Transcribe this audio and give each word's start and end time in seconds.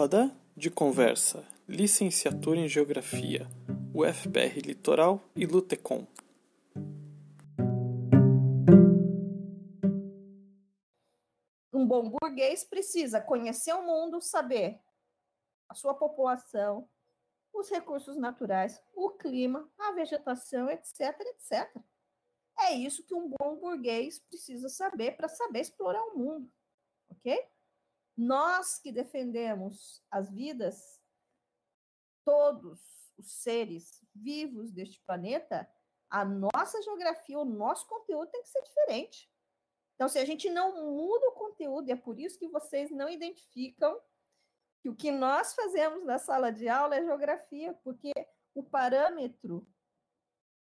Roda 0.00 0.30
de 0.56 0.70
conversa. 0.70 1.44
Licenciatura 1.68 2.60
em 2.60 2.68
Geografia. 2.68 3.48
UFPR 3.92 4.60
Litoral 4.64 5.20
e 5.34 5.44
Lutecom. 5.44 6.06
Um 11.72 11.84
bom 11.84 12.08
burguês 12.08 12.62
precisa 12.62 13.20
conhecer 13.20 13.72
o 13.72 13.82
mundo, 13.82 14.20
saber 14.20 14.80
a 15.68 15.74
sua 15.74 15.94
população, 15.94 16.88
os 17.52 17.68
recursos 17.68 18.16
naturais, 18.16 18.80
o 18.94 19.10
clima, 19.10 19.68
a 19.76 19.90
vegetação, 19.94 20.70
etc, 20.70 21.00
etc. 21.22 21.76
É 22.56 22.72
isso 22.72 23.04
que 23.04 23.16
um 23.16 23.28
bom 23.28 23.56
burguês 23.56 24.20
precisa 24.20 24.68
saber 24.68 25.16
para 25.16 25.28
saber 25.28 25.58
explorar 25.58 26.04
o 26.04 26.16
mundo, 26.16 26.48
ok? 27.10 27.48
Nós 28.18 28.80
que 28.80 28.90
defendemos 28.90 30.04
as 30.10 30.28
vidas, 30.28 31.00
todos 32.24 32.80
os 33.16 33.30
seres 33.30 34.04
vivos 34.12 34.72
deste 34.72 35.00
planeta, 35.02 35.70
a 36.10 36.24
nossa 36.24 36.82
geografia, 36.82 37.38
o 37.38 37.44
nosso 37.44 37.86
conteúdo 37.86 38.28
tem 38.32 38.42
que 38.42 38.48
ser 38.48 38.62
diferente. 38.64 39.30
Então, 39.94 40.08
se 40.08 40.18
a 40.18 40.24
gente 40.24 40.50
não 40.50 40.92
muda 40.92 41.28
o 41.28 41.32
conteúdo, 41.32 41.90
é 41.90 41.94
por 41.94 42.18
isso 42.18 42.40
que 42.40 42.48
vocês 42.48 42.90
não 42.90 43.08
identificam 43.08 44.00
que 44.80 44.88
o 44.88 44.96
que 44.96 45.12
nós 45.12 45.54
fazemos 45.54 46.04
na 46.04 46.18
sala 46.18 46.50
de 46.50 46.68
aula 46.68 46.96
é 46.96 47.04
geografia, 47.04 47.72
porque 47.84 48.10
o 48.52 48.64
parâmetro 48.64 49.64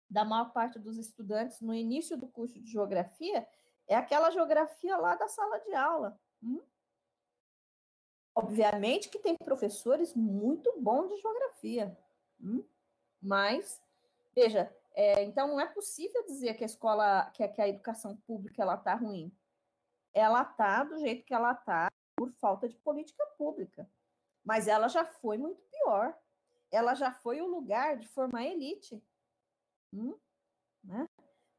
da 0.09 0.26
maior 0.26 0.52
parte 0.52 0.80
dos 0.80 0.98
estudantes 0.98 1.62
no 1.62 1.76
início 1.76 2.18
do 2.18 2.27
curso 2.27 2.59
de 2.59 2.71
geografia 2.71 3.48
é 3.88 3.96
aquela 3.96 4.32
geografia 4.32 4.98
lá 4.98 5.16
da 5.16 5.27
sala 5.27 5.59
de 5.59 5.76
aula. 5.76 6.20
Hum? 6.41 6.59
Obviamente 8.36 9.10
que 9.10 9.18
tem 9.18 9.36
professores 9.38 10.14
muito 10.14 10.74
bons 10.80 11.10
de 11.10 11.22
geografia, 11.22 11.98
hum? 12.42 12.64
mas, 13.22 13.82
veja, 14.36 14.70
é, 14.94 15.24
então 15.24 15.48
não 15.48 15.60
é 15.60 15.66
possível 15.68 16.26
dizer 16.26 16.54
que 16.55 16.64
a 16.64 16.66
escola, 16.66 17.30
que, 17.32 17.48
que 17.48 17.62
a 17.62 17.68
educação 17.68 18.18
pública 18.27 18.62
ela 18.62 18.76
está 18.76 18.94
ruim. 18.96 19.32
Ela 20.14 20.42
está 20.42 20.84
do 20.84 20.98
jeito 21.00 21.26
que 21.26 21.34
ela 21.34 21.52
está 21.52 21.90
por 22.16 22.32
falta 22.34 22.68
de 22.68 22.77
política 22.77 23.26
pública. 23.38 23.90
Mas 24.44 24.68
ela 24.68 24.88
já 24.88 25.05
foi 25.05 25.38
muito 25.38 25.62
pior. 25.64 26.18
Ela 26.72 26.94
já 26.94 27.12
foi 27.12 27.42
o 27.42 27.48
lugar 27.48 27.98
de 27.98 28.08
formar 28.08 28.46
elite. 28.46 29.02
Hum? 29.94 30.18
Né? 30.84 31.08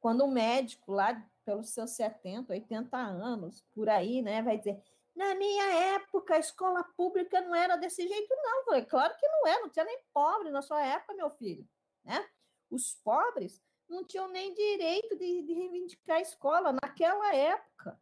Quando 0.01 0.25
um 0.25 0.31
médico 0.31 0.93
lá 0.93 1.23
pelos 1.45 1.71
seus 1.71 1.91
70, 1.91 2.53
80 2.53 2.97
anos, 2.97 3.63
por 3.75 3.89
aí, 3.89 4.23
né, 4.23 4.43
vai 4.43 4.57
dizer: 4.57 4.83
na 5.17 5.34
minha 5.34 5.64
época, 5.95 6.34
a 6.34 6.39
escola 6.39 6.84
pública 6.95 7.41
não 7.41 7.55
era 7.55 7.75
desse 7.77 8.06
jeito, 8.06 8.34
não. 8.36 8.64
falei, 8.67 8.84
claro 8.84 9.17
que 9.17 9.27
não 9.27 9.47
é, 9.47 9.61
não 9.61 9.70
tinha 9.70 9.84
nem 9.86 9.98
pobre 10.12 10.50
na 10.50 10.61
sua 10.61 10.84
época, 10.84 11.14
meu 11.14 11.31
filho. 11.31 11.67
Né? 12.05 12.28
Os 12.70 12.95
pobres 13.03 13.62
não 13.89 14.05
tinham 14.05 14.28
nem 14.28 14.53
direito 14.53 15.17
de, 15.17 15.42
de 15.42 15.55
reivindicar 15.55 16.19
a 16.19 16.20
escola 16.20 16.77
naquela 16.83 17.34
época. 17.34 17.98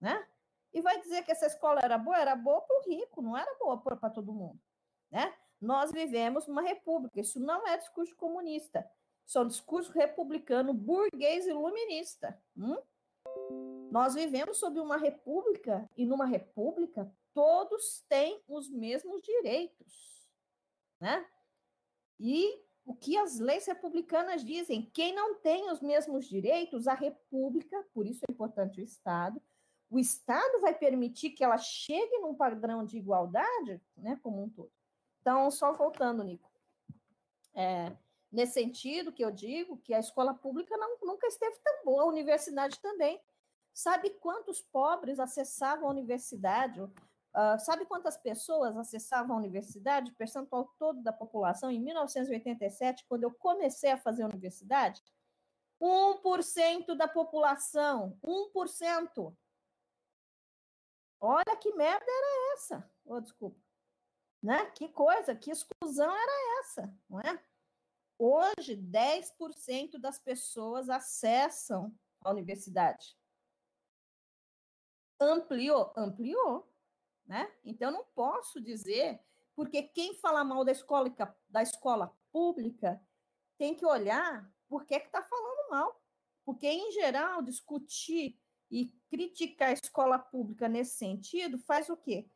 Né? 0.00 0.24
E 0.72 0.80
vai 0.80 1.00
dizer 1.00 1.24
que 1.24 1.32
essa 1.32 1.46
escola 1.46 1.80
era 1.82 1.98
boa? 1.98 2.16
Era 2.16 2.36
boa 2.36 2.60
para 2.60 2.78
o 2.78 2.82
rico, 2.88 3.20
não 3.20 3.36
era 3.36 3.52
boa 3.58 3.78
para 3.78 4.10
todo 4.10 4.32
mundo. 4.32 4.60
Né? 5.10 5.34
Nós 5.60 5.90
vivemos 5.90 6.46
numa 6.46 6.62
república, 6.62 7.20
isso 7.20 7.40
não 7.40 7.66
é 7.66 7.76
discurso 7.76 8.14
comunista, 8.14 8.88
isso 9.26 9.36
é 9.36 9.42
um 9.42 9.48
discurso 9.48 9.90
republicano, 9.92 10.72
burguês 10.72 11.44
iluminista. 11.46 12.40
Hum? 12.56 12.76
Nós 13.92 14.14
vivemos 14.14 14.56
sob 14.56 14.80
uma 14.80 14.96
república, 14.96 15.86
e 15.94 16.06
numa 16.06 16.24
república 16.24 17.14
todos 17.34 18.02
têm 18.08 18.42
os 18.48 18.70
mesmos 18.70 19.20
direitos. 19.20 20.26
Né? 20.98 21.26
E 22.18 22.58
o 22.86 22.94
que 22.94 23.18
as 23.18 23.38
leis 23.38 23.66
republicanas 23.66 24.42
dizem? 24.42 24.90
Quem 24.94 25.14
não 25.14 25.34
tem 25.34 25.70
os 25.70 25.82
mesmos 25.82 26.26
direitos, 26.26 26.88
a 26.88 26.94
república, 26.94 27.86
por 27.92 28.06
isso 28.06 28.24
é 28.26 28.32
importante 28.32 28.80
o 28.80 28.82
Estado, 28.82 29.38
o 29.90 29.98
Estado 29.98 30.58
vai 30.62 30.72
permitir 30.72 31.28
que 31.28 31.44
ela 31.44 31.58
chegue 31.58 32.16
num 32.16 32.34
padrão 32.34 32.86
de 32.86 32.96
igualdade, 32.96 33.78
né, 33.94 34.18
como 34.22 34.42
um 34.42 34.48
todo. 34.48 34.72
Então, 35.20 35.50
só 35.50 35.70
voltando, 35.74 36.24
Nico, 36.24 36.50
é, 37.54 37.94
nesse 38.30 38.54
sentido 38.54 39.12
que 39.12 39.22
eu 39.22 39.30
digo 39.30 39.76
que 39.76 39.92
a 39.92 40.00
escola 40.00 40.32
pública 40.32 40.78
não, 40.78 40.96
nunca 41.02 41.26
esteve 41.26 41.58
tão 41.62 41.84
boa, 41.84 42.04
a 42.04 42.06
universidade 42.06 42.80
também. 42.80 43.20
Sabe 43.72 44.10
quantos 44.10 44.60
pobres 44.60 45.18
acessavam 45.18 45.86
a 45.88 45.90
universidade? 45.90 46.80
Uh, 46.80 47.58
sabe 47.58 47.86
quantas 47.86 48.16
pessoas 48.18 48.76
acessavam 48.76 49.34
a 49.34 49.38
universidade, 49.38 50.12
percentual 50.12 50.70
todo 50.78 51.02
da 51.02 51.12
população, 51.12 51.70
em 51.70 51.80
1987, 51.80 53.06
quando 53.08 53.24
eu 53.24 53.32
comecei 53.32 53.90
a 53.90 53.96
fazer 53.96 54.22
a 54.22 54.26
universidade? 54.26 55.02
1% 55.80 56.94
da 56.94 57.08
população, 57.08 58.18
1%. 58.22 59.34
Olha 61.18 61.56
que 61.56 61.72
merda 61.74 62.04
era 62.06 62.54
essa. 62.54 62.90
Oh, 63.04 63.20
desculpa. 63.20 63.58
Né? 64.42 64.66
Que 64.72 64.88
coisa, 64.88 65.34
que 65.34 65.50
exclusão 65.50 66.10
era 66.10 66.60
essa, 66.60 66.94
não 67.08 67.20
é? 67.20 67.42
Hoje, 68.18 68.76
10% 68.76 69.98
das 69.98 70.18
pessoas 70.18 70.88
acessam 70.88 71.92
a 72.20 72.30
universidade. 72.30 73.16
Ampliou? 75.24 75.92
Ampliou. 75.96 76.68
Né? 77.26 77.50
Então, 77.64 77.90
não 77.90 78.04
posso 78.14 78.60
dizer, 78.60 79.20
porque 79.54 79.82
quem 79.82 80.14
fala 80.14 80.44
mal 80.44 80.64
da 80.64 80.72
escola, 80.72 81.12
da 81.48 81.62
escola 81.62 82.14
pública 82.30 83.00
tem 83.58 83.74
que 83.74 83.86
olhar 83.86 84.50
por 84.68 84.84
que 84.84 84.94
está 84.94 85.22
falando 85.22 85.70
mal. 85.70 86.02
Porque, 86.44 86.66
em 86.66 86.90
geral, 86.92 87.42
discutir 87.42 88.38
e 88.70 88.86
criticar 89.08 89.68
a 89.68 89.72
escola 89.72 90.18
pública 90.18 90.68
nesse 90.68 90.96
sentido 90.96 91.58
faz 91.58 91.88
o 91.88 91.96
quê? 91.96 92.28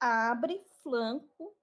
Abre 0.00 0.64
flanco 0.82 1.54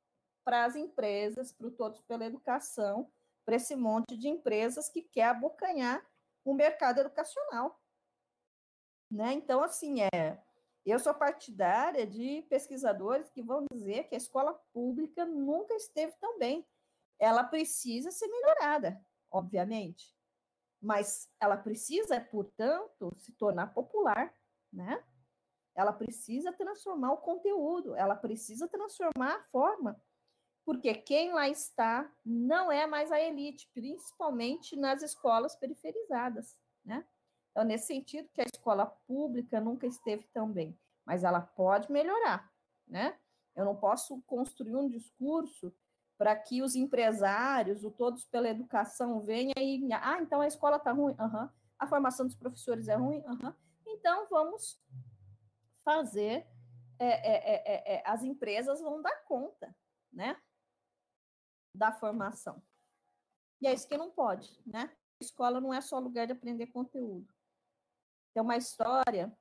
para 0.44 0.66
as 0.66 0.76
empresas, 0.76 1.52
para 1.52 1.68
o 1.68 1.72
Todos 1.72 2.02
pela 2.02 2.26
Educação, 2.26 3.10
para 3.46 3.56
esse 3.56 3.76
monte 3.76 4.18
de 4.18 4.28
empresas 4.28 4.90
que 4.90 5.02
quer 5.02 5.30
abocanhar 5.30 6.06
o 6.44 6.54
mercado 6.54 7.00
educacional. 7.00 7.82
Né? 9.10 9.34
Então, 9.34 9.64
assim, 9.64 10.02
é, 10.02 10.42
eu 10.86 11.00
sou 11.00 11.14
partidária 11.14 12.06
de 12.06 12.44
pesquisadores 12.50 13.30
que 13.30 13.42
vão 13.42 13.66
dizer 13.72 14.08
que 14.08 14.16
a 14.16 14.18
escola 14.18 14.54
pública 14.74 15.26
nunca 15.26 15.74
esteve 15.76 16.14
tão 16.20 16.38
bem. 16.40 16.66
Ela 17.20 17.44
precisa 17.44 18.12
ser 18.12 18.28
melhorada, 18.28 19.00
obviamente 19.32 20.16
mas 20.86 21.28
ela 21.40 21.58
precisa, 21.58 22.22
portanto, 22.22 23.12
se 23.18 23.32
tornar 23.34 23.74
popular, 23.74 24.34
né? 24.72 25.04
Ela 25.74 25.92
precisa 25.92 26.54
transformar 26.54 27.12
o 27.14 27.18
conteúdo, 27.18 27.96
ela 27.96 28.16
precisa 28.16 28.68
transformar 28.68 29.36
a 29.36 29.44
forma, 29.46 30.00
porque 30.64 30.94
quem 30.94 31.34
lá 31.34 31.50
está 31.50 32.10
não 32.24 32.72
é 32.72 32.86
mais 32.86 33.12
a 33.12 33.20
elite, 33.20 33.70
principalmente 33.74 34.76
nas 34.76 35.02
escolas 35.02 35.56
periferizadas, 35.56 36.56
né? 36.84 37.06
Então, 37.56 37.64
nesse 37.64 37.88
sentido, 37.88 38.28
que 38.34 38.42
a 38.42 38.46
escola 38.54 38.86
pública 39.08 39.62
nunca 39.62 39.88
esteve 39.88 40.28
tão 40.34 40.52
bem, 40.52 40.78
mas 41.06 41.24
ela 41.24 41.40
pode 41.40 41.90
melhorar, 41.90 42.52
né? 42.86 43.18
Eu 43.56 43.64
não 43.64 43.78
posso 43.78 44.22
construir 44.24 44.76
um 44.76 44.90
discurso 44.90 45.74
para 46.18 46.36
que 46.36 46.62
os 46.62 46.76
empresários, 46.76 47.86
o 47.86 47.92
Todos 47.92 48.26
pela 48.26 48.50
Educação, 48.50 49.22
venha 49.22 49.54
e. 49.58 49.88
Ah, 49.94 50.22
então 50.22 50.42
a 50.42 50.48
escola 50.48 50.76
está 50.76 50.92
ruim? 50.92 51.16
Uhum. 51.18 51.50
A 51.80 51.88
formação 51.88 52.26
dos 52.26 52.36
professores 52.36 52.90
é 52.90 52.96
ruim? 52.96 53.24
Uhum. 53.26 53.54
Então 53.88 54.28
vamos 54.30 54.78
fazer. 55.82 56.46
É, 57.00 57.08
é, 57.08 57.54
é, 57.54 57.64
é, 57.66 57.96
é 57.96 58.04
as 58.06 58.22
empresas 58.22 58.82
vão 58.82 59.02
dar 59.02 59.16
conta, 59.24 59.74
né? 60.12 60.36
Da 61.74 61.94
formação. 61.94 62.62
E 63.62 63.68
é 63.68 63.74
isso 63.74 63.88
que 63.88 63.98
não 63.98 64.12
pode, 64.12 64.62
né? 64.66 64.92
A 65.22 65.24
escola 65.24 65.62
não 65.62 65.74
é 65.74 65.80
só 65.80 65.98
lugar 66.00 66.28
de 66.28 66.34
aprender 66.34 66.68
conteúdo. 66.68 67.34
Tem 68.36 68.44
uma 68.44 68.58
história 68.58 69.34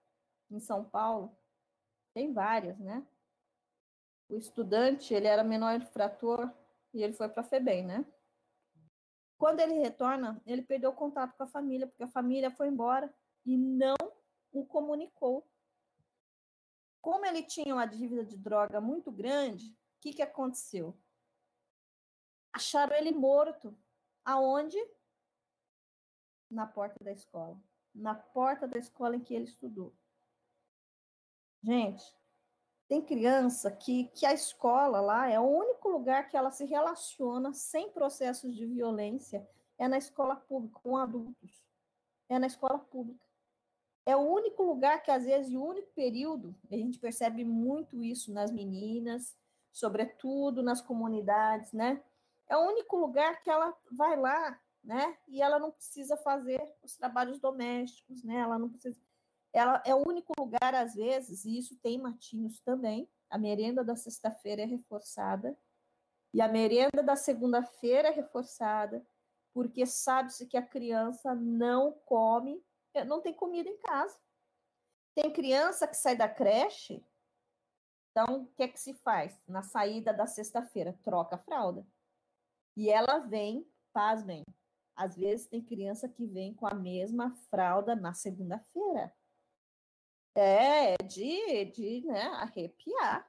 em 0.48 0.60
São 0.60 0.84
Paulo, 0.88 1.36
tem 2.14 2.32
várias, 2.32 2.78
né? 2.78 3.04
O 4.28 4.36
estudante, 4.36 5.12
ele 5.12 5.26
era 5.26 5.42
menor 5.42 5.74
infrator 5.74 6.48
e 6.92 7.02
ele 7.02 7.12
foi 7.12 7.28
para 7.28 7.40
a 7.40 7.44
FEBEM, 7.44 7.86
né? 7.86 8.06
Quando 9.36 9.58
ele 9.58 9.80
retorna, 9.80 10.40
ele 10.46 10.62
perdeu 10.62 10.90
o 10.90 10.94
contato 10.94 11.36
com 11.36 11.42
a 11.42 11.48
família, 11.48 11.88
porque 11.88 12.04
a 12.04 12.08
família 12.08 12.52
foi 12.52 12.68
embora 12.68 13.12
e 13.44 13.56
não 13.56 13.96
o 14.52 14.64
comunicou. 14.64 15.44
Como 17.02 17.26
ele 17.26 17.42
tinha 17.42 17.74
uma 17.74 17.86
dívida 17.86 18.24
de 18.24 18.36
droga 18.36 18.80
muito 18.80 19.10
grande, 19.10 19.72
o 19.72 19.76
que, 20.02 20.12
que 20.12 20.22
aconteceu? 20.22 20.96
Acharam 22.52 22.94
ele 22.94 23.10
morto. 23.10 23.76
Aonde? 24.24 24.78
Na 26.48 26.64
porta 26.64 27.02
da 27.02 27.10
escola. 27.10 27.60
Na 27.94 28.14
porta 28.14 28.66
da 28.66 28.78
escola 28.78 29.16
em 29.16 29.20
que 29.20 29.34
ele 29.34 29.44
estudou. 29.44 29.92
Gente, 31.62 32.04
Tem 32.88 33.00
criança 33.00 33.70
que, 33.70 34.04
que 34.08 34.26
a 34.26 34.34
escola 34.34 35.00
lá 35.00 35.28
é 35.28 35.40
o 35.40 35.44
único 35.44 35.88
lugar 35.88 36.28
que 36.28 36.36
ela 36.36 36.50
se 36.50 36.64
relaciona 36.66 37.52
sem 37.52 37.90
processos 37.90 38.54
de 38.54 38.66
violência, 38.66 39.48
é 39.78 39.88
na 39.88 39.96
escola 39.96 40.36
pública, 40.36 40.78
com 40.82 40.96
adultos. 40.96 41.62
É 42.28 42.38
na 42.38 42.46
escola 42.46 42.78
pública. 42.78 43.24
É 44.06 44.14
o 44.14 44.20
único 44.20 44.62
lugar 44.62 45.02
que, 45.02 45.10
às 45.10 45.24
vezes, 45.24 45.54
o 45.54 45.64
único 45.64 45.90
período, 45.92 46.54
a 46.70 46.76
gente 46.76 46.98
percebe 46.98 47.44
muito 47.44 48.02
isso 48.04 48.32
nas 48.32 48.52
meninas, 48.52 49.34
sobretudo 49.72 50.62
nas 50.62 50.82
comunidades, 50.82 51.72
né? 51.72 52.02
É 52.46 52.56
o 52.56 52.68
único 52.68 52.96
lugar 52.98 53.42
que 53.42 53.48
ela 53.48 53.74
vai 53.90 54.14
lá, 54.16 54.60
né? 54.84 55.16
E 55.26 55.40
ela 55.40 55.58
não 55.58 55.70
precisa 55.70 56.16
fazer 56.16 56.62
os 56.82 56.96
trabalhos 56.96 57.38
domésticos, 57.38 58.22
né? 58.22 58.36
Ela 58.36 58.58
não 58.58 58.68
precisa. 58.68 59.00
Ela 59.52 59.82
é 59.86 59.94
o 59.94 60.06
único 60.06 60.32
lugar, 60.38 60.74
às 60.74 60.94
vezes, 60.94 61.44
e 61.44 61.58
isso 61.58 61.76
tem 61.76 61.98
matinhos 61.98 62.60
também. 62.60 63.08
A 63.30 63.38
merenda 63.38 63.82
da 63.82 63.96
sexta-feira 63.96 64.62
é 64.62 64.66
reforçada 64.66 65.56
e 66.32 66.40
a 66.40 66.48
merenda 66.48 67.02
da 67.02 67.14
segunda-feira 67.14 68.08
é 68.08 68.10
reforçada, 68.10 69.06
porque 69.52 69.86
sabe-se 69.86 70.46
que 70.46 70.56
a 70.56 70.66
criança 70.66 71.34
não 71.34 71.92
come, 72.04 72.60
não 73.06 73.20
tem 73.20 73.32
comida 73.32 73.68
em 73.68 73.78
casa. 73.78 74.18
Tem 75.14 75.32
criança 75.32 75.86
que 75.86 75.96
sai 75.96 76.16
da 76.16 76.28
creche, 76.28 77.04
então 78.10 78.42
o 78.42 78.46
que 78.46 78.64
é 78.64 78.68
que 78.68 78.80
se 78.80 78.94
faz? 78.94 79.40
Na 79.46 79.62
saída 79.62 80.12
da 80.12 80.26
sexta-feira, 80.26 80.98
troca 81.02 81.36
a 81.36 81.38
fralda. 81.38 81.86
E 82.76 82.90
ela 82.90 83.18
vem, 83.18 83.64
pasmem, 83.92 84.44
às 84.96 85.16
vezes 85.16 85.46
tem 85.46 85.62
criança 85.62 86.08
que 86.08 86.26
vem 86.26 86.54
com 86.54 86.66
a 86.66 86.74
mesma 86.74 87.34
fralda 87.50 87.94
na 87.94 88.12
segunda-feira. 88.14 89.14
É, 90.36 90.96
de, 90.96 91.64
de 91.66 92.04
né, 92.06 92.22
arrepiar, 92.22 93.28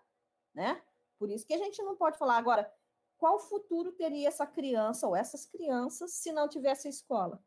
né? 0.54 0.82
Por 1.20 1.30
isso 1.30 1.46
que 1.46 1.54
a 1.54 1.58
gente 1.58 1.82
não 1.84 1.96
pode 1.96 2.18
falar 2.18 2.38
agora 2.38 2.72
qual 3.18 3.40
futuro 3.40 3.92
teria 3.92 4.28
essa 4.28 4.46
criança 4.46 5.08
ou 5.08 5.16
essas 5.16 5.46
crianças 5.46 6.14
se 6.14 6.32
não 6.32 6.50
tivesse 6.50 6.90
escola. 6.90 7.44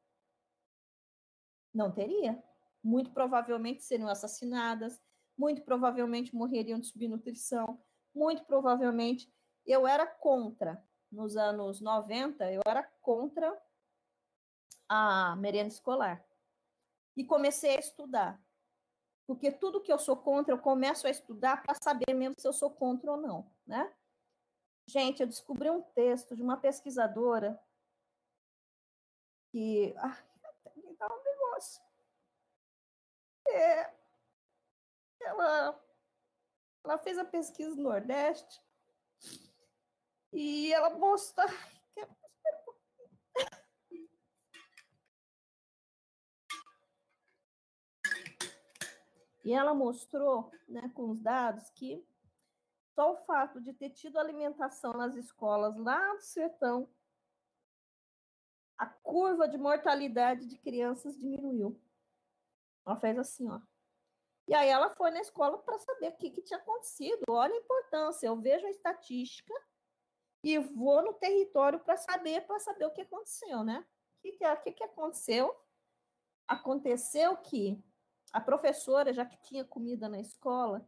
Não 1.74 1.90
teria. 1.92 2.42
Muito 2.82 3.10
provavelmente 3.10 3.82
seriam 3.82 4.08
assassinadas, 4.08 5.00
muito 5.36 5.62
provavelmente 5.62 6.34
morreriam 6.34 6.78
de 6.78 6.86
subnutrição, 6.86 7.80
muito 8.14 8.44
provavelmente. 8.44 9.32
Eu 9.66 9.86
era 9.86 10.06
contra, 10.06 10.82
nos 11.10 11.36
anos 11.36 11.80
90, 11.80 12.50
eu 12.50 12.62
era 12.66 12.82
contra 13.02 13.56
a 14.88 15.36
merenda 15.36 15.68
escolar. 15.68 16.24
E 17.16 17.24
comecei 17.24 17.76
a 17.76 17.80
estudar. 17.80 18.40
Porque 19.26 19.50
tudo 19.50 19.82
que 19.82 19.92
eu 19.92 19.98
sou 19.98 20.16
contra, 20.16 20.54
eu 20.54 20.58
começo 20.58 21.06
a 21.06 21.10
estudar 21.10 21.62
para 21.62 21.74
saber 21.74 22.14
mesmo 22.14 22.34
se 22.38 22.48
eu 22.48 22.52
sou 22.52 22.70
contra 22.70 23.10
ou 23.10 23.16
não, 23.18 23.50
né? 23.66 23.92
Gente, 24.86 25.20
eu 25.20 25.26
descobri 25.26 25.68
um 25.68 25.82
texto 25.82 26.34
de 26.34 26.42
uma 26.42 26.56
pesquisadora 26.56 27.60
que. 29.50 29.94
Ah, 29.98 30.16
me 30.76 30.96
dá 30.96 31.06
um 31.06 31.22
negócio. 31.22 31.82
É, 33.48 33.92
ela, 35.20 35.78
ela 36.84 36.98
fez 36.98 37.18
a 37.18 37.24
pesquisa 37.24 37.76
no 37.76 37.82
Nordeste 37.82 38.62
e 40.32 40.72
ela 40.72 40.90
mostra. 40.90 41.44
E 49.48 49.52
ela 49.54 49.72
mostrou, 49.72 50.52
né, 50.68 50.92
com 50.94 51.08
os 51.08 51.22
dados, 51.22 51.70
que 51.70 52.06
só 52.94 53.14
o 53.14 53.16
fato 53.24 53.62
de 53.62 53.72
ter 53.72 53.88
tido 53.88 54.18
alimentação 54.18 54.92
nas 54.92 55.14
escolas 55.16 55.74
lá 55.78 56.12
do 56.12 56.20
sertão, 56.20 56.86
a 58.76 58.84
curva 58.84 59.48
de 59.48 59.56
mortalidade 59.56 60.46
de 60.46 60.58
crianças 60.58 61.16
diminuiu. 61.18 61.80
Ela 62.84 63.00
fez 63.00 63.18
assim, 63.18 63.48
ó. 63.48 63.58
E 64.46 64.52
aí 64.52 64.68
ela 64.68 64.94
foi 64.94 65.10
na 65.12 65.20
escola 65.20 65.56
para 65.56 65.78
saber 65.78 66.08
o 66.08 66.16
que, 66.18 66.28
que 66.28 66.42
tinha 66.42 66.58
acontecido. 66.58 67.22
Olha 67.30 67.54
a 67.54 67.58
importância. 67.58 68.26
Eu 68.26 68.36
vejo 68.38 68.66
a 68.66 68.70
estatística 68.70 69.54
e 70.44 70.58
vou 70.58 71.02
no 71.02 71.14
território 71.14 71.80
para 71.80 71.96
saber, 71.96 72.46
para 72.46 72.60
saber 72.60 72.84
o 72.84 72.92
que 72.92 73.00
aconteceu, 73.00 73.64
né? 73.64 73.82
O 74.18 74.20
que, 74.20 74.32
que, 74.32 74.72
que 74.72 74.84
aconteceu? 74.84 75.58
Aconteceu 76.46 77.34
que 77.38 77.82
a 78.32 78.40
professora, 78.40 79.12
já 79.12 79.24
que 79.24 79.40
tinha 79.42 79.64
comida 79.64 80.08
na 80.08 80.20
escola, 80.20 80.86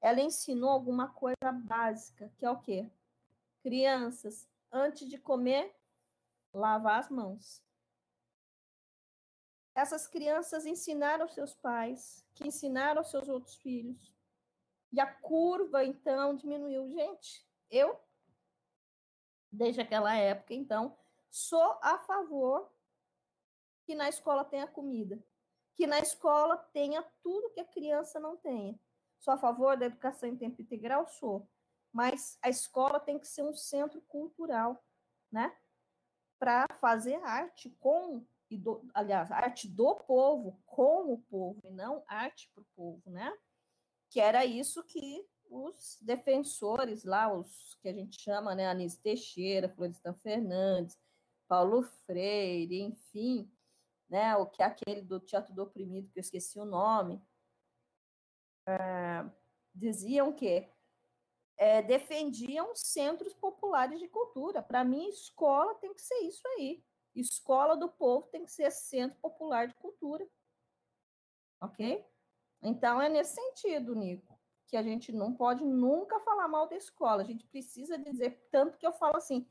ela 0.00 0.20
ensinou 0.20 0.70
alguma 0.70 1.08
coisa 1.08 1.52
básica, 1.52 2.32
que 2.36 2.46
é 2.46 2.50
o 2.50 2.60
quê? 2.60 2.90
Crianças, 3.62 4.48
antes 4.70 5.08
de 5.08 5.18
comer, 5.18 5.74
lavar 6.52 7.00
as 7.00 7.10
mãos. 7.10 7.62
Essas 9.74 10.06
crianças 10.06 10.66
ensinaram 10.66 11.28
seus 11.28 11.54
pais, 11.54 12.24
que 12.34 12.46
ensinaram 12.46 13.04
seus 13.04 13.28
outros 13.28 13.56
filhos. 13.56 14.12
E 14.92 15.00
a 15.00 15.06
curva, 15.06 15.84
então, 15.84 16.34
diminuiu. 16.34 16.88
Gente, 16.90 17.46
eu, 17.70 18.00
desde 19.50 19.80
aquela 19.80 20.14
época, 20.16 20.54
então, 20.54 20.96
sou 21.30 21.78
a 21.82 21.98
favor 21.98 22.72
que 23.84 23.94
na 23.94 24.08
escola 24.08 24.44
tenha 24.44 24.66
comida 24.66 25.22
que 25.78 25.86
na 25.86 26.00
escola 26.00 26.56
tenha 26.72 27.00
tudo 27.22 27.50
que 27.50 27.60
a 27.60 27.64
criança 27.64 28.18
não 28.18 28.36
tenha. 28.36 28.76
Sou 29.20 29.32
a 29.32 29.38
favor 29.38 29.76
da 29.76 29.86
educação 29.86 30.28
em 30.28 30.36
tempo 30.36 30.60
integral? 30.60 31.06
Sou. 31.06 31.48
Mas 31.92 32.36
a 32.42 32.48
escola 32.48 32.98
tem 32.98 33.16
que 33.16 33.28
ser 33.28 33.44
um 33.44 33.54
centro 33.54 34.00
cultural, 34.08 34.84
né? 35.30 35.56
Para 36.36 36.66
fazer 36.80 37.14
arte 37.22 37.70
com, 37.78 38.26
e 38.50 38.58
do, 38.58 38.84
aliás, 38.92 39.30
arte 39.30 39.68
do 39.68 39.94
povo, 39.94 40.60
com 40.66 41.12
o 41.12 41.18
povo, 41.18 41.60
e 41.64 41.70
não 41.70 42.02
arte 42.08 42.50
para 42.52 42.62
o 42.62 42.66
povo, 42.74 43.08
né? 43.08 43.32
Que 44.10 44.18
era 44.18 44.44
isso 44.44 44.82
que 44.82 45.24
os 45.48 45.96
defensores 46.02 47.04
lá, 47.04 47.32
os 47.32 47.78
que 47.80 47.88
a 47.88 47.92
gente 47.92 48.20
chama, 48.20 48.52
né, 48.52 48.66
Anísio 48.66 49.00
Teixeira, 49.00 49.68
Florestan 49.68 50.14
Fernandes, 50.14 50.98
Paulo 51.46 51.84
Freire, 52.04 52.82
enfim, 52.82 53.48
né? 54.08 54.36
O 54.36 54.46
que 54.46 54.62
é 54.62 54.66
aquele 54.66 55.02
do 55.02 55.20
Teatro 55.20 55.54
do 55.54 55.62
Oprimido, 55.62 56.10
que 56.10 56.18
eu 56.18 56.22
esqueci 56.22 56.58
o 56.58 56.64
nome, 56.64 57.22
é, 58.66 59.24
diziam 59.74 60.32
que 60.32 60.68
é, 61.56 61.82
defendiam 61.82 62.74
centros 62.74 63.34
populares 63.34 63.98
de 63.98 64.08
cultura. 64.08 64.62
Para 64.62 64.84
mim, 64.84 65.08
escola 65.08 65.74
tem 65.76 65.92
que 65.92 66.00
ser 66.00 66.20
isso 66.20 66.46
aí. 66.56 66.84
Escola 67.14 67.76
do 67.76 67.88
povo 67.88 68.28
tem 68.28 68.44
que 68.44 68.52
ser 68.52 68.70
centro 68.70 69.18
popular 69.20 69.66
de 69.66 69.74
cultura. 69.74 70.26
Ok? 71.60 72.04
Então, 72.62 73.00
é 73.00 73.08
nesse 73.08 73.34
sentido, 73.34 73.94
Nico, 73.94 74.38
que 74.66 74.76
a 74.76 74.82
gente 74.82 75.12
não 75.12 75.34
pode 75.34 75.64
nunca 75.64 76.20
falar 76.20 76.46
mal 76.46 76.68
da 76.68 76.76
escola. 76.76 77.22
A 77.22 77.24
gente 77.24 77.44
precisa 77.46 77.98
dizer, 77.98 78.48
tanto 78.50 78.78
que 78.78 78.86
eu 78.86 78.92
falo 78.92 79.16
assim, 79.16 79.48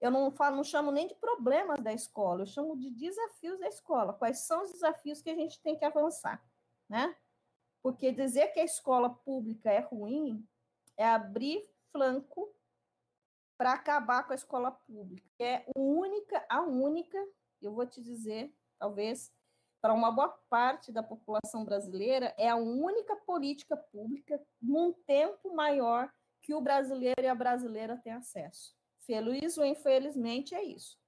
eu 0.00 0.10
não 0.10 0.30
falo, 0.30 0.56
não 0.56 0.64
chamo 0.64 0.92
nem 0.92 1.08
de 1.08 1.14
problemas 1.14 1.80
da 1.80 1.92
escola, 1.92 2.42
eu 2.42 2.46
chamo 2.46 2.76
de 2.76 2.90
desafios 2.90 3.58
da 3.58 3.68
escola. 3.68 4.12
Quais 4.12 4.40
são 4.40 4.62
os 4.62 4.72
desafios 4.72 5.20
que 5.20 5.30
a 5.30 5.34
gente 5.34 5.60
tem 5.60 5.76
que 5.76 5.84
avançar, 5.84 6.42
né? 6.88 7.16
Porque 7.82 8.12
dizer 8.12 8.48
que 8.48 8.60
a 8.60 8.64
escola 8.64 9.10
pública 9.10 9.70
é 9.70 9.80
ruim 9.80 10.46
é 10.96 11.06
abrir 11.06 11.68
flanco 11.92 12.52
para 13.56 13.72
acabar 13.72 14.24
com 14.24 14.32
a 14.32 14.36
escola 14.36 14.70
pública. 14.70 15.28
É 15.38 15.64
única, 15.76 16.44
a 16.48 16.62
única, 16.62 17.18
eu 17.60 17.72
vou 17.72 17.86
te 17.86 18.00
dizer, 18.00 18.54
talvez 18.78 19.32
para 19.80 19.94
uma 19.94 20.10
boa 20.10 20.28
parte 20.48 20.92
da 20.92 21.02
população 21.02 21.64
brasileira, 21.64 22.34
é 22.36 22.48
a 22.48 22.56
única 22.56 23.16
política 23.16 23.76
pública 23.76 24.40
num 24.60 24.92
tempo 24.92 25.54
maior 25.54 26.12
que 26.42 26.54
o 26.54 26.60
brasileiro 26.60 27.22
e 27.22 27.28
a 27.28 27.34
brasileira 27.34 27.96
têm 27.96 28.12
acesso. 28.12 28.77
Feliz 29.08 29.56
ou 29.56 29.64
infelizmente 29.64 30.54
é 30.54 30.62
isso. 30.62 31.00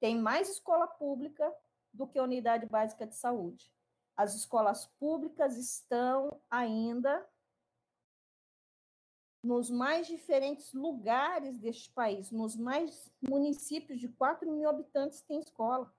Tem 0.00 0.18
mais 0.18 0.48
escola 0.48 0.88
pública 0.88 1.54
do 1.92 2.04
que 2.04 2.18
unidade 2.18 2.66
básica 2.66 3.06
de 3.06 3.14
saúde. 3.14 3.72
As 4.16 4.34
escolas 4.34 4.86
públicas 4.98 5.56
estão 5.56 6.42
ainda 6.50 7.24
nos 9.40 9.70
mais 9.70 10.08
diferentes 10.08 10.72
lugares 10.72 11.56
deste 11.58 11.92
país, 11.92 12.32
nos 12.32 12.56
mais 12.56 13.08
municípios 13.22 14.00
de 14.00 14.08
4 14.08 14.50
mil 14.50 14.68
habitantes 14.68 15.20
tem 15.20 15.38
escola. 15.38 15.94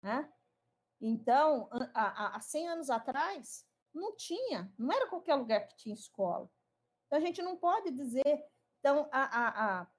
Né? 0.00 0.32
Então, 1.00 1.68
há, 1.92 2.36
há 2.36 2.40
100 2.40 2.68
anos 2.68 2.90
atrás, 2.90 3.66
não 3.92 4.14
tinha, 4.14 4.72
não 4.78 4.92
era 4.92 5.08
qualquer 5.08 5.34
lugar 5.34 5.66
que 5.66 5.76
tinha 5.76 5.94
escola. 5.94 6.48
Então, 7.06 7.18
a 7.18 7.20
gente 7.20 7.42
não 7.42 7.56
pode 7.56 7.90
dizer. 7.90 8.46
Então, 8.78 9.08
a, 9.10 9.24
a, 9.24 9.80
a 9.80 9.97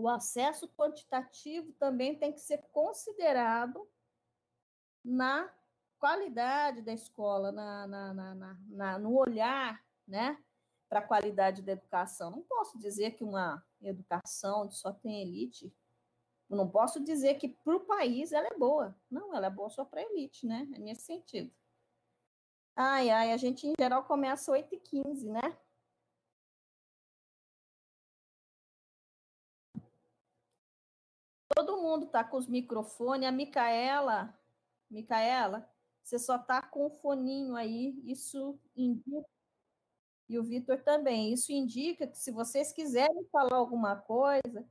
o 0.00 0.08
acesso 0.08 0.68
quantitativo 0.68 1.72
também 1.74 2.18
tem 2.18 2.32
que 2.32 2.40
ser 2.40 2.58
considerado 2.72 3.88
na 5.04 5.52
qualidade 5.98 6.82
da 6.82 6.92
escola, 6.92 7.52
na, 7.52 7.86
na, 7.86 8.14
na, 8.14 8.56
na 8.68 8.98
no 8.98 9.16
olhar, 9.16 9.84
né? 10.06 10.38
para 10.90 10.98
a 10.98 11.06
qualidade 11.06 11.62
da 11.62 11.72
educação. 11.72 12.32
Não 12.32 12.42
posso 12.42 12.76
dizer 12.76 13.12
que 13.12 13.22
uma 13.22 13.64
educação 13.80 14.68
só 14.68 14.92
tem 14.92 15.22
elite, 15.22 15.72
não 16.48 16.68
posso 16.68 16.98
dizer 16.98 17.34
que 17.34 17.48
para 17.48 17.76
o 17.76 17.80
país 17.80 18.32
ela 18.32 18.48
é 18.48 18.58
boa. 18.58 18.96
Não, 19.08 19.32
ela 19.32 19.46
é 19.46 19.50
boa 19.50 19.70
só 19.70 19.84
para 19.84 20.00
a 20.00 20.02
elite, 20.02 20.44
né? 20.48 20.68
É 20.74 20.78
nesse 20.80 21.02
sentido. 21.02 21.48
Ai, 22.74 23.08
ai, 23.08 23.32
a 23.32 23.36
gente 23.36 23.68
em 23.68 23.74
geral 23.78 24.02
começa 24.02 24.50
8h15, 24.50 25.30
né? 25.30 25.56
Todo 31.60 31.82
mundo 31.82 32.06
tá 32.06 32.24
com 32.24 32.38
os 32.38 32.46
microfones. 32.46 33.28
A 33.28 33.30
Micaela, 33.30 34.34
Micaela, 34.90 35.68
você 36.02 36.18
só 36.18 36.38
tá 36.38 36.62
com 36.62 36.86
o 36.86 36.90
foninho 36.90 37.54
aí. 37.54 38.00
Isso 38.02 38.58
indica. 38.74 39.28
E 40.26 40.38
o 40.38 40.42
Vitor 40.42 40.82
também. 40.82 41.34
Isso 41.34 41.52
indica 41.52 42.06
que 42.06 42.16
se 42.16 42.30
vocês 42.30 42.72
quiserem 42.72 43.26
falar 43.30 43.56
alguma 43.56 43.94
coisa, 43.94 44.66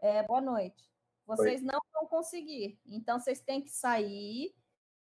é, 0.00 0.22
boa 0.22 0.40
noite. 0.40 0.88
Vocês 1.26 1.62
Oi. 1.62 1.66
não 1.66 1.80
vão 1.92 2.06
conseguir. 2.06 2.78
Então, 2.86 3.18
vocês 3.18 3.40
têm 3.40 3.60
que 3.60 3.70
sair, 3.70 4.54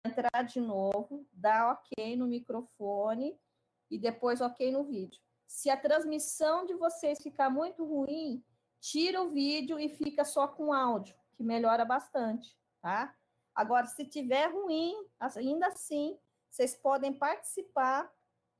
entrar 0.03 0.41
de 0.41 0.59
novo, 0.59 1.27
dar 1.31 1.73
ok 1.73 2.15
no 2.15 2.25
microfone 2.25 3.39
e 3.87 3.99
depois 3.99 4.41
ok 4.41 4.71
no 4.71 4.83
vídeo. 4.83 5.21
Se 5.45 5.69
a 5.69 5.77
transmissão 5.77 6.65
de 6.65 6.73
vocês 6.73 7.21
ficar 7.21 7.51
muito 7.51 7.85
ruim, 7.85 8.43
tira 8.79 9.21
o 9.21 9.29
vídeo 9.29 9.79
e 9.79 9.89
fica 9.89 10.23
só 10.23 10.47
com 10.47 10.73
áudio, 10.73 11.15
que 11.35 11.43
melhora 11.43 11.85
bastante, 11.85 12.57
tá? 12.81 13.15
Agora, 13.53 13.85
se 13.87 14.05
tiver 14.05 14.47
ruim, 14.51 14.95
ainda 15.19 15.67
assim, 15.67 16.17
vocês 16.49 16.75
podem 16.75 17.13
participar, 17.13 18.11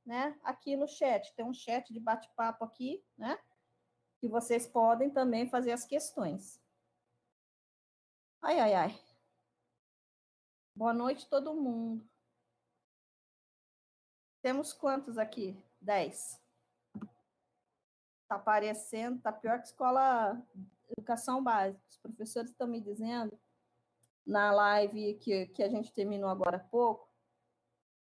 né, 0.05 0.37
aqui 0.43 0.75
no 0.75 0.87
chat. 0.87 1.33
Tem 1.35 1.45
um 1.45 1.53
chat 1.53 1.93
de 1.93 1.99
bate-papo 1.99 2.65
aqui, 2.65 3.03
né? 3.17 3.39
Que 4.19 4.27
vocês 4.27 4.67
podem 4.67 5.09
também 5.09 5.49
fazer 5.49 5.71
as 5.71 5.85
questões. 5.85 6.61
Ai, 8.41 8.59
ai, 8.59 8.73
ai. 8.73 8.99
Boa 10.75 10.93
noite, 10.93 11.29
todo 11.29 11.53
mundo. 11.53 12.07
Temos 14.41 14.73
quantos 14.73 15.17
aqui? 15.17 15.61
Dez. 15.79 16.41
Está 18.29 18.35
aparecendo, 18.35 19.17
está 19.17 19.31
pior 19.31 19.59
que 19.59 19.65
escola 19.65 20.39
educação 20.87 21.43
básica. 21.43 21.81
Os 21.89 21.97
professores 21.97 22.51
estão 22.51 22.67
me 22.67 22.79
dizendo, 22.79 23.35
na 24.23 24.51
live 24.51 25.15
que, 25.15 25.47
que 25.47 25.63
a 25.63 25.67
gente 25.67 25.91
terminou 25.91 26.29
agora 26.29 26.57
há 26.57 26.59
pouco, 26.59 27.09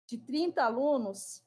de 0.09 0.19
30 0.19 0.61
alunos, 0.61 1.45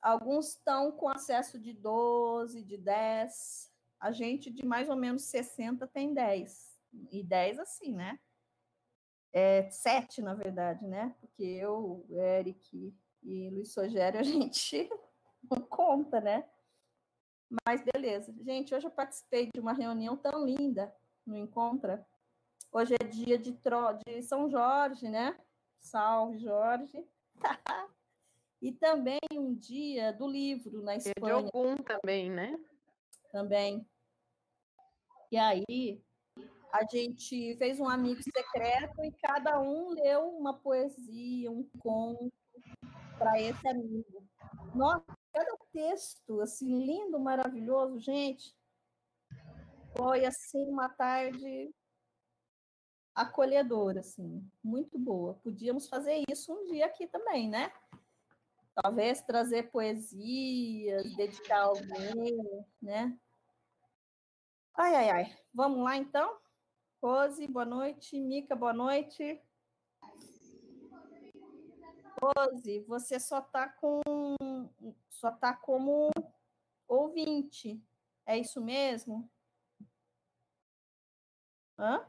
alguns 0.00 0.50
estão 0.50 0.92
com 0.92 1.08
acesso 1.08 1.58
de 1.58 1.72
12, 1.72 2.62
de 2.62 2.76
10, 2.76 3.72
a 3.98 4.12
gente 4.12 4.52
de 4.52 4.64
mais 4.64 4.88
ou 4.88 4.94
menos 4.94 5.24
60 5.24 5.88
tem 5.88 6.14
10. 6.14 6.78
E 7.10 7.24
10 7.24 7.58
assim, 7.58 7.92
né? 7.92 8.20
É, 9.32 9.68
7, 9.68 10.22
na 10.22 10.34
verdade, 10.34 10.86
né? 10.86 11.12
Porque 11.20 11.42
eu, 11.42 12.06
Eric 12.08 12.96
e 13.24 13.50
Luiz 13.50 13.72
Sogério, 13.72 14.20
a 14.20 14.22
gente 14.22 14.88
não 15.50 15.60
conta, 15.62 16.20
né? 16.20 16.48
Mas 17.66 17.82
beleza. 17.82 18.34
Gente, 18.40 18.74
hoje 18.74 18.86
eu 18.86 18.90
participei 18.90 19.50
de 19.52 19.60
uma 19.60 19.72
reunião 19.72 20.16
tão 20.16 20.44
linda 20.44 20.94
no 21.24 21.36
Encontra. 21.36 22.06
Hoje 22.72 22.94
é 23.00 23.04
dia 23.04 23.38
de, 23.38 23.52
tro... 23.52 23.98
de 24.04 24.22
São 24.22 24.50
Jorge, 24.50 25.08
né? 25.08 25.36
Salve, 25.80 26.38
Jorge. 26.38 27.06
e 28.60 28.72
também 28.72 29.20
um 29.32 29.54
dia 29.54 30.12
do 30.12 30.26
livro 30.26 30.82
na 30.82 30.96
Espanha. 30.96 31.14
De 31.22 31.30
algum 31.30 31.76
também, 31.76 32.30
né? 32.30 32.58
Também. 33.30 33.86
E 35.30 35.36
aí, 35.36 36.02
a 36.72 36.84
gente 36.84 37.56
fez 37.56 37.80
um 37.80 37.88
amigo 37.88 38.20
secreto 38.22 39.04
e 39.04 39.12
cada 39.12 39.60
um 39.60 39.90
leu 39.90 40.28
uma 40.28 40.54
poesia, 40.54 41.50
um 41.50 41.68
conto 41.78 42.32
para 43.18 43.40
esse 43.40 43.66
amigo. 43.68 44.24
Nossa, 44.74 45.04
cada 45.36 45.54
texto, 45.70 46.40
assim, 46.40 46.82
lindo, 46.82 47.20
maravilhoso, 47.20 48.00
gente. 48.00 48.56
Foi, 49.94 50.24
assim, 50.24 50.66
uma 50.66 50.88
tarde 50.88 51.74
acolhedora, 53.14 54.00
assim, 54.00 54.42
muito 54.64 54.98
boa. 54.98 55.34
Podíamos 55.42 55.88
fazer 55.88 56.24
isso 56.30 56.54
um 56.54 56.64
dia 56.64 56.86
aqui 56.86 57.06
também, 57.06 57.50
né? 57.50 57.70
Talvez 58.82 59.20
trazer 59.20 59.70
poesias, 59.70 61.14
dedicar 61.16 61.64
alguém, 61.64 62.66
né? 62.80 63.18
Ai, 64.74 64.94
ai, 64.94 65.10
ai. 65.10 65.38
Vamos 65.52 65.84
lá, 65.84 65.98
então? 65.98 66.38
Rose, 67.02 67.46
boa 67.46 67.66
noite. 67.66 68.18
Mica, 68.18 68.56
boa 68.56 68.72
noite. 68.72 69.38
Rose, 72.22 72.80
você 72.88 73.20
só 73.20 73.40
está 73.40 73.68
com 73.68 74.00
só 75.08 75.30
está 75.30 75.54
como 75.54 76.10
ouvinte. 76.88 77.82
É 78.24 78.36
isso 78.36 78.60
mesmo? 78.60 79.30
Hã? 81.78 82.06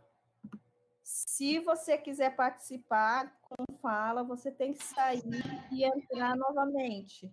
Se 1.04 1.60
você 1.60 1.98
quiser 1.98 2.36
participar 2.36 3.40
com 3.42 3.78
fala, 3.82 4.24
você 4.24 4.52
tem 4.52 4.74
que 4.74 4.84
sair 4.84 5.22
e 5.72 5.84
entrar 5.84 6.36
novamente. 6.36 7.32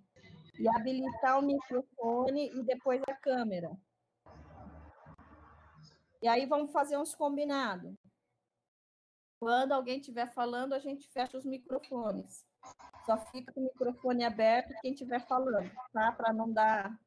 E 0.59 0.69
habilitar 0.69 1.39
o 1.39 1.43
microfone 1.43 2.51
e 2.55 2.63
depois 2.63 3.03
a 3.09 3.15
câmera. 3.15 3.77
E 6.23 6.29
aí 6.29 6.47
vamos 6.47 6.73
fazer 6.73 6.97
uns 6.97 7.15
combinados. 7.15 7.95
Quando 9.41 9.73
alguém 9.73 9.99
estiver 9.99 10.33
falando, 10.33 10.73
a 10.73 10.79
gente 10.79 11.09
fecha 11.09 11.37
os 11.37 11.45
microfones. 11.45 12.47
Só 13.05 13.19
fica 13.27 13.53
com 13.53 13.61
o 13.61 13.65
microfone 13.65 14.25
aberto 14.25 14.75
quem 14.81 14.93
estiver 14.93 15.27
falando, 15.27 15.71
tá? 15.93 16.13
Para 16.13 16.33
não 16.33 16.51
dar, 16.51 16.99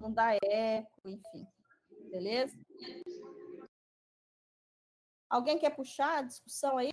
não 0.00 0.12
dar 0.12 0.36
eco, 0.42 0.90
enfim. 1.04 1.46
Beleza? 2.10 2.58
Alguém 5.28 5.58
quer 5.58 5.70
puxar 5.70 6.18
a 6.18 6.22
discussão 6.22 6.76
aí? 6.76 6.92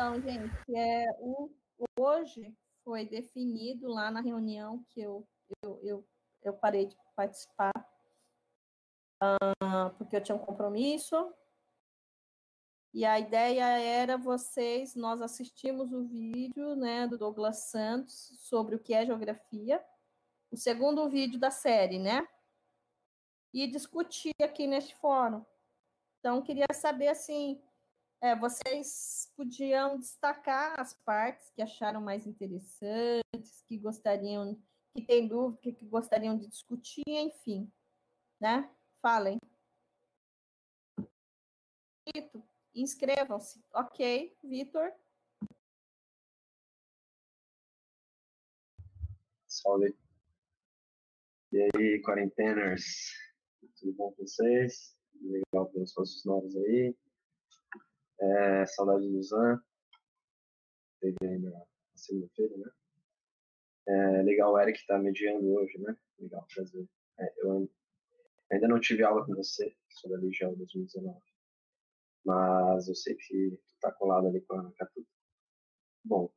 Então, 0.00 0.18
gente, 0.18 0.74
é, 0.74 1.04
o, 1.18 1.50
hoje 1.98 2.56
foi 2.82 3.04
definido 3.04 3.86
lá 3.86 4.10
na 4.10 4.22
reunião 4.22 4.82
que 4.88 4.98
eu, 4.98 5.28
eu, 5.62 5.78
eu, 5.82 6.08
eu 6.42 6.54
parei 6.54 6.86
de 6.86 6.96
participar, 7.14 7.70
uh, 9.22 9.94
porque 9.98 10.16
eu 10.16 10.22
tinha 10.22 10.34
um 10.34 10.38
compromisso. 10.38 11.14
E 12.94 13.04
a 13.04 13.20
ideia 13.20 13.62
era 13.78 14.16
vocês, 14.16 14.94
nós 14.94 15.20
assistimos 15.20 15.92
o 15.92 16.08
vídeo 16.08 16.74
né, 16.76 17.06
do 17.06 17.18
Douglas 17.18 17.68
Santos 17.68 18.32
sobre 18.40 18.76
o 18.76 18.80
que 18.80 18.94
é 18.94 19.04
geografia, 19.04 19.84
o 20.50 20.56
segundo 20.56 21.10
vídeo 21.10 21.38
da 21.38 21.50
série, 21.50 21.98
né? 21.98 22.26
E 23.52 23.66
discutir 23.66 24.32
aqui 24.42 24.66
neste 24.66 24.96
fórum. 24.96 25.44
Então, 26.20 26.40
queria 26.40 26.68
saber, 26.72 27.08
assim, 27.08 27.60
é, 28.20 28.36
vocês 28.36 29.32
podiam 29.34 29.98
destacar 29.98 30.78
as 30.78 30.92
partes 30.92 31.50
que 31.50 31.62
acharam 31.62 32.00
mais 32.00 32.26
interessantes, 32.26 33.62
que 33.66 33.78
gostariam, 33.78 34.60
que 34.94 35.02
têm 35.06 35.26
dúvida, 35.26 35.72
que 35.72 35.86
gostariam 35.86 36.36
de 36.36 36.46
discutir, 36.46 37.02
enfim, 37.06 37.70
né? 38.38 38.70
Falem. 39.00 39.38
Inscrevam-se. 42.74 43.64
Ok, 43.72 44.36
Vitor. 44.44 44.92
Salve. 49.46 49.96
E 51.52 51.62
aí, 51.62 52.02
quarenteners? 52.02 53.12
Tudo 53.78 53.92
bom 53.94 54.12
com 54.12 54.26
vocês? 54.26 54.96
Legal 55.22 55.70
os 55.74 56.24
novos 56.24 56.54
aí. 56.56 56.94
É, 58.20 58.66
saudade 58.66 59.08
do 59.08 59.22
Zan. 59.22 59.62
Teve 61.00 61.16
aí 61.22 61.38
na 61.38 61.64
segunda-feira, 61.94 62.54
né? 62.58 62.70
É, 63.88 64.22
legal 64.22 64.52
o 64.52 64.58
Eric 64.60 64.86
tá 64.86 64.98
mediando 64.98 65.54
hoje, 65.54 65.78
né? 65.78 65.96
Legal, 66.18 66.46
prazer. 66.54 66.86
É, 67.18 67.34
eu 67.38 67.70
ainda 68.52 68.68
não 68.68 68.78
tive 68.78 69.02
aula 69.02 69.24
com 69.24 69.34
você 69.34 69.74
sobre 69.88 70.18
a 70.18 70.20
Legião 70.20 70.54
2019. 70.54 71.18
Mas 72.26 72.88
eu 72.88 72.94
sei 72.94 73.14
que 73.14 73.58
tu 73.66 73.74
tá 73.80 73.90
colado 73.92 74.28
ali 74.28 74.42
com 74.42 74.54
a 74.54 74.72
Catuta. 74.72 75.08
Bom, 76.04 76.30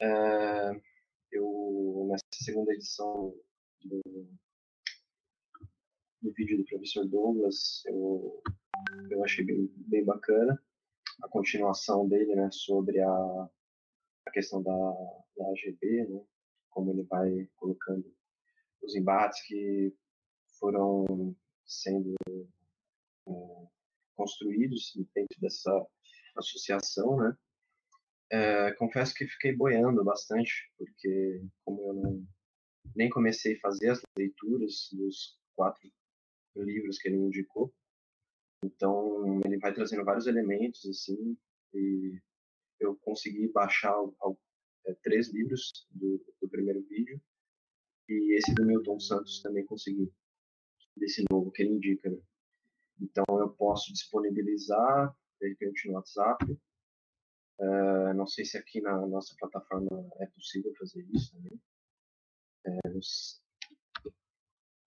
é, 0.00 0.80
eu 1.30 2.06
nessa 2.10 2.24
segunda 2.32 2.72
edição 2.72 3.38
do, 3.84 4.00
do 6.22 6.32
vídeo 6.32 6.56
do 6.56 6.64
professor 6.64 7.06
Douglas, 7.06 7.82
eu, 7.84 8.42
eu 9.10 9.22
achei 9.22 9.44
bem, 9.44 9.70
bem 9.76 10.04
bacana 10.04 10.58
a 11.22 11.28
continuação 11.28 12.08
dele, 12.08 12.34
né, 12.34 12.48
sobre 12.52 13.00
a, 13.00 13.48
a 14.26 14.30
questão 14.32 14.62
da, 14.62 14.72
da 14.72 15.48
AGB, 15.50 16.06
né, 16.08 16.24
como 16.70 16.90
ele 16.90 17.02
vai 17.04 17.48
colocando 17.56 18.04
os 18.82 18.94
embates 18.96 19.40
que 19.46 19.94
foram 20.58 21.36
sendo 21.64 22.14
é, 23.28 23.32
construídos 24.16 24.92
dentro 25.14 25.40
dessa 25.40 25.86
associação, 26.36 27.16
né? 27.16 27.36
É, 28.30 28.72
confesso 28.74 29.14
que 29.14 29.26
fiquei 29.26 29.54
boiando 29.54 30.02
bastante, 30.02 30.72
porque 30.78 31.44
como 31.64 31.82
eu 31.82 31.94
não 31.94 32.26
nem 32.96 33.08
comecei 33.10 33.56
a 33.56 33.60
fazer 33.60 33.90
as 33.90 34.00
leituras 34.16 34.88
dos 34.92 35.38
quatro 35.54 35.90
livros 36.56 36.98
que 36.98 37.08
ele 37.08 37.18
me 37.18 37.26
indicou, 37.26 37.72
então 38.64 39.40
ele 39.44 39.58
vai 39.58 39.72
trazendo 39.72 40.04
vários 40.04 40.26
elementos 40.26 40.84
assim, 40.86 41.36
e 41.74 42.20
eu 42.80 42.96
consegui 42.96 43.48
baixar 43.48 43.94
é, 44.86 44.94
três 45.02 45.32
livros 45.32 45.86
do, 45.90 46.24
do 46.40 46.48
primeiro 46.48 46.82
vídeo 46.82 47.20
e 48.08 48.36
esse 48.36 48.54
do 48.54 48.64
Milton 48.64 48.98
Santos 49.00 49.40
também 49.40 49.64
consegui 49.66 50.12
desse 50.96 51.24
novo 51.30 51.50
que 51.50 51.62
ele 51.62 51.74
indica. 51.74 52.10
Né? 52.10 52.18
Então 53.00 53.24
eu 53.38 53.50
posso 53.50 53.92
disponibilizar 53.92 55.16
de 55.40 55.48
repente 55.48 55.88
no 55.88 55.94
WhatsApp. 55.94 56.44
Uh, 57.58 58.14
não 58.14 58.26
sei 58.26 58.44
se 58.44 58.58
aqui 58.58 58.80
na 58.80 59.06
nossa 59.06 59.34
plataforma 59.38 59.88
é 60.20 60.26
possível 60.26 60.74
fazer 60.76 61.06
isso 61.12 61.32
também. 61.32 61.60
É, 62.66 62.88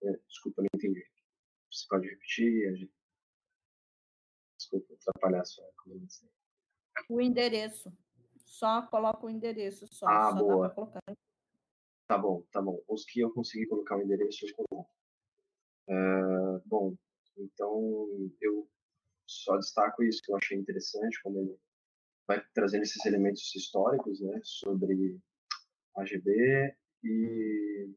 é, 0.04 0.18
desculpa, 0.28 0.62
não 0.62 0.70
entendi. 0.76 1.06
Você 1.72 1.86
pode 1.90 2.08
repetir? 2.08 2.90
Desculpa 4.66 4.94
atrapalhar 4.96 5.42
a 5.42 5.46
sua 5.46 5.70
comunicação. 5.84 6.28
O 7.10 7.22
endereço. 7.22 7.94
Só 8.38 8.82
coloca 8.84 9.26
o 9.26 9.30
endereço. 9.30 9.86
Só, 9.88 10.08
ah, 10.08 10.32
só 10.32 10.40
boa. 10.40 10.76
Tá 12.08 12.18
bom, 12.18 12.44
tá 12.52 12.62
bom. 12.62 12.82
Os 12.88 13.06
que 13.06 13.20
eu 13.20 13.32
consegui 13.32 13.68
colocar 13.68 13.98
o 13.98 14.02
endereço, 14.02 14.46
eu 14.46 14.56
coloco. 14.56 14.90
Uh, 15.88 16.62
bom, 16.66 16.96
então 17.38 18.08
eu 18.42 18.68
só 19.28 19.58
destaco 19.58 20.04
isso 20.04 20.22
que 20.24 20.32
eu 20.32 20.36
achei 20.36 20.58
interessante, 20.58 21.22
como 21.22 21.40
ele 21.40 21.60
vai 22.28 22.44
trazendo 22.54 22.84
esses 22.84 23.06
elementos 23.06 23.54
históricos, 23.56 24.20
né, 24.20 24.40
sobre 24.44 25.20
a 25.96 26.04
GB 26.04 26.76
e, 27.04 27.88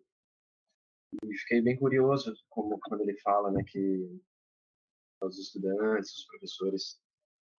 e 1.25 1.39
fiquei 1.39 1.63
bem 1.63 1.79
curioso 1.79 2.35
como 2.51 2.79
quando 2.81 3.03
ele 3.03 3.17
fala, 3.21 3.51
né, 3.51 3.65
que 3.67 4.21
os 5.27 5.39
estudantes, 5.39 6.13
os 6.13 6.27
professores 6.27 7.01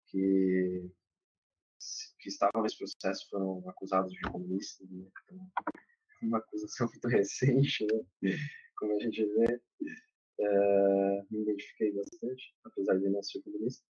que 0.08 0.90
que 2.20 2.28
estavam 2.28 2.62
nesse 2.62 2.78
processo 2.78 3.28
foram 3.30 3.68
acusados 3.70 4.12
de 4.12 4.22
comunistas, 4.30 4.90
né? 4.90 5.08
Então, 5.24 5.52
uma 6.22 6.40
acusação 6.40 6.88
muito 6.88 7.08
recente, 7.08 7.86
né? 7.86 8.36
como 8.78 8.96
a 8.96 9.00
gente 9.00 9.24
vê. 9.24 9.62
É, 10.42 11.26
me 11.30 11.42
identifiquei 11.42 11.92
bastante, 11.94 12.56
apesar 12.64 12.98
de 12.98 13.10
não 13.10 13.22
ser 13.22 13.42
comunista. 13.42 13.86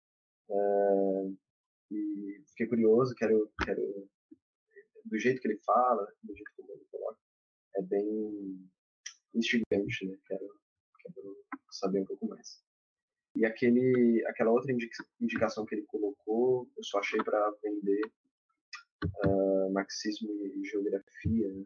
É, 0.50 1.30
e 1.90 2.44
fiquei 2.48 2.66
curioso, 2.66 3.14
quero, 3.14 3.50
quero. 3.64 4.08
Do 5.06 5.18
jeito 5.18 5.40
que 5.40 5.48
ele 5.48 5.58
fala, 5.64 6.06
do 6.22 6.34
jeito 6.34 6.50
que 6.54 6.62
ele 6.62 6.84
coloca, 6.90 7.18
é 7.76 7.82
bem 7.82 8.70
instigante, 9.34 10.06
né? 10.06 10.18
Quero, 10.26 10.60
quero 11.00 11.46
saber 11.70 12.00
um 12.00 12.06
pouco 12.06 12.26
mais. 12.28 12.63
E 13.34 13.44
aquele, 13.44 14.24
aquela 14.26 14.52
outra 14.52 14.72
indicação 15.20 15.66
que 15.66 15.74
ele 15.74 15.84
colocou, 15.86 16.68
eu 16.76 16.84
só 16.84 17.00
achei 17.00 17.22
para 17.22 17.50
vender 17.62 18.00
uh, 19.26 19.72
marxismo 19.72 20.30
e 20.46 20.64
geografia. 20.64 21.48
Né? 21.48 21.64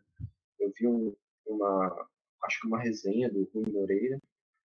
Eu 0.58 0.72
vi 0.72 0.86
um, 0.86 1.14
uma, 1.46 2.08
acho 2.44 2.60
que 2.60 2.66
uma 2.66 2.80
resenha 2.80 3.30
do 3.30 3.44
Rui 3.52 3.70
Moreira 3.70 4.20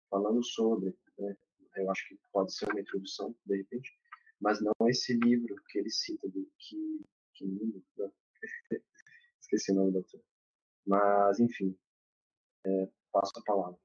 falando 0.10 0.44
sobre, 0.44 0.96
né? 1.20 1.36
eu 1.76 1.92
acho 1.92 2.08
que 2.08 2.18
pode 2.32 2.54
ser 2.54 2.70
uma 2.70 2.80
introdução, 2.80 3.36
de 3.46 3.58
repente, 3.58 3.98
mas 4.40 4.62
não 4.62 4.74
esse 4.88 5.14
livro 5.14 5.56
que 5.70 5.80
ele 5.80 5.90
cita 5.90 6.28
do 6.30 6.50
que, 6.58 7.02
que 7.34 7.46
não, 7.46 8.12
esqueci 9.42 9.72
o 9.72 9.76
nome 9.76 9.92
do 9.92 9.98
autor. 10.00 10.22
Mas, 10.86 11.40
enfim, 11.40 11.78
é, 12.66 12.90
passo 13.12 13.32
a 13.38 13.44
palavra. 13.44 13.80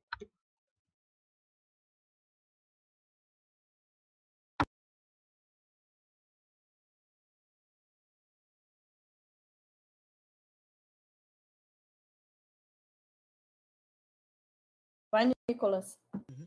Vai, 15.10 15.24
Nicolas. 15.48 15.98
Uhum. 16.28 16.46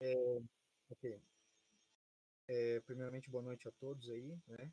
É, 0.00 0.42
ok. 0.88 1.20
É, 2.46 2.80
primeiramente, 2.82 3.28
boa 3.28 3.42
noite 3.42 3.66
a 3.66 3.72
todos 3.72 4.08
aí, 4.08 4.38
né? 4.46 4.72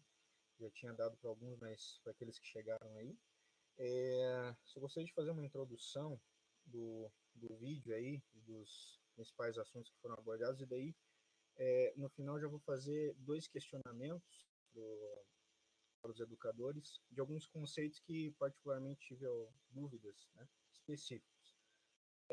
Já 0.60 0.69
tinha 0.69 0.93
dado 0.93 1.17
para 1.17 1.29
alguns, 1.32 1.58
mas 1.58 1.99
para 2.03 2.12
aqueles 2.12 2.38
que 2.38 2.45
chegaram 2.45 2.95
aí. 2.97 3.17
É, 3.79 4.56
só 4.63 4.79
gostaria 4.79 5.08
de 5.08 5.13
fazer 5.13 5.32
uma 5.32 5.43
introdução 5.43 6.21
do, 6.67 7.12
do 7.34 7.56
vídeo 7.56 7.95
aí, 7.95 8.21
dos 8.32 9.01
principais 9.15 9.58
assuntos 9.58 9.89
que 9.89 9.99
foram 9.99 10.13
abordados, 10.13 10.62
e 10.62 10.65
daí, 10.67 10.95
é, 11.56 11.93
no 11.97 12.10
final, 12.10 12.39
já 12.39 12.47
vou 12.47 12.60
fazer 12.60 13.15
dois 13.17 13.47
questionamentos 13.47 14.45
pro, 14.71 15.25
para 15.99 16.12
os 16.12 16.19
educadores 16.19 17.01
de 17.10 17.19
alguns 17.19 17.47
conceitos 17.47 17.99
que, 18.01 18.29
particularmente, 18.38 19.08
tive 19.08 19.25
dúvidas 19.71 20.27
né, 20.36 20.47
específicas. 20.71 21.33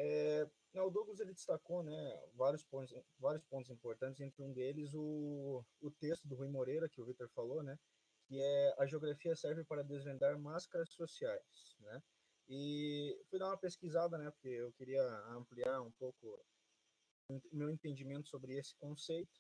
É, 0.02 0.48
o 0.80 0.90
Douglas 0.90 1.20
ele 1.20 1.34
destacou 1.34 1.82
né, 1.82 2.22
vários, 2.34 2.64
pontos, 2.64 2.94
vários 3.18 3.44
pontos 3.44 3.70
importantes, 3.70 4.20
entre 4.20 4.42
um 4.42 4.50
deles 4.50 4.94
o, 4.94 5.62
o 5.82 5.90
texto 5.90 6.26
do 6.26 6.36
Rui 6.36 6.48
Moreira, 6.48 6.88
que 6.88 7.02
o 7.02 7.04
Victor 7.04 7.28
falou, 7.34 7.62
né, 7.62 7.78
que 8.26 8.40
é 8.40 8.74
a 8.78 8.86
geografia 8.86 9.36
serve 9.36 9.62
para 9.62 9.84
desvendar 9.84 10.38
máscaras 10.38 10.88
sociais. 10.90 11.76
Né? 11.80 12.02
E 12.48 13.20
fui 13.28 13.38
dar 13.38 13.48
uma 13.48 13.58
pesquisada, 13.58 14.16
né, 14.16 14.30
porque 14.30 14.48
eu 14.48 14.72
queria 14.72 15.02
ampliar 15.28 15.82
um 15.82 15.90
pouco 15.92 16.42
meu 17.52 17.70
entendimento 17.70 18.28
sobre 18.28 18.56
esse 18.56 18.74
conceito. 18.76 19.38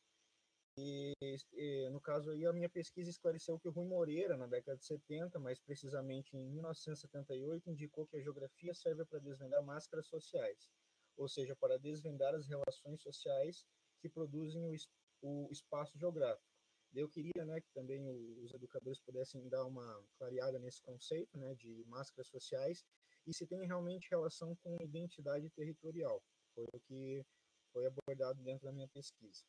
E, 0.76 1.12
e, 1.52 1.88
no 1.90 2.00
caso 2.00 2.30
aí, 2.30 2.46
a 2.46 2.52
minha 2.52 2.68
pesquisa 2.68 3.10
esclareceu 3.10 3.58
que 3.58 3.68
o 3.68 3.72
Rui 3.72 3.86
Moreira, 3.86 4.36
na 4.36 4.46
década 4.46 4.78
de 4.78 4.84
70, 4.84 5.38
mais 5.38 5.58
precisamente 5.58 6.36
em 6.36 6.48
1978, 6.48 7.70
indicou 7.70 8.06
que 8.06 8.16
a 8.16 8.20
geografia 8.20 8.72
serve 8.72 9.04
para 9.04 9.18
desvendar 9.18 9.62
máscaras 9.62 10.06
sociais, 10.06 10.70
ou 11.16 11.28
seja, 11.28 11.54
para 11.56 11.78
desvendar 11.78 12.34
as 12.34 12.46
relações 12.46 13.02
sociais 13.02 13.66
que 14.00 14.08
produzem 14.08 14.64
o, 14.64 14.74
o 15.22 15.48
espaço 15.50 15.98
geográfico. 15.98 16.48
Eu 16.92 17.08
queria 17.08 17.44
né, 17.44 17.60
que 17.60 17.70
também 17.72 18.04
os 18.42 18.52
educadores 18.52 19.00
pudessem 19.00 19.48
dar 19.48 19.64
uma 19.64 20.04
clareada 20.18 20.58
nesse 20.58 20.82
conceito 20.82 21.38
né, 21.38 21.54
de 21.54 21.84
máscaras 21.86 22.26
sociais 22.28 22.84
e 23.26 23.32
se 23.32 23.46
tem 23.46 23.64
realmente 23.66 24.08
relação 24.10 24.56
com 24.56 24.76
identidade 24.82 25.48
territorial. 25.50 26.20
Foi 26.52 26.64
o 26.72 26.80
que 26.80 27.24
foi 27.72 27.86
abordado 27.86 28.42
dentro 28.42 28.64
da 28.64 28.72
minha 28.72 28.88
pesquisa. 28.88 29.44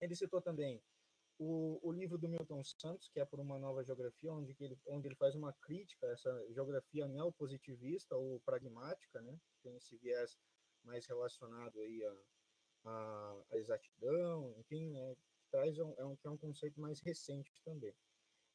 Ele 0.00 0.14
citou 0.14 0.40
também 0.40 0.82
o, 1.38 1.78
o 1.82 1.92
livro 1.92 2.18
do 2.18 2.28
Milton 2.28 2.62
Santos, 2.64 3.08
que 3.08 3.20
é 3.20 3.24
Por 3.24 3.40
uma 3.40 3.58
Nova 3.58 3.84
Geografia, 3.84 4.32
onde 4.32 4.56
ele, 4.58 4.78
onde 4.86 5.08
ele 5.08 5.16
faz 5.16 5.34
uma 5.34 5.52
crítica 5.52 6.06
a 6.06 6.12
essa 6.12 6.46
geografia 6.52 7.06
neopositivista 7.06 8.16
ou 8.16 8.40
pragmática, 8.40 9.20
né? 9.20 9.38
tem 9.62 9.76
esse 9.76 9.96
viés 9.98 10.38
mais 10.82 11.06
relacionado 11.06 11.78
aí 11.80 12.04
a, 12.04 12.90
a, 12.90 13.44
a 13.52 13.56
exatidão, 13.58 14.54
enfim, 14.58 14.90
né? 14.90 15.16
traz 15.50 15.78
um, 15.78 15.94
é, 15.98 16.04
um, 16.04 16.16
é 16.24 16.30
um 16.30 16.38
conceito 16.38 16.80
mais 16.80 17.00
recente 17.00 17.52
também. 17.64 17.94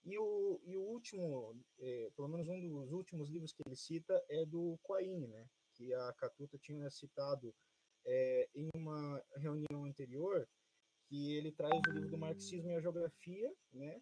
E 0.03 0.17
o, 0.17 0.59
e 0.63 0.75
o 0.75 0.81
último, 0.81 1.55
é, 1.79 2.09
pelo 2.15 2.27
menos 2.27 2.47
um 2.47 2.59
dos 2.59 2.91
últimos 2.91 3.29
livros 3.29 3.53
que 3.53 3.61
ele 3.63 3.75
cita 3.75 4.23
é 4.29 4.43
do 4.45 4.79
Quaine, 4.83 5.27
né? 5.27 5.47
que 5.75 5.93
a 5.93 6.13
Catuta 6.13 6.57
tinha 6.57 6.89
citado 6.89 7.53
é, 8.05 8.49
em 8.55 8.69
uma 8.73 9.23
reunião 9.35 9.85
anterior, 9.85 10.47
que 11.11 11.35
ele 11.35 11.51
traz 11.51 11.81
o 11.89 11.91
livro 11.91 12.09
do 12.09 12.17
Marxismo 12.17 12.71
e 12.71 12.75
a 12.75 12.79
Geografia, 12.79 13.53
né? 13.73 14.01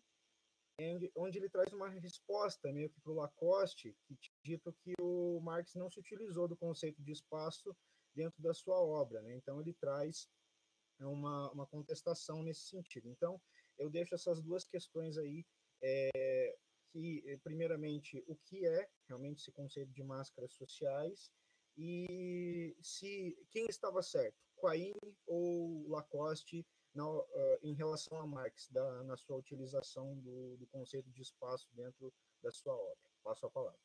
Onde, 1.15 1.39
ele 1.39 1.50
traz 1.50 1.74
uma 1.74 1.89
resposta 1.89 2.72
meio 2.72 2.88
que 2.88 3.02
para 3.02 3.12
o 3.12 3.15
Lacoste, 3.15 3.98
que 4.06 4.15
dito 4.43 4.72
que 4.84 4.93
o 5.02 5.41
Marx 5.41 5.74
não 5.74 5.89
se 5.89 6.00
utilizou 6.00 6.48
do 6.48 6.56
conceito 6.56 7.02
de 7.02 7.12
espaço 7.12 7.76
dentro 8.15 8.41
da 8.43 8.54
sua 8.54 8.80
obra, 8.80 9.24
né? 9.24 9.36
Então 9.36 9.60
ele 9.60 9.74
traz 9.74 10.30
uma, 11.00 11.52
uma 11.52 11.65
contestação 11.65 12.43
nesse 12.43 12.67
sentido. 12.67 13.10
Então 13.10 13.41
eu 13.80 13.89
deixo 13.89 14.13
essas 14.13 14.39
duas 14.39 14.63
questões 14.63 15.17
aí 15.17 15.43
é, 15.82 16.56
que, 16.91 17.24
eh, 17.26 17.38
primeiramente, 17.38 18.24
o 18.28 18.36
que 18.36 18.67
é 18.67 18.88
realmente 19.08 19.41
esse 19.41 19.52
conceito 19.52 19.91
de 19.91 20.04
máscaras 20.04 20.54
sociais 20.54 21.32
e 21.76 22.78
se 22.82 23.36
quem 23.50 23.65
estava 23.65 24.04
certo, 24.04 24.38
Quaine 24.58 25.17
ou 25.26 25.89
Lacoste, 25.89 26.65
na, 26.93 27.08
uh, 27.08 27.25
em 27.62 27.73
relação 27.73 28.19
a 28.19 28.28
Marx, 28.28 28.67
da, 28.69 29.04
na 29.04 29.15
sua 29.17 29.38
utilização 29.38 30.15
do, 30.19 30.58
do 30.58 30.67
conceito 30.67 31.10
de 31.12 31.21
espaço 31.21 31.67
dentro 31.73 32.13
da 32.41 32.52
sua 32.52 32.73
obra. 32.73 33.10
Passo 33.23 33.45
a 33.45 33.49
palavra. 33.52 33.80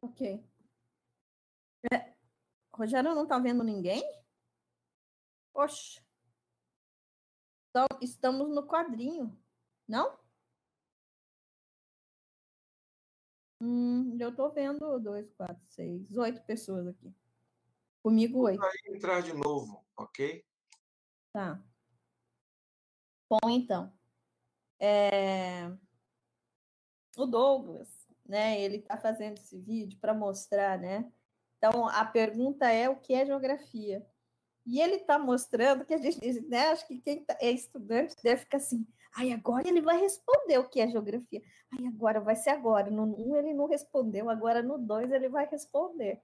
Ok. 0.00 0.44
É, 1.92 2.14
Rogério 2.72 3.14
não 3.14 3.24
está 3.24 3.38
vendo 3.38 3.64
ninguém? 3.64 4.02
Oxe. 5.54 6.00
Então, 7.70 7.86
estamos 8.00 8.48
no 8.48 8.66
quadrinho, 8.66 9.36
não? 9.86 10.18
Hum, 13.60 14.16
eu 14.20 14.30
estou 14.30 14.50
vendo 14.50 14.98
dois, 15.00 15.30
quatro, 15.32 15.64
seis, 15.66 16.16
oito 16.16 16.40
pessoas 16.42 16.86
aqui. 16.86 17.12
Comigo, 18.02 18.40
oito. 18.42 18.60
Vai 18.60 18.72
entrar 18.86 19.20
de 19.20 19.32
novo, 19.32 19.84
ok? 19.96 20.44
Tá. 21.32 21.62
Bom, 23.28 23.50
então. 23.50 23.92
É... 24.78 25.70
O 27.16 27.26
Douglas, 27.26 27.88
né? 28.24 28.60
Ele 28.60 28.76
está 28.76 28.96
fazendo 28.96 29.38
esse 29.38 29.58
vídeo 29.58 29.98
para 29.98 30.14
mostrar, 30.14 30.78
né? 30.78 31.12
Então, 31.56 31.88
a 31.88 32.04
pergunta 32.04 32.70
é 32.70 32.88
o 32.88 32.96
que 32.96 33.12
é 33.12 33.26
geografia? 33.26 34.06
E 34.64 34.80
ele 34.80 34.96
está 34.96 35.18
mostrando 35.18 35.84
que 35.84 35.94
a 35.94 35.98
gente, 35.98 36.40
né? 36.42 36.68
Acho 36.68 36.86
que 36.86 37.00
quem 37.00 37.24
tá, 37.24 37.36
é 37.40 37.50
estudante 37.50 38.14
deve 38.22 38.42
ficar 38.42 38.58
assim, 38.58 38.86
ai, 39.16 39.32
agora 39.32 39.66
ele 39.68 39.80
vai 39.80 39.98
responder 40.00 40.58
o 40.58 40.68
que 40.68 40.80
é 40.80 40.88
geografia. 40.88 41.42
Ai, 41.72 41.86
agora 41.86 42.20
vai 42.20 42.36
ser 42.36 42.50
agora. 42.50 42.90
No 42.90 43.04
1 43.04 43.30
um 43.30 43.36
ele 43.36 43.54
não 43.54 43.66
respondeu, 43.66 44.30
agora 44.30 44.62
no 44.62 44.78
2 44.78 45.10
ele 45.10 45.28
vai 45.28 45.46
responder. 45.46 46.20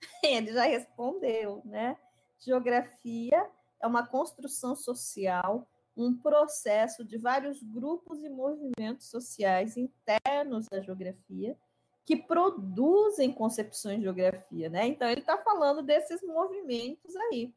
Ele 0.22 0.52
já 0.52 0.64
respondeu, 0.64 1.62
né? 1.64 1.96
Geografia 2.38 3.48
é 3.80 3.86
uma 3.86 4.06
construção 4.06 4.76
social, 4.76 5.66
um 5.96 6.14
processo 6.14 7.02
de 7.02 7.16
vários 7.16 7.62
grupos 7.62 8.22
e 8.22 8.28
movimentos 8.28 9.06
sociais 9.08 9.74
internos 9.78 10.66
da 10.68 10.80
geografia 10.80 11.56
que 12.04 12.14
produzem 12.14 13.32
concepções 13.32 13.96
de 13.96 14.04
geografia, 14.04 14.68
né? 14.68 14.86
Então 14.86 15.08
ele 15.08 15.22
está 15.22 15.38
falando 15.38 15.82
desses 15.82 16.22
movimentos 16.22 17.16
aí. 17.16 17.52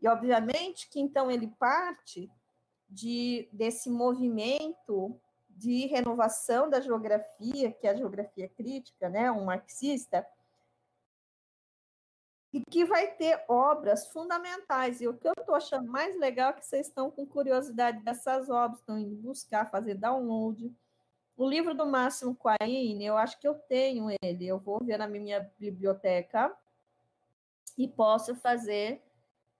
E, 0.00 0.08
obviamente, 0.08 0.90
que 0.90 0.98
então 0.98 1.30
ele 1.30 1.46
parte 1.58 2.28
de, 2.88 3.48
desse 3.52 3.90
movimento 3.90 5.18
de 5.48 5.86
renovação 5.86 6.68
da 6.68 6.80
geografia, 6.80 7.72
que 7.72 7.86
é 7.86 7.90
a 7.90 7.96
geografia 7.96 8.48
crítica, 8.48 9.08
né, 9.08 9.30
um 9.30 9.44
marxista, 9.44 10.26
e 12.52 12.62
que 12.70 12.84
vai 12.84 13.08
ter 13.16 13.44
obras 13.48 14.06
fundamentais. 14.08 15.00
E 15.00 15.08
o 15.08 15.14
que 15.14 15.28
eu 15.28 15.34
estou 15.38 15.54
achando 15.54 15.90
mais 15.90 16.18
legal 16.18 16.50
é 16.50 16.52
que 16.54 16.64
vocês 16.64 16.86
estão 16.86 17.10
com 17.10 17.26
curiosidade 17.26 18.02
dessas 18.02 18.48
obras, 18.48 18.80
estão 18.80 18.98
indo 18.98 19.14
buscar, 19.16 19.70
fazer 19.70 19.94
download. 19.94 20.74
O 21.36 21.48
livro 21.48 21.74
do 21.74 21.86
Máximo 21.86 22.34
Quaine, 22.34 23.04
eu 23.04 23.16
acho 23.16 23.38
que 23.38 23.46
eu 23.46 23.54
tenho 23.54 24.08
ele, 24.22 24.46
eu 24.46 24.58
vou 24.58 24.82
ver 24.82 24.98
na 24.98 25.06
minha 25.06 25.50
biblioteca 25.58 26.54
e 27.76 27.86
posso 27.86 28.34
fazer 28.36 29.02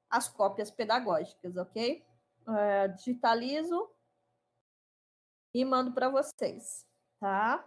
as 0.08 0.26
cópias 0.28 0.70
pedagógicas, 0.70 1.56
ok? 1.56 2.02
É, 2.48 2.88
digitalizo 2.88 3.90
e 5.52 5.64
mando 5.64 5.92
para 5.92 6.08
vocês, 6.08 6.86
tá? 7.18 7.66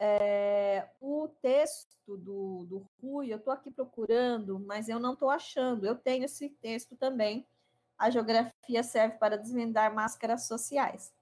É, 0.00 0.88
o 1.00 1.28
texto 1.40 2.16
do, 2.16 2.64
do 2.66 2.86
Rui, 3.00 3.32
eu 3.32 3.38
estou 3.38 3.52
aqui 3.52 3.70
procurando, 3.70 4.60
mas 4.60 4.88
eu 4.88 5.00
não 5.00 5.14
estou 5.14 5.30
achando. 5.30 5.86
Eu 5.86 5.96
tenho 5.96 6.24
esse 6.24 6.48
texto 6.48 6.96
também. 6.96 7.46
A 7.96 8.10
geografia 8.10 8.82
serve 8.82 9.16
para 9.18 9.36
desvendar 9.36 9.92
máscaras 9.92 10.46
sociais. 10.46 11.12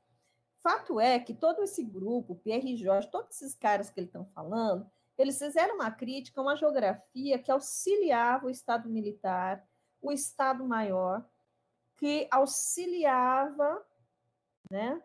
Fato 0.58 1.00
é 1.00 1.18
que 1.18 1.32
todo 1.32 1.62
esse 1.62 1.82
grupo, 1.82 2.34
Pierre 2.34 2.76
Jorge, 2.76 3.10
todos 3.10 3.36
esses 3.36 3.54
caras 3.54 3.88
que 3.88 4.00
eles 4.00 4.08
estão 4.08 4.26
falando, 4.34 4.90
eles 5.16 5.38
fizeram 5.38 5.76
uma 5.76 5.90
crítica 5.90 6.40
a 6.40 6.42
uma 6.42 6.56
geografia 6.56 7.38
que 7.38 7.50
auxiliava 7.50 8.46
o 8.46 8.50
Estado 8.50 8.88
militar, 8.88 9.66
o 10.02 10.12
Estado 10.12 10.64
Maior, 10.64 11.24
que 11.96 12.28
auxiliava 12.30 13.84
né, 14.70 15.02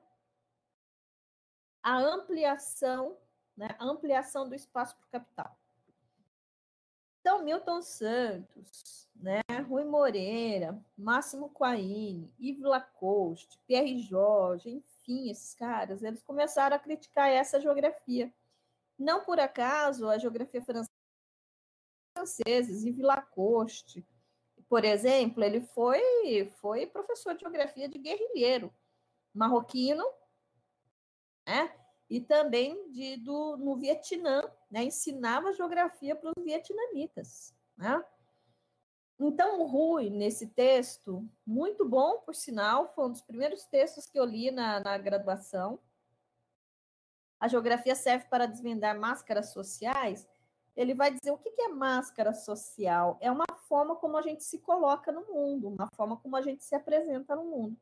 a 1.82 1.98
ampliação, 1.98 3.18
né, 3.56 3.76
a 3.80 3.86
ampliação 3.86 4.48
do 4.48 4.56
espaço 4.56 4.96
para 4.98 5.08
o 5.08 5.12
capital. 5.12 5.58
Então, 7.20 7.44
Milton 7.44 7.82
Santos, 7.82 9.08
né, 9.16 9.42
Rui 9.68 9.84
Moreira, 9.84 10.84
Máximo 10.98 11.50
Quaine, 11.50 12.34
Yves 12.40 12.64
Lacoste, 12.64 13.60
Pierre 13.68 14.00
Jorge, 14.00 14.70
enfim, 14.70 15.30
esses 15.30 15.54
caras, 15.54 16.02
eles 16.02 16.24
começaram 16.24 16.76
a 16.76 16.80
criticar 16.80 17.30
essa 17.30 17.60
geografia. 17.60 18.34
Não 18.98 19.24
por 19.24 19.40
acaso, 19.40 20.10
a 20.10 20.18
geografia 20.18 20.62
francesa, 20.62 20.90
franceses, 22.14 22.84
Yves 22.84 23.04
Lacoste, 23.04 24.06
por 24.72 24.86
exemplo, 24.86 25.44
ele 25.44 25.60
foi, 25.60 26.50
foi 26.62 26.88
professor 26.88 27.34
de 27.34 27.42
geografia 27.42 27.90
de 27.90 28.00
guerrilheiro 28.00 28.74
marroquino, 29.34 30.02
né? 31.46 31.76
E 32.10 32.22
também 32.22 32.90
de, 32.90 33.18
do, 33.18 33.58
no 33.58 33.76
Vietnã, 33.76 34.50
né? 34.70 34.86
Ensinava 34.86 35.52
geografia 35.52 36.16
para 36.16 36.30
os 36.30 36.42
vietnamitas, 36.42 37.54
né? 37.76 38.02
Então, 39.20 39.60
o 39.60 39.66
Rui, 39.66 40.10
nesse 40.10 40.48
texto, 40.48 41.30
muito 41.46 41.84
bom, 41.84 42.20
por 42.20 42.34
sinal, 42.34 42.94
foi 42.96 43.08
um 43.08 43.12
dos 43.12 43.22
primeiros 43.22 43.66
textos 43.66 44.06
que 44.06 44.18
eu 44.18 44.24
li 44.24 44.52
na, 44.52 44.80
na 44.80 44.98
graduação. 44.98 45.82
A 47.42 47.50
geografia 47.50 47.94
serve 47.94 48.28
para 48.30 48.46
desvendar 48.46 48.98
máscaras 48.98 49.52
sociais 49.52 50.26
ele 50.76 50.94
vai 50.94 51.12
dizer 51.12 51.32
o 51.32 51.38
que 51.38 51.50
é 51.62 51.68
máscara 51.68 52.34
social? 52.34 53.18
É 53.22 53.32
uma 53.32 53.46
forma 53.68 53.96
como 53.96 54.18
a 54.18 54.22
gente 54.22 54.44
se 54.44 54.60
coloca 54.60 55.12
no 55.12 55.26
mundo, 55.28 55.70
uma 55.70 55.90
forma 55.96 56.18
como 56.18 56.36
a 56.36 56.42
gente 56.42 56.64
se 56.64 56.76
apresenta 56.76 57.36
no 57.36 57.46
mundo, 57.46 57.78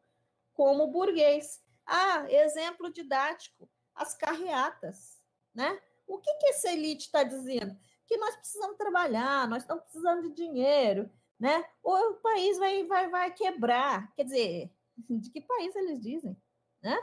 como 0.53 0.87
burguês. 0.87 1.61
Ah, 1.85 2.25
exemplo 2.29 2.91
didático, 2.91 3.69
as 3.95 4.15
carreatas, 4.15 5.19
né? 5.53 5.79
O 6.07 6.19
que, 6.19 6.33
que 6.35 6.47
essa 6.47 6.71
elite 6.71 7.05
está 7.05 7.23
dizendo? 7.23 7.77
Que 8.05 8.17
nós 8.17 8.35
precisamos 8.35 8.77
trabalhar, 8.77 9.47
nós 9.47 9.63
estamos 9.63 9.83
precisando 9.83 10.23
de 10.23 10.35
dinheiro, 10.35 11.09
né? 11.39 11.63
Ou 11.83 12.11
o 12.11 12.15
país 12.15 12.57
vai, 12.57 12.83
vai, 12.85 13.09
vai 13.09 13.33
quebrar. 13.33 14.13
Quer 14.15 14.23
dizer, 14.23 14.71
de 15.09 15.29
que 15.29 15.41
país 15.41 15.75
eles 15.75 15.99
dizem, 15.99 16.35
né? 16.81 16.97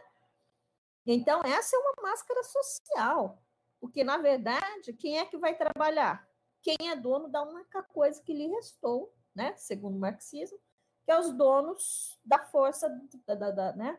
Então, 1.06 1.40
essa 1.44 1.76
é 1.76 1.78
uma 1.78 1.94
máscara 2.02 2.42
social. 2.42 3.40
Porque, 3.80 4.02
na 4.02 4.18
verdade, 4.18 4.92
quem 4.92 5.18
é 5.18 5.24
que 5.24 5.36
vai 5.36 5.54
trabalhar? 5.54 6.26
Quem 6.62 6.90
é 6.90 6.96
dono 6.96 7.28
da 7.28 7.42
única 7.42 7.82
coisa 7.82 8.22
que 8.22 8.32
lhe 8.32 8.48
restou, 8.48 9.12
né? 9.34 9.54
Segundo 9.56 9.96
o 9.96 10.00
marxismo, 10.00 10.58
que 11.04 11.12
é 11.12 11.18
os 11.18 11.32
donos 11.32 12.18
da 12.24 12.38
força, 12.38 12.88
da, 13.26 13.34
da, 13.34 13.50
da 13.50 13.72
né? 13.74 13.98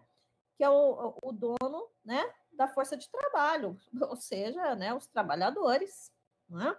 Que 0.58 0.64
é 0.64 0.70
o, 0.70 1.14
o 1.24 1.32
dono, 1.32 1.88
né? 2.04 2.22
Da 2.52 2.68
força 2.68 2.98
de 2.98 3.10
trabalho, 3.10 3.80
ou 4.02 4.16
seja, 4.16 4.76
né? 4.76 4.94
Os 4.94 5.08
trabalhadores, 5.08 6.12
né? 6.50 6.76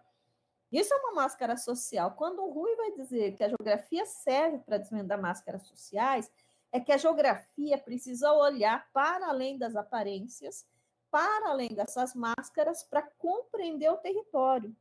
Isso 0.70 0.92
é 0.92 0.96
uma 0.98 1.12
máscara 1.12 1.56
social. 1.56 2.14
Quando 2.14 2.42
o 2.42 2.50
Rui 2.50 2.76
vai 2.76 2.92
dizer 2.92 3.34
que 3.34 3.42
a 3.42 3.48
geografia 3.48 4.04
serve 4.04 4.58
para 4.58 4.76
desvendar 4.76 5.20
máscaras 5.20 5.66
sociais, 5.66 6.30
é 6.70 6.78
que 6.78 6.92
a 6.92 6.98
geografia 6.98 7.78
precisa 7.78 8.30
olhar 8.32 8.90
para 8.92 9.28
além 9.28 9.56
das 9.56 9.74
aparências 9.74 10.66
para 11.10 11.50
além 11.50 11.68
dessas 11.68 12.14
máscaras 12.14 12.82
para 12.82 13.02
compreender 13.02 13.90
o 13.90 13.96
território, 13.96 14.74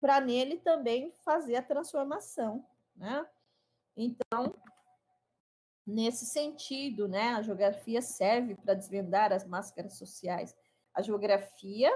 para 0.00 0.20
nele 0.20 0.58
também 0.58 1.12
fazer 1.24 1.56
a 1.56 1.62
transformação, 1.62 2.64
né? 2.96 3.26
Então, 3.96 4.54
nesse 5.86 6.26
sentido, 6.26 7.08
né, 7.08 7.34
a 7.34 7.42
geografia 7.42 8.00
serve 8.00 8.54
para 8.54 8.74
desvendar 8.74 9.32
as 9.32 9.44
máscaras 9.44 9.98
sociais. 9.98 10.56
A 10.94 11.02
geografia 11.02 11.92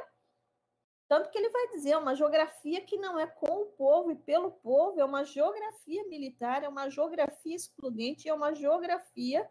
Tanto 1.06 1.30
que 1.30 1.36
ele 1.36 1.50
vai 1.50 1.68
dizer, 1.68 1.96
uma 1.96 2.14
geografia 2.14 2.80
que 2.80 2.96
não 2.96 3.18
é 3.18 3.26
com 3.26 3.62
o 3.62 3.66
povo 3.66 4.10
e 4.10 4.16
pelo 4.16 4.50
povo, 4.50 4.98
é 4.98 5.04
uma 5.04 5.22
geografia 5.22 6.02
militar, 6.08 6.64
é 6.64 6.68
uma 6.68 6.88
geografia 6.88 7.54
excludente, 7.54 8.28
é 8.28 8.34
uma 8.34 8.54
geografia 8.54 9.48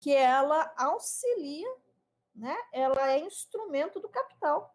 que 0.00 0.12
ela 0.12 0.72
auxilia, 0.76 1.72
né? 2.34 2.56
ela 2.72 3.10
é 3.10 3.20
instrumento 3.20 4.00
do 4.00 4.08
capital. 4.08 4.74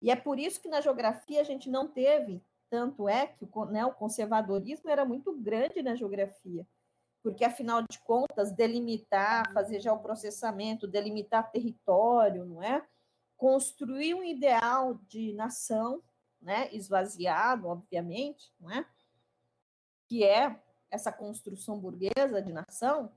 E 0.00 0.10
é 0.10 0.16
por 0.16 0.38
isso 0.38 0.60
que 0.60 0.68
na 0.68 0.80
geografia 0.80 1.40
a 1.40 1.44
gente 1.44 1.70
não 1.70 1.88
teve, 1.88 2.42
tanto 2.68 3.08
é 3.08 3.26
que 3.26 3.48
o, 3.50 3.64
né, 3.66 3.84
o 3.86 3.94
conservadorismo 3.94 4.90
era 4.90 5.04
muito 5.04 5.32
grande 5.32 5.82
na 5.82 5.94
geografia, 5.94 6.66
porque 7.22 7.44
afinal 7.44 7.82
de 7.82 7.98
contas, 8.00 8.52
delimitar, 8.52 9.50
fazer 9.52 9.80
já 9.80 9.92
o 9.92 10.02
processamento, 10.02 10.86
delimitar 10.86 11.50
território, 11.50 12.44
não 12.44 12.62
é? 12.62 12.86
construir 13.36 14.14
um 14.14 14.22
ideal 14.22 14.94
de 15.08 15.32
nação, 15.32 16.02
né, 16.40 16.68
esvaziado, 16.72 17.68
obviamente, 17.68 18.52
não 18.60 18.70
é? 18.70 18.86
que 20.06 20.22
é 20.22 20.60
essa 20.90 21.10
construção 21.10 21.78
burguesa 21.78 22.40
de 22.42 22.52
nação, 22.52 23.10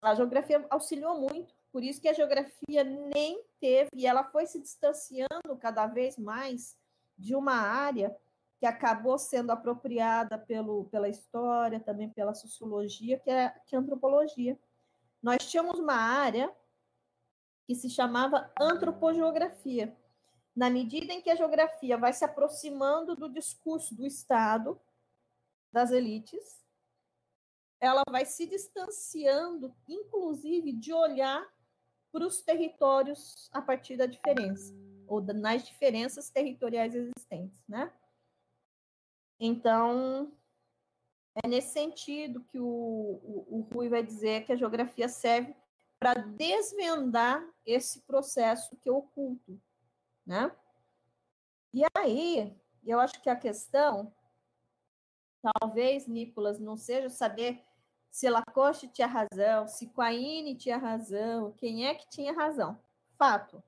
a 0.00 0.14
geografia 0.14 0.64
auxiliou 0.70 1.18
muito. 1.18 1.54
Por 1.74 1.82
isso 1.82 2.00
que 2.00 2.06
a 2.06 2.12
geografia 2.12 2.84
nem 2.84 3.44
teve, 3.58 3.90
e 3.94 4.06
ela 4.06 4.22
foi 4.22 4.46
se 4.46 4.60
distanciando 4.60 5.56
cada 5.58 5.88
vez 5.88 6.16
mais 6.16 6.78
de 7.18 7.34
uma 7.34 7.54
área 7.54 8.16
que 8.60 8.64
acabou 8.64 9.18
sendo 9.18 9.50
apropriada 9.50 10.38
pelo, 10.38 10.84
pela 10.84 11.08
história, 11.08 11.80
também 11.80 12.08
pela 12.08 12.32
sociologia, 12.32 13.18
que 13.18 13.28
é, 13.28 13.48
que 13.66 13.74
é 13.74 13.78
a 13.78 13.80
antropologia. 13.82 14.56
Nós 15.20 15.38
tínhamos 15.50 15.80
uma 15.80 15.96
área 15.96 16.54
que 17.66 17.74
se 17.74 17.90
chamava 17.90 18.48
antropogeografia. 18.56 19.98
Na 20.54 20.70
medida 20.70 21.12
em 21.12 21.20
que 21.20 21.30
a 21.30 21.34
geografia 21.34 21.98
vai 21.98 22.12
se 22.12 22.24
aproximando 22.24 23.16
do 23.16 23.28
discurso 23.28 23.96
do 23.96 24.06
Estado, 24.06 24.80
das 25.72 25.90
elites, 25.90 26.64
ela 27.80 28.04
vai 28.08 28.24
se 28.24 28.46
distanciando, 28.46 29.74
inclusive, 29.88 30.70
de 30.70 30.92
olhar 30.92 31.52
para 32.14 32.24
os 32.24 32.40
territórios 32.40 33.50
a 33.50 33.60
partir 33.60 33.96
da 33.96 34.06
diferença, 34.06 34.72
ou 35.04 35.20
nas 35.20 35.64
diferenças 35.64 36.30
territoriais 36.30 36.94
existentes, 36.94 37.60
né? 37.68 37.92
Então, 39.40 40.32
é 41.42 41.48
nesse 41.48 41.72
sentido 41.72 42.44
que 42.44 42.60
o, 42.60 42.64
o, 42.64 43.46
o 43.48 43.60
Rui 43.62 43.88
vai 43.88 44.00
dizer 44.00 44.46
que 44.46 44.52
a 44.52 44.56
geografia 44.56 45.08
serve 45.08 45.56
para 45.98 46.14
desvendar 46.14 47.44
esse 47.66 48.00
processo 48.02 48.76
que 48.76 48.88
é 48.88 48.92
oculto, 48.92 49.60
né? 50.24 50.56
E 51.72 51.82
aí, 51.98 52.56
eu 52.86 53.00
acho 53.00 53.20
que 53.20 53.28
a 53.28 53.34
questão, 53.34 54.14
talvez, 55.42 56.06
Nicolas, 56.06 56.60
não 56.60 56.76
seja 56.76 57.10
saber 57.10 57.60
se 58.14 58.30
Lacoste 58.30 58.86
tinha 58.86 59.08
razão, 59.08 59.66
se 59.66 59.88
Quaine 59.88 60.54
tinha 60.54 60.78
razão, 60.78 61.50
quem 61.54 61.88
é 61.88 61.96
que 61.96 62.08
tinha 62.08 62.32
razão. 62.32 62.78
Fato. 63.18 63.60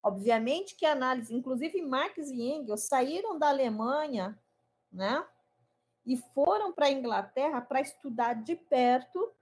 Obviamente 0.00 0.76
que 0.76 0.86
a 0.86 0.92
análise, 0.92 1.34
inclusive 1.34 1.82
Marx 1.82 2.30
e 2.30 2.40
Engels, 2.40 2.82
saíram 2.82 3.36
da 3.36 3.48
Alemanha, 3.48 4.40
né? 4.92 5.26
E 6.06 6.16
foram 6.16 6.72
para 6.72 6.86
a 6.86 6.92
Inglaterra 6.92 7.60
para 7.60 7.80
estudar 7.80 8.34
de 8.44 8.54
perto, 8.54 9.34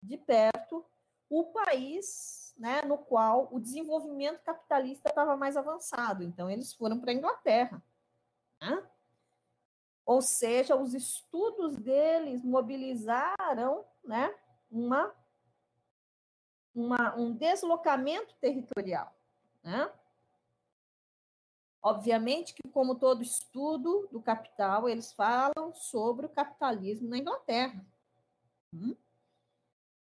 de 0.00 0.16
perto, 0.16 0.86
o 1.28 1.46
país 1.46 2.54
né, 2.56 2.82
no 2.82 2.98
qual 2.98 3.48
o 3.50 3.58
desenvolvimento 3.58 4.44
capitalista 4.44 5.08
estava 5.08 5.36
mais 5.36 5.56
avançado. 5.56 6.22
Então, 6.22 6.48
eles 6.48 6.72
foram 6.72 7.00
para 7.00 7.10
a 7.10 7.14
Inglaterra. 7.14 7.82
Né? 8.62 8.86
Ou 10.04 10.20
seja, 10.20 10.76
os 10.76 10.92
estudos 10.94 11.76
deles 11.76 12.44
mobilizaram 12.44 13.84
né, 14.04 14.34
uma, 14.70 15.14
uma, 16.74 17.16
um 17.16 17.32
deslocamento 17.32 18.34
territorial. 18.36 19.14
Né? 19.62 19.90
Obviamente 21.82 22.54
que, 22.54 22.68
como 22.68 22.94
todo 22.94 23.22
estudo 23.22 24.08
do 24.10 24.20
capital, 24.20 24.88
eles 24.88 25.12
falam 25.12 25.72
sobre 25.74 26.26
o 26.26 26.30
capitalismo 26.30 27.08
na 27.08 27.18
Inglaterra. 27.18 27.84
Hum? 28.72 28.96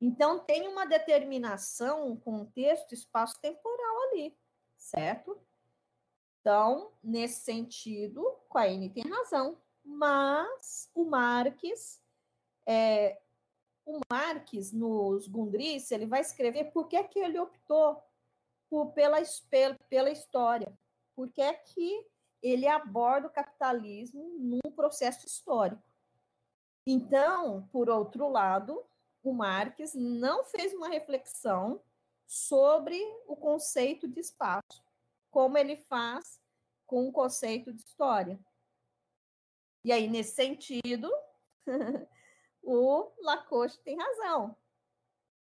Então, 0.01 0.39
tem 0.39 0.69
uma 0.69 0.87
determinação, 0.87 2.09
um 2.09 2.17
contexto 2.17 2.95
espaço-temporal 2.95 4.03
ali, 4.11 4.37
certo? 4.77 5.37
Então, 6.41 6.93
nesse 7.03 7.41
sentido, 7.41 8.23
Quaine 8.49 8.91
tem 8.91 9.03
razão. 9.09 9.59
Mas 9.89 10.91
o 10.95 11.05
Marx, 11.05 12.01
é, 12.67 13.19
o 13.87 14.01
Marx, 14.11 14.73
nos 14.73 15.27
Gundris, 15.27 15.91
ele 15.91 16.07
vai 16.07 16.21
escrever 16.21 16.71
por 16.73 16.89
que, 16.89 17.03
que 17.05 17.19
ele 17.19 17.39
optou 17.39 18.03
por, 18.69 18.93
pela, 18.93 19.19
pela 19.89 20.11
história. 20.11 20.73
Por 21.17 21.31
que, 21.31 21.53
que 21.53 22.07
ele 22.43 22.67
aborda 22.67 23.27
o 23.27 23.33
capitalismo 23.33 24.37
num 24.39 24.71
processo 24.73 25.27
histórico. 25.27 25.83
Então, 26.87 27.69
por 27.73 27.91
outro 27.91 28.29
lado, 28.29 28.85
o 29.23 29.33
Marx 29.33 29.95
não 29.95 30.45
fez 30.45 30.73
uma 30.73 30.89
reflexão 30.89 31.81
sobre 32.27 32.99
o 33.27 33.37
conceito 33.37 34.07
de 34.07 34.21
espaço, 34.21 34.83
como 35.31 35.59
ele 35.59 35.77
faz 35.77 36.41
com 36.87 37.09
o 37.09 37.13
conceito 37.13 37.73
de 37.73 37.83
história. 37.83 38.39
E 39.89 39.93
aí, 39.93 40.07
nesse 40.07 40.35
sentido, 40.35 41.11
o 42.63 43.11
Lacoste 43.23 43.83
tem 43.83 43.97
razão, 43.97 44.55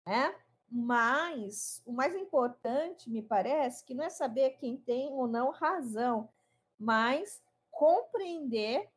né? 0.04 0.34
Mas 0.68 1.80
o 1.86 1.92
mais 1.92 2.12
importante, 2.16 3.08
me 3.08 3.22
parece, 3.22 3.84
que 3.84 3.94
não 3.94 4.02
é 4.02 4.10
saber 4.10 4.56
quem 4.58 4.76
tem 4.76 5.12
ou 5.12 5.28
não 5.28 5.50
razão, 5.50 6.28
mas 6.76 7.40
compreender 7.70 8.90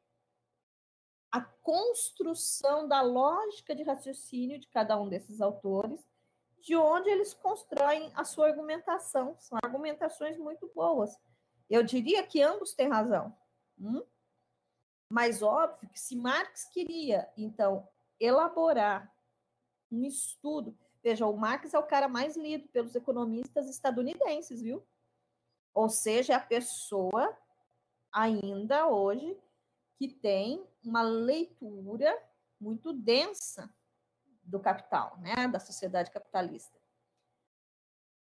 a 1.32 1.42
construção 1.42 2.88
da 2.88 3.04
lógica 3.04 3.76
de 3.76 3.84
raciocínio 3.84 4.58
de 4.58 4.68
cada 4.68 5.00
um 5.00 5.08
desses 5.08 5.42
autores, 5.42 6.04
de 6.60 6.76
onde 6.76 7.08
eles 7.08 7.36
constroem 7.36 8.12
a 8.16 8.24
sua 8.24 8.48
argumentação. 8.48 9.36
São 9.38 9.60
argumentações 9.64 10.40
muito 10.40 10.72
boas. 10.74 11.16
Eu 11.70 11.84
diria 11.84 12.26
que 12.26 12.42
ambos 12.42 12.74
têm 12.74 12.90
razão. 12.90 13.32
Hum? 13.80 14.02
Mas 15.16 15.42
óbvio 15.42 15.88
que 15.88 15.98
se 15.98 16.14
Marx 16.14 16.66
queria, 16.66 17.26
então, 17.38 17.88
elaborar 18.20 19.10
um 19.90 20.04
estudo, 20.04 20.78
veja, 21.02 21.26
o 21.26 21.38
Marx 21.38 21.74
é 21.74 21.80
o 21.80 21.88
cara 21.88 22.10
mais 22.10 22.36
lido 22.36 22.68
pelos 22.68 22.96
economistas 22.96 23.70
estadunidenses, 23.70 24.62
viu? 24.62 24.86
Ou 25.74 25.88
seja, 25.88 26.34
é 26.34 26.36
a 26.36 26.42
pessoa 26.42 27.34
ainda 28.12 28.88
hoje 28.88 29.38
que 29.98 30.10
tem 30.10 30.68
uma 30.84 31.02
leitura 31.02 32.14
muito 32.60 32.92
densa 32.92 33.74
do 34.44 34.60
capital, 34.60 35.18
né, 35.20 35.48
da 35.48 35.62
sociedade 35.62 36.12
capitalista. 36.12 36.78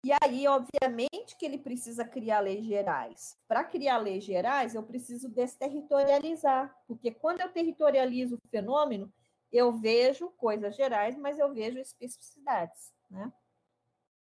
E 0.07 0.13
aí, 0.23 0.47
obviamente, 0.47 1.37
que 1.37 1.45
ele 1.45 1.59
precisa 1.59 2.05
criar 2.05 2.39
leis 2.39 2.65
gerais. 2.65 3.37
Para 3.49 3.65
criar 3.65 3.99
leis 3.99 4.23
gerais, 4.23 4.73
eu 4.73 4.83
preciso 4.85 5.29
desterritorializar, 5.29 6.73
porque 6.87 7.11
quando 7.11 7.41
eu 7.41 7.49
territorializo 7.49 8.37
o 8.37 8.49
fenômeno, 8.49 9.13
eu 9.53 9.73
vejo 9.73 10.31
coisas 10.37 10.77
gerais, 10.77 11.17
mas 11.17 11.41
eu 11.41 11.53
vejo 11.53 11.81
especificidades, 11.81 12.95
né? 13.11 13.33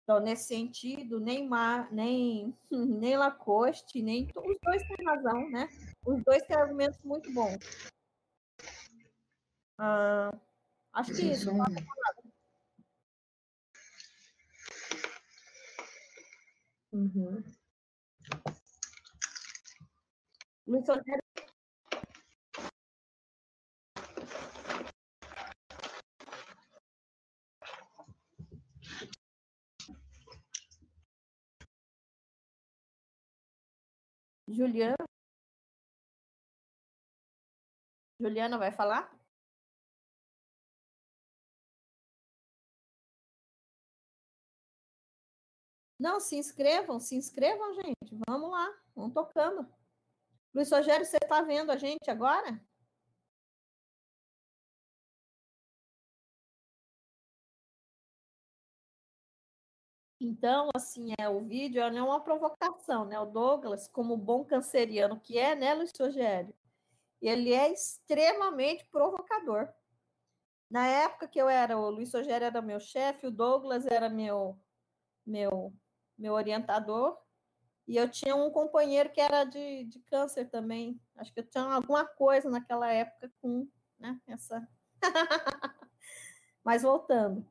Então, 0.02 0.20
nesse 0.20 0.44
sentido, 0.46 1.20
nem, 1.20 1.46
Mar, 1.46 1.92
nem, 1.92 2.57
nem 2.72 3.18
Lacoste, 3.18 4.00
nem 4.00 4.26
os 4.37 4.57
dois 4.62 4.83
têm 4.85 5.07
razão, 5.07 5.50
né? 5.50 5.68
Os 6.07 6.24
dois 6.24 6.42
têm 6.44 6.57
argumentos 6.57 6.98
muito 7.04 7.31
bons. 7.31 7.59
Ah, 9.76 10.35
acho 10.94 11.12
que 11.12 11.26
isso. 11.26 11.50
Uhum. 16.92 17.42
Soneiro 20.87 21.22
Juliana. 34.48 34.96
Juliana 38.20 38.59
vai 38.59 38.70
falar? 38.72 39.17
Não, 45.99 46.21
se 46.21 46.37
inscrevam, 46.37 47.01
se 47.01 47.17
inscrevam, 47.17 47.75
gente. 47.75 48.17
Vamos 48.29 48.51
lá, 48.51 48.69
vamos 48.95 49.15
tocando. 49.15 49.67
Luiz 50.55 50.71
Rogério, 50.71 51.05
você 51.05 51.19
está 51.23 51.43
vendo 51.43 51.71
a 51.71 51.77
gente 51.77 52.11
agora? 52.11 52.61
Então, 60.21 60.69
assim, 60.75 61.13
é, 61.19 61.29
o 61.29 61.41
vídeo 61.41 61.81
é 61.81 62.03
uma 62.03 62.21
provocação, 62.21 63.05
né? 63.05 63.19
O 63.21 63.27
Douglas, 63.27 63.89
como 63.89 64.17
bom 64.17 64.45
canceriano 64.45 65.21
que 65.21 65.39
é, 65.39 65.55
né, 65.55 65.75
Luiz 65.75 65.93
Rogério? 65.99 66.53
Ele 67.23 67.53
é 67.53 67.73
extremamente 67.73 68.85
provocador. 68.91 69.69
Na 70.71 70.87
época 70.87 71.29
que 71.29 71.41
eu 71.41 71.49
era, 71.49 71.79
o 71.79 71.91
Luiz 71.91 72.13
Rogério 72.13 72.47
era 72.47 72.63
meu 72.63 72.81
chefe, 72.81 73.27
o 73.27 73.31
Douglas 73.31 73.87
era 73.87 74.09
meu, 74.09 74.59
meu, 75.27 75.73
meu 76.18 76.35
orientador, 76.35 77.16
e 77.87 77.96
eu 77.96 78.09
tinha 78.11 78.37
um 78.37 78.50
companheiro 78.50 79.11
que 79.11 79.20
era 79.20 79.44
de, 79.44 79.85
de 79.85 79.98
câncer 80.00 80.50
também. 80.50 81.00
Acho 81.16 81.33
que 81.33 81.40
eu 81.40 81.46
tinha 81.46 81.64
alguma 81.64 82.04
coisa 82.04 82.50
naquela 82.50 82.92
época 82.92 83.33
com 83.40 83.66
né, 83.98 84.20
essa. 84.26 84.68
Mas 86.62 86.83
voltando. 86.83 87.46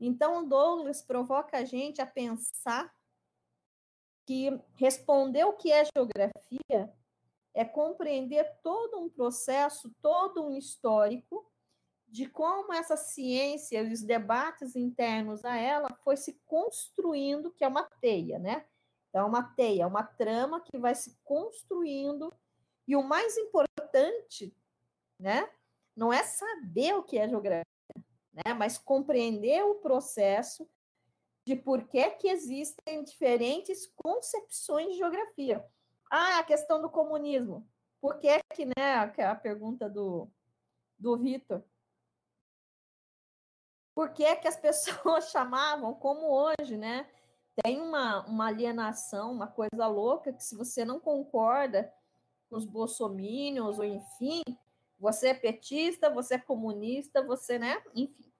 Então, 0.00 0.42
o 0.42 0.48
Douglas 0.48 1.02
provoca 1.02 1.58
a 1.58 1.64
gente 1.64 2.02
a 2.02 2.06
pensar 2.06 2.92
que 4.26 4.60
responder 4.74 5.44
o 5.44 5.52
que 5.52 5.70
é 5.70 5.84
geografia 5.84 6.92
é 7.54 7.64
compreender 7.64 8.44
todo 8.62 8.98
um 8.98 9.08
processo, 9.08 9.94
todo 10.02 10.44
um 10.44 10.56
histórico 10.56 11.48
de 12.08 12.26
como 12.26 12.72
essa 12.72 12.96
ciência 12.96 13.82
e 13.82 13.92
os 13.92 14.02
debates 14.02 14.76
internos 14.76 15.44
a 15.44 15.56
ela 15.56 15.88
foi 16.04 16.16
se 16.16 16.40
construindo, 16.46 17.50
que 17.50 17.64
é 17.64 17.68
uma 17.68 17.84
teia, 18.00 18.38
né? 18.38 18.64
Então, 19.08 19.24
é 19.24 19.28
uma 19.28 19.42
teia, 19.42 19.82
é 19.82 19.86
uma 19.86 20.02
trama 20.02 20.60
que 20.60 20.78
vai 20.78 20.94
se 20.94 21.16
construindo. 21.24 22.32
E 22.86 22.94
o 22.94 23.02
mais 23.02 23.36
importante, 23.36 24.54
né, 25.18 25.48
não 25.96 26.12
é 26.12 26.22
saber 26.22 26.94
o 26.94 27.02
que 27.02 27.18
é 27.18 27.28
geografia, 27.28 27.64
né, 28.32 28.54
mas 28.54 28.78
compreender 28.78 29.64
o 29.64 29.76
processo 29.76 30.68
de 31.46 31.56
por 31.56 31.88
que, 31.88 32.10
que 32.10 32.28
existem 32.28 33.02
diferentes 33.04 33.90
concepções 33.96 34.88
de 34.88 34.98
geografia. 34.98 35.64
Ah, 36.10 36.38
a 36.38 36.44
questão 36.44 36.82
do 36.82 36.90
comunismo. 36.90 37.66
Por 38.00 38.18
que 38.18 38.38
que, 38.54 38.66
né, 38.66 38.96
a, 38.96 39.34
pergunta 39.34 39.88
do, 39.88 40.28
do 40.98 41.16
Vitor, 41.16 41.64
por 43.96 44.10
que 44.10 44.36
que 44.36 44.46
as 44.46 44.56
pessoas 44.60 45.30
chamavam, 45.30 45.94
como 45.94 46.30
hoje, 46.30 46.76
né, 46.76 47.08
tem 47.64 47.80
uma, 47.80 48.26
uma 48.26 48.48
alienação, 48.48 49.32
uma 49.32 49.46
coisa 49.46 49.86
louca, 49.86 50.34
que 50.34 50.44
se 50.44 50.54
você 50.54 50.84
não 50.84 51.00
concorda 51.00 51.90
com 52.50 52.56
os 52.56 52.66
bolsomínios, 52.66 53.78
ou 53.78 53.84
enfim, 53.84 54.42
você 54.98 55.28
é 55.28 55.34
petista, 55.34 56.10
você 56.10 56.34
é 56.34 56.38
comunista, 56.38 57.24
você, 57.24 57.58
né, 57.58 57.82
enfim. 57.94 58.30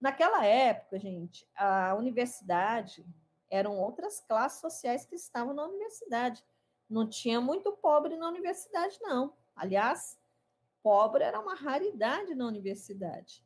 Naquela 0.00 0.44
época, 0.44 0.98
gente, 0.98 1.46
a 1.54 1.94
universidade 1.94 3.06
eram 3.48 3.78
outras 3.78 4.18
classes 4.20 4.60
sociais 4.60 5.04
que 5.04 5.14
estavam 5.14 5.54
na 5.54 5.64
universidade. 5.64 6.44
Não 6.88 7.08
tinha 7.08 7.40
muito 7.40 7.70
pobre 7.72 8.16
na 8.16 8.26
universidade, 8.26 8.98
não. 9.00 9.36
Aliás, 9.54 10.18
pobre 10.82 11.22
era 11.22 11.38
uma 11.38 11.54
raridade 11.54 12.34
na 12.34 12.46
universidade. 12.46 13.44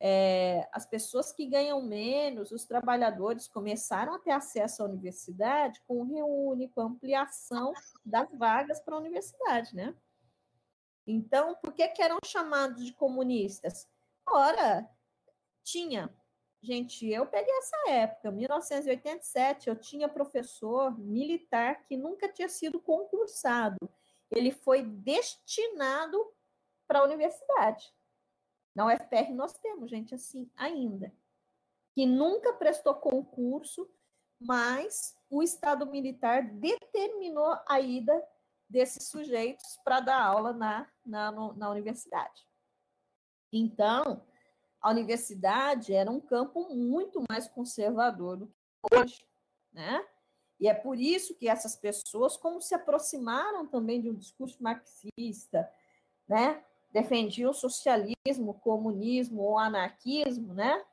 É, 0.00 0.66
as 0.72 0.86
pessoas 0.86 1.30
que 1.30 1.44
ganham 1.44 1.82
menos, 1.82 2.52
os 2.52 2.64
trabalhadores, 2.64 3.46
começaram 3.46 4.14
a 4.14 4.18
ter 4.18 4.30
acesso 4.30 4.82
à 4.82 4.86
universidade 4.86 5.80
com 5.86 6.00
o 6.00 6.04
reúne, 6.04 6.70
com 6.70 6.80
a 6.80 6.84
ampliação 6.84 7.72
das 8.04 8.28
vagas 8.32 8.80
para 8.80 8.94
a 8.94 8.98
universidade, 8.98 9.76
né? 9.76 9.94
Então, 11.06 11.54
por 11.62 11.74
que, 11.74 11.86
que 11.88 12.02
eram 12.02 12.18
chamados 12.24 12.84
de 12.84 12.92
comunistas? 12.94 13.86
Ora, 14.26 14.88
tinha 15.62 16.10
Gente, 16.62 17.08
eu 17.08 17.26
peguei 17.26 17.54
essa 17.56 17.90
época, 17.90 18.30
1987, 18.30 19.70
eu 19.70 19.76
tinha 19.76 20.08
professor 20.10 20.96
militar 20.98 21.86
que 21.86 21.96
nunca 21.96 22.28
tinha 22.28 22.50
sido 22.50 22.78
concursado. 22.78 23.78
Ele 24.30 24.50
foi 24.50 24.82
destinado 24.82 26.22
para 26.86 26.98
a 26.98 27.04
universidade. 27.04 27.90
Na 28.74 28.86
UFPR 28.86 29.32
nós 29.34 29.52
temos 29.58 29.90
gente 29.90 30.14
assim 30.14 30.50
ainda, 30.56 31.12
que 31.94 32.06
nunca 32.06 32.52
prestou 32.52 32.94
concurso, 32.94 33.88
mas 34.40 35.16
o 35.28 35.42
Estado 35.42 35.86
militar 35.86 36.42
determinou 36.54 37.58
a 37.68 37.80
ida 37.80 38.26
desses 38.68 39.08
sujeitos 39.08 39.78
para 39.84 40.00
dar 40.00 40.22
aula 40.22 40.52
na, 40.52 40.88
na, 41.04 41.32
na 41.32 41.70
universidade. 41.70 42.46
Então, 43.52 44.24
a 44.80 44.90
universidade 44.90 45.92
era 45.92 46.10
um 46.10 46.20
campo 46.20 46.68
muito 46.74 47.22
mais 47.28 47.48
conservador 47.48 48.36
do 48.36 48.46
que 48.46 48.96
hoje, 48.96 49.26
né? 49.72 50.06
E 50.58 50.68
é 50.68 50.74
por 50.74 50.98
isso 50.98 51.34
que 51.34 51.48
essas 51.48 51.74
pessoas, 51.74 52.36
como 52.36 52.60
se 52.60 52.74
aproximaram 52.74 53.66
também 53.66 54.00
de 54.00 54.10
um 54.10 54.14
discurso 54.14 54.62
marxista, 54.62 55.70
né? 56.28 56.64
Defendiam 56.92 57.50
o 57.50 57.54
socialismo, 57.54 58.50
o 58.50 58.54
comunismo 58.54 59.42
ou 59.42 59.58
anarquismo, 59.58 60.54
né? 60.54 60.84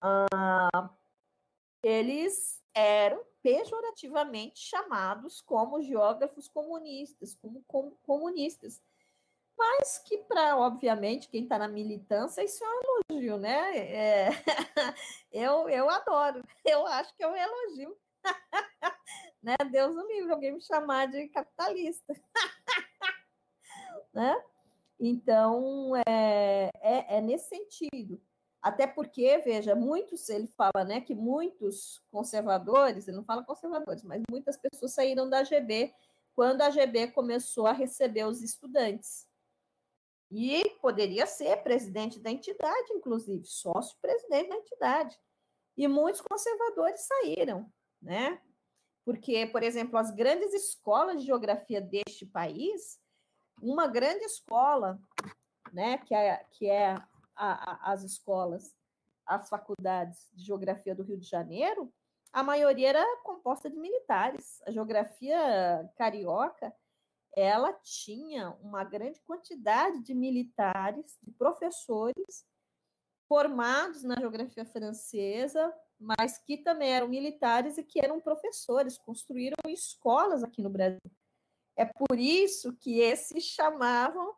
Ah, 0.00 0.90
eles 1.82 2.62
eram 2.74 3.22
pejorativamente 3.42 4.60
chamados 4.60 5.40
como 5.40 5.82
geógrafos 5.82 6.48
comunistas, 6.48 7.38
como, 7.66 7.96
comunistas 8.02 8.82
mas 9.56 9.98
que 9.98 10.18
para, 10.18 10.56
obviamente, 10.56 11.28
quem 11.28 11.44
está 11.44 11.58
na 11.58 11.68
militância, 11.68 12.42
isso 12.42 12.62
é 12.64 12.68
um 12.68 12.80
elogio, 13.10 13.38
né? 13.38 13.78
É, 13.78 14.28
eu, 15.32 15.68
eu 15.68 15.88
adoro, 15.88 16.42
eu 16.64 16.86
acho 16.86 17.14
que 17.16 17.22
é 17.22 17.28
um 17.28 17.36
elogio. 17.36 17.96
né? 19.42 19.56
Deus 19.70 19.94
o 19.96 20.06
livre, 20.06 20.32
alguém 20.32 20.52
me 20.52 20.60
chamar 20.60 21.06
de 21.06 21.28
capitalista. 21.28 22.14
né? 24.12 24.42
Então, 24.98 25.96
é, 26.06 26.70
é, 26.80 27.16
é, 27.16 27.20
nesse 27.20 27.48
sentido. 27.48 28.20
Até 28.62 28.86
porque, 28.86 29.38
veja, 29.38 29.74
muitos, 29.74 30.28
ele 30.28 30.46
fala 30.46 30.84
né, 30.84 31.00
que 31.00 31.14
muitos 31.14 32.02
conservadores, 32.10 33.06
ele 33.06 33.18
não 33.18 33.24
fala 33.24 33.44
conservadores, 33.44 34.02
mas 34.02 34.22
muitas 34.30 34.56
pessoas 34.56 34.94
saíram 34.94 35.28
da 35.28 35.40
AGB 35.40 35.92
quando 36.34 36.62
a 36.62 36.66
AGB 36.66 37.08
começou 37.08 37.66
a 37.66 37.72
receber 37.72 38.24
os 38.24 38.42
estudantes. 38.42 39.26
E 40.30 40.68
poderia 40.80 41.26
ser 41.26 41.62
presidente 41.62 42.18
da 42.18 42.30
entidade, 42.30 42.92
inclusive, 42.92 43.44
sócio-presidente 43.44 44.48
da 44.48 44.56
entidade. 44.56 45.20
E 45.76 45.86
muitos 45.86 46.20
conservadores 46.20 47.06
saíram, 47.06 47.70
né? 48.00 48.40
Porque, 49.04 49.46
por 49.46 49.62
exemplo, 49.62 49.98
as 49.98 50.10
grandes 50.10 50.54
escolas 50.54 51.20
de 51.20 51.26
geografia 51.26 51.80
deste 51.80 52.24
país, 52.24 52.98
uma 53.62 53.86
grande 53.86 54.24
escola, 54.24 54.98
né, 55.72 55.98
que 55.98 56.14
é, 56.14 56.44
que 56.52 56.68
é 56.68 56.94
a, 57.36 57.88
a, 57.88 57.92
as 57.92 58.02
escolas, 58.02 58.74
as 59.26 59.48
faculdades 59.48 60.30
de 60.32 60.44
geografia 60.44 60.94
do 60.94 61.02
Rio 61.02 61.18
de 61.18 61.26
Janeiro, 61.26 61.92
a 62.32 62.42
maioria 62.42 62.88
era 62.88 63.16
composta 63.22 63.70
de 63.70 63.76
militares. 63.76 64.60
A 64.66 64.72
geografia 64.72 65.88
carioca 65.96 66.74
ela 67.36 67.72
tinha 67.72 68.50
uma 68.60 68.84
grande 68.84 69.20
quantidade 69.20 70.02
de 70.02 70.14
militares, 70.14 71.18
de 71.22 71.32
professores 71.32 72.46
formados 73.28 74.02
na 74.02 74.16
geografia 74.18 74.64
francesa, 74.64 75.72
mas 75.98 76.38
que 76.38 76.58
também 76.58 76.92
eram 76.92 77.08
militares 77.08 77.78
e 77.78 77.82
que 77.82 77.98
eram 77.98 78.20
professores, 78.20 78.98
construíram 78.98 79.56
escolas 79.68 80.44
aqui 80.44 80.62
no 80.62 80.70
Brasil. 80.70 81.00
É 81.76 81.84
por 81.84 82.18
isso 82.18 82.72
que 82.76 83.00
esses 83.00 83.44
chamavam 83.44 84.36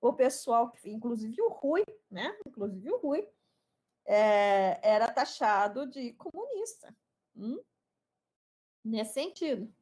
o 0.00 0.12
pessoal, 0.12 0.72
inclusive 0.84 1.40
o 1.42 1.48
Rui, 1.48 1.84
né? 2.10 2.36
Inclusive 2.46 2.90
o 2.90 2.98
Rui, 2.98 3.26
é, 4.04 4.78
era 4.82 5.12
taxado 5.12 5.86
de 5.86 6.12
comunista. 6.14 6.94
Hum? 7.34 7.58
Nesse 8.84 9.14
sentido. 9.14 9.72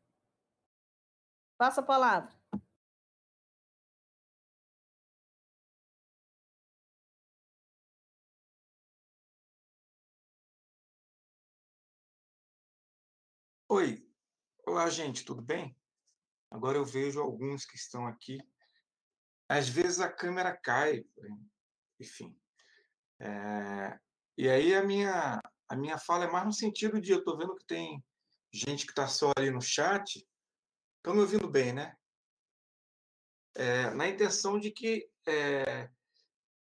Passa 1.59 1.81
a 1.81 1.85
palavra. 1.85 2.33
Oi, 13.69 14.09
olá 14.67 14.89
gente, 14.89 15.25
tudo 15.25 15.43
bem? 15.43 15.77
Agora 16.55 16.79
eu 16.79 16.85
vejo 16.85 17.21
alguns 17.21 17.67
que 17.67 17.75
estão 17.75 18.07
aqui. 18.07 18.39
Às 19.49 19.69
vezes 19.69 19.99
a 19.99 20.09
câmera 20.09 20.57
cai, 20.57 21.05
enfim. 21.99 22.39
É... 23.19 23.99
E 24.39 24.49
aí 24.49 24.73
a 24.73 24.85
minha, 24.85 25.43
a 25.69 25.77
minha 25.77 25.99
fala 25.99 26.27
é 26.27 26.31
mais 26.31 26.47
no 26.47 26.53
sentido 26.53 27.01
de 27.01 27.11
eu 27.11 27.19
estou 27.19 27.37
vendo 27.37 27.57
que 27.57 27.67
tem 27.67 28.01
gente 28.53 28.87
que 28.87 28.93
está 28.93 29.09
só 29.09 29.33
ali 29.37 29.51
no 29.51 29.61
chat. 29.61 30.25
Estão 30.99 31.15
me 31.15 31.23
ouvindo 31.23 31.51
bem, 31.51 31.73
né? 31.73 31.97
É, 33.57 33.91
na 33.91 34.07
intenção 34.07 34.57
de 34.57 34.71
que 34.71 35.11
é, 35.27 35.91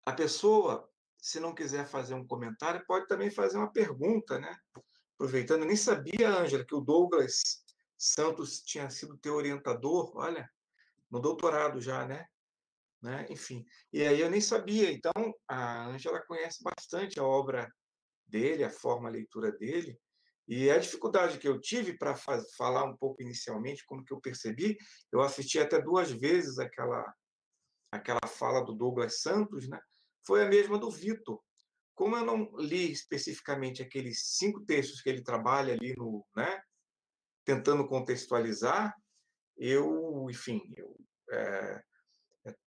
a 0.04 0.12
pessoa, 0.12 0.90
se 1.18 1.38
não 1.38 1.54
quiser 1.54 1.86
fazer 1.86 2.14
um 2.14 2.26
comentário, 2.26 2.84
pode 2.84 3.06
também 3.06 3.30
fazer 3.30 3.58
uma 3.58 3.72
pergunta, 3.72 4.40
né? 4.40 4.56
Aproveitando, 5.14 5.60
eu 5.60 5.68
nem 5.68 5.76
sabia, 5.76 6.30
Ângela, 6.30 6.66
que 6.66 6.74
o 6.74 6.80
Douglas 6.80 7.63
Santos 8.06 8.60
tinha 8.62 8.90
sido 8.90 9.18
teu 9.18 9.34
orientador, 9.34 10.16
olha, 10.16 10.48
no 11.10 11.20
doutorado 11.20 11.80
já, 11.80 12.06
né? 12.06 12.26
né? 13.02 13.26
Enfim, 13.30 13.64
e 13.92 14.02
aí 14.02 14.20
eu 14.20 14.30
nem 14.30 14.40
sabia. 14.40 14.90
Então, 14.90 15.12
a 15.46 15.86
Ângela 15.86 16.24
conhece 16.26 16.62
bastante 16.62 17.20
a 17.20 17.24
obra 17.24 17.70
dele, 18.26 18.64
a 18.64 18.70
forma 18.70 19.08
a 19.08 19.12
leitura 19.12 19.52
dele, 19.52 19.98
e 20.46 20.70
a 20.70 20.78
dificuldade 20.78 21.38
que 21.38 21.48
eu 21.48 21.60
tive 21.60 21.96
para 21.96 22.14
falar 22.56 22.84
um 22.84 22.96
pouco 22.96 23.22
inicialmente, 23.22 23.84
como 23.86 24.04
que 24.04 24.12
eu 24.12 24.20
percebi, 24.20 24.76
eu 25.10 25.20
assisti 25.20 25.58
até 25.58 25.80
duas 25.80 26.10
vezes 26.10 26.58
aquela 26.58 27.14
aquela 27.90 28.26
fala 28.26 28.60
do 28.64 28.74
Douglas 28.74 29.20
Santos, 29.20 29.68
né? 29.68 29.78
Foi 30.26 30.42
a 30.42 30.48
mesma 30.48 30.76
do 30.78 30.90
Vitor. 30.90 31.40
Como 31.94 32.16
eu 32.16 32.24
não 32.24 32.50
li 32.56 32.90
especificamente 32.90 33.82
aqueles 33.82 34.36
cinco 34.36 34.64
textos 34.64 35.00
que 35.00 35.08
ele 35.08 35.22
trabalha 35.22 35.74
ali 35.74 35.94
no, 35.96 36.26
né? 36.34 36.60
Tentando 37.44 37.86
contextualizar, 37.86 38.94
eu, 39.56 40.26
enfim, 40.30 40.62
eu 40.76 40.96
é, 41.30 41.82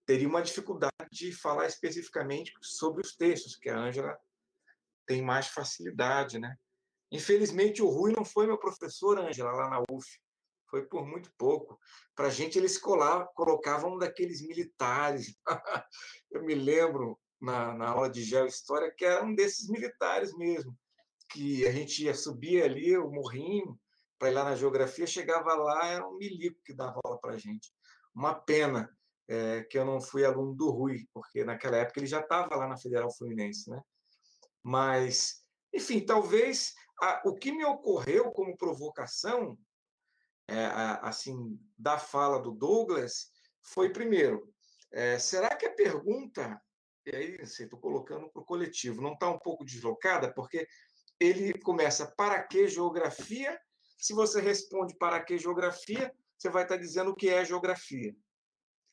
teria 0.06 0.28
uma 0.28 0.42
dificuldade 0.42 0.94
de 1.12 1.32
falar 1.32 1.66
especificamente 1.68 2.52
sobre 2.62 3.02
os 3.02 3.16
textos, 3.16 3.56
que 3.56 3.70
a 3.70 3.78
Ângela 3.78 4.18
tem 5.06 5.22
mais 5.22 5.48
facilidade, 5.48 6.40
né? 6.40 6.56
Infelizmente, 7.12 7.82
o 7.82 7.90
Rui 7.90 8.14
não 8.14 8.26
foi 8.26 8.48
meu 8.48 8.58
professor, 8.58 9.18
Ângela, 9.18 9.52
lá 9.52 9.70
na 9.70 9.84
UF. 9.90 10.08
Foi 10.70 10.86
por 10.86 11.08
muito 11.08 11.32
pouco. 11.38 11.80
Para 12.14 12.28
a 12.28 12.30
gente, 12.30 12.58
eles 12.58 12.78
colocavam 12.78 13.96
um 13.96 13.98
daqueles 13.98 14.46
militares. 14.46 15.34
Eu 16.30 16.44
me 16.44 16.54
lembro, 16.54 17.18
na, 17.40 17.74
na 17.74 17.90
aula 17.90 18.10
de 18.10 18.24
Geohistória, 18.24 18.94
que 18.96 19.06
era 19.06 19.24
um 19.24 19.34
desses 19.34 19.70
militares 19.70 20.36
mesmo, 20.36 20.78
que 21.30 21.66
a 21.66 21.72
gente 21.72 22.04
ia 22.04 22.14
subir 22.14 22.64
ali 22.64 22.98
o 22.98 23.10
morrinho 23.10 23.80
para 24.18 24.30
ir 24.30 24.34
lá 24.34 24.44
na 24.44 24.56
geografia, 24.56 25.06
chegava 25.06 25.54
lá, 25.54 25.88
era 25.88 26.08
um 26.08 26.18
milico 26.18 26.60
que 26.64 26.74
dava 26.74 27.00
aula 27.04 27.20
para 27.20 27.34
a 27.34 27.38
gente. 27.38 27.72
Uma 28.14 28.34
pena 28.34 28.90
é, 29.28 29.64
que 29.64 29.78
eu 29.78 29.86
não 29.86 30.00
fui 30.00 30.26
aluno 30.26 30.56
do 30.56 30.70
Rui, 30.70 31.08
porque 31.14 31.44
naquela 31.44 31.78
época 31.78 32.00
ele 32.00 32.08
já 32.08 32.22
estava 32.22 32.56
lá 32.56 32.68
na 32.68 32.78
Federal 32.78 33.14
Fluminense, 33.14 33.70
né? 33.70 33.82
Mas, 34.64 35.44
enfim, 35.74 36.00
talvez 36.00 36.74
a, 37.02 37.22
o 37.26 37.36
que 37.36 37.52
me 37.52 37.64
ocorreu 37.66 38.32
como 38.32 38.58
provocação, 38.58 39.58
é, 40.48 40.66
a, 40.66 40.96
assim, 41.02 41.60
da 41.78 42.00
fala 42.00 42.40
do 42.40 42.52
Douglas, 42.52 43.32
foi 43.62 43.90
primeiro, 43.92 44.50
é, 44.92 45.20
será 45.20 45.56
que 45.56 45.66
a 45.66 45.74
pergunta, 45.74 46.62
e 47.06 47.16
aí 47.16 47.38
estou 47.42 47.80
colocando 47.80 48.30
para 48.30 48.42
o 48.42 48.46
coletivo, 48.46 49.02
não 49.02 49.14
está 49.14 49.30
um 49.30 49.40
pouco 49.40 49.66
deslocada, 49.66 50.34
porque 50.34 50.68
ele 51.20 51.54
começa 51.60 52.06
para 52.16 52.42
que 52.44 52.68
geografia? 52.68 53.60
Se 53.98 54.14
você 54.14 54.40
responde 54.40 54.96
para 54.96 55.24
que 55.24 55.38
geografia, 55.38 56.14
você 56.38 56.50
vai 56.50 56.64
estar 56.64 56.78
dizendo 56.78 57.12
o 57.12 57.16
que 57.16 57.30
é 57.30 57.44
geografia. 57.44 58.16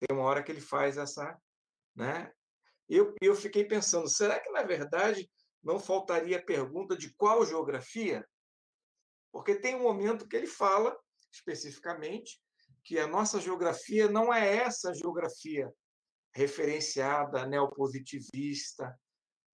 Tem 0.01 0.17
uma 0.17 0.25
hora 0.25 0.43
que 0.43 0.51
ele 0.51 0.61
faz 0.61 0.97
essa, 0.97 1.39
né? 1.95 2.33
Eu, 2.89 3.15
eu 3.21 3.35
fiquei 3.35 3.65
pensando, 3.65 4.09
será 4.09 4.41
que 4.41 4.51
na 4.51 4.63
verdade 4.63 5.31
não 5.63 5.79
faltaria 5.79 6.45
pergunta 6.45 6.97
de 6.97 7.13
qual 7.15 7.45
geografia? 7.45 8.27
Porque 9.33 9.55
tem 9.55 9.75
um 9.75 9.83
momento 9.83 10.29
que 10.29 10.37
ele 10.37 10.47
fala 10.47 10.99
especificamente 11.33 12.41
que 12.83 12.99
a 12.99 13.07
nossa 13.07 13.41
geografia 13.41 14.09
não 14.09 14.33
é 14.33 14.57
essa 14.57 14.93
geografia 14.95 15.73
referenciada 16.35 17.47
neopositivista, 17.47 18.99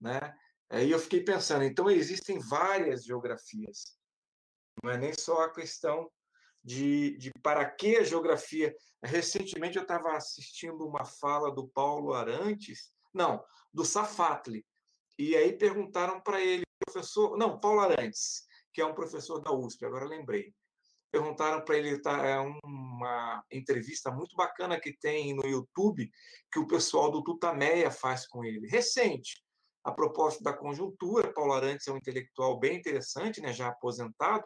né? 0.01 0.35
Aí 0.69 0.91
eu 0.91 0.99
fiquei 0.99 1.23
pensando, 1.23 1.65
então 1.65 1.91
existem 1.91 2.39
várias 2.39 3.05
geografias. 3.05 4.00
Não 4.83 4.91
é 4.91 4.97
nem 4.97 5.12
só 5.12 5.43
a 5.43 5.53
questão 5.53 6.11
de, 6.62 7.16
de 7.18 7.31
para 7.43 7.64
que 7.68 7.97
a 7.97 8.05
geografia. 8.05 8.74
Recentemente 9.03 9.76
eu 9.76 9.83
estava 9.83 10.12
assistindo 10.12 10.87
uma 10.87 11.05
fala 11.05 11.51
do 11.51 11.68
Paulo 11.68 12.12
Arantes, 12.12 12.93
não, 13.14 13.43
do 13.72 13.85
Safatli, 13.85 14.64
e 15.18 15.37
aí 15.37 15.53
perguntaram 15.53 16.20
para 16.20 16.41
ele, 16.41 16.64
professor, 16.83 17.37
não, 17.37 17.61
Paulo 17.61 17.81
Arantes, 17.81 18.47
que 18.72 18.81
é 18.81 18.87
um 18.87 18.95
professor 18.95 19.39
da 19.39 19.53
USP, 19.53 19.85
agora 19.85 20.07
lembrei. 20.07 20.55
Perguntaram 21.11 21.62
para 21.62 21.76
ele, 21.76 22.01
tá, 22.01 22.24
é 22.24 22.39
uma 22.39 23.45
entrevista 23.51 24.11
muito 24.11 24.35
bacana 24.37 24.81
que 24.81 24.97
tem 24.97 25.35
no 25.35 25.45
YouTube, 25.45 26.11
que 26.51 26.59
o 26.59 26.66
pessoal 26.66 27.11
do 27.11 27.22
Tutameia 27.22 27.91
faz 27.91 28.26
com 28.26 28.45
ele, 28.45 28.68
recente. 28.68 29.45
A 29.83 29.93
propósito 29.93 30.43
da 30.43 30.53
conjuntura, 30.53 31.33
Paulo 31.33 31.53
Arantes 31.53 31.87
é 31.89 31.93
um 31.93 31.97
intelectual 31.97 32.59
bem 32.59 32.76
interessante, 32.76 33.41
né, 33.41 33.53
já 33.53 33.68
aposentado. 33.68 34.45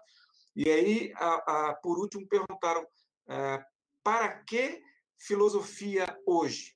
E 0.55 0.71
aí, 0.71 1.13
a, 1.17 1.69
a, 1.69 1.75
por 1.75 1.99
último, 1.99 2.27
perguntaram 2.29 2.87
é, 3.29 3.65
para 4.03 4.43
que 4.45 4.81
filosofia 5.19 6.07
hoje? 6.27 6.75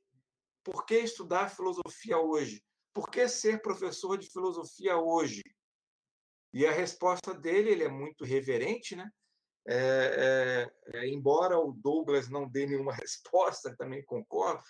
Por 0.64 0.84
que 0.84 0.98
estudar 0.98 1.48
filosofia 1.48 2.18
hoje? 2.18 2.62
por 2.98 3.08
que 3.08 3.28
ser 3.28 3.62
professor 3.62 4.18
de 4.18 4.28
filosofia 4.28 4.96
hoje? 4.96 5.44
E 6.52 6.66
a 6.66 6.72
resposta 6.72 7.32
dele, 7.32 7.70
ele 7.70 7.84
é 7.84 7.88
muito 7.88 8.24
reverente, 8.24 8.96
né? 8.96 9.08
É, 9.68 10.66
é, 10.92 10.98
é, 10.98 11.08
embora 11.08 11.56
o 11.60 11.72
Douglas 11.72 12.28
não 12.28 12.48
dê 12.48 12.66
nenhuma 12.66 12.92
resposta, 12.96 13.76
também 13.76 14.04
concordo, 14.04 14.60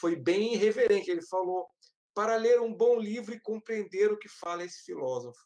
foi 0.00 0.16
bem 0.16 0.54
irreverente. 0.54 1.12
Ele 1.12 1.22
falou: 1.22 1.68
para 2.16 2.36
ler 2.36 2.58
um 2.62 2.74
bom 2.74 2.98
livro 2.98 3.34
e 3.34 3.40
compreender 3.40 4.10
o 4.10 4.16
que 4.16 4.26
fala 4.26 4.64
esse 4.64 4.82
filósofo. 4.82 5.38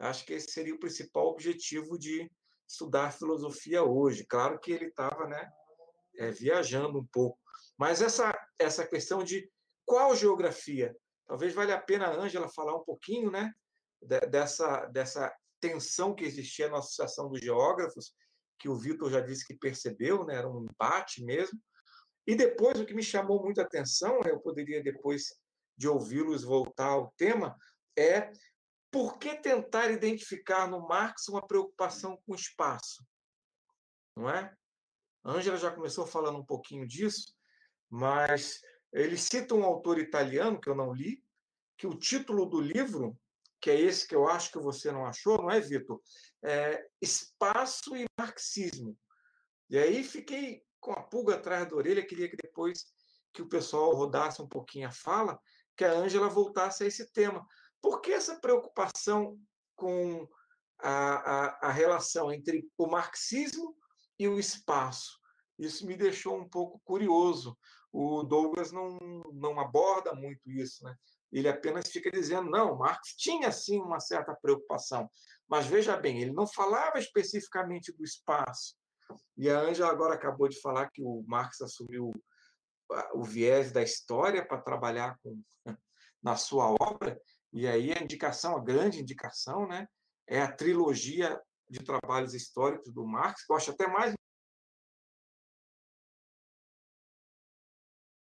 Acho 0.00 0.26
que 0.26 0.32
esse 0.32 0.50
seria 0.50 0.74
o 0.74 0.80
principal 0.80 1.28
objetivo 1.28 1.96
de 1.96 2.28
estudar 2.68 3.12
filosofia 3.12 3.84
hoje. 3.84 4.26
Claro 4.26 4.58
que 4.58 4.72
ele 4.72 4.86
estava 4.86 5.28
né, 5.28 5.48
é, 6.16 6.32
viajando 6.32 6.98
um 6.98 7.06
pouco, 7.06 7.38
mas 7.78 8.02
essa, 8.02 8.36
essa 8.58 8.84
questão 8.84 9.22
de 9.22 9.48
qual 9.86 10.16
geografia? 10.16 10.96
Talvez 11.26 11.54
valha 11.54 11.76
a 11.76 11.80
pena 11.80 12.08
a 12.08 12.12
Ângela 12.12 12.48
falar 12.48 12.74
um 12.74 12.82
pouquinho 12.82 13.30
né, 13.30 13.52
dessa, 14.28 14.86
dessa 14.86 15.32
tensão 15.60 16.12
que 16.12 16.24
existia 16.24 16.68
na 16.68 16.78
Associação 16.78 17.28
dos 17.28 17.40
Geógrafos, 17.40 18.12
que 18.58 18.68
o 18.68 18.74
Vitor 18.74 19.12
já 19.12 19.20
disse 19.20 19.46
que 19.46 19.54
percebeu, 19.54 20.24
né, 20.24 20.34
era 20.34 20.48
um 20.48 20.66
embate 20.66 21.22
mesmo. 21.24 21.56
E 22.26 22.34
depois, 22.34 22.80
o 22.80 22.84
que 22.84 22.94
me 22.94 23.02
chamou 23.02 23.40
muita 23.44 23.62
atenção, 23.62 24.20
eu 24.24 24.40
poderia 24.40 24.82
depois 24.82 25.43
de 25.76 25.88
ouvi-los 25.88 26.44
voltar 26.44 26.88
ao 26.88 27.12
tema, 27.16 27.56
é 27.96 28.30
por 28.90 29.18
que 29.18 29.34
tentar 29.36 29.90
identificar 29.90 30.68
no 30.68 30.86
Marx 30.86 31.28
uma 31.28 31.46
preocupação 31.46 32.16
com 32.24 32.32
o 32.32 32.36
espaço? 32.36 33.04
Não 34.16 34.30
é? 34.30 34.54
A 35.24 35.32
Ângela 35.32 35.56
já 35.56 35.70
começou 35.70 36.06
falando 36.06 36.38
um 36.38 36.44
pouquinho 36.44 36.86
disso, 36.86 37.34
mas 37.90 38.60
ele 38.92 39.16
cita 39.16 39.54
um 39.54 39.64
autor 39.64 39.98
italiano, 39.98 40.60
que 40.60 40.68
eu 40.68 40.74
não 40.74 40.92
li, 40.92 41.24
que 41.76 41.86
o 41.86 41.98
título 41.98 42.46
do 42.46 42.60
livro, 42.60 43.18
que 43.60 43.70
é 43.70 43.80
esse 43.80 44.06
que 44.06 44.14
eu 44.14 44.28
acho 44.28 44.52
que 44.52 44.58
você 44.58 44.92
não 44.92 45.04
achou, 45.06 45.38
não 45.38 45.50
é, 45.50 45.58
Vitor? 45.58 46.00
É 46.42 46.86
Espaço 47.00 47.96
e 47.96 48.04
Marxismo. 48.18 48.96
E 49.68 49.78
aí 49.78 50.04
fiquei 50.04 50.62
com 50.78 50.92
a 50.92 51.02
pulga 51.02 51.34
atrás 51.34 51.68
da 51.68 51.74
orelha, 51.74 52.06
queria 52.06 52.28
que 52.28 52.36
depois 52.36 52.92
que 53.32 53.42
o 53.42 53.48
pessoal 53.48 53.94
rodasse 53.94 54.40
um 54.40 54.46
pouquinho 54.46 54.86
a 54.86 54.92
fala, 54.92 55.40
que 55.76 55.84
a 55.84 55.92
Ângela 55.92 56.28
voltasse 56.28 56.84
a 56.84 56.86
esse 56.86 57.10
tema. 57.12 57.46
Por 57.80 58.00
que 58.00 58.12
essa 58.12 58.40
preocupação 58.40 59.38
com 59.76 60.28
a, 60.78 60.90
a, 60.90 61.68
a 61.68 61.70
relação 61.70 62.32
entre 62.32 62.68
o 62.78 62.86
marxismo 62.86 63.76
e 64.18 64.28
o 64.28 64.38
espaço? 64.38 65.18
Isso 65.58 65.86
me 65.86 65.96
deixou 65.96 66.36
um 66.36 66.48
pouco 66.48 66.80
curioso, 66.84 67.56
o 67.92 68.24
Douglas 68.24 68.72
não, 68.72 68.98
não 69.32 69.60
aborda 69.60 70.12
muito 70.14 70.50
isso, 70.50 70.82
né? 70.84 70.96
Ele 71.30 71.48
apenas 71.48 71.88
fica 71.88 72.10
dizendo, 72.10 72.50
não, 72.50 72.76
Marx 72.76 73.14
tinha 73.16 73.50
sim 73.52 73.80
uma 73.80 74.00
certa 74.00 74.34
preocupação, 74.34 75.08
mas 75.48 75.66
veja 75.66 75.96
bem, 75.96 76.20
ele 76.20 76.32
não 76.32 76.46
falava 76.46 76.98
especificamente 76.98 77.92
do 77.92 78.04
espaço. 78.04 78.76
E 79.36 79.48
a 79.48 79.60
Ângela 79.60 79.90
agora 79.90 80.14
acabou 80.14 80.48
de 80.48 80.60
falar 80.60 80.90
que 80.90 81.02
o 81.02 81.24
Marx 81.26 81.60
assumiu 81.60 82.12
o 83.14 83.22
viés 83.22 83.72
da 83.72 83.82
história 83.82 84.46
para 84.46 84.60
trabalhar 84.60 85.18
com, 85.22 85.42
na 86.22 86.36
sua 86.36 86.74
obra, 86.80 87.20
e 87.52 87.66
aí 87.66 87.92
a 87.92 88.02
indicação, 88.02 88.56
a 88.56 88.62
grande 88.62 89.00
indicação, 89.00 89.66
né, 89.66 89.86
é 90.26 90.40
a 90.40 90.50
trilogia 90.50 91.40
de 91.68 91.82
trabalhos 91.82 92.34
históricos 92.34 92.92
do 92.92 93.06
Marx, 93.06 93.44
que 93.44 93.52
eu 93.52 93.56
acho 93.56 93.70
até 93.70 93.86
mais 93.86 94.14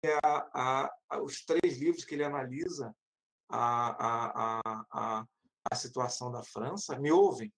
é 0.05 0.19
a, 0.23 0.91
a, 1.09 1.23
os 1.23 1.45
três 1.45 1.79
livros 1.79 2.05
que 2.05 2.15
ele 2.15 2.25
analisa 2.25 2.95
a, 3.49 4.61
a, 4.61 4.81
a, 4.93 5.27
a 5.71 5.75
situação 5.75 6.31
da 6.31 6.43
França. 6.43 6.99
Me 6.99 7.11
ouvem? 7.11 7.51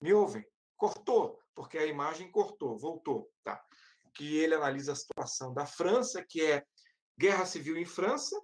Me 0.00 0.12
ouvem? 0.12 0.44
cortou, 0.76 1.40
porque 1.54 1.78
a 1.78 1.86
imagem 1.86 2.30
cortou, 2.30 2.78
voltou, 2.78 3.30
tá? 3.42 3.64
Que 4.14 4.38
ele 4.38 4.54
analisa 4.54 4.92
a 4.92 4.96
situação 4.96 5.52
da 5.52 5.66
França, 5.66 6.24
que 6.28 6.42
é 6.42 6.64
guerra 7.18 7.46
civil 7.46 7.76
em 7.76 7.84
França, 7.84 8.40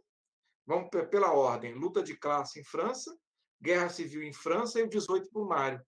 vamos 0.66 0.88
pela 1.10 1.32
ordem, 1.32 1.74
luta 1.74 2.02
de 2.02 2.16
classe 2.16 2.60
em 2.60 2.64
França, 2.64 3.14
guerra 3.60 3.88
civil 3.88 4.22
em 4.22 4.32
França 4.32 4.80
e 4.80 4.84
o 4.84 4.88
18 4.88 5.30
Brumário. 5.32 5.80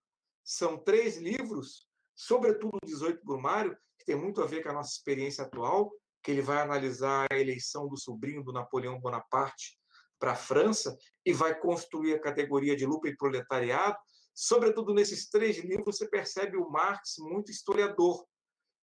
São 0.45 0.77
três 0.77 1.17
livros, 1.17 1.87
sobretudo 2.15 2.77
o 2.83 2.87
18 2.87 3.25
Brumário, 3.25 3.77
que 3.99 4.05
tem 4.05 4.17
muito 4.17 4.43
a 4.43 4.47
ver 4.47 4.63
com 4.63 4.71
a 4.71 4.75
nossa 4.75 4.91
experiência 4.91 5.45
atual, 5.45 5.93
que 6.23 6.31
ele 6.31 6.43
vai 6.43 6.59
analisar 6.59 7.27
a 7.31 7.39
eleição 7.39 7.89
do 7.89 7.97
sobrinho 7.97 8.43
do 8.43 8.53
Napoleão 8.53 9.01
Bonaparte 9.01 9.79
para 10.19 10.33
a 10.33 10.37
França 10.37 10.97
e 11.25 11.33
vai 11.33 11.59
construir 11.59 12.15
a 12.15 12.21
categoria 12.21 12.77
de 12.77 12.87
lupa 12.87 13.09
e 13.09 13.17
proletariado. 13.17 13.97
Sobretudo 14.35 14.95
nesses 14.95 15.29
três 15.29 15.59
livros, 15.59 15.97
você 15.97 16.09
percebe 16.09 16.57
o 16.57 16.71
Marx 16.71 17.17
muito 17.19 17.51
historiador. 17.51 18.25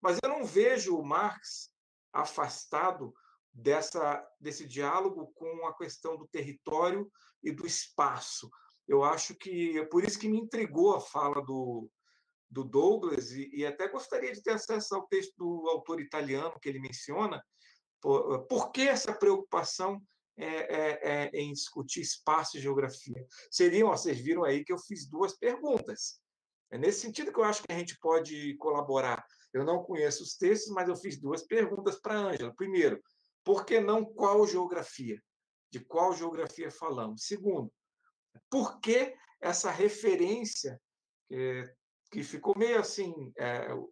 Mas 0.03 0.19
eu 0.21 0.29
não 0.29 0.43
vejo 0.43 0.97
o 0.97 1.05
Marx 1.05 1.69
afastado 2.11 3.13
dessa, 3.53 4.21
desse 4.37 4.67
diálogo 4.67 5.31
com 5.33 5.65
a 5.65 5.77
questão 5.77 6.17
do 6.17 6.27
território 6.27 7.09
e 7.41 7.51
do 7.51 7.65
espaço. 7.65 8.49
Eu 8.85 9.01
acho 9.01 9.33
que 9.33 9.79
é 9.79 9.85
por 9.85 10.03
isso 10.03 10.19
que 10.19 10.27
me 10.27 10.37
intrigou 10.37 10.93
a 10.93 10.99
fala 10.99 11.41
do, 11.41 11.89
do 12.49 12.65
Douglas, 12.65 13.31
e, 13.31 13.49
e, 13.53 13.65
até 13.65 13.87
gostaria 13.87 14.33
de 14.33 14.43
ter 14.43 14.51
acesso 14.51 14.93
ao 14.93 15.07
texto 15.07 15.33
do 15.37 15.69
autor 15.69 16.01
italiano 16.01 16.59
que 16.59 16.67
ele 16.67 16.79
menciona, 16.79 17.41
por, 18.01 18.45
por 18.47 18.71
que 18.71 18.81
essa 18.81 19.13
preocupação 19.13 20.01
é, 20.35 20.45
é, 20.45 20.99
é, 21.01 21.29
em 21.33 21.53
discutir 21.53 22.01
espaço 22.01 22.57
e 22.57 22.61
geografia? 22.61 23.25
Seriam, 23.49 23.89
vocês 23.89 24.19
viram 24.19 24.43
aí 24.43 24.65
que 24.65 24.73
eu 24.73 24.77
fiz 24.77 25.07
duas 25.07 25.37
perguntas. 25.37 26.21
É 26.69 26.77
nesse 26.77 26.99
sentido 27.01 27.31
que 27.31 27.39
eu 27.39 27.45
acho 27.45 27.63
que 27.63 27.71
a 27.71 27.77
gente 27.77 27.97
pode 27.99 28.57
colaborar. 28.57 29.23
Eu 29.53 29.63
não 29.63 29.83
conheço 29.83 30.23
os 30.23 30.35
textos, 30.35 30.73
mas 30.73 30.89
eu 30.89 30.95
fiz 30.95 31.19
duas 31.19 31.43
perguntas 31.43 31.99
para 31.99 32.15
a 32.15 32.23
Ângela. 32.29 32.53
Primeiro, 32.55 33.01
por 33.43 33.65
que 33.65 33.79
não 33.79 34.03
qual 34.03 34.47
geografia? 34.47 35.21
De 35.71 35.79
qual 35.79 36.13
geografia 36.13 36.71
falamos? 36.71 37.25
Segundo, 37.25 37.71
por 38.49 38.79
que 38.79 39.15
essa 39.41 39.69
referência 39.69 40.79
que 42.11 42.23
ficou 42.23 42.57
meio 42.57 42.79
assim, 42.79 43.33
é, 43.37 43.73
o, 43.73 43.89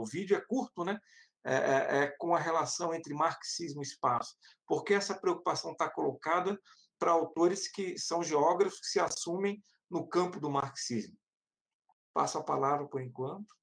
o, 0.00 0.04
vídeo 0.04 0.36
é 0.36 0.40
curto, 0.40 0.84
né? 0.84 0.98
É, 1.44 1.54
é, 1.54 1.98
é, 2.02 2.14
com 2.18 2.34
a 2.34 2.38
relação 2.38 2.94
entre 2.94 3.14
marxismo 3.14 3.80
e 3.80 3.86
espaço. 3.86 4.36
Porque 4.66 4.94
essa 4.94 5.18
preocupação 5.18 5.72
está 5.72 5.88
colocada 5.88 6.58
para 6.98 7.12
autores 7.12 7.68
que 7.68 7.98
são 7.98 8.22
geógrafos 8.22 8.80
que 8.80 8.86
se 8.86 9.00
assumem 9.00 9.62
no 9.90 10.06
campo 10.06 10.38
do 10.40 10.50
marxismo. 10.50 11.16
Passo 12.12 12.38
a 12.38 12.44
palavra 12.44 12.86
por 12.86 13.00
enquanto. 13.00 13.57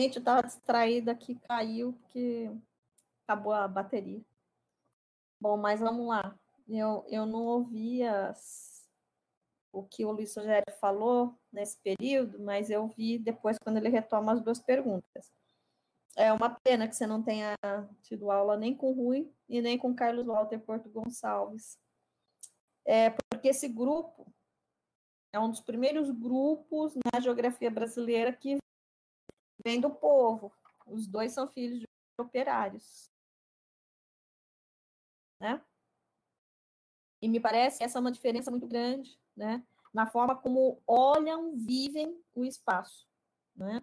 Gente, 0.00 0.16
eu 0.16 0.20
estava 0.20 0.42
distraída 0.42 1.12
aqui, 1.12 1.36
caiu, 1.48 1.92
porque 1.92 2.50
acabou 3.26 3.52
a 3.52 3.68
bateria. 3.68 4.20
Bom, 5.40 5.56
mas 5.56 5.80
vamos 5.80 6.06
lá. 6.06 6.36
Eu, 6.68 7.04
eu 7.08 7.26
não 7.26 7.44
ouvi 7.44 8.02
as, 8.02 8.88
o 9.72 9.82
que 9.82 10.04
o 10.04 10.10
Luiz 10.10 10.34
Rogério 10.34 10.74
falou 10.80 11.38
nesse 11.52 11.78
período, 11.78 12.40
mas 12.40 12.70
eu 12.70 12.88
vi 12.88 13.18
depois 13.18 13.58
quando 13.62 13.76
ele 13.76 13.88
retoma 13.88 14.32
as 14.32 14.40
duas 14.40 14.58
perguntas. 14.58 15.32
É 16.16 16.32
uma 16.32 16.50
pena 16.50 16.88
que 16.88 16.96
você 16.96 17.06
não 17.06 17.22
tenha 17.22 17.54
tido 18.02 18.30
aula 18.30 18.56
nem 18.56 18.74
com 18.74 18.92
Rui 18.92 19.30
e 19.48 19.60
nem 19.60 19.76
com 19.76 19.94
Carlos 19.94 20.26
Walter 20.26 20.58
Porto 20.60 20.88
Gonçalves. 20.88 21.78
É 22.84 23.10
porque 23.10 23.48
esse 23.48 23.68
grupo 23.68 24.26
é 25.32 25.38
um 25.38 25.50
dos 25.50 25.60
primeiros 25.60 26.10
grupos 26.10 26.94
na 27.12 27.20
geografia 27.20 27.70
brasileira 27.70 28.32
que 28.32 28.58
vem 29.64 29.80
do 29.80 29.90
povo. 29.90 30.52
Os 30.86 31.06
dois 31.06 31.32
são 31.32 31.48
filhos 31.48 31.80
de 31.80 31.88
operários. 32.18 33.10
Né? 35.40 35.60
E 37.20 37.28
me 37.28 37.40
parece 37.40 37.78
que 37.78 37.84
essa 37.84 37.98
é 37.98 38.00
uma 38.00 38.12
diferença 38.12 38.50
muito 38.50 38.66
grande, 38.66 39.18
né? 39.34 39.66
Na 39.92 40.06
forma 40.06 40.36
como 40.36 40.82
olham, 40.86 41.56
vivem 41.56 42.22
o 42.34 42.44
espaço, 42.44 43.08
né? 43.56 43.82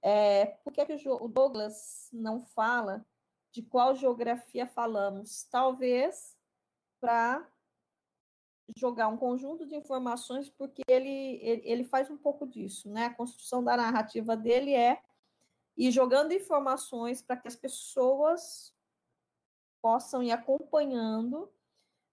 É, 0.00 0.46
por 0.64 0.72
que, 0.72 0.80
é 0.80 0.86
que 0.86 1.08
o 1.08 1.28
Douglas 1.28 2.08
não 2.12 2.42
fala 2.42 3.04
de 3.52 3.62
qual 3.62 3.94
geografia 3.94 4.66
falamos? 4.66 5.44
Talvez 5.44 6.36
para 6.98 7.46
jogar 8.76 9.08
um 9.08 9.16
conjunto 9.16 9.66
de 9.66 9.74
informações, 9.74 10.48
porque 10.48 10.82
ele, 10.88 11.38
ele, 11.42 11.62
ele, 11.64 11.84
faz 11.84 12.10
um 12.10 12.16
pouco 12.16 12.46
disso, 12.46 12.88
né? 12.88 13.06
A 13.06 13.14
construção 13.14 13.62
da 13.62 13.76
narrativa 13.76 14.36
dele 14.36 14.74
é 14.74 15.02
ir 15.76 15.90
jogando 15.90 16.32
informações 16.32 17.22
para 17.22 17.36
que 17.36 17.48
as 17.48 17.56
pessoas 17.56 18.74
possam 19.80 20.22
ir 20.22 20.30
acompanhando 20.30 21.50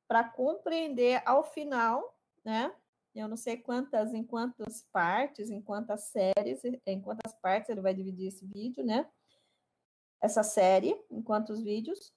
para 0.08 0.24
compreender 0.24 1.22
ao 1.26 1.43
final, 1.43 2.18
né? 2.43 2.74
Eu 3.14 3.28
não 3.28 3.38
sei 3.38 3.58
quantas, 3.58 4.14
em 4.14 4.24
quantas 4.24 4.82
partes, 4.91 5.50
em 5.50 5.62
quantas 5.62 6.06
séries, 6.06 6.62
em 6.86 7.02
quantas 7.02 7.34
partes 7.34 7.70
ele 7.70 7.82
vai 7.82 7.93
dividir 7.93 8.28
esse 8.28 8.45
vídeo, 8.45 8.84
né? 8.84 9.10
Essa 10.22 10.43
série, 10.43 11.00
em 11.10 11.22
quantos 11.22 11.62
vídeos, 11.62 12.14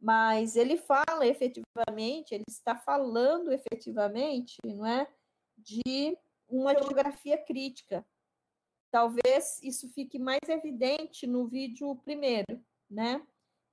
mas 0.00 0.56
ele 0.56 0.76
fala 0.76 1.26
efetivamente, 1.26 2.34
ele 2.34 2.44
está 2.48 2.76
falando 2.76 3.52
efetivamente, 3.52 4.56
não 4.64 4.84
é, 4.84 5.08
de 5.56 6.16
uma 6.48 6.72
geografia 6.74 7.38
crítica. 7.38 8.06
Talvez 8.90 9.60
isso 9.62 9.88
fique 9.92 10.18
mais 10.18 10.40
evidente 10.48 11.26
no 11.26 11.46
vídeo 11.48 11.96
primeiro, 11.96 12.62
né? 12.88 13.22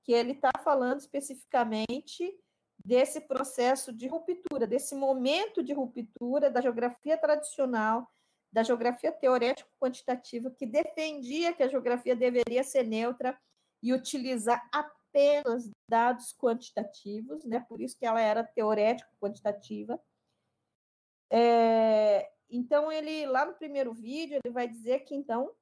Que 0.02 0.12
ele 0.12 0.32
está 0.32 0.50
falando 0.62 1.00
especificamente 1.00 2.36
desse 2.84 3.20
processo 3.20 3.92
de 3.92 4.06
ruptura, 4.08 4.66
desse 4.66 4.94
momento 4.94 5.62
de 5.62 5.72
ruptura 5.72 6.50
da 6.50 6.60
geografia 6.60 7.16
tradicional, 7.16 8.10
da 8.52 8.62
geografia 8.62 9.10
teorética 9.10 9.68
quantitativa, 9.80 10.50
que 10.50 10.66
defendia 10.66 11.52
que 11.52 11.62
a 11.62 11.68
geografia 11.68 12.14
deveria 12.14 12.62
ser 12.62 12.84
neutra 12.84 13.38
e 13.82 13.92
utilizar 13.92 14.68
apenas 14.72 15.03
dados 15.88 16.34
quantitativos, 16.36 17.44
né? 17.44 17.60
Por 17.68 17.80
isso 17.80 17.96
que 17.98 18.06
ela 18.06 18.20
era 18.20 18.44
teorética 18.44 19.10
quantitativa. 19.20 20.00
É, 21.30 22.30
então 22.48 22.90
ele 22.90 23.26
lá 23.26 23.44
no 23.44 23.54
primeiro 23.54 23.92
vídeo 23.92 24.38
ele 24.44 24.52
vai 24.52 24.68
dizer 24.68 25.00
que 25.00 25.14
então 25.14 25.54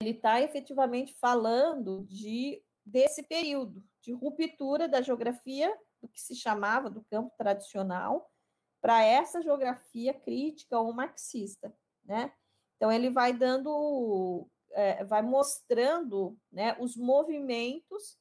ele 0.00 0.10
está 0.10 0.40
efetivamente 0.40 1.14
falando 1.14 2.04
de 2.04 2.62
desse 2.84 3.22
período 3.22 3.82
de 4.00 4.12
ruptura 4.12 4.88
da 4.88 5.02
geografia 5.02 5.76
do 6.00 6.08
que 6.08 6.20
se 6.20 6.36
chamava 6.36 6.88
do 6.88 7.04
campo 7.10 7.34
tradicional 7.36 8.30
para 8.80 9.02
essa 9.02 9.42
geografia 9.42 10.14
crítica 10.14 10.78
ou 10.78 10.92
marxista, 10.92 11.74
né? 12.04 12.32
Então 12.76 12.92
ele 12.92 13.10
vai 13.10 13.32
dando, 13.32 14.48
é, 14.76 15.02
vai 15.04 15.22
mostrando, 15.22 16.38
né, 16.52 16.76
os 16.78 16.96
movimentos 16.96 18.18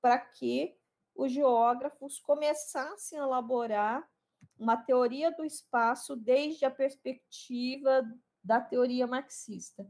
para 0.00 0.18
que 0.20 0.78
os 1.16 1.32
geógrafos 1.32 2.20
começassem 2.20 3.18
a 3.18 3.24
elaborar 3.24 4.08
uma 4.56 4.76
teoria 4.76 5.32
do 5.32 5.44
espaço 5.44 6.14
desde 6.14 6.64
a 6.64 6.70
perspectiva 6.70 8.08
da 8.42 8.60
teoria 8.60 9.04
marxista. 9.04 9.84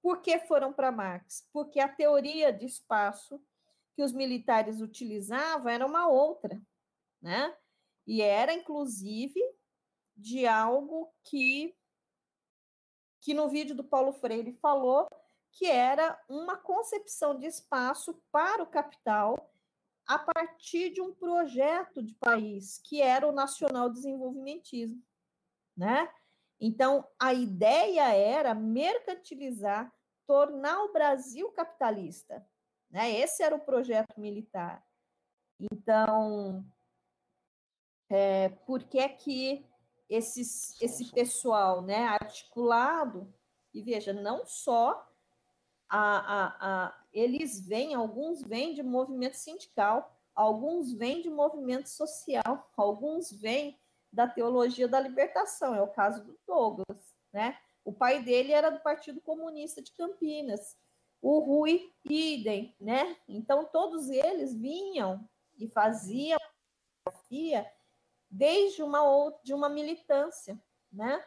Por 0.00 0.22
que 0.22 0.38
foram 0.40 0.72
para 0.72 0.90
Marx? 0.90 1.46
Porque 1.52 1.78
a 1.78 1.88
teoria 1.88 2.50
de 2.50 2.64
espaço 2.64 3.38
que 3.94 4.02
os 4.02 4.12
militares 4.12 4.80
utilizavam 4.80 5.68
era 5.68 5.84
uma 5.84 6.08
outra, 6.08 6.58
né? 7.20 7.54
E 8.06 8.22
era, 8.22 8.54
inclusive, 8.54 9.40
de 10.16 10.46
algo 10.46 11.12
que, 11.22 11.76
que 13.20 13.34
no 13.34 13.48
vídeo 13.48 13.74
do 13.74 13.84
Paulo 13.84 14.12
Freire 14.12 14.52
falou 14.54 15.06
que 15.54 15.66
era 15.66 16.20
uma 16.28 16.56
concepção 16.56 17.38
de 17.38 17.46
espaço 17.46 18.20
para 18.32 18.62
o 18.62 18.66
capital 18.66 19.52
a 20.06 20.18
partir 20.18 20.90
de 20.90 21.00
um 21.00 21.14
projeto 21.14 22.02
de 22.02 22.12
país, 22.14 22.78
que 22.78 23.00
era 23.00 23.26
o 23.26 23.32
nacional 23.32 23.88
desenvolvimentismo, 23.88 25.00
né? 25.76 26.12
Então, 26.60 27.06
a 27.18 27.32
ideia 27.32 28.12
era 28.14 28.54
mercantilizar, 28.54 29.92
tornar 30.26 30.82
o 30.82 30.92
Brasil 30.92 31.50
capitalista, 31.52 32.46
né? 32.90 33.12
Esse 33.12 33.42
era 33.42 33.54
o 33.54 33.64
projeto 33.64 34.20
militar. 34.20 34.84
Então, 35.58 36.64
é, 38.10 38.48
por 38.66 38.82
que 38.82 39.08
que 39.08 39.66
esses, 40.08 40.80
esse 40.82 41.10
pessoal, 41.12 41.80
né, 41.80 42.06
articulado, 42.06 43.32
e 43.72 43.82
veja, 43.82 44.12
não 44.12 44.44
só 44.44 45.13
a, 45.96 46.18
a, 46.18 46.56
a, 46.86 46.94
eles 47.12 47.60
vêm, 47.64 47.94
alguns 47.94 48.42
vêm 48.42 48.74
de 48.74 48.82
movimento 48.82 49.34
sindical, 49.34 50.12
alguns 50.34 50.92
vêm 50.92 51.22
de 51.22 51.30
movimento 51.30 51.88
social, 51.88 52.68
alguns 52.76 53.30
vêm 53.30 53.78
da 54.12 54.26
teologia 54.26 54.88
da 54.88 54.98
libertação, 54.98 55.72
é 55.72 55.80
o 55.80 55.86
caso 55.86 56.24
do 56.24 56.36
Douglas, 56.44 57.14
né? 57.32 57.56
O 57.84 57.92
pai 57.92 58.24
dele 58.24 58.50
era 58.50 58.70
do 58.70 58.80
Partido 58.80 59.20
Comunista 59.20 59.80
de 59.80 59.92
Campinas, 59.92 60.76
o 61.22 61.38
Rui 61.38 61.92
idem, 62.04 62.74
né? 62.80 63.16
Então 63.28 63.64
todos 63.64 64.10
eles 64.10 64.52
vinham 64.52 65.24
e 65.56 65.68
faziam 65.68 66.40
desde 68.28 68.82
uma 68.82 69.04
outra, 69.04 69.40
de 69.44 69.54
uma 69.54 69.68
militância, 69.68 70.60
né? 70.92 71.24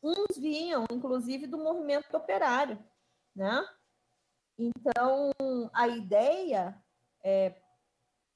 Uns 0.00 0.36
vinham, 0.36 0.84
inclusive, 0.92 1.48
do 1.48 1.58
movimento 1.58 2.16
operário, 2.16 2.78
né? 3.34 3.66
Então, 4.58 5.32
a 5.72 5.88
ideia 5.88 6.80
é, 7.22 7.54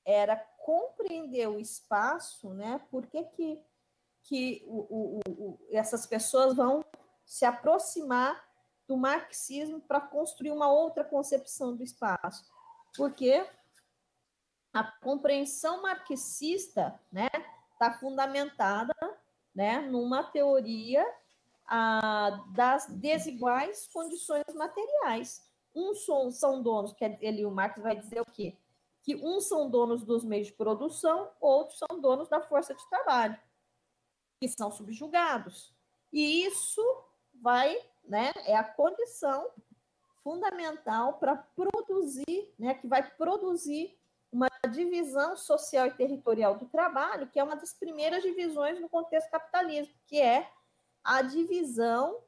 era 0.04 0.36
compreender 0.36 1.48
o 1.48 1.58
espaço, 1.58 2.52
né? 2.54 2.80
Por 2.90 3.06
que, 3.06 3.22
que, 3.24 3.62
que 4.22 4.64
o, 4.66 4.78
o, 4.78 5.20
o, 5.28 5.58
essas 5.70 6.06
pessoas 6.06 6.54
vão 6.54 6.84
se 7.24 7.44
aproximar 7.44 8.44
do 8.86 8.96
marxismo 8.96 9.80
para 9.80 10.00
construir 10.00 10.50
uma 10.50 10.70
outra 10.70 11.04
concepção 11.04 11.76
do 11.76 11.82
espaço? 11.82 12.44
Porque 12.96 13.46
a 14.72 14.84
compreensão 14.84 15.82
marxista, 15.82 17.00
né, 17.10 17.28
está 17.72 17.98
fundamentada, 17.98 18.94
né, 19.54 19.80
numa 19.80 20.22
teoria 20.22 21.04
ah, 21.66 22.44
das 22.48 22.86
desiguais 22.86 23.88
condições 23.92 24.44
materiais. 24.54 25.44
Uns 25.74 26.04
são, 26.04 26.30
são 26.30 26.62
donos, 26.62 26.92
que 26.92 27.04
ele, 27.20 27.44
o 27.44 27.50
Marx 27.50 27.80
vai 27.82 27.96
dizer 27.96 28.20
o 28.20 28.24
quê? 28.24 28.56
Que 29.02 29.14
uns 29.16 29.46
são 29.46 29.68
donos 29.68 30.02
dos 30.02 30.24
meios 30.24 30.46
de 30.46 30.52
produção, 30.52 31.30
outros 31.40 31.78
são 31.78 32.00
donos 32.00 32.28
da 32.28 32.40
força 32.40 32.74
de 32.74 32.88
trabalho, 32.88 33.38
que 34.40 34.48
são 34.48 34.70
subjugados. 34.70 35.74
E 36.12 36.44
isso 36.44 36.82
vai, 37.34 37.78
né, 38.04 38.32
é 38.46 38.56
a 38.56 38.64
condição 38.64 39.50
fundamental 40.22 41.14
para 41.14 41.36
produzir, 41.36 42.52
né, 42.58 42.74
que 42.74 42.86
vai 42.86 43.08
produzir 43.10 43.96
uma 44.32 44.48
divisão 44.70 45.36
social 45.36 45.86
e 45.86 45.94
territorial 45.94 46.56
do 46.58 46.66
trabalho, 46.66 47.28
que 47.28 47.38
é 47.38 47.44
uma 47.44 47.54
das 47.54 47.72
primeiras 47.72 48.22
divisões 48.22 48.80
no 48.80 48.88
contexto 48.88 49.30
capitalismo, 49.30 49.94
que 50.06 50.20
é 50.20 50.50
a 51.06 51.22
divisão, 51.22 52.20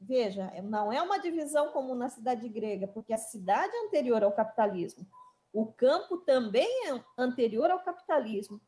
veja, 0.00 0.50
não 0.64 0.92
é 0.92 1.00
uma 1.00 1.18
divisão 1.18 1.70
como 1.70 1.94
na 1.94 2.08
cidade 2.08 2.48
grega, 2.48 2.88
porque 2.88 3.12
a 3.12 3.18
cidade 3.18 3.74
é 3.74 3.86
anterior 3.86 4.24
ao 4.24 4.32
capitalismo. 4.32 5.06
O 5.52 5.72
campo 5.72 6.18
também 6.18 6.68
é 6.88 7.04
anterior 7.16 7.70
ao 7.70 7.78
capitalismo, 7.78 8.60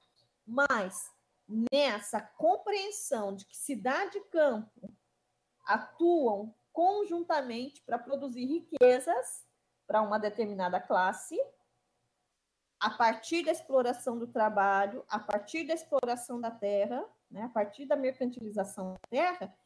mas 0.46 1.10
nessa 1.72 2.20
compreensão 2.20 3.34
de 3.34 3.44
que 3.44 3.56
cidade 3.56 4.18
e 4.18 4.24
campo 4.26 4.94
atuam 5.66 6.54
conjuntamente 6.72 7.82
para 7.82 7.98
produzir 7.98 8.44
riquezas 8.44 9.44
para 9.84 10.00
uma 10.00 10.18
determinada 10.18 10.80
classe, 10.80 11.36
a 12.78 12.90
partir 12.90 13.44
da 13.44 13.50
exploração 13.50 14.16
do 14.16 14.28
trabalho, 14.28 15.04
a 15.08 15.18
partir 15.18 15.64
da 15.64 15.74
exploração 15.74 16.40
da 16.40 16.52
terra, 16.52 17.04
né, 17.30 17.42
a 17.42 17.48
partir 17.48 17.86
da 17.86 17.96
mercantilização 17.96 18.92
da 18.92 18.98
terra, 19.08 19.56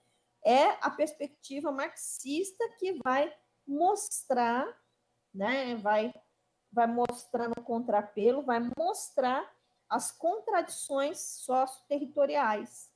é 0.45 0.71
a 0.81 0.91
perspectiva 0.91 1.71
marxista 1.71 2.69
que 2.79 2.99
vai 3.05 3.33
mostrar, 3.67 4.67
né, 5.33 5.77
vai, 5.77 6.13
vai 6.73 6.87
mostrar 6.87 7.49
no 7.49 7.63
contrapelo, 7.63 8.43
vai 8.43 8.61
mostrar 8.77 9.51
as 9.89 10.13
contradições 10.13 11.19
sócio-territoriais. 11.19 12.91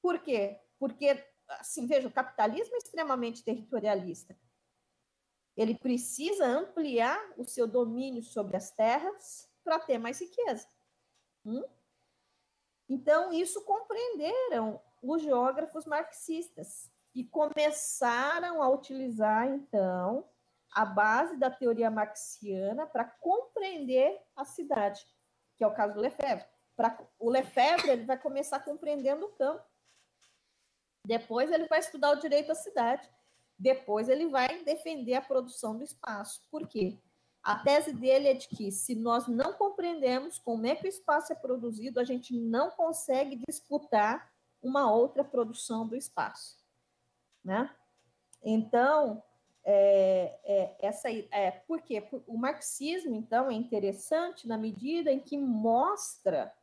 Por 0.00 0.20
quê? 0.20 0.58
Porque, 0.78 1.22
assim, 1.48 1.86
veja, 1.86 2.08
o 2.08 2.12
capitalismo 2.12 2.74
é 2.74 2.78
extremamente 2.78 3.44
territorialista. 3.44 4.36
Ele 5.56 5.76
precisa 5.76 6.46
ampliar 6.46 7.34
o 7.36 7.44
seu 7.44 7.66
domínio 7.66 8.22
sobre 8.22 8.56
as 8.56 8.70
terras 8.70 9.50
para 9.62 9.78
ter 9.78 9.98
mais 9.98 10.20
riqueza. 10.20 10.66
Hum? 11.44 11.62
Então, 12.90 13.32
isso 13.32 13.64
compreenderam 13.64 14.80
os 15.00 15.22
geógrafos 15.22 15.86
marxistas 15.86 16.90
e 17.14 17.22
começaram 17.22 18.60
a 18.60 18.68
utilizar, 18.68 19.46
então, 19.46 20.28
a 20.72 20.84
base 20.84 21.36
da 21.36 21.48
teoria 21.48 21.88
marxiana 21.88 22.88
para 22.88 23.04
compreender 23.04 24.20
a 24.34 24.44
cidade, 24.44 25.06
que 25.56 25.62
é 25.62 25.66
o 25.68 25.72
caso 25.72 25.94
do 25.94 26.00
Lefebvre. 26.00 26.44
Pra, 26.76 26.98
o 27.16 27.30
Lefebvre 27.30 27.90
ele 27.90 28.04
vai 28.04 28.18
começar 28.18 28.58
compreendendo 28.58 29.24
o 29.26 29.32
campo. 29.32 29.64
Depois 31.06 31.50
ele 31.52 31.68
vai 31.68 31.78
estudar 31.78 32.10
o 32.10 32.20
direito 32.20 32.50
à 32.50 32.56
cidade. 32.56 33.08
Depois 33.56 34.08
ele 34.08 34.28
vai 34.28 34.64
defender 34.64 35.14
a 35.14 35.22
produção 35.22 35.76
do 35.76 35.84
espaço. 35.84 36.42
Por 36.50 36.66
quê? 36.66 36.98
A 37.42 37.58
tese 37.58 37.92
dele 37.92 38.28
é 38.28 38.34
de 38.34 38.48
que 38.48 38.70
se 38.70 38.94
nós 38.94 39.26
não 39.26 39.54
compreendemos 39.54 40.38
como 40.38 40.66
é 40.66 40.76
que 40.76 40.86
o 40.86 40.88
espaço 40.88 41.32
é 41.32 41.36
produzido, 41.36 41.98
a 41.98 42.04
gente 42.04 42.38
não 42.38 42.70
consegue 42.70 43.40
disputar 43.48 44.30
uma 44.62 44.92
outra 44.92 45.24
produção 45.24 45.86
do 45.86 45.96
espaço, 45.96 46.58
né? 47.42 47.74
Então, 48.42 49.22
é, 49.64 50.38
é, 50.44 50.76
essa 50.80 51.10
é 51.10 51.50
por 51.50 51.80
quê? 51.80 52.06
O 52.26 52.36
marxismo, 52.36 53.14
então, 53.14 53.50
é 53.50 53.54
interessante 53.54 54.46
na 54.46 54.58
medida 54.58 55.10
em 55.10 55.20
que 55.20 55.38
mostra, 55.38 56.54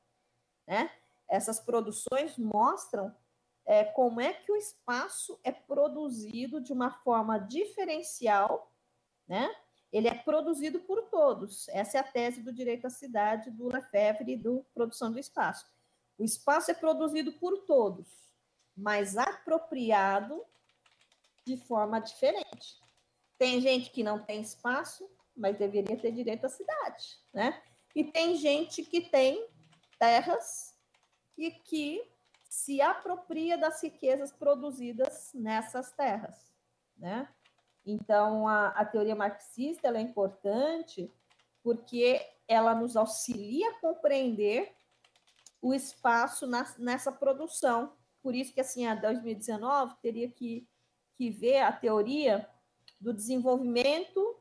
né? 0.67 0.91
Essas 1.28 1.59
produções 1.59 2.38
mostram 2.38 3.13
é, 3.65 3.84
como 3.84 4.21
é 4.21 4.32
que 4.32 4.51
o 4.51 4.55
espaço 4.55 5.39
é 5.43 5.51
produzido 5.51 6.61
de 6.61 6.71
uma 6.71 6.91
forma 6.91 7.38
diferencial, 7.39 8.71
né? 9.28 9.53
Ele 9.91 10.07
é 10.07 10.13
produzido 10.13 10.79
por 10.81 11.03
todos. 11.03 11.67
Essa 11.69 11.97
é 11.97 12.01
a 12.01 12.03
tese 12.03 12.41
do 12.41 12.51
direito 12.51 12.88
à 12.88 12.89
cidade, 12.89 13.51
do 13.51 13.67
Lefebvre 13.71 14.33
e 14.33 14.38
do 14.38 14.65
produção 14.73 15.11
do 15.11 15.19
espaço. 15.19 15.65
O 16.17 16.23
espaço 16.23 16.71
é 16.71 16.73
produzido 16.73 17.31
por 17.33 17.65
todos. 17.65 18.27
mas 18.77 19.17
apropriado 19.17 20.45
de 21.43 21.57
forma 21.57 21.99
diferente. 21.99 22.79
Tem 23.38 23.59
gente 23.59 23.89
que 23.89 24.03
não 24.03 24.23
tem 24.23 24.41
espaço, 24.41 25.09
mas 25.35 25.57
deveria 25.57 25.97
ter 25.97 26.11
direito 26.11 26.45
à 26.45 26.49
cidade, 26.49 27.17
né? 27.33 27.59
E 27.95 28.03
tem 28.03 28.35
gente 28.35 28.83
que 28.83 29.01
tem 29.01 29.47
terras 29.97 30.77
e 31.35 31.49
que 31.49 32.07
se 32.47 32.81
apropria 32.81 33.57
das 33.57 33.81
riquezas 33.81 34.31
produzidas 34.31 35.31
nessas 35.33 35.91
terras, 35.93 36.53
né? 36.95 37.27
Então, 37.89 38.45
a, 38.45 38.67
a 38.67 38.83
teoria 38.83 39.15
marxista 39.15 39.88
é 39.88 40.01
importante 40.01 41.09
porque 41.63 42.19
ela 42.45 42.75
nos 42.75 42.97
auxilia 42.97 43.69
a 43.69 43.79
compreender 43.79 44.75
o 45.61 45.73
espaço 45.73 46.45
na, 46.45 46.65
nessa 46.77 47.13
produção. 47.13 47.93
Por 48.21 48.35
isso 48.35 48.53
que, 48.53 48.59
assim, 48.59 48.85
a 48.85 48.93
2019 48.93 49.95
teria 50.01 50.29
que, 50.29 50.67
que 51.17 51.29
ver 51.29 51.59
a 51.61 51.71
teoria 51.71 52.45
do 52.99 53.13
desenvolvimento 53.13 54.38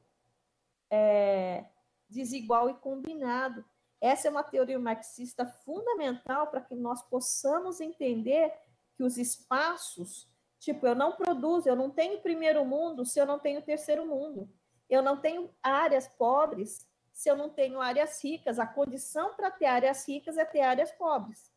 é, 0.91 1.67
desigual 2.09 2.69
e 2.69 2.75
combinado. 2.75 3.65
Essa 4.01 4.27
é 4.27 4.31
uma 4.31 4.43
teoria 4.43 4.79
marxista 4.79 5.47
fundamental 5.47 6.49
para 6.49 6.61
que 6.61 6.75
nós 6.75 7.01
possamos 7.03 7.81
entender 7.81 8.53
que 8.97 9.05
os 9.05 9.17
espaços, 9.19 10.29
tipo, 10.67 10.85
eu 10.85 10.97
não 10.97 11.13
produzo, 11.13 11.69
eu 11.69 11.77
não 11.77 11.89
tenho 11.89 12.21
primeiro 12.21 12.65
mundo 12.65 13.07
se 13.07 13.21
eu 13.21 13.25
não 13.25 13.39
tenho 13.39 13.63
terceiro 13.63 14.05
mundo. 14.05 14.51
Eu 14.91 15.01
não 15.01 15.17
tenho 15.17 15.49
áreas 15.63 16.09
pobres 16.09 16.85
se 17.13 17.31
eu 17.31 17.37
não 17.37 17.49
tenho 17.49 17.81
áreas 17.81 18.23
ricas. 18.23 18.59
A 18.59 18.67
condição 18.67 19.35
para 19.37 19.49
ter 19.49 19.67
áreas 19.67 20.07
ricas 20.09 20.37
é 20.37 20.45
ter 20.45 20.63
áreas 20.63 20.91
pobres. 20.91 21.53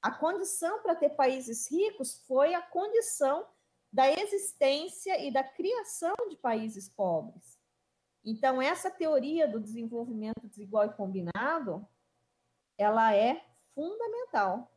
A 0.00 0.12
condição 0.12 0.80
para 0.82 0.94
ter 0.94 1.10
países 1.10 1.68
ricos 1.68 2.24
foi 2.28 2.54
a 2.54 2.62
condição 2.62 3.44
da 3.92 4.08
existência 4.08 5.20
e 5.20 5.32
da 5.32 5.42
criação 5.42 6.14
de 6.30 6.36
países 6.36 6.88
pobres. 6.88 7.58
Então, 8.24 8.62
essa 8.62 8.88
teoria 8.88 9.48
do 9.48 9.58
desenvolvimento 9.58 10.46
desigual 10.46 10.86
e 10.86 10.92
combinado, 10.92 11.84
ela 12.76 13.12
é 13.12 13.44
fundamental. 13.74 14.70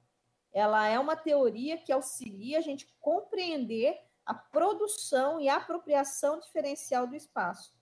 Ela 0.53 0.87
é 0.87 0.99
uma 0.99 1.15
teoria 1.15 1.77
que 1.77 1.91
auxilia 1.91 2.57
a 2.57 2.61
gente 2.61 2.87
compreender 2.99 3.97
a 4.25 4.33
produção 4.33 5.39
e 5.39 5.49
a 5.49 5.57
apropriação 5.57 6.39
diferencial 6.39 7.07
do 7.07 7.15
espaço, 7.15 7.73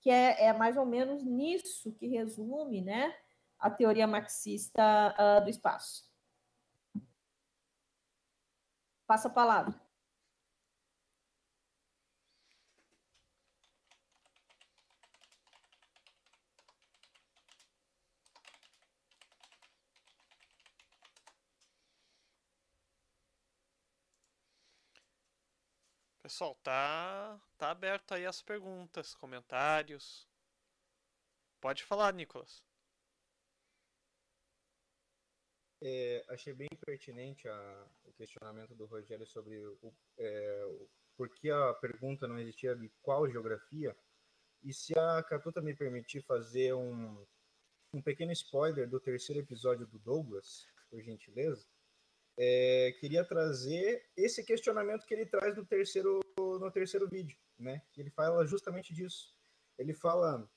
que 0.00 0.10
é, 0.10 0.46
é 0.46 0.52
mais 0.52 0.76
ou 0.76 0.86
menos 0.86 1.22
nisso 1.22 1.92
que 1.92 2.06
resume 2.06 2.80
né, 2.80 3.14
a 3.58 3.70
teoria 3.70 4.06
marxista 4.06 5.14
uh, 5.18 5.44
do 5.44 5.50
espaço. 5.50 6.04
Passa 9.06 9.28
a 9.28 9.30
palavra. 9.30 9.83
Pessoal, 26.34 26.56
tá, 26.64 27.40
tá 27.56 27.70
aberto 27.70 28.12
aí 28.12 28.26
as 28.26 28.42
perguntas, 28.42 29.14
comentários. 29.14 30.28
Pode 31.60 31.84
falar, 31.84 32.12
Nicolas. 32.12 32.60
É, 35.80 36.24
achei 36.28 36.52
bem 36.52 36.68
pertinente 36.84 37.46
a, 37.46 37.86
o 38.02 38.12
questionamento 38.14 38.74
do 38.74 38.84
Rogério 38.84 39.24
sobre 39.24 39.64
o, 39.64 39.94
é, 40.18 40.64
o, 40.70 40.90
por 41.16 41.28
que 41.28 41.52
a 41.52 41.72
pergunta 41.74 42.26
não 42.26 42.40
existia 42.40 42.74
de 42.74 42.88
qual 43.00 43.30
geografia. 43.30 43.96
E 44.60 44.74
se 44.74 44.92
a 44.98 45.22
Catuta 45.22 45.62
me 45.62 45.72
permitir 45.72 46.20
fazer 46.22 46.74
um, 46.74 47.24
um 47.92 48.02
pequeno 48.02 48.32
spoiler 48.32 48.90
do 48.90 48.98
terceiro 48.98 49.40
episódio 49.40 49.86
do 49.86 50.00
Douglas, 50.00 50.66
por 50.90 51.00
gentileza, 51.00 51.64
é, 52.36 52.92
queria 52.98 53.24
trazer 53.24 54.10
esse 54.16 54.42
questionamento 54.42 55.06
que 55.06 55.14
ele 55.14 55.26
traz 55.26 55.56
no 55.56 55.64
terceiro, 55.64 56.20
no 56.38 56.70
terceiro 56.70 57.08
vídeo, 57.08 57.38
né? 57.58 57.82
Ele 57.96 58.10
fala 58.10 58.44
justamente 58.44 58.92
disso. 58.92 59.34
Ele 59.78 59.94
fala 59.94 60.48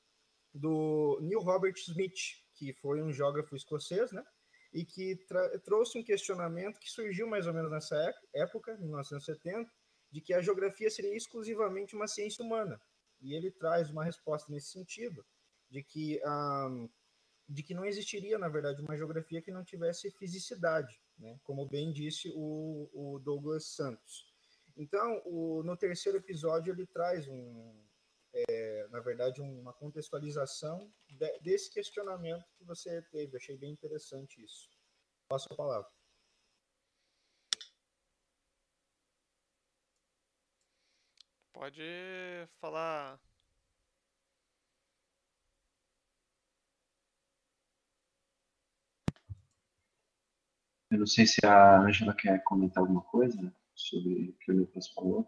do 0.53 1.19
Neil 1.21 1.39
Robert 1.39 1.75
Smith, 1.77 2.41
que 2.55 2.73
foi 2.73 3.01
um 3.01 3.13
geógrafo 3.13 3.55
escocês, 3.55 4.11
né? 4.11 4.25
E 4.73 4.83
que 4.83 5.15
trouxe 5.63 5.97
um 5.97 6.03
questionamento 6.03 6.79
que 6.79 6.89
surgiu 6.89 7.27
mais 7.27 7.47
ou 7.47 7.53
menos 7.53 7.71
nessa 7.71 7.95
época, 8.33 8.73
em 8.73 8.85
1970, 8.85 9.71
de 10.11 10.21
que 10.21 10.33
a 10.33 10.41
geografia 10.41 10.89
seria 10.89 11.15
exclusivamente 11.15 11.95
uma 11.95 12.07
ciência 12.07 12.43
humana. 12.43 12.81
E 13.21 13.33
ele 13.33 13.51
traz 13.51 13.89
uma 13.89 14.03
resposta 14.03 14.51
nesse 14.51 14.71
sentido, 14.71 15.25
de 15.69 15.83
que, 15.83 16.21
de 17.47 17.63
que 17.63 17.73
não 17.73 17.85
existiria, 17.85 18.37
na 18.37 18.49
verdade, 18.49 18.81
uma 18.81 18.97
geografia 18.97 19.41
que 19.41 19.51
não 19.51 19.63
tivesse 19.63 20.11
fisicidade 20.11 20.99
né? 21.17 21.39
como 21.43 21.67
bem 21.67 21.91
disse 21.91 22.31
o, 22.35 22.89
o 22.93 23.19
Douglas 23.19 23.65
Santos. 23.65 24.33
Então, 24.75 25.21
o, 25.25 25.63
no 25.63 25.75
terceiro 25.75 26.19
episódio, 26.19 26.71
ele 26.71 26.85
traz, 26.85 27.27
um, 27.27 27.83
é, 28.31 28.87
na 28.89 28.99
verdade, 28.99 29.41
uma 29.41 29.73
contextualização 29.73 30.93
de, 31.07 31.39
desse 31.39 31.71
questionamento 31.71 32.45
que 32.57 32.63
você 32.63 33.01
teve. 33.11 33.35
Achei 33.35 33.57
bem 33.57 33.71
interessante 33.71 34.43
isso. 34.43 34.69
Passo 35.27 35.47
a 35.51 35.55
palavra. 35.55 35.89
Pode 41.51 41.81
falar 42.61 43.19
Eu 50.89 50.99
não 50.99 51.05
sei 51.05 51.25
se 51.25 51.45
a 51.45 51.79
Angela 51.81 52.15
quer 52.15 52.41
comentar 52.43 52.81
alguma 52.81 53.01
coisa 53.01 53.53
sobre 53.75 54.29
o 54.29 54.33
que 54.33 54.51
o 54.51 54.57
Lucas 54.57 54.87
falou. 54.89 55.27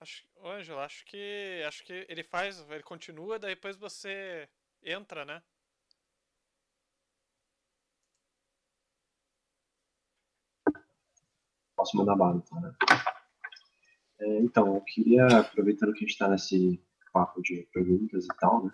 Acho, 0.00 0.26
Ângela, 0.42 0.84
acho 0.84 1.04
que 1.06 1.62
acho 1.66 1.84
que 1.84 2.06
ele 2.08 2.22
faz, 2.22 2.60
ele 2.70 2.82
continua, 2.82 3.38
daí 3.38 3.54
depois 3.54 3.76
você 3.76 4.48
entra, 4.82 5.24
né? 5.24 5.42
Posso 11.76 11.96
mandar 11.96 12.16
bala, 12.16 12.36
então, 12.36 12.60
né? 12.60 12.74
É, 14.20 14.38
então, 14.38 14.74
eu 14.74 14.80
queria, 14.82 15.26
aproveitando 15.26 15.92
que 15.92 15.98
a 15.98 16.00
gente 16.00 16.12
está 16.12 16.28
nesse 16.28 16.82
papo 17.12 17.42
de 17.42 17.68
perguntas 17.72 18.24
e 18.24 18.36
tal, 18.38 18.64
né? 18.64 18.72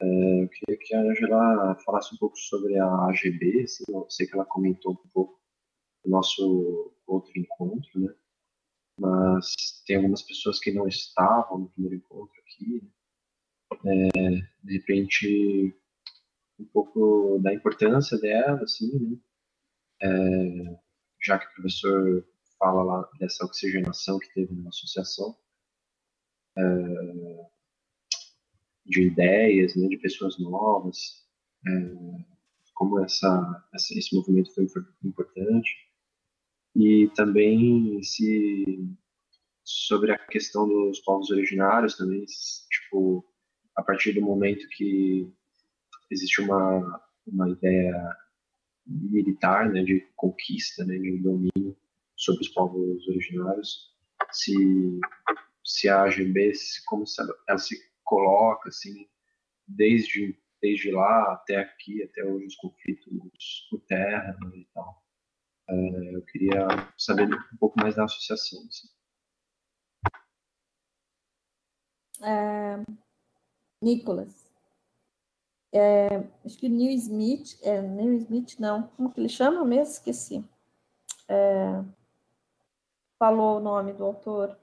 É, 0.00 0.42
eu 0.44 0.48
queria 0.48 0.78
que 0.78 0.94
a 0.94 1.00
Angela 1.00 1.74
falasse 1.84 2.14
um 2.14 2.18
pouco 2.18 2.36
sobre 2.36 2.78
a 2.78 2.86
AGB, 3.08 3.62
assim, 3.64 3.84
eu 3.88 4.06
sei 4.08 4.26
que 4.26 4.34
ela 4.34 4.44
comentou 4.44 4.92
um 4.92 5.08
pouco 5.10 5.40
no 6.04 6.12
nosso 6.12 6.94
outro 7.06 7.32
encontro, 7.36 8.00
né? 8.00 8.14
Mas 9.00 9.82
tem 9.86 9.96
algumas 9.96 10.22
pessoas 10.22 10.58
que 10.60 10.72
não 10.72 10.86
estavam 10.86 11.58
no 11.58 11.70
primeiro 11.70 11.96
encontro 11.96 12.40
aqui. 12.40 12.82
Né? 13.84 14.08
É, 14.08 14.30
de 14.64 14.78
repente, 14.78 15.76
um 16.58 16.64
pouco 16.66 17.38
da 17.40 17.52
importância 17.52 18.18
dela, 18.18 18.62
assim, 18.62 18.98
né? 18.98 19.18
É, 20.00 20.78
já 21.22 21.38
que 21.38 21.46
o 21.46 21.54
professor 21.54 22.24
fala 22.58 22.82
lá 22.82 23.10
dessa 23.18 23.44
oxigenação 23.44 24.18
que 24.18 24.32
teve 24.34 24.54
na 24.54 24.68
associação. 24.68 25.36
É, 26.56 26.62
de 28.88 29.02
ideias, 29.02 29.76
né, 29.76 29.86
de 29.88 29.98
pessoas 29.98 30.38
novas, 30.38 31.26
é, 31.66 32.24
como 32.74 33.00
essa, 33.00 33.66
essa, 33.74 33.98
esse 33.98 34.14
movimento 34.14 34.54
foi 34.54 34.66
importante. 35.04 35.70
E 36.74 37.10
também 37.14 38.02
se 38.02 38.96
sobre 39.64 40.12
a 40.12 40.18
questão 40.18 40.66
dos 40.66 41.00
povos 41.00 41.30
originários 41.30 41.96
também, 41.96 42.24
tipo, 42.70 43.24
a 43.76 43.82
partir 43.82 44.12
do 44.12 44.22
momento 44.22 44.66
que 44.70 45.30
existe 46.10 46.40
uma, 46.40 47.02
uma 47.26 47.50
ideia 47.50 48.16
militar, 48.86 49.70
né, 49.70 49.82
de 49.82 50.06
conquista, 50.16 50.84
né, 50.86 50.96
de 50.98 51.18
domínio 51.18 51.76
sobre 52.16 52.42
os 52.42 52.48
povos 52.48 53.06
originários, 53.08 53.94
se, 54.32 54.54
se 55.64 55.88
a 55.88 56.04
AGB, 56.04 56.52
como 56.86 57.06
se 57.06 57.20
ela, 57.20 57.58
se 57.58 57.87
coloca, 58.08 58.68
assim, 58.70 59.06
desde, 59.66 60.40
desde 60.60 60.90
lá 60.90 61.32
até 61.34 61.56
aqui, 61.56 62.02
até 62.02 62.24
hoje, 62.24 62.46
os 62.46 62.56
conflitos 62.56 63.66
por 63.70 63.80
terra 63.82 64.36
né, 64.42 64.56
e 64.56 64.64
tal. 64.72 65.02
É, 65.68 66.14
eu 66.16 66.22
queria 66.22 66.66
saber 66.96 67.28
um 67.28 67.56
pouco 67.58 67.78
mais 67.78 67.94
da 67.94 68.04
associação. 68.04 68.58
Assim. 68.66 68.88
É, 72.22 72.84
Nicolas, 73.82 74.50
é, 75.72 76.16
acho 76.44 76.58
que 76.58 76.68
Neil 76.68 76.92
Smith, 76.92 77.58
é, 77.62 77.82
Neil 77.82 78.14
Smith 78.14 78.58
não, 78.58 78.88
como 78.88 79.12
que 79.12 79.20
ele 79.20 79.28
chama 79.28 79.62
mesmo? 79.64 79.92
Esqueci. 79.92 80.44
é, 81.28 81.84
falou 83.18 83.58
o 83.58 83.60
nome 83.60 83.92
do 83.92 84.04
autor. 84.04 84.58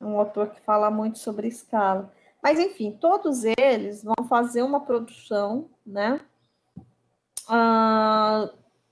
Um 0.00 0.18
autor 0.18 0.50
que 0.50 0.60
fala 0.60 0.90
muito 0.90 1.18
sobre 1.18 1.48
escala. 1.48 2.12
Mas, 2.42 2.58
enfim, 2.58 2.92
todos 2.92 3.44
eles 3.44 4.02
vão 4.02 4.26
fazer 4.28 4.62
uma 4.62 4.80
produção, 4.80 5.68
né? 5.84 6.20
Uh, 7.44 8.48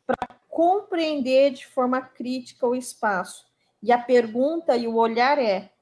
para 0.06 0.28
compreender 0.48 1.52
de 1.52 1.66
forma 1.66 2.00
crítica 2.00 2.66
o 2.66 2.74
espaço. 2.74 3.46
E 3.82 3.92
a 3.92 3.98
pergunta 3.98 4.76
e 4.76 4.86
o 4.86 4.96
olhar 4.96 5.38
é: 5.38 5.72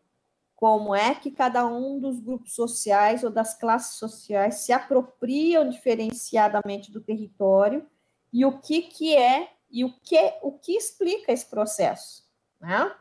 como 0.55 0.95
é 0.95 1.15
que 1.15 1.31
cada 1.31 1.67
um 1.67 1.99
dos 1.99 2.21
grupos 2.21 2.55
sociais 2.55 3.25
ou 3.25 3.31
das 3.31 3.59
classes 3.59 3.99
sociais 3.99 4.57
se 4.57 4.73
apropriam 4.73 5.69
diferenciadamente 5.69 6.91
do 6.91 7.01
território 7.01 7.87
e 8.33 8.45
o 8.45 8.59
que, 8.59 8.83
que 8.83 9.17
é 9.17 9.51
e 9.71 9.85
o 9.85 9.93
que, 9.93 10.35
o 10.43 10.53
que 10.53 10.73
explica 10.73 11.33
esse 11.33 11.47
processo. 11.47 12.25
Né? 12.61 12.95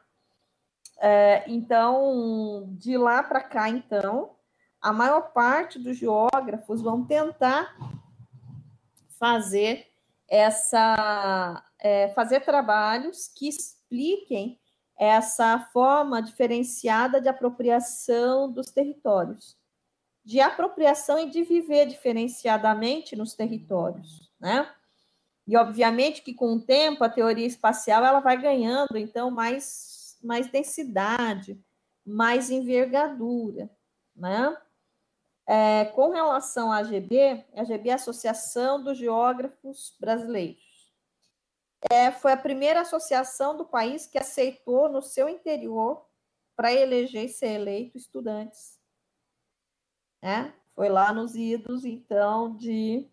É, 1.00 1.44
então, 1.48 2.68
de 2.72 2.98
lá 2.98 3.22
para 3.22 3.42
cá, 3.42 3.70
então, 3.70 4.36
a 4.82 4.94
maior 4.94 5.34
parte 5.34 5.80
dos 5.80 5.98
geógrafos 5.98 6.82
vão 6.82 7.06
tentar 7.06 7.76
fazer 9.20 9.88
essa 10.28 11.64
é, 11.80 12.10
fazer 12.10 12.42
trabalhos 12.42 13.28
que 13.28 13.48
expliquem 13.48 14.60
essa 14.98 15.60
forma 15.74 16.22
diferenciada 16.22 17.20
de 17.20 17.28
apropriação 17.28 18.52
dos 18.52 18.68
territórios, 18.68 19.58
de 20.24 20.40
apropriação 20.40 21.20
e 21.20 21.30
de 21.30 21.44
viver 21.44 21.86
diferenciadamente 21.86 23.16
nos 23.16 23.34
territórios, 23.34 24.32
né? 24.40 24.72
E 25.48 25.56
obviamente 25.58 26.22
que 26.22 26.34
com 26.34 26.54
o 26.54 26.62
tempo 26.62 27.04
a 27.04 27.10
teoria 27.10 27.46
espacial 27.46 28.04
ela 28.04 28.20
vai 28.20 28.42
ganhando 28.42 28.98
então 28.98 29.30
mais 29.30 29.95
mais 30.26 30.48
densidade, 30.50 31.64
mais 32.06 32.50
envergadura, 32.50 33.70
né? 34.16 34.58
É, 35.48 35.86
com 35.86 36.10
relação 36.10 36.72
à 36.72 36.78
AGB, 36.78 37.46
a 37.56 37.62
AGB 37.62 37.90
é 37.90 37.92
a 37.94 37.96
Associação 37.96 38.84
dos 38.84 38.98
Geógrafos 38.98 39.96
Brasileiros. 40.00 40.92
É, 41.92 42.12
foi 42.12 42.32
a 42.32 42.38
primeira 42.38 42.82
associação 42.82 43.56
do 43.56 43.64
país 43.64 44.08
que 44.08 44.18
aceitou 44.18 44.90
no 44.90 45.04
seu 45.04 45.30
interior 45.30 46.04
para 46.56 46.74
eleger 46.74 47.26
e 47.26 47.30
ser 47.30 47.50
eleito 47.50 47.96
estudantes. 47.96 48.80
É, 50.24 50.52
foi 50.74 50.90
lá 50.90 51.14
nos 51.14 51.36
idos, 51.36 51.86
então, 51.86 52.58
de 52.58 53.08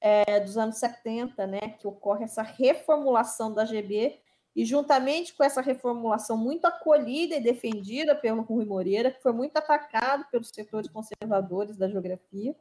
é, 0.00 0.40
dos 0.40 0.56
anos 0.56 0.78
70, 0.78 1.46
né, 1.46 1.60
que 1.78 1.86
ocorre 1.86 2.24
essa 2.24 2.42
reformulação 2.42 3.52
da 3.52 3.66
GB, 3.66 4.18
e 4.54 4.64
juntamente 4.64 5.34
com 5.34 5.44
essa 5.44 5.60
reformulação 5.60 6.36
muito 6.36 6.66
acolhida 6.66 7.36
e 7.36 7.42
defendida 7.42 8.14
pelo 8.14 8.42
Rui 8.42 8.64
Moreira, 8.64 9.10
que 9.10 9.22
foi 9.22 9.32
muito 9.32 9.56
atacado 9.56 10.26
pelos 10.30 10.48
setores 10.48 10.90
conservadores 10.90 11.76
da 11.76 11.88
geografia, 11.88 12.54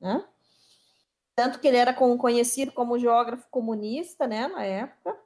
né? 0.00 0.24
Tanto 1.34 1.58
que 1.58 1.66
ele 1.66 1.78
era 1.78 1.94
conhecido 1.94 2.72
como 2.72 2.98
geógrafo 2.98 3.48
comunista, 3.50 4.26
né, 4.26 4.46
na 4.48 4.64
época. 4.64 5.18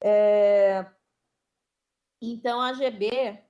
É... 0.00 0.86
Então, 2.22 2.60
a 2.60 2.72
GB, 2.72 3.42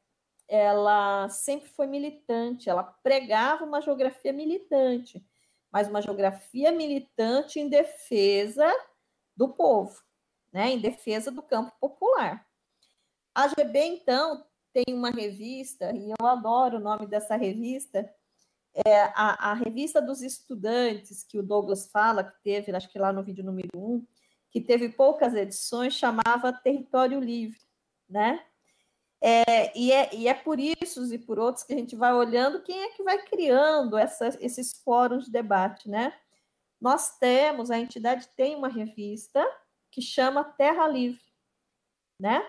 ela 0.49 1.29
sempre 1.29 1.69
foi 1.69 1.87
militante, 1.87 2.71
ela 2.71 2.83
pregava 2.83 3.65
uma 3.65 3.83
geografia 3.83 4.33
militante, 4.33 5.25
mas 5.71 5.89
uma 5.89 6.01
geografia 6.01 6.73
militante 6.73 7.61
em 7.61 7.69
defesa 7.69 8.67
do 9.37 9.51
povo 9.51 10.08
né, 10.59 10.73
em 10.73 10.81
defesa 10.81 11.31
do 11.31 11.41
campo 11.41 11.73
popular. 11.81 12.45
A 13.33 13.47
GB, 13.47 13.79
então, 13.79 14.45
tem 14.73 14.93
uma 14.93 15.09
revista, 15.09 15.93
e 15.95 16.11
eu 16.11 16.27
adoro 16.27 16.79
o 16.79 16.81
nome 16.81 17.07
dessa 17.07 17.37
revista, 17.37 18.13
é 18.85 19.03
a, 19.15 19.53
a 19.53 19.55
revista 19.55 20.03
dos 20.03 20.21
estudantes, 20.21 21.23
que 21.23 21.39
o 21.39 21.45
Douglas 21.45 21.87
fala, 21.87 22.25
que 22.25 22.43
teve, 22.43 22.75
acho 22.75 22.89
que 22.89 22.99
lá 22.99 23.13
no 23.13 23.23
vídeo 23.23 23.45
número 23.45 23.71
um, 23.77 24.05
que 24.51 24.61
teve 24.61 24.89
poucas 24.89 25.33
edições, 25.33 25.95
chamava 25.95 26.53
Território 26.53 27.21
Livre, 27.21 27.61
né? 28.09 28.45
É, 29.21 29.79
e, 29.79 29.93
é, 29.93 30.13
e 30.13 30.27
é 30.27 30.35
por 30.35 30.59
isso 30.59 31.15
e 31.15 31.19
por 31.19 31.39
outros 31.39 31.65
que 31.65 31.73
a 31.73 31.77
gente 31.77 31.95
vai 31.95 32.13
olhando 32.13 32.63
quem 32.63 32.83
é 32.83 32.91
que 32.91 33.05
vai 33.05 33.25
criando 33.25 33.97
essa, 33.97 34.37
esses 34.41 34.73
fóruns 34.83 35.27
de 35.27 35.31
debate, 35.31 35.89
né? 35.89 36.13
Nós 36.81 37.17
temos, 37.17 37.71
a 37.71 37.79
entidade 37.79 38.29
tem 38.37 38.57
uma 38.57 38.69
revista, 38.69 39.45
que 39.99 40.03
chama 40.03 40.45
Terra 40.45 40.87
Livre, 40.87 41.21
né? 42.21 42.41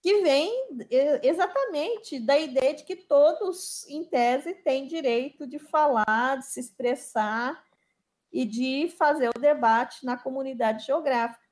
Que 0.00 0.22
vem 0.22 0.78
exatamente 1.20 2.20
da 2.20 2.38
ideia 2.38 2.72
de 2.72 2.84
que 2.84 2.94
todos, 2.94 3.84
em 3.88 4.04
tese, 4.04 4.54
têm 4.54 4.86
direito 4.86 5.44
de 5.44 5.58
falar, 5.58 6.38
de 6.38 6.46
se 6.46 6.60
expressar 6.60 7.64
e 8.32 8.44
de 8.44 8.88
fazer 8.96 9.28
o 9.28 9.40
debate 9.40 10.06
na 10.06 10.16
comunidade 10.16 10.86
geográfica. 10.86 11.42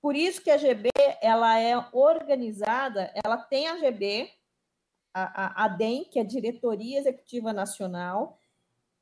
Por 0.00 0.14
isso 0.14 0.40
que 0.40 0.52
a 0.52 0.56
GB 0.56 0.90
ela 1.20 1.58
é 1.58 1.76
organizada, 1.92 3.12
ela 3.24 3.38
tem 3.38 3.66
a 3.66 3.76
GB, 3.76 4.30
a, 5.12 5.64
a, 5.64 5.68
DEM, 5.68 6.04
que 6.04 6.20
é 6.20 6.22
a 6.22 6.26
Diretoria 6.26 7.00
Executiva 7.00 7.52
Nacional. 7.52 8.38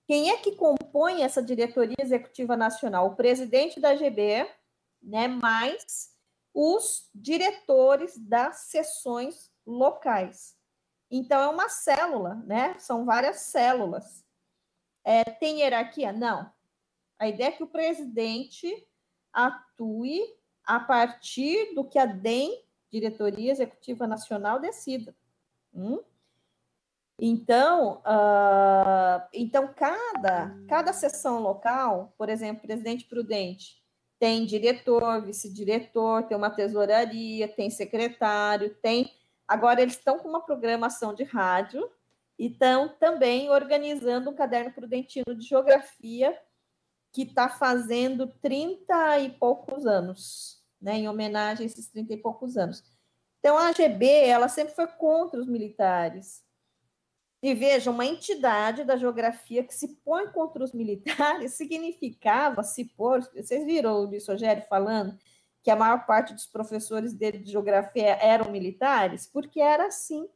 Quem 0.07 0.31
é 0.31 0.39
que 0.39 0.57
compõe 0.57 1.23
essa 1.23 1.43
Diretoria 1.43 1.97
Executiva 2.01 2.57
Nacional? 2.57 3.09
O 3.09 3.17
presidente 3.17 3.79
da 3.81 3.95
GB, 3.95 4.49
né, 5.03 5.29
mais 5.29 6.13
os 6.55 7.09
diretores 7.15 8.19
das 8.19 8.67
sessões 8.67 9.51
locais. 9.67 10.57
Então, 11.11 11.41
é 11.41 11.49
uma 11.49 11.69
célula, 11.69 12.37
né? 12.47 12.79
São 12.79 13.05
várias 13.05 13.41
células. 13.41 14.25
É, 15.05 15.25
tem 15.25 15.61
hierarquia? 15.61 16.13
Não. 16.13 16.51
A 17.19 17.29
ideia 17.29 17.49
é 17.49 17.53
que 17.53 17.63
o 17.63 17.69
presidente 17.69 18.87
atue 19.33 20.21
a 20.65 20.79
partir 20.81 21.75
do 21.75 21.85
que 21.85 21.99
a 21.99 22.07
DEM, 22.07 22.65
Diretoria 22.91 23.51
Executiva 23.51 24.07
Nacional, 24.07 24.61
decida. 24.61 25.15
Hum? 25.75 26.01
Então, 27.19 28.03
uh, 28.07 29.23
então 29.33 29.73
cada, 29.73 30.57
cada 30.69 30.93
sessão 30.93 31.41
local, 31.41 32.15
por 32.17 32.29
exemplo, 32.29 32.63
presidente 32.63 33.05
prudente, 33.05 33.82
tem 34.23 34.45
diretor, 34.45 35.21
vice-diretor, 35.21 36.23
tem 36.23 36.37
uma 36.37 36.49
tesouraria, 36.49 37.49
tem 37.49 37.69
secretário, 37.69 38.73
tem. 38.81 39.13
Agora 39.49 39.83
eles 39.83 39.95
estão 39.95 40.17
com 40.17 40.29
uma 40.29 40.41
programação 40.41 41.13
de 41.13 41.25
rádio 41.25 41.91
e 42.39 42.47
estão 42.47 42.89
também 42.89 43.51
organizando 43.51 44.31
um 44.31 44.33
caderno 44.33 44.73
prudentino 44.73 45.35
de 45.35 45.45
geografia 45.45 46.39
que 47.11 47.23
está 47.23 47.49
fazendo 47.49 48.29
30 48.41 49.19
e 49.19 49.31
poucos 49.31 49.87
anos, 49.87 50.63
né, 50.81 50.99
em 50.99 51.09
homenagem 51.09 51.65
a 51.65 51.67
esses 51.67 51.89
30 51.89 52.13
e 52.13 52.17
poucos 52.17 52.57
anos. 52.57 52.85
Então, 53.41 53.59
a 53.59 53.71
AGB, 53.71 54.07
ela 54.07 54.47
sempre 54.47 54.73
foi 54.73 54.87
contra 54.87 55.41
os 55.41 55.49
militares. 55.49 56.42
E 57.43 57.55
veja, 57.55 57.91
uma 57.91 58.07
entidade 58.07 58.85
da 58.85 58.97
geografia 58.97 59.65
que 59.65 59.75
se 59.75 59.97
põe 60.05 60.29
contra 60.29 60.63
os 60.63 60.73
militares 60.73 61.55
significava 61.59 62.63
se 62.63 62.85
pôr. 62.85 63.21
Vocês 63.35 63.65
viram 63.65 63.95
o 63.95 64.05
Luiz 64.05 64.29
Rogério 64.29 64.63
falando 64.69 65.19
que 65.61 65.71
a 65.71 65.77
maior 65.77 66.07
parte 66.07 66.33
dos 66.33 66.47
professores 66.47 67.13
dele 67.13 67.39
de 67.39 67.51
geografia 67.51 68.17
eram 68.23 68.53
militares? 68.53 69.27
Porque 69.27 69.61
era 69.61 69.87
assim. 69.87 70.29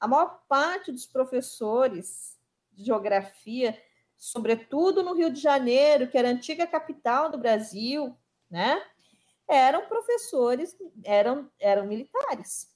A 0.00 0.08
maior 0.08 0.42
parte 0.48 0.90
dos 0.90 1.06
professores 1.06 2.36
de 2.72 2.84
geografia, 2.84 3.80
sobretudo 4.16 5.04
no 5.04 5.14
Rio 5.14 5.30
de 5.32 5.40
Janeiro, 5.40 6.08
que 6.08 6.18
era 6.18 6.28
a 6.28 6.32
antiga 6.32 6.66
capital 6.66 7.30
do 7.30 7.38
Brasil, 7.38 8.16
né? 8.50 8.82
Eram 9.46 9.86
professores, 9.86 10.76
eram, 11.04 11.48
eram 11.60 11.86
militares. 11.86 12.68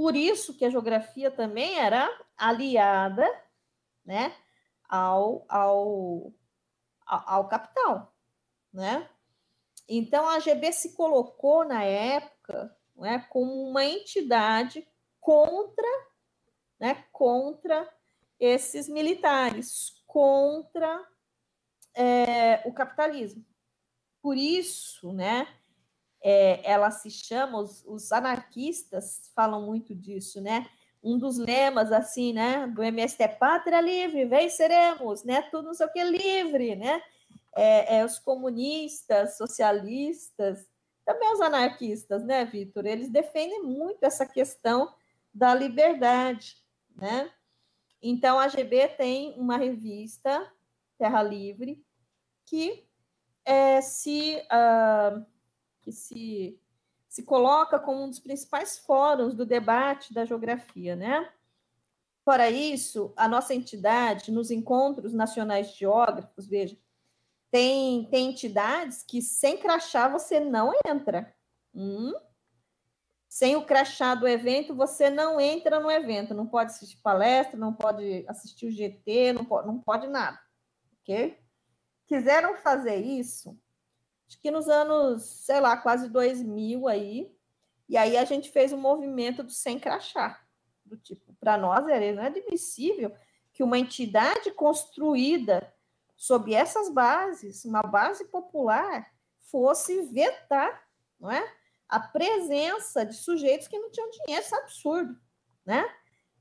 Por 0.00 0.16
isso 0.16 0.56
que 0.56 0.64
a 0.64 0.70
geografia 0.70 1.30
também 1.30 1.78
era 1.78 2.08
aliada 2.34 3.28
né, 4.02 4.34
ao, 4.88 5.44
ao, 5.46 6.32
ao 7.04 7.48
capital. 7.48 8.10
Né? 8.72 9.06
Então, 9.86 10.26
a 10.26 10.38
GB 10.38 10.72
se 10.72 10.94
colocou 10.94 11.66
na 11.66 11.84
época 11.84 12.74
né, 12.96 13.26
como 13.28 13.68
uma 13.68 13.84
entidade 13.84 14.88
contra, 15.20 15.86
né, 16.78 17.04
contra 17.12 17.86
esses 18.38 18.88
militares, 18.88 20.02
contra 20.06 21.06
é, 21.92 22.66
o 22.66 22.72
capitalismo. 22.72 23.44
Por 24.22 24.38
isso, 24.38 25.12
né, 25.12 25.46
é, 26.22 26.60
ela 26.70 26.90
se 26.90 27.10
chama, 27.10 27.58
os, 27.60 27.84
os, 27.86 28.12
anarquistas 28.12 29.30
falam 29.34 29.66
muito 29.66 29.94
disso, 29.94 30.40
né? 30.40 30.66
Um 31.02 31.18
dos 31.18 31.38
lemas, 31.38 31.92
assim, 31.92 32.32
né, 32.34 32.66
do 32.66 32.82
MST 32.82 33.22
é 33.22 33.28
Pátria 33.28 33.80
Livre, 33.80 34.26
venceremos, 34.26 35.24
né? 35.24 35.42
Tudo 35.50 35.66
não 35.66 35.74
sei 35.74 35.86
o 35.86 35.92
que 35.92 36.04
livre, 36.04 36.76
né? 36.76 37.02
É, 37.56 37.98
é, 37.98 38.04
os 38.04 38.18
comunistas, 38.18 39.36
socialistas 39.36 40.68
também 41.10 41.32
os 41.32 41.40
anarquistas, 41.40 42.24
né, 42.24 42.44
Vitor? 42.44 42.86
Eles 42.86 43.10
defendem 43.10 43.62
muito 43.62 44.04
essa 44.04 44.24
questão 44.24 44.94
da 45.34 45.52
liberdade, 45.52 46.56
né? 46.94 47.30
Então, 48.00 48.38
a 48.38 48.46
GB 48.46 48.88
tem 48.90 49.34
uma 49.36 49.56
revista, 49.56 50.50
Terra 50.96 51.20
Livre, 51.22 51.84
que 52.46 52.86
é, 53.44 53.80
se, 53.80 54.36
uh, 54.36 55.26
que 55.90 55.92
se, 55.92 56.60
se 57.08 57.24
coloca 57.24 57.78
como 57.78 58.04
um 58.04 58.08
dos 58.08 58.20
principais 58.20 58.78
fóruns 58.78 59.34
do 59.34 59.44
debate 59.44 60.14
da 60.14 60.24
geografia, 60.24 60.94
né? 60.94 61.28
Fora 62.24 62.48
isso, 62.48 63.12
a 63.16 63.26
nossa 63.26 63.54
entidade, 63.54 64.30
nos 64.30 64.50
encontros 64.50 65.12
nacionais 65.12 65.74
geógrafos, 65.74 66.46
veja, 66.46 66.78
tem, 67.50 68.04
tem 68.04 68.30
entidades 68.30 69.02
que 69.02 69.20
sem 69.20 69.58
crachá 69.58 70.06
você 70.06 70.38
não 70.38 70.72
entra. 70.86 71.34
Hum? 71.74 72.12
Sem 73.28 73.56
o 73.56 73.64
crachá 73.64 74.14
do 74.14 74.28
evento, 74.28 74.74
você 74.74 75.10
não 75.10 75.40
entra 75.40 75.80
no 75.80 75.90
evento. 75.90 76.34
Não 76.34 76.46
pode 76.46 76.70
assistir 76.70 76.98
palestra, 76.98 77.58
não 77.58 77.72
pode 77.72 78.24
assistir 78.28 78.66
o 78.66 78.70
GT, 78.70 79.32
não 79.32 79.44
pode, 79.44 79.66
não 79.66 79.80
pode 79.80 80.06
nada. 80.06 80.38
Ok? 81.00 81.36
Quiseram 82.06 82.56
fazer 82.56 82.96
isso, 82.96 83.58
acho 84.30 84.40
que 84.40 84.50
nos 84.50 84.68
anos, 84.68 85.24
sei 85.24 85.58
lá, 85.58 85.76
quase 85.76 86.08
2000 86.08 86.86
aí. 86.86 87.34
E 87.88 87.96
aí 87.96 88.16
a 88.16 88.24
gente 88.24 88.48
fez 88.48 88.72
um 88.72 88.78
movimento 88.78 89.42
do 89.42 89.50
sem 89.50 89.76
crachá. 89.76 90.40
Do 90.84 90.96
tipo, 90.96 91.34
para 91.34 91.58
nós 91.58 91.86
era 91.88 92.04
inadmissível 92.04 93.12
que 93.52 93.64
uma 93.64 93.76
entidade 93.76 94.52
construída 94.52 95.74
sob 96.16 96.54
essas 96.54 96.88
bases, 96.88 97.64
uma 97.64 97.82
base 97.82 98.24
popular, 98.26 99.10
fosse 99.40 100.02
vetar 100.02 100.88
não 101.18 101.30
é? 101.30 101.52
a 101.88 101.98
presença 101.98 103.04
de 103.04 103.14
sujeitos 103.14 103.66
que 103.66 103.78
não 103.78 103.90
tinham 103.90 104.10
dinheiro, 104.10 104.44
isso 104.44 104.54
é 104.54 104.58
absurdo, 104.58 105.18
né? 105.66 105.92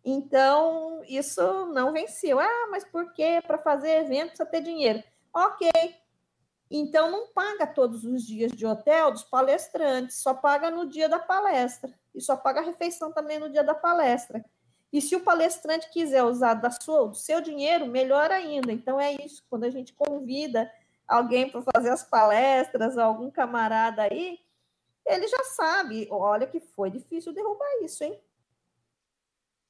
Então, 0.05 1.01
isso 1.07 1.65
não 1.67 1.91
venceu. 1.91 2.39
Ah, 2.39 2.67
mas 2.69 2.85
por 2.85 3.11
quê? 3.13 3.41
Para 3.45 3.57
fazer 3.57 4.05
evento 4.05 4.29
precisa 4.29 4.45
ter 4.45 4.61
dinheiro. 4.61 5.03
Ok. 5.33 5.69
Então, 6.69 7.09
não 7.09 7.27
paga 7.27 7.65
todos 7.65 8.03
os 8.03 8.23
dias 8.23 8.51
de 8.51 8.65
hotel 8.65 9.11
dos 9.11 9.23
palestrantes, 9.23 10.21
só 10.21 10.33
paga 10.33 10.69
no 10.69 10.87
dia 10.87 11.09
da 11.09 11.17
palestra. 11.17 11.91
E 12.13 12.21
só 12.21 12.37
paga 12.37 12.59
a 12.59 12.63
refeição 12.63 13.11
também 13.11 13.39
no 13.39 13.49
dia 13.49 13.63
da 13.63 13.73
palestra. 13.73 14.45
E 14.91 15.01
se 15.01 15.15
o 15.15 15.21
palestrante 15.21 15.89
quiser 15.91 16.23
usar 16.23 16.55
da 16.55 16.71
sua, 16.71 17.07
do 17.07 17.15
seu 17.15 17.41
dinheiro, 17.41 17.85
melhor 17.85 18.31
ainda. 18.31 18.71
Então 18.71 18.99
é 18.99 19.13
isso, 19.13 19.43
quando 19.49 19.63
a 19.63 19.69
gente 19.69 19.93
convida 19.93 20.71
alguém 21.07 21.49
para 21.49 21.61
fazer 21.73 21.89
as 21.89 22.03
palestras, 22.03 22.97
algum 22.97 23.31
camarada 23.31 24.03
aí, 24.03 24.39
ele 25.05 25.27
já 25.27 25.43
sabe, 25.43 26.07
olha 26.11 26.45
que 26.45 26.59
foi 26.59 26.91
difícil 26.91 27.33
derrubar 27.33 27.67
isso, 27.81 28.03
hein? 28.03 28.19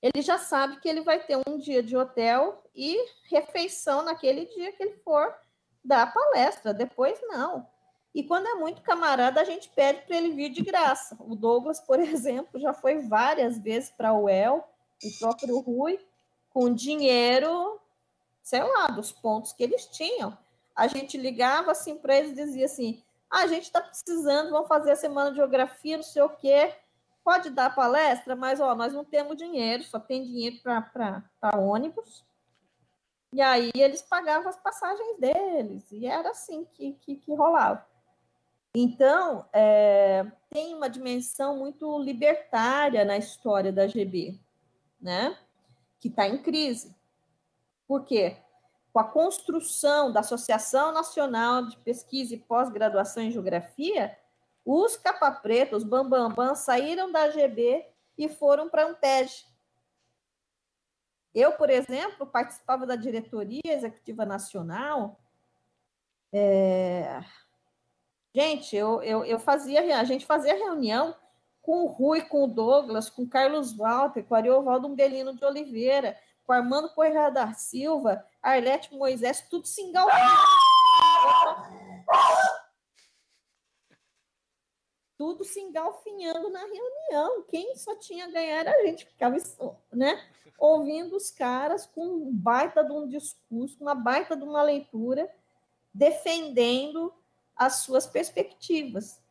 Ele 0.02 0.22
já 0.22 0.38
sabe 0.38 0.80
que 0.80 0.88
ele 0.88 1.02
vai 1.02 1.20
ter 1.26 1.38
um 1.48 1.58
dia 1.58 1.84
de 1.84 1.96
hotel 1.96 2.64
e 2.74 2.98
refeição 3.30 4.02
naquele 4.04 4.46
dia 4.46 4.72
que 4.72 4.82
ele 4.82 4.96
for 4.98 5.34
a 5.90 6.08
palestra, 6.08 6.74
depois 6.74 7.20
não. 7.24 7.68
E 8.14 8.24
quando 8.24 8.48
é 8.48 8.56
muito 8.56 8.82
camarada, 8.82 9.40
a 9.40 9.44
gente 9.44 9.70
pede 9.70 10.02
para 10.02 10.18
ele 10.18 10.32
vir 10.32 10.50
de 10.50 10.62
graça. 10.62 11.16
O 11.20 11.36
Douglas, 11.36 11.80
por 11.80 12.00
exemplo, 12.02 12.60
já 12.60 12.74
foi 12.74 13.00
várias 13.00 13.58
vezes 13.60 13.92
para 13.92 14.14
o 14.14 14.24
UEL, 14.24 14.68
o 15.04 15.20
próprio 15.20 15.60
Rui, 15.60 16.00
com 16.50 16.74
dinheiro, 16.74 17.80
sei 18.42 18.64
lá, 18.64 18.88
dos 18.88 19.12
pontos 19.12 19.54
que 19.54 19.64
eles 19.64 19.86
tinham. 19.86 20.38
A 20.76 20.88
gente 20.88 21.18
ligava 21.18 21.72
assim 21.72 21.98
para 21.98 22.18
eles 22.18 22.32
e 22.32 22.36
dizia 22.36 22.66
assim: 22.66 23.04
ah, 23.30 23.42
a 23.42 23.48
gente 23.48 23.64
está 23.64 23.80
precisando, 23.80 24.50
vamos 24.50 24.68
fazer 24.68 24.92
a 24.92 24.96
semana 24.96 25.30
de 25.30 25.38
geografia, 25.38 25.98
não 25.98 26.04
sei 26.04 26.22
o 26.22 26.30
quê. 26.30 26.74
Pode 27.24 27.52
dar 27.52 27.76
palestra, 27.76 28.36
mas 28.36 28.60
ó, 28.60 28.74
nós 28.74 28.92
não 28.92 29.06
temos 29.06 29.38
dinheiro, 29.38 29.84
só 29.84 30.00
tem 30.00 30.24
dinheiro 30.24 30.58
para 30.64 31.58
ônibus. 31.58 32.26
E 33.32 33.42
aí 33.42 33.72
eles 33.76 34.02
pagavam 34.02 34.50
as 34.50 34.58
passagens 34.58 35.20
deles, 35.20 35.92
e 35.92 36.06
era 36.06 36.32
assim 36.32 36.66
que, 36.74 36.94
que, 36.94 37.16
que 37.16 37.36
rolava. 37.36 37.86
Então, 38.74 39.46
é, 39.54 40.26
tem 40.50 40.76
uma 40.76 40.90
dimensão 40.90 41.58
muito 41.58 42.00
libertária 42.00 43.04
na 43.06 43.18
história 43.18 43.72
da 43.72 43.88
GB 43.88 44.40
né? 45.00 45.38
que 46.00 46.08
está 46.08 46.28
em 46.28 46.38
crise. 46.38 46.96
Por 47.88 48.06
quê? 48.06 48.38
Com 48.92 49.00
a 49.00 49.04
construção 49.04 50.12
da 50.12 50.20
Associação 50.20 50.92
Nacional 50.92 51.66
de 51.68 51.78
Pesquisa 51.78 52.34
e 52.34 52.40
Pós-Graduação 52.40 53.24
em 53.24 53.32
Geografia, 53.32 54.18
os 54.66 54.98
capa-preta, 54.98 55.76
os 55.76 55.84
bambambam, 55.84 56.56
saíram 56.56 57.12
da 57.12 57.24
AGB 57.24 57.86
e 58.18 58.28
foram 58.28 58.70
para 58.70 58.84
a 58.84 58.90
Ampeg. 58.90 59.32
Eu, 61.34 61.54
por 61.54 61.70
exemplo, 61.70 62.26
participava 62.26 62.86
da 62.86 62.96
diretoria 62.96 63.62
executiva 63.66 64.26
nacional. 64.26 65.20
É... 66.34 67.24
Gente, 68.34 68.76
eu, 68.76 69.02
eu, 69.02 69.26
eu 69.26 69.40
fazia, 69.40 70.00
a 70.00 70.04
gente 70.04 70.26
fazia 70.26 70.54
reunião 70.54 71.16
com 71.62 71.84
o 71.84 71.88
Rui, 71.88 72.22
com 72.22 72.44
o 72.44 72.48
Douglas, 72.48 73.10
com 73.10 73.24
o 73.24 73.30
Carlos 73.30 73.76
Walter, 73.76 74.24
com 74.24 74.34
o 74.34 74.38
Ariovaldo 74.38 74.88
Umbelino 74.88 75.36
de 75.36 75.44
Oliveira, 75.46 76.18
com 76.46 76.54
o 76.54 76.56
Armando 76.56 76.90
Correia 76.90 77.30
da 77.30 77.54
Silva, 77.54 78.26
Arlete 78.42 78.94
Moisés, 78.96 79.46
tudo 79.50 79.68
se 79.68 79.82
engalfinhando. 79.82 80.40
Tudo 85.20 85.44
se 85.44 85.60
engalfinhando 85.60 86.50
na 86.50 86.62
reunião. 86.62 87.44
Quem 87.50 87.76
só 87.76 87.94
tinha 87.98 88.24
a 88.24 88.32
ganhar 88.32 88.60
era 88.60 88.72
a 88.72 88.86
gente, 88.86 89.06
ficava 89.06 89.36
né, 89.92 90.18
ouvindo 90.58 91.14
os 91.18 91.30
caras 91.30 91.86
com 91.86 92.06
um 92.06 92.32
baita 92.34 92.86
de 92.86 92.94
um 92.94 93.06
discurso, 93.06 93.76
uma 93.82 93.94
baita 93.94 94.34
de 94.34 94.46
uma 94.46 94.62
leitura, 94.62 95.30
defendendo 95.94 97.14
as 97.54 97.80
suas 97.80 98.08
perspectivas. 98.08 99.22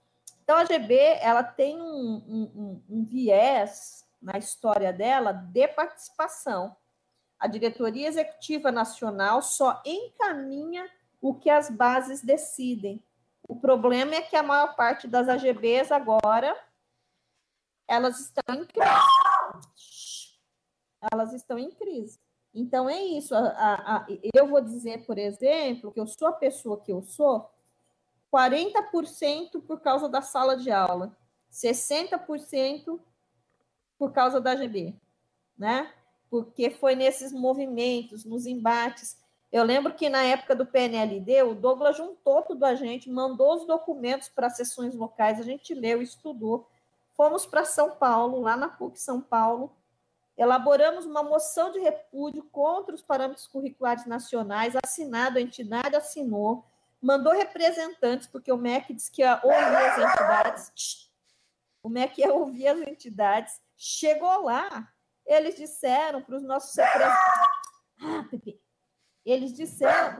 Então, 0.45 0.59
a 0.59 0.66
GB 0.66 0.95
ela 1.22 1.43
tem 1.43 1.80
um, 1.80 2.22
um, 2.55 2.82
um 2.91 3.05
viés 3.05 4.07
na 4.20 4.36
história 4.36 4.93
dela 4.93 5.32
de 5.32 5.68
participação. 5.68 6.76
A 7.41 7.47
diretoria 7.47 8.09
executiva 8.09 8.70
nacional 8.70 9.41
só 9.41 9.82
encaminha 9.86 10.86
o 11.18 11.34
que 11.34 11.49
as 11.49 11.70
bases 11.70 12.20
decidem. 12.20 13.03
O 13.49 13.57
problema 13.57 14.14
é 14.14 14.22
que 14.22 14.36
a 14.36 14.42
maior 14.42 14.76
parte 14.76 15.09
das 15.09 15.28
AGBs 15.28 15.90
agora 15.90 16.55
elas 17.88 18.20
estão 18.20 18.55
em 18.55 18.66
crise. 18.66 18.90
Elas 21.11 21.32
estão 21.32 21.59
em 21.59 21.70
crise. 21.70 22.20
Então 22.55 22.88
é 22.88 23.03
isso. 23.03 23.34
A, 23.34 23.40
a, 23.49 23.96
a, 23.96 24.07
eu 24.34 24.46
vou 24.46 24.61
dizer, 24.61 25.07
por 25.07 25.16
exemplo, 25.16 25.90
que 25.90 25.99
eu 25.99 26.07
sou 26.07 26.28
a 26.28 26.32
pessoa 26.32 26.80
que 26.80 26.92
eu 26.92 27.03
sou 27.03 27.51
40% 28.32 29.62
por 29.62 29.80
causa 29.80 30.09
da 30.09 30.20
sala 30.20 30.57
de 30.57 30.70
aula, 30.70 31.16
60% 31.51 33.01
por 33.99 34.12
causa 34.12 34.40
da 34.40 34.55
GB, 34.55 34.94
né? 35.57 35.92
Porque 36.30 36.70
foi 36.70 36.94
nesses 36.94 37.32
movimentos, 37.32 38.24
nos 38.24 38.44
embates. 38.44 39.16
Eu 39.51 39.64
lembro 39.64 39.94
que 39.94 40.11
na 40.11 40.22
época 40.22 40.55
do 40.55 40.66
PNLD, 40.66 41.42
o 41.42 41.55
Douglas 41.55 41.96
juntou 41.96 42.42
tudo 42.42 42.64
a 42.64 42.74
gente, 42.74 43.11
mandou 43.11 43.55
os 43.55 43.66
documentos 43.66 44.28
para 44.28 44.51
sessões 44.51 44.94
locais, 44.94 45.40
a 45.40 45.42
gente 45.42 45.72
leu, 45.72 46.03
estudou. 46.03 46.68
Fomos 47.16 47.46
para 47.46 47.64
São 47.64 47.92
Paulo, 47.92 48.40
lá 48.40 48.57
na 48.57 48.68
PUC 48.68 49.01
São 49.01 49.20
Paulo, 49.20 49.74
elaboramos 50.36 51.07
uma 51.07 51.22
moção 51.22 51.72
de 51.72 51.80
repúdio 51.80 52.44
contra 52.53 52.94
os 52.94 53.03
parâmetros 53.03 53.46
curriculares 53.46 54.07
nacionais, 54.07 54.76
assinado, 54.84 55.38
a 55.38 55.40
entidade 55.40 55.96
assinou, 55.96 56.64
mandou 57.01 57.32
representantes, 57.32 58.28
porque 58.28 58.53
o 58.53 58.59
MEC 58.59 58.92
disse 58.92 59.11
que 59.11 59.22
ia 59.22 59.40
ouvir 59.42 59.76
as 59.76 59.99
entidades. 59.99 61.11
O 61.82 61.88
MEC 61.88 62.20
ia 62.20 62.32
ouvir 62.32 62.68
as 62.68 62.80
entidades. 62.82 63.61
Chegou 63.76 64.44
lá, 64.44 64.92
eles 65.24 65.57
disseram 65.57 66.22
para 66.22 66.36
os 66.36 66.42
nossos 66.42 66.76
representantes. 66.76 67.18
Ah, 68.01 68.24
Pepe. 68.30 68.68
Eles 69.29 69.53
disseram. 69.53 70.18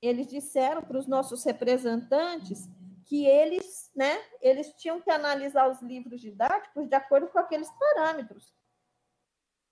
Eles 0.00 0.28
disseram 0.28 0.80
para 0.82 0.96
os 0.96 1.08
nossos 1.08 1.42
representantes 1.42 2.68
que 3.04 3.26
eles, 3.26 3.90
né, 3.96 4.16
eles 4.40 4.72
tinham 4.74 5.00
que 5.00 5.10
analisar 5.10 5.68
os 5.68 5.82
livros 5.82 6.20
didáticos 6.20 6.88
de 6.88 6.94
acordo 6.94 7.26
com 7.28 7.38
aqueles 7.40 7.68
parâmetros 7.72 8.54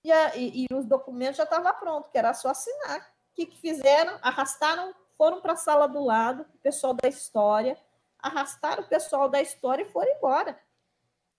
e, 0.03 0.11
a, 0.11 0.35
e, 0.35 0.65
e 0.65 0.75
os 0.75 0.85
documentos 0.85 1.37
já 1.37 1.45
estavam 1.45 1.73
prontos, 1.75 2.11
que 2.11 2.19
era 2.19 2.35
só 2.35 2.49
assinar. 2.49 3.01
O 3.01 3.35
que, 3.35 3.47
que 3.47 3.59
fizeram? 3.61 4.19
Arrastaram, 4.21 4.93
foram 5.17 5.41
para 5.41 5.53
a 5.53 5.57
sala 5.57 5.87
do 5.87 6.03
lado, 6.03 6.45
o 6.55 6.59
pessoal 6.59 6.93
da 6.95 7.09
história, 7.09 7.79
arrastaram 8.19 8.83
o 8.83 8.89
pessoal 8.89 9.29
da 9.29 9.41
história 9.41 9.83
e 9.83 9.91
foram 9.93 10.11
embora. 10.11 10.59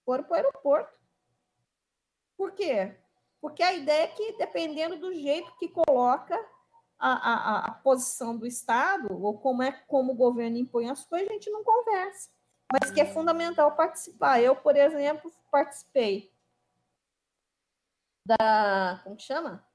Foram 0.06 0.24
para 0.24 0.32
o 0.32 0.36
aeroporto. 0.36 0.97
Por 2.38 2.52
quê? 2.52 2.96
Porque 3.42 3.64
a 3.64 3.74
ideia 3.74 4.04
é 4.04 4.08
que, 4.08 4.38
dependendo 4.38 4.98
do 4.98 5.14
jeito 5.14 5.52
que 5.58 5.68
coloca, 5.68 6.38
a, 7.00 7.12
a, 7.12 7.66
a 7.66 7.72
posição 7.72 8.36
do 8.36 8.46
Estado, 8.46 9.22
ou 9.24 9.38
como 9.38 9.62
é 9.62 9.72
como 9.88 10.14
o 10.14 10.16
governo 10.16 10.58
impõe 10.58 10.90
as 10.90 11.06
coisas, 11.06 11.30
a 11.30 11.34
gente 11.34 11.50
não 11.50 11.64
conversa. 11.64 12.30
Mas 12.72 12.92
que 12.92 13.00
é 13.00 13.06
fundamental 13.06 13.76
participar. 13.76 14.42
Eu, 14.42 14.56
por 14.56 14.76
exemplo, 14.76 15.32
participei 15.52 16.32
da. 18.26 19.00
Como 19.04 19.20
chama? 19.20 19.66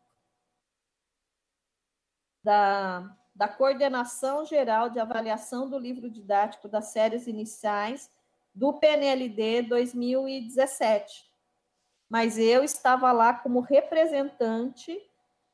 Da, 2.45 3.17
da 3.35 3.49
Coordenação 3.49 4.45
Geral 4.45 4.91
de 4.91 4.99
Avaliação 4.99 5.71
do 5.71 5.79
Livro 5.79 6.11
Didático 6.11 6.69
das 6.69 6.87
Séries 6.87 7.27
Iniciais 7.27 8.11
do 8.55 8.75
PNLD 8.75 9.63
2017. 9.63 11.32
Mas 12.13 12.37
eu 12.37 12.63
estava 12.63 13.11
lá 13.11 13.33
como 13.33 13.61
representante 13.61 15.03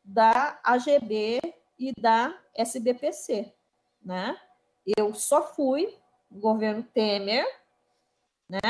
da 0.03 0.59
AGB 0.65 1.41
e 1.79 1.93
da 2.01 2.37
SBPC, 2.53 3.55
né? 4.05 4.37
Eu 4.85 5.15
só 5.15 5.55
fui 5.55 5.97
governo 6.29 6.83
Temer, 6.83 7.47
né? 8.49 8.61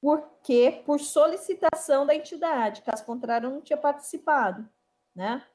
Porque 0.00 0.82
por 0.84 0.98
solicitação 0.98 2.04
da 2.04 2.16
entidade, 2.16 2.82
caso 2.82 3.04
contrário, 3.04 3.46
eu 3.46 3.52
não 3.52 3.60
tinha 3.60 3.76
participado, 3.76 4.68
né? 5.14 5.46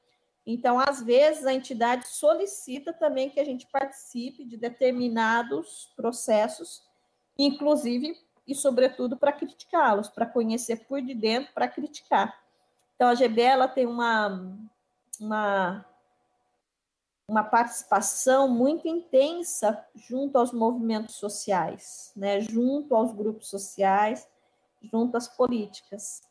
Então, 0.46 0.78
às 0.78 1.02
vezes, 1.02 1.44
a 1.44 1.52
entidade 1.52 2.08
solicita 2.08 2.90
também 2.90 3.28
que 3.28 3.38
a 3.38 3.44
gente 3.44 3.66
participe 3.66 4.46
de 4.46 4.56
determinados 4.56 5.92
processos, 5.94 6.82
inclusive 7.36 8.16
e, 8.46 8.54
sobretudo, 8.54 9.16
para 9.16 9.32
criticá-los, 9.32 10.08
para 10.08 10.26
conhecer 10.26 10.86
por 10.86 11.00
de 11.00 11.14
dentro, 11.14 11.52
para 11.52 11.68
criticar. 11.68 12.38
Então, 12.94 13.08
a 13.08 13.14
GB 13.14 13.40
ela 13.40 13.66
tem 13.66 13.86
uma, 13.86 14.56
uma, 15.20 15.84
uma 17.26 17.42
participação 17.42 18.48
muito 18.48 18.86
intensa 18.86 19.84
junto 19.94 20.38
aos 20.38 20.52
movimentos 20.52 21.16
sociais, 21.16 22.12
né? 22.14 22.40
junto 22.40 22.94
aos 22.94 23.12
grupos 23.12 23.48
sociais, 23.48 24.28
junto 24.82 25.16
às 25.16 25.26
políticas, 25.26 26.22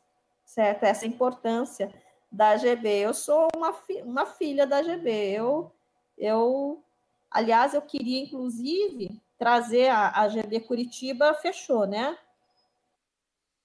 certo? 0.45 0.84
Essa 0.84 1.07
importância 1.07 1.91
da 2.32 2.49
AGB. 2.49 2.88
Eu 2.88 3.14
sou 3.14 3.47
uma, 3.55 3.74
fi 3.74 4.01
uma 4.01 4.26
filha 4.26 4.66
da 4.66 4.78
AGB. 4.78 5.09
Eu, 5.09 5.72
eu, 6.18 6.84
aliás, 7.30 7.74
eu 7.74 7.82
queria, 7.82 8.24
inclusive, 8.24 9.22
trazer 9.44 9.89
a, 9.89 10.08
a 10.08 10.60
Curitiba, 10.66 11.34
fechou, 11.34 11.86
né? 11.86 12.18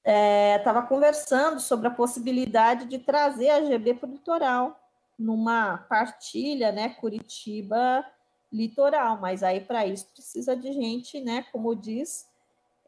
estava 0.04 0.80
é, 0.80 0.86
conversando 0.86 1.60
sobre 1.60 1.86
a 1.86 1.90
possibilidade 1.90 2.86
de 2.86 2.98
trazer 2.98 3.50
a 3.50 3.62
GB 3.62 3.94
para 3.94 4.08
o 4.08 4.12
litoral, 4.12 4.80
numa 5.16 5.78
partilha, 5.88 6.72
né, 6.72 6.88
Curitiba 6.90 8.04
litoral, 8.50 9.20
mas 9.20 9.42
aí 9.42 9.60
para 9.60 9.86
isso 9.86 10.06
precisa 10.06 10.56
de 10.56 10.72
gente, 10.72 11.20
né, 11.20 11.44
como 11.52 11.76
diz, 11.76 12.26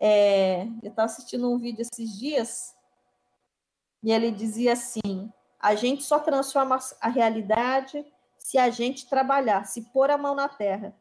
é, 0.01 0.63
eu 0.83 0.89
estava 0.89 1.07
assistindo 1.07 1.51
um 1.51 1.59
vídeo 1.59 1.83
esses 1.83 2.19
dias 2.19 2.75
e 4.03 4.11
ele 4.11 4.31
dizia 4.31 4.73
assim: 4.73 5.31
a 5.61 5.75
gente 5.75 6.03
só 6.03 6.19
transforma 6.19 6.79
a 7.01 7.09
realidade 7.09 8.05
se 8.39 8.57
a 8.57 8.71
gente 8.71 9.07
trabalhar, 9.09 9.67
se 9.67 9.83
pôr 9.93 10.11
a 10.11 10.17
mão 10.17 10.35
na 10.35 10.49
terra. 10.49 10.95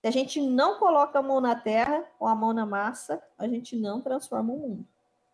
Se 0.00 0.06
a 0.06 0.10
gente 0.10 0.40
não 0.40 0.78
coloca 0.78 1.18
a 1.18 1.22
mão 1.22 1.40
na 1.40 1.54
terra 1.54 2.06
ou 2.18 2.28
a 2.28 2.34
mão 2.34 2.52
na 2.52 2.66
massa, 2.66 3.22
a 3.38 3.48
gente 3.48 3.76
não 3.76 4.00
transforma 4.00 4.52
o 4.52 4.58
mundo. 4.58 4.88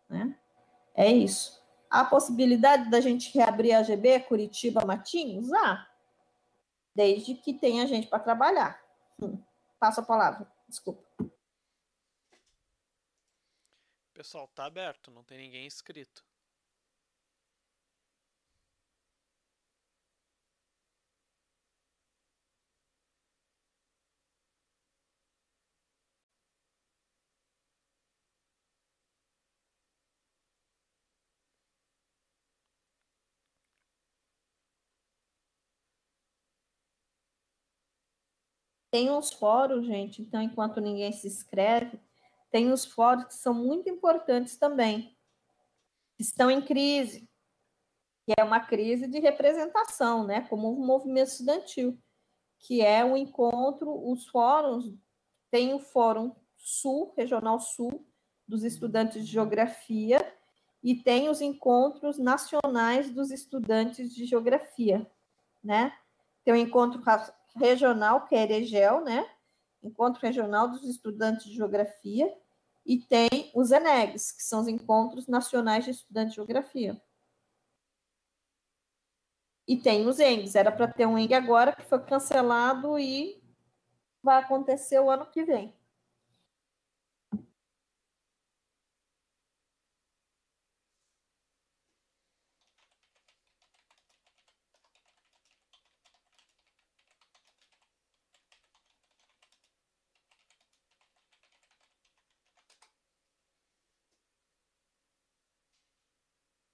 Né? 0.09 0.35
É 0.95 1.11
isso. 1.11 1.61
Há 1.89 2.05
possibilidade 2.05 2.89
da 2.89 2.99
gente 2.99 3.31
reabrir 3.37 3.73
a 3.73 3.83
GB 3.83 4.21
Curitiba 4.21 4.83
Matinhos? 4.85 5.51
Ah, 5.53 5.87
desde 6.95 7.35
que 7.35 7.53
tenha 7.53 7.85
gente 7.87 8.07
para 8.07 8.19
trabalhar. 8.19 8.81
Hum. 9.21 9.37
Passo 9.79 9.99
a 9.99 10.03
palavra, 10.03 10.51
desculpa. 10.67 11.03
Pessoal, 14.13 14.47
tá 14.47 14.65
aberto, 14.65 15.11
não 15.11 15.23
tem 15.23 15.37
ninguém 15.37 15.65
inscrito. 15.65 16.23
Tem 38.93 39.09
uns 39.09 39.33
fóruns, 39.33 39.87
gente, 39.87 40.21
então, 40.21 40.39
enquanto 40.39 40.79
ninguém 40.79 41.11
se 41.11 41.25
inscreve, 41.25 41.99
tem 42.51 42.71
os 42.71 42.85
fóruns 42.85 43.25
que 43.25 43.33
são 43.33 43.51
muito 43.51 43.89
importantes 43.89 44.55
também. 44.55 45.17
Estão 46.19 46.51
em 46.51 46.61
crise, 46.61 47.27
que 48.23 48.33
é 48.37 48.43
uma 48.43 48.59
crise 48.59 49.07
de 49.07 49.17
representação, 49.17 50.23
né? 50.23 50.41
Como 50.41 50.67
o 50.67 50.79
um 50.79 50.85
movimento 50.85 51.29
estudantil, 51.29 51.97
que 52.59 52.83
é 52.83 53.03
o 53.03 53.13
um 53.13 53.17
encontro, 53.17 54.11
os 54.11 54.27
fóruns, 54.27 54.93
tem 55.49 55.73
o 55.73 55.79
Fórum 55.79 56.35
Sul, 56.55 57.15
Regional 57.17 57.59
Sul, 57.59 58.05
dos 58.47 58.63
estudantes 58.63 59.25
de 59.25 59.31
geografia, 59.31 60.19
e 60.83 60.93
tem 60.93 61.29
os 61.29 61.41
encontros 61.41 62.19
nacionais 62.19 63.09
dos 63.09 63.31
estudantes 63.31 64.13
de 64.13 64.25
geografia, 64.25 65.09
né? 65.63 65.97
Tem 66.45 66.53
o 66.53 66.57
encontro 66.57 67.01
regional, 67.55 68.25
que 68.25 68.35
é 68.35 68.43
Eregel, 68.43 69.01
né? 69.01 69.29
Encontro 69.81 70.21
Regional 70.21 70.69
dos 70.69 70.83
Estudantes 70.83 71.45
de 71.45 71.55
Geografia, 71.55 72.33
e 72.85 72.99
tem 72.99 73.51
os 73.53 73.71
ENEGs, 73.71 74.31
que 74.31 74.43
são 74.43 74.61
os 74.61 74.67
Encontros 74.67 75.27
Nacionais 75.27 75.85
de 75.85 75.91
Estudantes 75.91 76.31
de 76.31 76.35
Geografia. 76.37 77.01
E 79.67 79.77
tem 79.77 80.05
os 80.07 80.19
ENGs, 80.19 80.55
era 80.55 80.71
para 80.71 80.87
ter 80.87 81.05
um 81.05 81.17
ENG 81.17 81.33
agora, 81.33 81.73
que 81.73 81.83
foi 81.83 81.99
cancelado 82.03 82.99
e 82.99 83.41
vai 84.21 84.37
acontecer 84.37 84.99
o 84.99 85.09
ano 85.09 85.25
que 85.25 85.43
vem. 85.43 85.73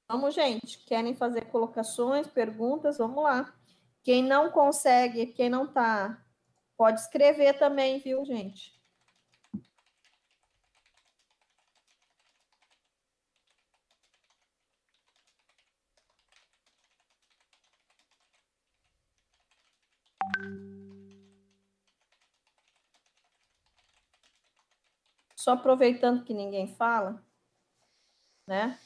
Vamos, 0.09 0.33
gente. 0.33 0.79
Querem 0.85 1.13
fazer 1.13 1.45
colocações, 1.51 2.25
perguntas? 2.27 2.97
Vamos 2.97 3.23
lá. 3.23 3.53
Quem 4.03 4.23
não 4.23 4.49
consegue, 4.51 5.27
quem 5.27 5.49
não 5.49 5.67
tá, 5.71 6.25
pode 6.75 6.99
escrever 6.99 7.53
também, 7.59 7.99
viu, 7.99 8.25
gente? 8.25 8.73
Só 25.35 25.53
aproveitando 25.53 26.23
que 26.23 26.35
ninguém 26.35 26.67
fala, 26.75 27.25
né? 28.47 28.77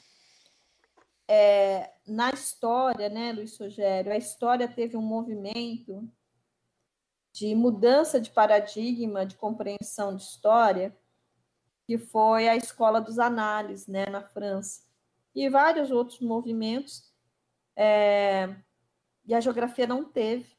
É, 1.28 1.92
na 2.06 2.30
história, 2.30 3.08
né, 3.08 3.32
Luiz 3.32 3.58
Rogério, 3.58 4.12
a 4.12 4.16
história 4.16 4.68
teve 4.68 4.96
um 4.96 5.02
movimento 5.02 6.08
de 7.32 7.54
mudança 7.54 8.20
de 8.20 8.30
paradigma 8.30 9.26
de 9.26 9.36
compreensão 9.36 10.14
de 10.14 10.22
história, 10.22 10.96
que 11.86 11.98
foi 11.98 12.48
a 12.48 12.56
Escola 12.56 13.00
dos 13.00 13.18
Análises, 13.18 13.86
né, 13.86 14.06
na 14.06 14.22
França, 14.22 14.82
e 15.34 15.48
vários 15.48 15.90
outros 15.90 16.20
movimentos, 16.20 17.12
é, 17.76 18.54
e 19.26 19.34
a 19.34 19.40
geografia 19.40 19.86
não 19.86 20.04
teve. 20.04 20.54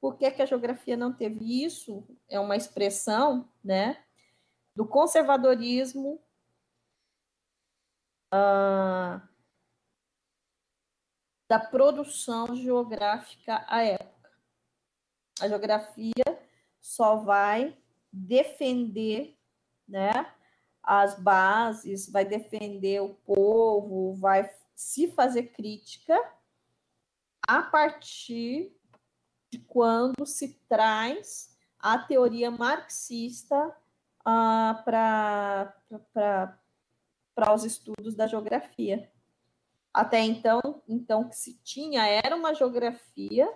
Por 0.00 0.16
que, 0.16 0.30
que 0.30 0.42
a 0.42 0.46
geografia 0.46 0.96
não 0.96 1.12
teve? 1.12 1.64
Isso 1.64 2.06
é 2.28 2.38
uma 2.38 2.56
expressão, 2.56 3.48
né, 3.64 4.04
do 4.74 4.86
conservadorismo, 4.86 6.20
uh, 8.32 9.27
da 11.48 11.58
produção 11.58 12.54
geográfica 12.54 13.64
à 13.66 13.82
época. 13.82 14.30
A 15.40 15.48
geografia 15.48 16.12
só 16.80 17.16
vai 17.16 17.76
defender 18.12 19.36
né, 19.86 20.32
as 20.82 21.18
bases, 21.18 22.10
vai 22.10 22.24
defender 22.24 23.00
o 23.00 23.14
povo, 23.14 24.14
vai 24.14 24.50
se 24.74 25.10
fazer 25.12 25.44
crítica 25.48 26.16
a 27.46 27.62
partir 27.62 28.76
quando 29.66 30.26
se 30.26 30.60
traz 30.68 31.56
a 31.78 31.98
teoria 31.98 32.50
marxista 32.50 33.74
ah, 34.24 34.82
para 34.84 35.74
os 37.54 37.64
estudos 37.64 38.14
da 38.14 38.26
geografia. 38.26 39.10
Até 39.98 40.20
então, 40.20 40.60
então, 40.86 41.28
que 41.28 41.34
se 41.34 41.54
tinha 41.64 42.06
era 42.06 42.36
uma 42.36 42.54
geografia 42.54 43.52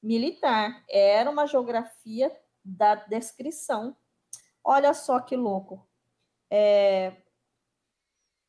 militar, 0.00 0.84
era 0.88 1.28
uma 1.28 1.48
geografia 1.48 2.30
da 2.64 2.94
descrição. 2.94 3.96
Olha 4.62 4.94
só 4.94 5.18
que 5.18 5.34
louco. 5.34 5.84
É, 6.48 7.16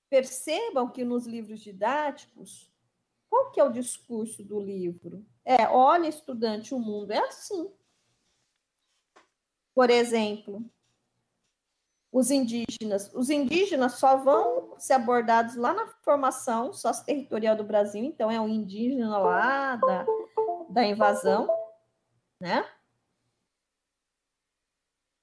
percebam 0.08 0.88
que 0.92 1.04
nos 1.04 1.26
livros 1.26 1.62
didáticos, 1.62 2.72
qual 3.28 3.50
que 3.50 3.60
é 3.60 3.64
o 3.64 3.72
discurso 3.72 4.44
do 4.44 4.60
livro? 4.60 5.26
É, 5.44 5.68
olha, 5.68 6.08
estudante, 6.08 6.76
o 6.76 6.80
mundo 6.80 7.10
é 7.10 7.18
assim. 7.26 7.74
Por 9.74 9.90
exemplo, 9.90 10.64
os 12.12 12.30
indígenas. 12.30 13.10
Os 13.14 13.30
indígenas 13.30 13.94
só 13.94 14.18
vão 14.18 14.76
ser 14.78 14.94
abordados 14.94 15.56
lá 15.56 15.74
na 15.74 15.88
formação 16.04 16.74
sócio-territorial 16.74 17.56
do 17.56 17.64
Brasil, 17.64 18.04
então 18.04 18.30
é 18.30 18.40
o 18.40 18.50
indígena 18.50 19.18
lá 19.18 19.76
da, 19.78 20.06
da 20.70 20.86
invasão, 20.86 21.48
né? 22.40 22.66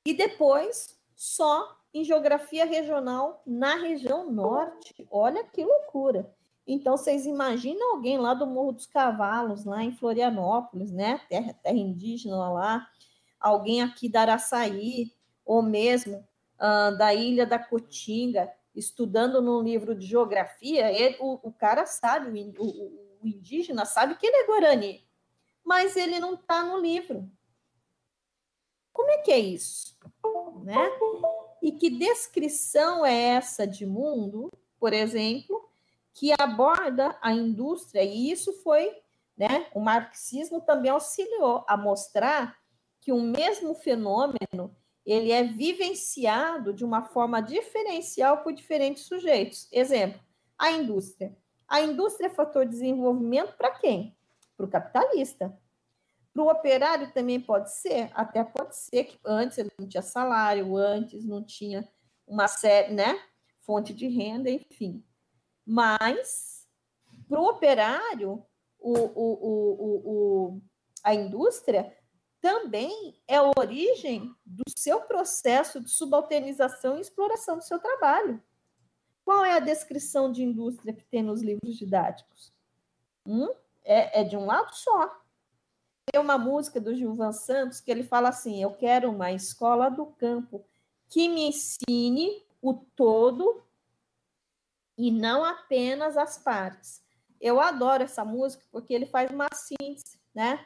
E 0.07 0.15
depois, 0.15 0.99
só 1.15 1.77
em 1.93 2.05
geografia 2.05 2.65
regional 2.65 3.43
na 3.47 3.75
região 3.75 4.31
norte. 4.31 5.07
Olha 5.11 5.45
que 5.45 5.63
loucura. 5.63 6.35
Então, 6.67 6.97
vocês 6.97 7.27
imaginam 7.27 7.95
alguém 7.95 8.19
lá 8.19 8.35
do 8.35 8.47
Morro 8.47 8.73
dos 8.73 8.87
Cavalos, 8.87 9.65
lá 9.65 9.83
em 9.83 9.93
Florianópolis, 9.93 10.93
né? 10.93 11.19
Terra, 11.29 11.55
terra 11.55 11.77
indígena 11.77 12.51
lá, 12.51 12.87
alguém 13.41 13.83
aqui 13.83 14.09
da 14.09 14.21
Araçaí, 14.23 15.13
ou 15.45 15.63
mesmo 15.63 16.28
uh, 16.59 16.97
da 16.97 17.15
Ilha 17.15 17.47
da 17.47 17.59
Cotinga, 17.59 18.53
estudando 18.75 19.41
num 19.41 19.63
livro 19.63 19.95
de 19.95 20.07
geografia, 20.07 20.93
ele, 20.93 21.17
o, 21.21 21.49
o, 21.49 21.53
cara 21.53 21.87
sabe, 21.87 22.55
o, 22.59 22.65
o, 22.65 23.19
o 23.23 23.27
indígena 23.27 23.85
sabe 23.85 24.17
que 24.17 24.27
ele 24.27 24.37
é 24.37 24.47
Guarani, 24.47 25.07
mas 25.65 25.97
ele 25.97 26.19
não 26.19 26.35
está 26.35 26.65
no 26.65 26.79
livro. 26.79 27.31
Como 28.93 29.11
é 29.11 29.19
que 29.19 29.31
é 29.31 29.39
isso? 29.39 29.97
Né? 30.65 30.77
E 31.63 31.73
que 31.73 31.91
descrição 31.91 33.05
é 33.05 33.15
essa 33.15 33.67
de 33.67 33.87
mundo, 33.87 34.51
por 34.79 34.93
exemplo, 34.93 35.69
que 36.13 36.33
aborda 36.39 37.17
a 37.21 37.33
indústria? 37.33 38.03
E 38.03 38.31
isso 38.31 38.53
foi, 38.55 38.93
né? 39.37 39.67
O 39.73 39.81
marxismo 39.81 40.61
também 40.61 40.91
auxiliou 40.91 41.65
a 41.69 41.77
mostrar 41.77 42.59
que 43.01 43.13
o 43.13 43.21
mesmo 43.21 43.75
fenômeno 43.75 44.75
ele 45.11 45.33
é 45.33 45.43
vivenciado 45.43 46.73
de 46.73 46.85
uma 46.85 47.03
forma 47.03 47.41
diferencial 47.41 48.43
por 48.43 48.53
diferentes 48.53 49.05
sujeitos. 49.05 49.67
Exemplo, 49.73 50.21
a 50.59 50.71
indústria. 50.71 51.35
A 51.67 51.81
indústria 51.81 52.27
é 52.27 52.31
fator 52.31 52.67
de 52.67 52.73
desenvolvimento 52.73 53.57
para 53.57 53.71
quem? 53.71 54.15
Para 54.55 54.67
o 54.67 54.71
capitalista. 54.71 55.59
Para 56.35 56.43
o 56.43 56.51
operário 56.51 57.11
também 57.13 57.41
pode 57.41 57.73
ser, 57.73 58.11
até 58.15 58.45
pode 58.45 58.77
ser 58.77 59.05
que 59.05 59.19
antes 59.25 59.57
ele 59.57 59.71
não 59.79 59.89
tinha 59.89 60.03
salário, 60.03 60.77
antes 60.77 61.25
não 61.25 61.43
tinha 61.43 61.89
uma 62.27 62.47
série, 62.47 62.93
né? 62.93 63.19
Fonte 63.61 63.95
de 63.95 64.09
renda, 64.09 64.51
enfim. 64.51 65.03
Mas 65.65 66.67
para 67.29 67.41
o 67.41 67.49
operário, 67.49 68.45
o, 68.79 68.93
o, 68.93 69.33
o, 69.43 70.53
o, 70.55 70.63
a 71.03 71.15
indústria 71.15 71.97
também 72.41 73.21
é 73.27 73.37
a 73.37 73.51
origem 73.59 74.35
do 74.45 74.65
seu 74.77 75.01
processo 75.03 75.81
de 75.81 75.91
subalternização 75.91 76.97
e 76.97 77.01
exploração 77.01 77.57
do 77.59 77.65
seu 77.65 77.79
trabalho. 77.79 78.43
Qual 79.25 79.45
é 79.45 79.53
a 79.53 79.61
descrição 79.61 80.33
de 80.33 80.43
indústria 80.43 80.95
que 80.95 81.05
tem 81.05 81.23
nos 81.23 81.43
livros 81.43 81.77
didáticos? 81.77 82.53
Hum? 83.27 83.49
É, 83.85 84.21
é 84.21 84.25
de 84.25 84.37
um 84.37 84.47
lado 84.47 84.75
só 84.75 85.19
tem 86.11 86.21
uma 86.21 86.39
música 86.39 86.81
do 86.81 86.95
Gilvan 86.95 87.33
Santos 87.33 87.81
que 87.81 87.91
ele 87.91 88.03
fala 88.03 88.31
assim: 88.31 88.63
Eu 88.63 88.73
quero 88.73 89.11
uma 89.11 89.31
escola 89.33 89.91
do 89.91 90.07
campo 90.07 90.65
que 91.09 91.29
me 91.29 91.49
ensine 91.49 92.43
o 92.63 92.75
todo 92.75 93.63
e 94.97 95.11
não 95.11 95.45
apenas 95.45 96.17
as 96.17 96.39
partes. 96.39 97.03
Eu 97.41 97.61
adoro 97.61 98.03
essa 98.03 98.25
música 98.25 98.65
porque 98.73 98.93
ele 98.93 99.07
faz 99.07 99.31
uma 99.31 99.49
síntese, 99.53 100.19
né? 100.35 100.65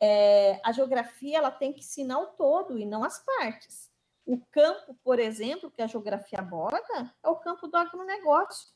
É, 0.00 0.60
a 0.64 0.72
geografia 0.72 1.38
ela 1.38 1.50
tem 1.50 1.72
que 1.72 1.80
ensinar 1.80 2.18
o 2.18 2.28
todo 2.28 2.78
e 2.78 2.86
não 2.86 3.04
as 3.04 3.22
partes. 3.24 3.90
O 4.24 4.38
campo, 4.50 4.96
por 5.04 5.18
exemplo, 5.18 5.70
que 5.70 5.82
a 5.82 5.86
geografia 5.86 6.38
aborda, 6.38 7.12
é 7.22 7.28
o 7.28 7.36
campo 7.36 7.66
do 7.66 7.76
agronegócio. 7.76 8.70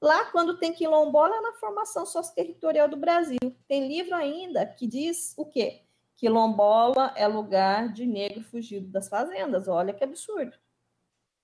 Lá, 0.00 0.26
quando 0.26 0.58
tem 0.58 0.72
quilombola, 0.72 1.36
é 1.36 1.40
na 1.40 1.52
formação 1.54 2.04
socioterritorial 2.04 2.88
do 2.88 2.96
Brasil. 2.96 3.38
Tem 3.66 3.88
livro 3.88 4.14
ainda 4.14 4.66
que 4.66 4.86
diz 4.86 5.34
o 5.36 5.46
quê? 5.46 5.82
Quilombola 6.16 7.12
é 7.16 7.26
lugar 7.26 7.92
de 7.92 8.06
negro 8.06 8.42
fugido 8.44 8.86
das 8.88 9.08
fazendas. 9.08 9.66
Olha 9.66 9.92
que 9.92 10.04
absurdo. 10.04 10.56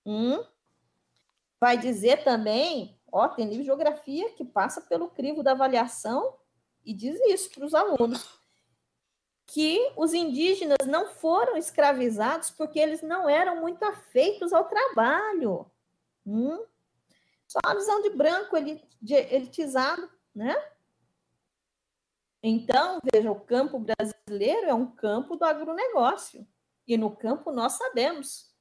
Hum? 0.04 0.44
Vai 1.58 1.76
dizer 1.76 2.24
também, 2.24 2.98
ó, 3.12 3.28
tem 3.28 3.46
livro 3.46 3.62
de 3.62 3.66
geografia 3.66 4.30
que 4.32 4.44
passa 4.44 4.80
pelo 4.80 5.08
crivo 5.08 5.42
da 5.42 5.52
avaliação 5.52 6.36
e 6.84 6.94
diz 6.94 7.20
isso 7.26 7.50
para 7.50 7.66
os 7.66 7.74
alunos, 7.74 8.39
que 9.52 9.92
os 9.96 10.14
indígenas 10.14 10.86
não 10.86 11.08
foram 11.08 11.56
escravizados 11.56 12.50
porque 12.50 12.78
eles 12.78 13.02
não 13.02 13.28
eram 13.28 13.60
muito 13.60 13.82
afeitos 13.84 14.52
ao 14.52 14.64
trabalho. 14.64 15.68
Hum? 16.24 16.64
Só 17.48 17.58
uma 17.66 17.74
visão 17.74 18.00
de 18.00 18.10
branco 18.10 18.56
elitizado, 18.56 20.08
né? 20.32 20.54
Então, 22.40 23.00
veja, 23.12 23.30
o 23.30 23.40
campo 23.40 23.80
brasileiro 23.80 24.68
é 24.68 24.74
um 24.74 24.86
campo 24.86 25.34
do 25.34 25.44
agronegócio. 25.44 26.46
E 26.86 26.96
no 26.96 27.14
campo 27.14 27.50
nós 27.50 27.72
sabemos 27.72 28.54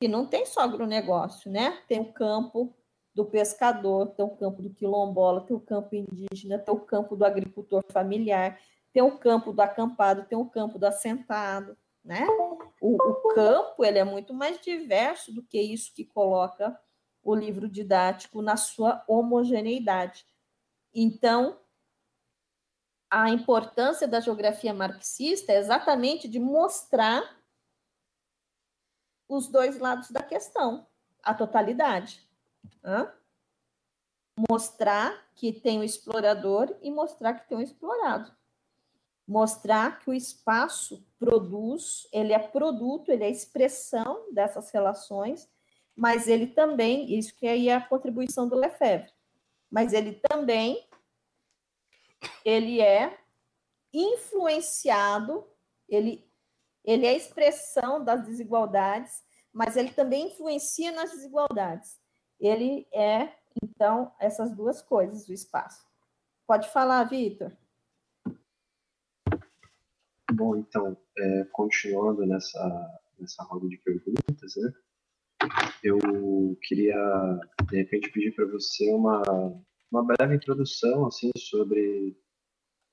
que 0.00 0.08
não 0.08 0.26
tem 0.26 0.46
só 0.46 0.62
agronegócio, 0.62 1.50
né? 1.50 1.82
Tem 1.86 2.00
o 2.00 2.12
campo 2.12 2.74
do 3.14 3.26
pescador, 3.26 4.08
tem 4.14 4.24
o 4.24 4.34
campo 4.36 4.62
do 4.62 4.70
quilombola, 4.70 5.42
tem 5.42 5.54
o 5.54 5.60
campo 5.60 5.94
indígena, 5.94 6.58
tem 6.58 6.74
o 6.74 6.80
campo 6.80 7.14
do 7.14 7.24
agricultor 7.26 7.84
familiar, 7.92 8.58
tem 8.92 9.02
o 9.02 9.18
campo 9.18 9.52
do 9.52 9.60
acampado, 9.60 10.24
tem 10.24 10.36
o 10.36 10.48
campo 10.48 10.78
do 10.78 10.84
assentado, 10.84 11.76
né? 12.04 12.26
O, 12.80 12.96
o 12.96 13.34
campo 13.34 13.84
ele 13.84 13.98
é 13.98 14.04
muito 14.04 14.34
mais 14.34 14.60
diverso 14.60 15.32
do 15.32 15.42
que 15.42 15.60
isso 15.60 15.94
que 15.94 16.04
coloca 16.04 16.78
o 17.22 17.34
livro 17.34 17.68
didático 17.68 18.42
na 18.42 18.56
sua 18.56 19.04
homogeneidade. 19.06 20.26
Então, 20.92 21.58
a 23.08 23.30
importância 23.30 24.08
da 24.08 24.20
geografia 24.20 24.74
marxista 24.74 25.52
é 25.52 25.58
exatamente 25.58 26.28
de 26.28 26.38
mostrar 26.38 27.40
os 29.28 29.48
dois 29.48 29.78
lados 29.78 30.10
da 30.10 30.22
questão, 30.22 30.86
a 31.22 31.32
totalidade. 31.32 32.26
Mostrar 34.50 35.30
que 35.34 35.52
tem 35.52 35.78
o 35.78 35.84
explorador 35.84 36.76
e 36.82 36.90
mostrar 36.90 37.34
que 37.34 37.48
tem 37.48 37.56
o 37.56 37.62
explorado. 37.62 38.34
Mostrar 39.32 40.00
que 40.00 40.10
o 40.10 40.14
espaço 40.14 41.04
produz, 41.18 42.06
ele 42.12 42.32
é 42.32 42.38
produto, 42.38 43.10
ele 43.10 43.24
é 43.24 43.30
expressão 43.30 44.32
dessas 44.32 44.70
relações 44.70 45.48
mas 45.96 46.26
ele 46.26 46.46
também, 46.46 47.16
isso 47.16 47.34
que 47.36 47.46
aí 47.46 47.68
é 47.68 47.76
a 47.76 47.86
contribuição 47.86 48.48
do 48.48 48.56
Lefebvre, 48.56 49.12
mas 49.70 49.92
ele 49.92 50.14
também 50.14 50.88
ele 52.44 52.80
é 52.80 53.18
influenciado, 53.92 55.46
ele, 55.88 56.26
ele 56.84 57.06
é 57.06 57.16
expressão 57.16 58.02
das 58.02 58.24
desigualdades, 58.24 59.22
mas 59.52 59.76
ele 59.76 59.92
também 59.92 60.28
influencia 60.28 60.92
nas 60.92 61.10
desigualdades. 61.10 62.00
Ele 62.40 62.86
é, 62.92 63.34
então, 63.62 64.12
essas 64.18 64.54
duas 64.56 64.80
coisas, 64.80 65.28
o 65.28 65.32
espaço. 65.32 65.84
Pode 66.46 66.70
falar, 66.70 67.04
Vitor. 67.04 67.52
Bom, 70.42 70.56
então, 70.56 70.96
é, 71.16 71.44
continuando 71.52 72.26
nessa, 72.26 73.00
nessa 73.16 73.44
roda 73.44 73.68
de 73.68 73.76
perguntas, 73.76 74.56
né? 74.56 74.72
eu 75.84 76.58
queria, 76.64 76.96
de 77.70 77.76
repente, 77.76 78.10
pedir 78.10 78.34
para 78.34 78.46
você 78.46 78.92
uma, 78.92 79.22
uma 79.88 80.04
breve 80.04 80.34
introdução 80.34 81.06
assim, 81.06 81.30
sobre 81.38 82.18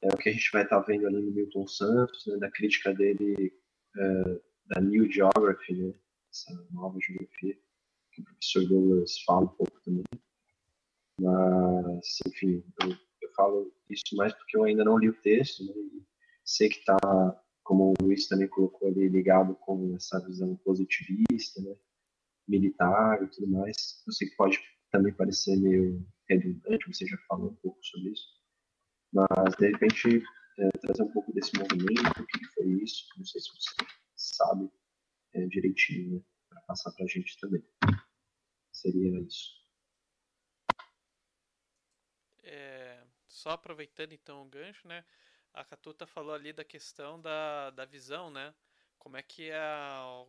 é, 0.03 0.09
o 0.13 0.17
que 0.17 0.29
a 0.29 0.31
gente 0.31 0.51
vai 0.51 0.61
estar 0.61 0.79
tá 0.79 0.85
vendo 0.85 1.07
ali 1.07 1.19
no 1.19 1.31
Milton 1.31 1.65
Santos, 1.65 2.23
né, 2.27 2.37
da 2.37 2.51
crítica 2.51 2.93
dele 2.93 3.51
é, 3.97 4.41
da 4.67 4.79
New 4.79 5.11
Geography, 5.11 5.73
né, 5.73 5.91
essa 6.31 6.53
nova 6.69 6.99
geografia, 7.01 7.57
que 8.11 8.21
o 8.21 8.25
professor 8.25 8.67
Douglas 8.67 9.19
fala 9.25 9.45
um 9.45 9.47
pouco 9.47 9.81
também. 9.83 10.03
Mas, 11.19 12.19
enfim, 12.27 12.63
eu, 12.83 12.91
eu 13.23 13.31
falo 13.35 13.73
isso 13.89 14.15
mais 14.15 14.35
porque 14.35 14.55
eu 14.55 14.65
ainda 14.65 14.83
não 14.83 14.99
li 14.99 15.09
o 15.09 15.21
texto, 15.21 15.65
né, 15.65 15.73
sei 16.49 16.67
que 16.67 16.79
está 16.79 16.97
como 17.63 17.93
o 17.93 18.03
Luiz 18.03 18.27
também 18.27 18.47
colocou 18.47 18.87
ali, 18.87 19.07
ligado 19.07 19.55
com 19.57 19.95
essa 19.95 20.19
visão 20.25 20.55
positivista, 20.57 21.61
né, 21.61 21.75
militar 22.47 23.21
e 23.21 23.27
tudo 23.27 23.47
mais. 23.47 24.01
Eu 24.07 24.11
sei 24.13 24.27
que 24.27 24.35
pode 24.35 24.59
também 24.91 25.13
parecer 25.13 25.55
meio 25.57 26.03
redundante, 26.27 26.87
você 26.87 27.05
já 27.05 27.17
falou 27.27 27.51
um 27.51 27.55
pouco 27.57 27.77
sobre 27.83 28.09
isso, 28.09 28.27
mas 29.13 29.55
de 29.59 29.69
repente 29.69 30.23
é, 30.57 30.69
trazer 30.79 31.03
um 31.03 31.11
pouco 31.11 31.31
desse 31.33 31.55
movimento, 31.55 32.19
o 32.19 32.25
que 32.25 32.45
foi 32.55 32.65
isso, 32.81 33.05
não 33.15 33.25
sei 33.25 33.41
se 33.41 33.49
você 33.49 33.75
sabe 34.15 34.71
é, 35.35 35.45
direitinho, 35.45 36.15
né, 36.15 36.23
para 36.49 36.61
passar 36.61 36.91
para 36.93 37.05
a 37.05 37.07
gente 37.07 37.39
também. 37.39 37.63
Seria 38.71 39.19
isso. 39.19 39.59
É, 42.41 43.03
só 43.27 43.51
aproveitando 43.51 44.13
então 44.13 44.41
o 44.41 44.49
gancho, 44.49 44.87
né? 44.87 45.05
A 45.53 45.63
Catuta 45.63 46.05
falou 46.05 46.33
ali 46.33 46.53
da 46.53 46.63
questão 46.63 47.19
da, 47.19 47.69
da 47.71 47.85
visão, 47.85 48.29
né? 48.29 48.53
Como 48.97 49.17
é 49.17 49.23
que 49.23 49.49
é 49.49 49.59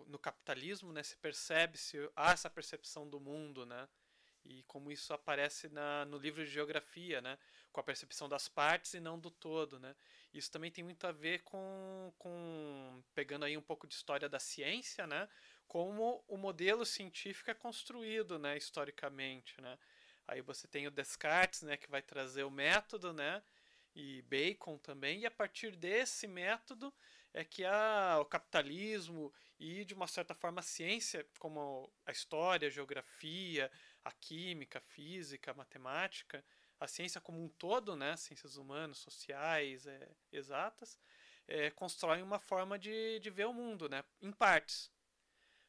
no 0.06 0.18
capitalismo, 0.18 0.92
né, 0.92 1.02
se 1.02 1.16
percebe 1.16 1.76
se 1.76 1.98
há 2.14 2.32
essa 2.32 2.48
percepção 2.48 3.08
do 3.08 3.18
mundo, 3.20 3.66
né? 3.66 3.88
E 4.44 4.62
como 4.64 4.90
isso 4.90 5.12
aparece 5.12 5.68
na, 5.68 6.04
no 6.06 6.16
livro 6.16 6.44
de 6.44 6.50
geografia, 6.50 7.20
né? 7.20 7.38
Com 7.72 7.80
a 7.80 7.84
percepção 7.84 8.28
das 8.28 8.48
partes 8.48 8.94
e 8.94 9.00
não 9.00 9.18
do 9.18 9.30
todo, 9.30 9.78
né? 9.78 9.94
Isso 10.32 10.50
também 10.50 10.70
tem 10.70 10.82
muito 10.82 11.06
a 11.06 11.12
ver 11.12 11.42
com, 11.42 12.12
com 12.18 13.02
pegando 13.14 13.44
aí 13.44 13.56
um 13.56 13.62
pouco 13.62 13.86
de 13.86 13.94
história 13.94 14.28
da 14.28 14.38
ciência, 14.38 15.06
né? 15.06 15.28
Como 15.68 16.24
o 16.26 16.36
modelo 16.36 16.86
científico 16.86 17.50
é 17.50 17.54
construído, 17.54 18.38
né? 18.38 18.56
Historicamente, 18.56 19.60
né? 19.60 19.78
Aí 20.26 20.40
você 20.40 20.66
tem 20.66 20.86
o 20.86 20.90
Descartes, 20.90 21.62
né? 21.62 21.76
Que 21.76 21.90
vai 21.90 22.02
trazer 22.02 22.44
o 22.44 22.50
método, 22.50 23.12
né? 23.12 23.42
E 23.94 24.22
Bacon 24.22 24.78
também, 24.78 25.20
e 25.20 25.26
a 25.26 25.30
partir 25.30 25.76
desse 25.76 26.26
método 26.26 26.92
é 27.32 27.44
que 27.44 27.64
a, 27.64 28.18
o 28.20 28.24
capitalismo 28.24 29.32
e, 29.58 29.84
de 29.84 29.94
uma 29.94 30.06
certa 30.06 30.34
forma, 30.34 30.60
a 30.60 30.64
ciência, 30.64 31.26
como 31.38 31.92
a 32.06 32.10
história, 32.10 32.68
a 32.68 32.70
geografia, 32.70 33.70
a 34.04 34.10
química, 34.10 34.78
a 34.78 34.82
física, 34.82 35.50
a 35.50 35.54
matemática, 35.54 36.44
a 36.78 36.88
ciência 36.88 37.20
como 37.20 37.42
um 37.42 37.48
todo, 37.48 37.94
né, 37.94 38.16
ciências 38.16 38.56
humanas, 38.56 38.98
sociais, 38.98 39.86
é, 39.86 40.08
exatas, 40.32 40.98
é, 41.46 41.70
constroem 41.70 42.22
uma 42.22 42.38
forma 42.38 42.78
de, 42.78 43.18
de 43.20 43.30
ver 43.30 43.46
o 43.46 43.52
mundo, 43.52 43.88
né, 43.88 44.02
em 44.20 44.32
partes. 44.32 44.90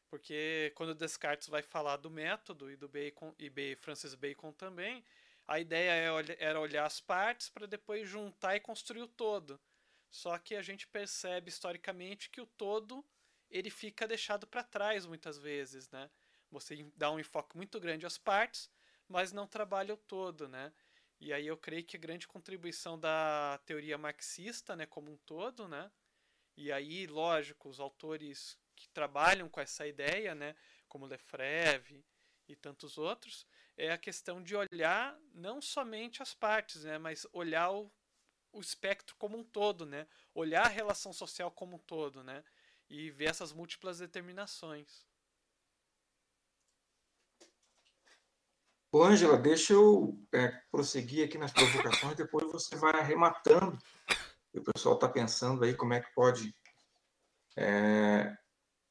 Porque 0.09 0.71
quando 0.75 0.95
Descartes 0.95 1.47
vai 1.47 1.61
falar 1.61 1.97
do 1.97 2.09
método 2.09 2.69
e 2.69 2.75
do 2.75 2.87
Bacon 2.87 3.33
e 3.39 3.75
Francis 3.77 4.13
Bacon 4.13 4.51
também, 4.51 5.03
a 5.47 5.59
ideia 5.59 5.91
é 5.91 6.37
era 6.39 6.59
olhar 6.59 6.85
as 6.85 6.99
partes 6.99 7.49
para 7.49 7.65
depois 7.65 8.07
juntar 8.07 8.55
e 8.55 8.59
construir 8.59 9.01
o 9.01 9.07
todo. 9.07 9.59
Só 10.09 10.37
que 10.37 10.55
a 10.55 10.61
gente 10.61 10.87
percebe 10.87 11.49
historicamente 11.49 12.29
que 12.29 12.41
o 12.41 12.45
todo 12.45 13.05
ele 13.49 13.69
fica 13.69 14.07
deixado 14.07 14.47
para 14.47 14.63
trás 14.63 15.05
muitas 15.05 15.37
vezes, 15.37 15.89
né? 15.89 16.09
Você 16.49 16.85
dá 16.95 17.11
um 17.11 17.19
enfoque 17.19 17.55
muito 17.55 17.79
grande 17.79 18.05
às 18.05 18.17
partes, 18.17 18.69
mas 19.07 19.31
não 19.31 19.47
trabalha 19.47 19.93
o 19.93 19.97
todo, 19.97 20.47
né? 20.47 20.73
E 21.19 21.31
aí 21.31 21.47
eu 21.47 21.57
creio 21.57 21.83
que 21.83 21.95
a 21.95 21.99
grande 21.99 22.27
contribuição 22.27 22.99
da 22.99 23.59
teoria 23.65 23.97
marxista, 23.97 24.75
né, 24.75 24.85
como 24.85 25.11
um 25.11 25.17
todo, 25.17 25.67
né? 25.67 25.91
E 26.57 26.71
aí, 26.71 27.07
lógico, 27.07 27.69
os 27.69 27.79
autores 27.79 28.57
que 28.75 28.89
trabalham 28.89 29.47
com 29.47 29.61
essa 29.61 29.85
ideia, 29.87 30.33
né, 30.33 30.55
como 30.87 31.05
Lefebvre 31.05 32.03
e 32.47 32.55
tantos 32.55 32.97
outros, 32.97 33.45
é 33.81 33.91
a 33.91 33.97
questão 33.97 34.43
de 34.43 34.55
olhar 34.55 35.17
não 35.33 35.59
somente 35.59 36.21
as 36.21 36.35
partes, 36.35 36.83
né, 36.83 36.99
mas 36.99 37.25
olhar 37.33 37.71
o, 37.71 37.91
o 38.53 38.61
espectro 38.61 39.15
como 39.17 39.39
um 39.39 39.43
todo, 39.43 39.87
né, 39.87 40.07
olhar 40.35 40.67
a 40.67 40.69
relação 40.69 41.11
social 41.11 41.49
como 41.49 41.77
um 41.77 41.79
todo, 41.79 42.23
né, 42.23 42.43
e 42.87 43.09
ver 43.09 43.25
essas 43.25 43.51
múltiplas 43.51 43.97
determinações. 43.97 45.03
Ângela, 48.93 49.37
deixa 49.37 49.73
eu 49.73 50.15
é, 50.31 50.49
prosseguir 50.69 51.25
aqui 51.25 51.39
nas 51.39 51.51
provocações, 51.51 52.15
depois 52.15 52.51
você 52.51 52.75
vai 52.75 52.93
arrematando. 52.93 53.79
O 54.53 54.61
pessoal 54.61 54.93
está 54.95 55.09
pensando 55.09 55.63
aí 55.63 55.73
como 55.73 55.93
é 55.93 56.01
que 56.01 56.13
pode. 56.13 56.53
É... 57.57 58.37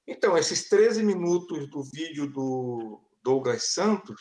Então, 0.06 0.36
esses 0.36 0.68
13 0.68 1.04
minutos 1.04 1.68
do 1.68 1.82
vídeo 1.82 2.26
do 2.26 2.98
Douglas 3.22 3.64
Santos, 3.64 4.18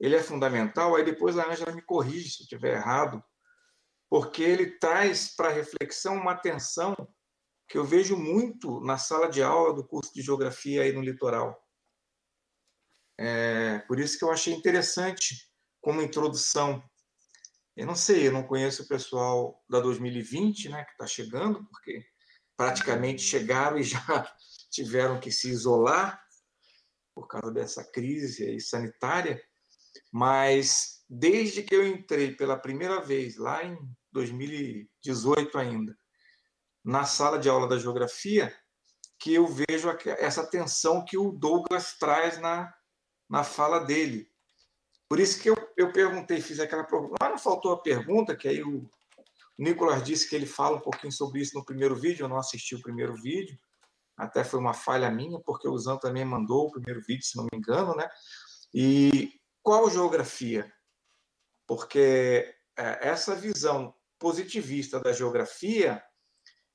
ele 0.00 0.16
é 0.16 0.22
fundamental. 0.22 0.96
Aí 0.96 1.04
depois 1.04 1.38
a 1.38 1.46
Ângela 1.46 1.72
me 1.72 1.82
corrige 1.82 2.30
se 2.30 2.42
eu 2.42 2.44
estiver 2.44 2.76
errado, 2.76 3.22
porque 4.08 4.42
ele 4.42 4.78
traz 4.78 5.34
para 5.36 5.50
reflexão 5.50 6.16
uma 6.16 6.32
atenção 6.32 6.96
que 7.68 7.78
eu 7.78 7.84
vejo 7.84 8.16
muito 8.16 8.80
na 8.80 8.98
sala 8.98 9.28
de 9.28 9.42
aula 9.42 9.72
do 9.72 9.86
curso 9.86 10.12
de 10.12 10.22
geografia 10.22 10.82
aí 10.82 10.92
no 10.92 11.00
litoral. 11.02 11.56
É, 13.16 13.78
por 13.80 14.00
isso 14.00 14.18
que 14.18 14.24
eu 14.24 14.32
achei 14.32 14.52
interessante 14.52 15.48
como 15.80 16.02
introdução. 16.02 16.82
Eu 17.76 17.86
não 17.86 17.94
sei, 17.94 18.26
eu 18.26 18.32
não 18.32 18.42
conheço 18.42 18.82
o 18.82 18.88
pessoal 18.88 19.62
da 19.68 19.78
2020, 19.78 20.70
né, 20.70 20.84
que 20.84 20.92
está 20.92 21.06
chegando, 21.06 21.64
porque 21.66 22.04
praticamente 22.56 23.22
chegaram 23.22 23.78
e 23.78 23.84
já 23.84 24.36
tiveram 24.70 25.20
que 25.20 25.30
se 25.30 25.48
isolar 25.50 26.20
por 27.14 27.28
causa 27.28 27.52
dessa 27.52 27.84
crise 27.84 28.58
sanitária. 28.60 29.40
Mas 30.12 31.04
desde 31.08 31.62
que 31.62 31.74
eu 31.74 31.86
entrei 31.86 32.34
pela 32.34 32.56
primeira 32.56 33.00
vez, 33.00 33.36
lá 33.36 33.64
em 33.64 33.78
2018 34.12 35.58
ainda, 35.58 35.96
na 36.84 37.04
sala 37.04 37.38
de 37.38 37.48
aula 37.48 37.68
da 37.68 37.78
geografia, 37.78 38.54
que 39.18 39.34
eu 39.34 39.46
vejo 39.46 39.90
essa 40.18 40.46
tensão 40.46 41.04
que 41.04 41.18
o 41.18 41.30
Douglas 41.30 41.96
traz 41.98 42.38
na, 42.38 42.72
na 43.28 43.44
fala 43.44 43.80
dele. 43.80 44.30
Por 45.08 45.20
isso 45.20 45.40
que 45.42 45.50
eu, 45.50 45.56
eu 45.76 45.92
perguntei, 45.92 46.40
fiz 46.40 46.58
aquela 46.58 46.84
pergunta. 46.84 47.16
Mas 47.20 47.30
não 47.30 47.38
faltou 47.38 47.72
a 47.72 47.82
pergunta, 47.82 48.36
que 48.36 48.48
aí 48.48 48.62
o 48.62 48.88
Nicolas 49.58 50.02
disse 50.02 50.28
que 50.28 50.34
ele 50.34 50.46
fala 50.46 50.76
um 50.76 50.80
pouquinho 50.80 51.12
sobre 51.12 51.40
isso 51.40 51.56
no 51.56 51.64
primeiro 51.64 51.94
vídeo, 51.94 52.24
eu 52.24 52.28
não 52.28 52.38
assisti 52.38 52.74
o 52.74 52.80
primeiro 52.80 53.14
vídeo, 53.14 53.58
até 54.16 54.42
foi 54.42 54.58
uma 54.58 54.72
falha 54.72 55.10
minha, 55.10 55.38
porque 55.40 55.68
o 55.68 55.76
Zan 55.76 55.98
também 55.98 56.24
mandou 56.24 56.66
o 56.66 56.70
primeiro 56.70 57.02
vídeo, 57.02 57.24
se 57.24 57.36
não 57.36 57.44
me 57.44 57.58
engano, 57.58 57.94
né? 57.94 58.08
E 58.72 59.39
qual 59.70 59.88
geografia? 59.88 60.68
Porque 61.64 62.52
é, 62.76 63.08
essa 63.08 63.36
visão 63.36 63.94
positivista 64.18 64.98
da 64.98 65.12
geografia, 65.12 66.02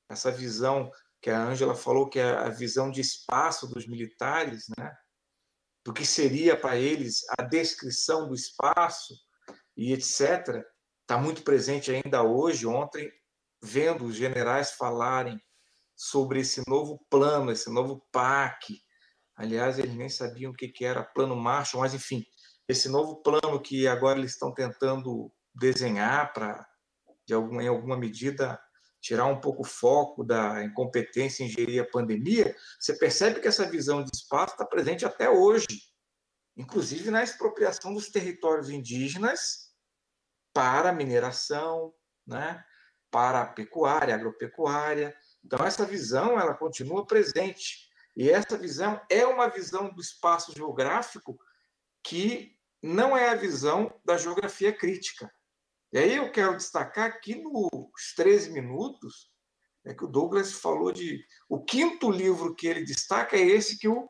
essa 0.09 0.31
visão 0.31 0.89
que 1.21 1.29
a 1.29 1.37
Ângela 1.37 1.75
falou, 1.75 2.07
que 2.07 2.19
é 2.19 2.29
a 2.29 2.47
visão 2.47 2.89
de 2.89 3.01
espaço 3.01 3.67
dos 3.67 3.85
militares, 3.85 4.67
né? 4.77 4.95
do 5.83 5.91
que 5.91 6.05
seria 6.05 6.55
para 6.55 6.77
eles 6.77 7.25
a 7.37 7.43
descrição 7.43 8.29
do 8.29 8.33
espaço 8.33 9.13
e 9.75 9.91
etc., 9.91 10.63
está 11.01 11.17
muito 11.17 11.43
presente 11.43 11.91
ainda 11.91 12.23
hoje. 12.23 12.65
Ontem, 12.65 13.11
vendo 13.61 14.05
os 14.05 14.15
generais 14.15 14.71
falarem 14.71 15.37
sobre 15.97 16.39
esse 16.39 16.63
novo 16.65 17.05
plano, 17.09 17.51
esse 17.51 17.69
novo 17.69 18.07
PAC. 18.09 18.79
Aliás, 19.35 19.79
eles 19.79 19.95
nem 19.95 20.07
sabiam 20.07 20.53
o 20.53 20.55
que 20.55 20.85
era 20.85 21.03
plano 21.03 21.35
Marshall, 21.35 21.81
mas 21.81 21.93
enfim, 21.93 22.25
esse 22.67 22.89
novo 22.89 23.17
plano 23.17 23.61
que 23.61 23.87
agora 23.87 24.17
eles 24.17 24.31
estão 24.31 24.53
tentando 24.53 25.31
desenhar 25.53 26.33
para, 26.33 26.67
de 27.25 27.33
alguma, 27.33 27.63
em 27.63 27.67
alguma 27.67 27.97
medida, 27.97 28.59
tirar 28.99 29.25
um 29.27 29.39
pouco 29.39 29.61
o 29.61 29.65
foco 29.65 30.23
da 30.23 30.63
incompetência 30.63 31.43
em 31.43 31.47
gerir 31.47 31.81
a 31.81 31.87
pandemia, 31.87 32.55
você 32.79 32.97
percebe 32.97 33.39
que 33.39 33.47
essa 33.47 33.69
visão 33.69 34.03
de 34.03 34.09
espaço 34.11 34.53
está 34.53 34.65
presente 34.65 35.05
até 35.05 35.29
hoje, 35.29 35.67
inclusive 36.57 37.11
na 37.11 37.23
expropriação 37.23 37.93
dos 37.93 38.09
territórios 38.09 38.69
indígenas 38.69 39.71
para 40.51 40.91
mineração, 40.91 41.93
né, 42.25 42.63
para 43.11 43.45
pecuária, 43.45 44.15
agropecuária. 44.15 45.15
Então, 45.43 45.63
essa 45.63 45.85
visão 45.85 46.39
ela 46.39 46.55
continua 46.55 47.05
presente. 47.05 47.87
E 48.15 48.29
essa 48.29 48.57
visão 48.57 48.99
é 49.09 49.25
uma 49.25 49.47
visão 49.49 49.93
do 49.93 50.01
espaço 50.01 50.51
geográfico 50.55 51.37
que 52.03 52.54
não 52.85 53.17
é 53.17 53.29
a 53.29 53.35
visão 53.35 53.91
da 54.05 54.15
geografia 54.15 54.71
crítica. 54.71 55.31
E 55.91 55.97
aí 55.97 56.15
eu 56.15 56.31
quero 56.31 56.55
destacar 56.55 57.07
aqui 57.07 57.35
nos 57.35 58.13
13 58.15 58.51
minutos 58.51 59.33
é 59.85 59.93
que 59.93 60.03
o 60.03 60.07
Douglas 60.07 60.51
falou 60.51 60.91
de. 60.91 61.23
O 61.47 61.63
quinto 61.63 62.09
livro 62.09 62.55
que 62.55 62.65
ele 62.67 62.83
destaca 62.83 63.37
é 63.37 63.41
esse 63.41 63.77
que 63.77 63.87
o, 63.87 64.09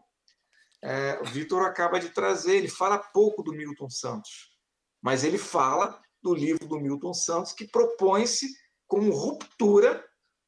é, 0.82 1.20
o 1.22 1.26
Vitor 1.26 1.66
acaba 1.66 2.00
de 2.00 2.10
trazer. 2.10 2.56
Ele 2.56 2.70
fala 2.70 2.98
pouco 2.98 3.44
do 3.44 3.54
Milton 3.54 3.90
Santos, 3.90 4.58
mas 5.02 5.24
ele 5.24 5.38
fala 5.38 6.02
do 6.24 6.34
livro 6.34 6.66
do 6.66 6.80
Milton 6.80 7.14
Santos 7.14 7.52
que 7.52 7.68
propõe-se 7.68 8.48
como 8.88 9.12
ruptura. 9.12 10.04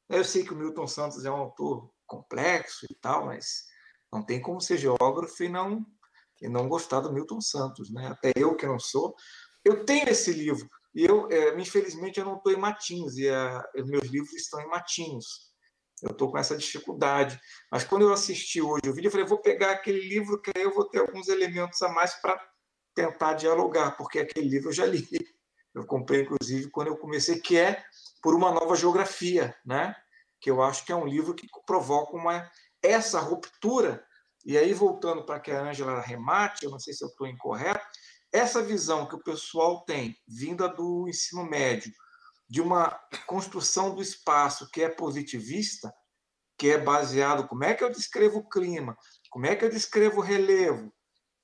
Eu 0.08 0.24
sei 0.24 0.44
que 0.44 0.54
o 0.54 0.56
Milton 0.56 0.86
Santos 0.86 1.24
é 1.26 1.30
um 1.30 1.36
autor 1.36 1.90
complexo 2.06 2.86
e 2.90 2.94
tal, 2.94 3.26
mas 3.26 3.66
não 4.10 4.24
tem 4.24 4.40
como 4.40 4.62
ser 4.62 4.78
geógrafo 4.78 5.44
e 5.44 5.48
não 5.48 5.86
e 6.40 6.48
não 6.48 6.68
gostar 6.68 7.00
do 7.00 7.12
Milton 7.12 7.40
Santos, 7.40 7.90
né? 7.90 8.08
Até 8.08 8.32
eu 8.36 8.54
que 8.56 8.66
não 8.66 8.78
sou, 8.78 9.14
eu 9.64 9.84
tenho 9.84 10.08
esse 10.08 10.32
livro 10.32 10.68
e 10.94 11.04
eu, 11.04 11.28
é, 11.30 11.58
infelizmente, 11.60 12.18
eu 12.18 12.24
não 12.24 12.36
estou 12.36 12.52
em 12.52 12.56
Matinhos 12.56 13.16
e 13.18 13.28
a, 13.28 13.62
meus 13.86 14.06
livros 14.08 14.32
estão 14.34 14.60
em 14.60 14.68
Matinhos. 14.68 15.48
Eu 16.02 16.12
estou 16.12 16.30
com 16.30 16.38
essa 16.38 16.56
dificuldade. 16.56 17.38
Mas 17.70 17.84
quando 17.84 18.02
eu 18.02 18.12
assisti 18.12 18.62
hoje 18.62 18.88
o 18.88 18.94
vídeo, 18.94 19.08
eu 19.08 19.12
falei, 19.12 19.26
vou 19.26 19.40
pegar 19.40 19.72
aquele 19.72 20.00
livro 20.00 20.40
que 20.40 20.52
aí 20.56 20.62
eu 20.62 20.72
vou 20.72 20.88
ter 20.88 21.00
alguns 21.00 21.28
elementos 21.28 21.82
a 21.82 21.88
mais 21.88 22.14
para 22.14 22.40
tentar 22.94 23.34
dialogar, 23.34 23.96
porque 23.96 24.20
aquele 24.20 24.48
livro 24.48 24.68
eu 24.68 24.72
já 24.72 24.86
li. 24.86 25.06
Eu 25.74 25.86
comprei, 25.86 26.22
inclusive, 26.22 26.70
quando 26.70 26.88
eu 26.88 26.96
comecei, 26.96 27.40
que 27.40 27.56
é 27.56 27.82
Por 28.22 28.34
uma 28.34 28.52
Nova 28.52 28.74
Geografia, 28.74 29.54
né? 29.64 29.94
que 30.40 30.50
eu 30.50 30.62
acho 30.62 30.84
que 30.84 30.92
é 30.92 30.96
um 30.96 31.06
livro 31.06 31.34
que 31.34 31.46
provoca 31.66 32.16
uma, 32.16 32.48
essa 32.82 33.20
ruptura. 33.20 34.04
E 34.44 34.56
aí, 34.56 34.72
voltando 34.72 35.24
para 35.24 35.40
que 35.40 35.50
a 35.50 35.62
Ângela 35.62 36.00
remate, 36.00 36.64
eu 36.64 36.70
não 36.70 36.78
sei 36.78 36.94
se 36.94 37.04
eu 37.04 37.08
estou 37.08 37.26
incorreto, 37.26 37.84
essa 38.32 38.62
visão 38.62 39.06
que 39.06 39.14
o 39.14 39.22
pessoal 39.22 39.84
tem, 39.84 40.16
vinda 40.26 40.68
do 40.68 41.08
ensino 41.08 41.44
médio, 41.44 41.92
de 42.48 42.60
uma 42.60 42.90
construção 43.26 43.94
do 43.94 44.02
espaço 44.02 44.68
que 44.70 44.82
é 44.82 44.88
positivista, 44.88 45.92
que 46.56 46.70
é 46.70 46.78
baseado 46.78 47.46
como 47.46 47.64
é 47.64 47.74
que 47.74 47.84
eu 47.84 47.90
descrevo 47.90 48.38
o 48.38 48.48
clima, 48.48 48.96
como 49.30 49.46
é 49.46 49.54
que 49.54 49.64
eu 49.64 49.70
descrevo 49.70 50.18
o 50.18 50.24
relevo, 50.24 50.92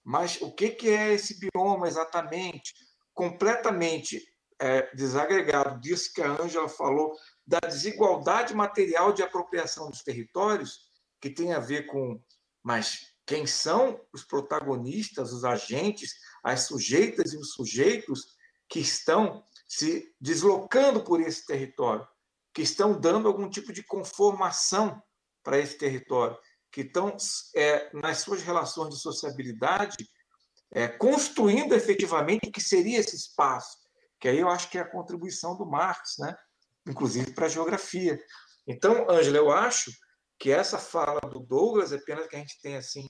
mas 0.03 0.41
o 0.41 0.53
que, 0.53 0.71
que 0.71 0.89
é 0.89 1.13
esse 1.13 1.39
bioma 1.39 1.87
exatamente, 1.87 2.75
completamente 3.15 4.23
é, 4.61 4.95
desagregado 4.95 5.81
disso 5.81 6.13
que 6.13 6.23
a 6.23 6.31
Ângela 6.31 6.69
falou, 6.69 7.15
da 7.47 7.61
desigualdade 7.61 8.55
material 8.55 9.13
de 9.13 9.23
apropriação 9.23 9.91
dos 9.91 10.03
territórios, 10.03 10.79
que 11.21 11.31
tem 11.31 11.53
a 11.53 11.59
ver 11.59 11.87
com, 11.87 12.21
mas 12.65 13.15
quem 13.27 13.47
são 13.47 14.01
os 14.13 14.25
protagonistas, 14.25 15.33
os 15.33 15.45
agentes, 15.45 16.15
as 16.43 16.63
sujeitas 16.63 17.33
e 17.33 17.37
os 17.37 17.53
sujeitos 17.53 18.37
que 18.69 18.81
estão 18.81 19.45
se 19.69 20.13
deslocando 20.21 21.05
por 21.05 21.21
esse 21.21 21.47
território, 21.47 22.07
que 22.53 22.63
estão 22.63 22.99
dando 22.99 23.29
algum 23.29 23.49
tipo 23.49 23.73
de 23.73 23.83
conformação 23.83 25.03
para 25.43 25.59
esse 25.59 25.77
território, 25.77 26.37
que 26.73 26.81
estão, 26.81 27.17
é, 27.55 27.91
nas 27.95 28.19
suas 28.19 28.43
relações 28.43 28.95
de 28.95 29.01
sociabilidade, 29.01 30.09
é, 30.73 30.89
construindo 30.89 31.75
efetivamente 31.75 32.49
o 32.49 32.53
que 32.53 32.61
seria 32.61 32.99
esse 32.99 33.15
espaço, 33.15 33.79
que 34.19 34.29
aí 34.29 34.39
eu 34.39 34.49
acho 34.49 34.71
que 34.71 34.79
é 34.79 34.81
a 34.81 34.91
contribuição 34.91 35.57
do 35.57 35.67
Marx, 35.67 36.17
né? 36.19 36.35
inclusive 36.87 37.33
para 37.33 37.47
a 37.47 37.49
geografia. 37.49 38.19
Então, 38.67 39.09
Ângela, 39.11 39.37
eu 39.37 39.51
acho 39.51 39.93
que 40.45 40.53
essa 40.53 40.79
fala 40.79 41.23
do 41.23 41.41
Douglas, 41.41 41.91
é 41.91 41.97
pena 41.97 42.29
que 42.29 42.37
a 42.37 42.39
gente 42.39 42.61
tem 42.61 42.77
assim 42.77 43.07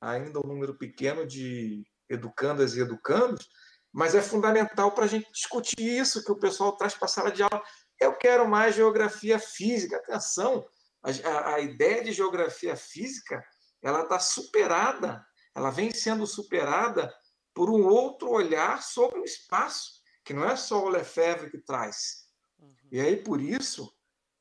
ainda 0.00 0.40
um 0.40 0.48
número 0.48 0.76
pequeno 0.76 1.24
de 1.24 1.86
educandas 2.08 2.74
e 2.74 2.80
educandos, 2.80 3.48
mas 3.92 4.12
é 4.12 4.20
fundamental 4.20 4.90
para 4.90 5.04
a 5.04 5.06
gente 5.06 5.30
discutir 5.30 5.80
isso 5.80 6.24
que 6.24 6.32
o 6.32 6.38
pessoal 6.40 6.76
traz 6.76 6.96
para 6.96 7.04
a 7.04 7.08
sala 7.08 7.30
de 7.30 7.44
aula. 7.44 7.62
Eu 8.00 8.12
quero 8.18 8.48
mais 8.48 8.74
geografia 8.74 9.38
física. 9.38 9.98
Atenção, 9.98 10.66
a, 11.00 11.54
a 11.54 11.60
ideia 11.60 12.02
de 12.02 12.10
geografia 12.10 12.74
física 12.74 13.40
ela 13.80 14.02
está 14.02 14.18
superada, 14.18 15.24
ela 15.54 15.70
vem 15.70 15.92
sendo 15.92 16.26
superada 16.26 17.14
por 17.54 17.70
um 17.70 17.86
outro 17.86 18.30
olhar 18.30 18.82
sobre 18.82 19.20
o 19.20 19.24
espaço, 19.24 20.02
que 20.24 20.34
não 20.34 20.44
é 20.44 20.56
só 20.56 20.84
o 20.84 20.88
Lefebvre 20.88 21.52
que 21.52 21.58
traz. 21.58 22.26
Uhum. 22.58 22.74
E 22.90 23.00
aí, 23.00 23.16
por 23.16 23.40
isso, 23.40 23.88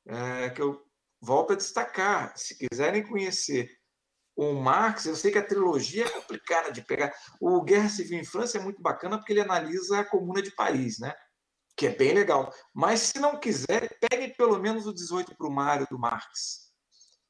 é, 0.08 0.50
que 0.50 0.64
eu 0.64 0.85
volto 1.26 1.54
a 1.54 1.56
destacar, 1.56 2.38
se 2.38 2.56
quiserem 2.56 3.04
conhecer 3.04 3.70
o 4.36 4.54
Marx, 4.54 5.06
eu 5.06 5.16
sei 5.16 5.32
que 5.32 5.38
a 5.38 5.46
trilogia 5.46 6.06
é 6.06 6.10
complicada 6.10 6.72
de 6.72 6.82
pegar. 6.82 7.14
O 7.40 7.62
Guerra 7.62 7.90
Civil 7.90 8.20
em 8.20 8.26
França 8.26 8.58
é 8.58 8.62
muito 8.62 8.82
bacana 8.82 9.18
porque 9.18 9.34
ele 9.34 9.42
analisa 9.42 10.00
a 10.00 10.06
Comuna 10.06 10.42
de 10.42 10.52
Paris, 10.52 11.00
né? 11.00 11.14
Que 11.76 11.88
é 11.88 11.96
bem 11.96 12.14
legal. 12.14 12.54
Mas 12.74 13.00
se 13.00 13.20
não 13.20 13.40
quiserem, 13.40 13.90
peguem 14.10 14.34
pelo 14.36 14.60
menos 14.60 14.86
o 14.86 14.94
18 14.94 15.36
para 15.36 15.48
o 15.48 15.52
Mário 15.52 15.88
do 15.90 15.98
Marx, 15.98 16.70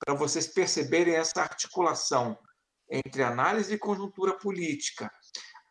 para 0.04 0.16
vocês 0.16 0.48
perceberem 0.48 1.16
essa 1.16 1.42
articulação 1.42 2.38
entre 2.90 3.24
análise 3.24 3.70
de 3.70 3.78
conjuntura 3.78 4.38
política, 4.38 5.10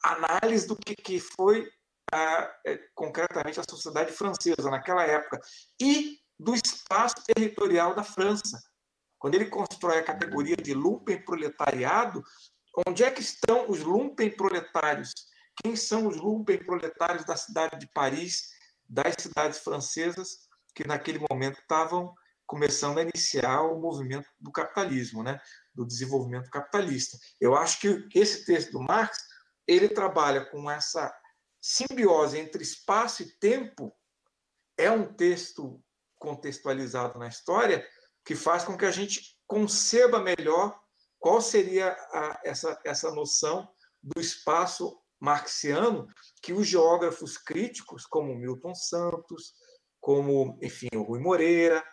análise 0.03 0.67
do 0.67 0.77
que, 0.77 0.95
que 0.95 1.19
foi 1.19 1.69
a, 2.13 2.53
é, 2.67 2.79
concretamente 2.95 3.59
a 3.59 3.65
sociedade 3.69 4.13
francesa 4.13 4.71
naquela 4.71 5.05
época 5.05 5.41
e 5.81 6.19
do 6.45 6.55
espaço 6.55 7.17
territorial 7.27 7.95
da 7.95 8.05
França 8.05 8.63
quando 9.25 9.37
ele 9.37 9.47
constrói 9.47 10.01
a 10.01 10.05
categoria 10.05 10.55
de 10.55 10.75
lumpen 10.75 11.25
proletariado, 11.25 12.23
onde 12.87 13.03
é 13.03 13.11
que 13.11 13.23
estão 13.23 13.71
os 13.71 13.81
lumpen 13.81 14.31
proletários? 14.37 15.15
Quem 15.63 15.75
são 15.75 16.07
os 16.07 16.19
lumpen 16.19 16.63
proletários 16.63 17.25
da 17.25 17.35
cidade 17.35 17.79
de 17.81 17.87
Paris, 17.95 18.51
das 18.87 19.15
cidades 19.19 19.61
francesas, 19.61 20.41
que 20.75 20.87
naquele 20.87 21.25
momento 21.31 21.59
estavam 21.59 22.13
começando 22.47 22.99
a 22.99 23.03
iniciar 23.03 23.63
o 23.63 23.81
movimento 23.81 24.29
do 24.39 24.53
capitalismo, 24.53 25.23
né? 25.23 25.41
do 25.75 25.87
desenvolvimento 25.87 26.51
capitalista. 26.51 27.17
Eu 27.41 27.57
acho 27.57 27.81
que 27.81 28.07
esse 28.15 28.45
texto 28.45 28.73
do 28.73 28.83
Marx 28.83 29.17
ele 29.67 29.89
trabalha 29.89 30.45
com 30.51 30.71
essa 30.71 31.11
simbiose 31.63 32.39
entre 32.39 32.63
espaço 32.63 33.23
e 33.23 33.39
tempo. 33.39 33.91
É 34.77 34.91
um 34.91 35.11
texto 35.15 35.83
contextualizado 36.25 37.19
na 37.19 37.29
história, 37.29 37.87
que 38.25 38.35
faz 38.35 38.65
com 38.65 38.77
que 38.77 38.87
a 38.87 38.91
gente 38.91 39.37
conceba 39.47 40.19
melhor 40.19 40.75
qual 41.19 41.41
seria 41.41 41.93
a, 42.13 42.41
essa, 42.43 42.81
essa 42.85 43.11
noção 43.11 43.69
do 44.03 44.21
espaço 44.21 44.99
marxiano 45.21 46.07
que 46.43 46.53
os 46.53 46.67
geógrafos 46.67 47.37
críticos, 47.37 48.07
como 48.07 48.35
Milton 48.35 48.75
Santos, 48.75 49.53
como, 50.01 50.59
enfim, 50.63 50.89
o 50.95 51.03
Rui 51.03 51.21
Moreira, 51.21 51.85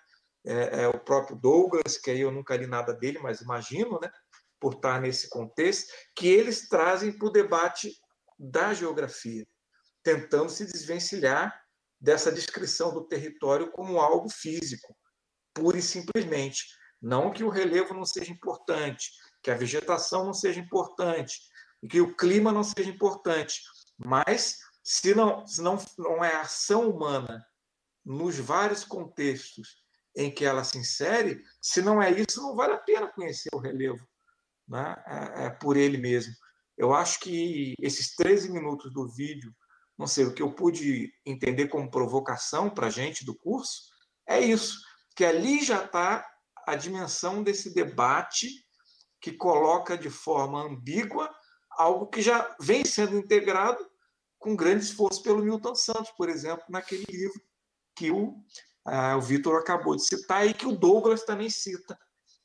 é, 0.45 0.83
é, 0.83 0.87
o 0.87 0.99
próprio 0.99 1.35
Douglas, 1.35 1.97
que 1.97 2.11
aí 2.11 2.21
eu 2.21 2.31
nunca 2.31 2.55
li 2.55 2.67
nada 2.67 2.93
dele, 2.93 3.19
mas 3.19 3.41
imagino, 3.41 3.99
né, 4.01 4.09
por 4.59 4.73
estar 4.73 4.99
nesse 4.99 5.29
contexto, 5.29 5.93
que 6.15 6.27
eles 6.27 6.67
trazem 6.67 7.17
para 7.17 7.27
o 7.27 7.31
debate 7.31 7.93
da 8.37 8.73
geografia, 8.73 9.45
tentando 10.03 10.49
se 10.49 10.65
desvencilhar 10.65 11.60
dessa 12.01 12.31
descrição 12.31 12.93
do 12.93 13.05
território 13.07 13.71
como 13.71 13.99
algo 13.99 14.27
físico, 14.29 14.95
pura 15.53 15.77
e 15.77 15.81
simplesmente. 15.81 16.65
Não 17.01 17.31
que 17.31 17.43
o 17.43 17.49
relevo 17.49 17.93
não 17.93 18.05
seja 18.05 18.31
importante, 18.31 19.11
que 19.41 19.51
a 19.51 19.55
vegetação 19.55 20.25
não 20.25 20.33
seja 20.33 20.59
importante, 20.59 21.39
que 21.89 22.01
o 22.01 22.15
clima 22.15 22.51
não 22.51 22.63
seja 22.63 22.89
importante, 22.89 23.61
mas 23.97 24.57
se 24.83 25.13
não, 25.13 25.45
se 25.45 25.61
não, 25.61 25.77
não 25.97 26.23
é 26.23 26.35
ação 26.35 26.89
humana 26.89 27.45
nos 28.03 28.37
vários 28.37 28.83
contextos 28.83 29.77
em 30.15 30.33
que 30.33 30.43
ela 30.43 30.63
se 30.63 30.77
insere, 30.77 31.41
se 31.61 31.81
não 31.81 32.01
é 32.01 32.11
isso, 32.11 32.41
não 32.41 32.55
vale 32.55 32.73
a 32.73 32.77
pena 32.77 33.11
conhecer 33.11 33.49
o 33.53 33.59
relevo 33.59 34.05
né? 34.71 34.95
é, 35.05 35.45
é 35.45 35.49
por 35.49 35.75
ele 35.75 35.97
mesmo. 35.97 36.33
Eu 36.77 36.93
acho 36.93 37.19
que 37.19 37.75
esses 37.79 38.15
13 38.15 38.51
minutos 38.51 38.91
do 38.93 39.07
vídeo, 39.09 39.53
não 40.01 40.07
sei, 40.07 40.25
o 40.25 40.33
que 40.33 40.41
eu 40.41 40.51
pude 40.51 41.13
entender 41.23 41.67
como 41.67 41.91
provocação 41.91 42.71
para 42.71 42.87
a 42.87 42.89
gente 42.89 43.23
do 43.23 43.35
curso, 43.35 43.83
é 44.27 44.39
isso 44.39 44.81
que 45.15 45.23
ali 45.23 45.63
já 45.63 45.85
está 45.85 46.27
a 46.65 46.75
dimensão 46.75 47.43
desse 47.43 47.71
debate 47.71 48.49
que 49.21 49.31
coloca 49.31 49.95
de 49.95 50.09
forma 50.09 50.63
ambígua 50.63 51.31
algo 51.77 52.07
que 52.07 52.19
já 52.19 52.55
vem 52.59 52.83
sendo 52.83 53.15
integrado 53.15 53.87
com 54.39 54.55
grande 54.55 54.83
esforço 54.83 55.21
pelo 55.21 55.43
Milton 55.43 55.75
Santos, 55.75 56.11
por 56.17 56.29
exemplo, 56.29 56.65
naquele 56.67 57.05
livro 57.07 57.39
que 57.95 58.09
o, 58.09 58.29
uh, 58.87 59.17
o 59.17 59.21
Vitor 59.21 59.59
acabou 59.59 59.95
de 59.95 60.03
citar 60.03 60.47
e 60.47 60.53
que 60.55 60.65
o 60.65 60.75
Douglas 60.75 61.23
também 61.23 61.49
cita, 61.51 61.95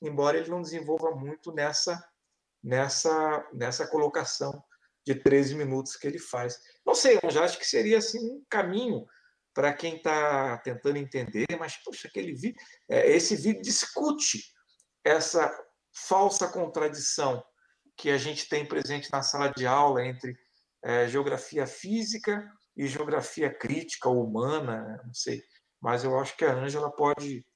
embora 0.02 0.36
ele 0.36 0.50
não 0.50 0.60
desenvolva 0.60 1.12
muito 1.12 1.52
nessa, 1.52 2.06
nessa, 2.62 3.48
nessa 3.54 3.86
colocação 3.86 4.62
de 5.06 5.14
13 5.14 5.54
minutos 5.54 5.96
que 5.96 6.06
ele 6.06 6.18
faz. 6.18 6.58
Não 6.84 6.94
sei, 6.94 7.18
eu 7.22 7.30
já 7.30 7.44
acho 7.44 7.58
que 7.58 7.66
seria 7.66 7.98
assim, 7.98 8.18
um 8.18 8.44
caminho 8.50 9.06
para 9.54 9.72
quem 9.72 9.96
está 9.96 10.58
tentando 10.58 10.98
entender, 10.98 11.46
mas, 11.58 11.76
poxa, 11.78 12.08
aquele 12.08 12.34
vídeo, 12.34 12.60
é, 12.90 13.08
esse 13.10 13.36
vídeo 13.36 13.62
discute 13.62 14.52
essa 15.04 15.50
falsa 15.92 16.48
contradição 16.48 17.42
que 17.96 18.10
a 18.10 18.18
gente 18.18 18.48
tem 18.48 18.66
presente 18.66 19.10
na 19.10 19.22
sala 19.22 19.48
de 19.56 19.66
aula 19.66 20.04
entre 20.04 20.36
é, 20.84 21.08
geografia 21.08 21.66
física 21.66 22.46
e 22.76 22.86
geografia 22.86 23.48
crítica 23.48 24.08
ou 24.08 24.26
humana, 24.26 25.00
não 25.06 25.14
sei. 25.14 25.42
Mas 25.80 26.04
eu 26.04 26.18
acho 26.18 26.36
que 26.36 26.44
a 26.44 26.52
Ângela 26.52 26.90
pode 26.90 27.46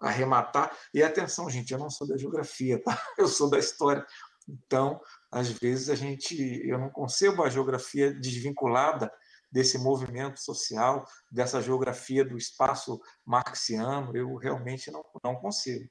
arrematar. 0.00 0.74
E 0.94 1.02
atenção, 1.02 1.50
gente, 1.50 1.72
eu 1.72 1.78
não 1.78 1.90
sou 1.90 2.06
da 2.06 2.16
geografia, 2.16 2.82
tá? 2.82 2.98
Eu 3.18 3.28
sou 3.28 3.50
da 3.50 3.58
história. 3.58 4.06
Então, 4.48 4.98
às 5.30 5.48
vezes 5.50 5.88
a 5.88 5.94
gente, 5.94 6.34
eu 6.66 6.78
não 6.78 6.90
concebo 6.90 7.42
a 7.42 7.50
geografia 7.50 8.12
desvinculada 8.12 9.10
desse 9.50 9.78
movimento 9.78 10.38
social, 10.40 11.06
dessa 11.30 11.60
geografia 11.60 12.24
do 12.24 12.36
espaço 12.36 13.00
marxiano, 13.24 14.16
eu 14.16 14.34
realmente 14.36 14.90
não, 14.90 15.04
não 15.22 15.36
consigo. 15.36 15.90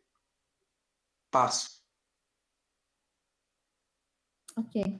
Passo. 1.31 1.83
Ok. 4.57 4.99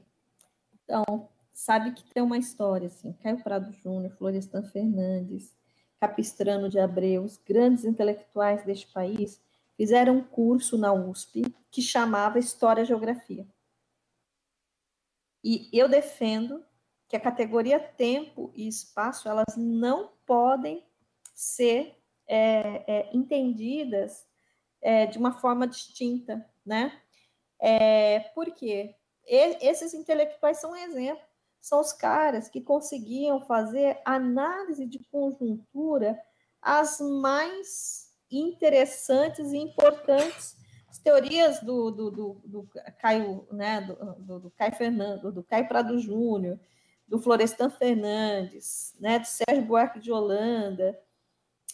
Então, 0.72 1.28
sabe 1.52 1.92
que 1.92 2.04
tem 2.12 2.22
uma 2.22 2.38
história, 2.38 2.86
assim, 2.86 3.12
Caio 3.14 3.42
Prado 3.42 3.72
Júnior, 3.72 4.14
Florestan 4.16 4.62
Fernandes, 4.62 5.54
Capistrano 5.98 6.68
de 6.68 6.78
Abreu, 6.78 7.24
os 7.24 7.36
grandes 7.36 7.84
intelectuais 7.84 8.64
deste 8.64 8.86
país 8.92 9.40
fizeram 9.76 10.16
um 10.18 10.24
curso 10.24 10.78
na 10.78 10.92
USP 10.92 11.42
que 11.70 11.82
chamava 11.82 12.38
História 12.38 12.82
e 12.82 12.86
Geografia. 12.86 13.46
E 15.42 15.68
eu 15.72 15.88
defendo 15.88 16.64
que 17.08 17.16
a 17.16 17.20
categoria 17.20 17.80
tempo 17.80 18.52
e 18.54 18.68
espaço 18.68 19.28
elas 19.28 19.56
não 19.56 20.12
podem 20.24 20.86
ser 21.34 21.96
é, 22.26 22.84
é, 22.86 23.10
entendidas 23.12 24.26
é, 24.80 25.06
de 25.06 25.18
uma 25.18 25.32
forma 25.32 25.66
distinta, 25.66 26.48
né? 26.64 27.00
É, 27.58 28.20
por 28.34 28.46
quê? 28.52 28.94
Esses 29.26 29.92
intelectuais 29.92 30.58
são 30.58 30.72
um 30.72 30.76
exemplo. 30.76 31.22
São 31.60 31.80
os 31.80 31.92
caras 31.92 32.48
que 32.48 32.60
conseguiam 32.60 33.40
fazer 33.42 34.00
análise 34.04 34.86
de 34.86 34.98
conjuntura 35.10 36.18
as 36.62 37.00
mais 37.00 38.10
interessantes 38.30 39.52
e 39.52 39.58
importantes 39.58 40.56
teorias 41.00 41.60
do, 41.60 41.90
do, 41.90 42.10
do, 42.10 42.40
do 42.44 42.70
Caio, 42.98 43.46
né, 43.50 43.80
do, 43.80 44.40
do, 44.40 44.50
Caio 44.50 44.74
Fernando, 44.74 45.32
do 45.32 45.42
Caio 45.42 45.68
Prado 45.68 45.98
Júnior, 45.98 46.58
do 47.08 47.18
Florestan 47.18 47.70
Fernandes, 47.70 48.94
né, 49.00 49.18
do 49.18 49.26
Sérgio 49.26 49.64
Buarque 49.64 49.98
de 49.98 50.12
Holanda, 50.12 50.98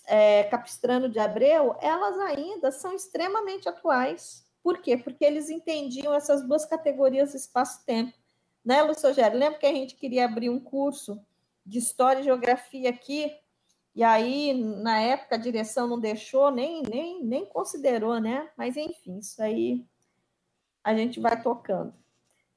é, 0.06 0.44
Capistrano 0.44 1.08
de 1.08 1.18
Abreu, 1.18 1.76
elas 1.80 2.18
ainda 2.20 2.70
são 2.70 2.94
extremamente 2.94 3.68
atuais. 3.68 4.46
Por 4.62 4.78
quê? 4.78 4.96
Porque 4.96 5.24
eles 5.24 5.50
entendiam 5.50 6.14
essas 6.14 6.42
duas 6.46 6.64
categorias 6.64 7.34
espaço-tempo. 7.34 8.12
Né, 8.64 8.82
Lúcio 8.82 9.08
Rogério? 9.08 9.38
Lembra 9.38 9.58
que 9.58 9.66
a 9.66 9.72
gente 9.72 9.94
queria 9.94 10.24
abrir 10.24 10.50
um 10.50 10.58
curso 10.58 11.20
de 11.64 11.78
História 11.78 12.20
e 12.20 12.24
Geografia 12.24 12.90
aqui, 12.90 13.32
e 13.96 14.04
aí, 14.04 14.52
na 14.52 15.00
época, 15.00 15.36
a 15.36 15.38
direção 15.38 15.86
não 15.86 15.98
deixou, 15.98 16.50
nem, 16.50 16.82
nem, 16.82 17.24
nem 17.24 17.46
considerou, 17.46 18.20
né? 18.20 18.50
Mas, 18.54 18.76
enfim, 18.76 19.16
isso 19.20 19.42
aí 19.42 19.86
a 20.84 20.94
gente 20.94 21.18
vai 21.18 21.42
tocando. 21.42 21.94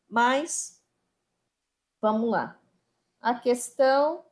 Mas, 0.09 0.83
vamos 2.01 2.29
lá. 2.29 2.59
A 3.21 3.33
questão, 3.33 4.25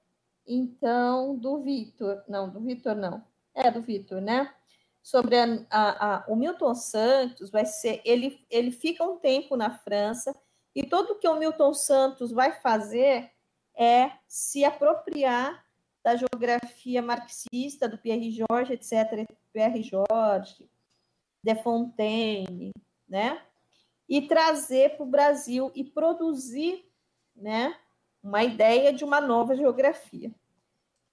então, 0.45 1.38
do 1.38 1.61
Vitor. 1.63 2.25
Não, 2.27 2.49
do 2.49 2.59
Vitor 2.59 2.93
não. 2.93 3.23
É, 3.55 3.71
do 3.71 3.81
Vitor, 3.81 4.19
né? 4.19 4.53
Sobre 5.01 5.38
a, 5.38 5.45
a, 5.69 6.15
a, 6.15 6.25
o 6.27 6.35
Milton 6.35 6.75
Santos, 6.75 7.49
vai 7.49 7.65
ser. 7.65 8.01
Ele, 8.03 8.45
ele 8.49 8.69
fica 8.69 9.05
um 9.05 9.17
tempo 9.17 9.55
na 9.55 9.69
França, 9.69 10.35
e 10.75 10.84
tudo 10.84 11.17
que 11.17 11.27
o 11.29 11.38
Milton 11.38 11.73
Santos 11.73 12.34
vai 12.34 12.51
fazer 12.59 13.31
é 13.73 14.11
se 14.27 14.65
apropriar 14.65 15.65
da 16.07 16.15
geografia 16.15 17.01
marxista, 17.01 17.85
do 17.85 17.97
Pierre 17.97 18.31
Georges, 18.31 18.93
etc., 18.93 19.29
Pierre 19.51 19.84
Georges, 19.84 20.63
De 21.43 21.53
Fontaine, 21.55 22.71
né? 23.05 23.43
E 24.07 24.21
trazer 24.21 24.95
para 24.95 25.03
o 25.03 25.09
Brasil 25.09 25.69
e 25.75 25.84
produzir, 25.84 26.89
né, 27.35 27.77
uma 28.23 28.41
ideia 28.41 28.93
de 28.93 29.03
uma 29.03 29.19
nova 29.19 29.53
geografia. 29.53 30.34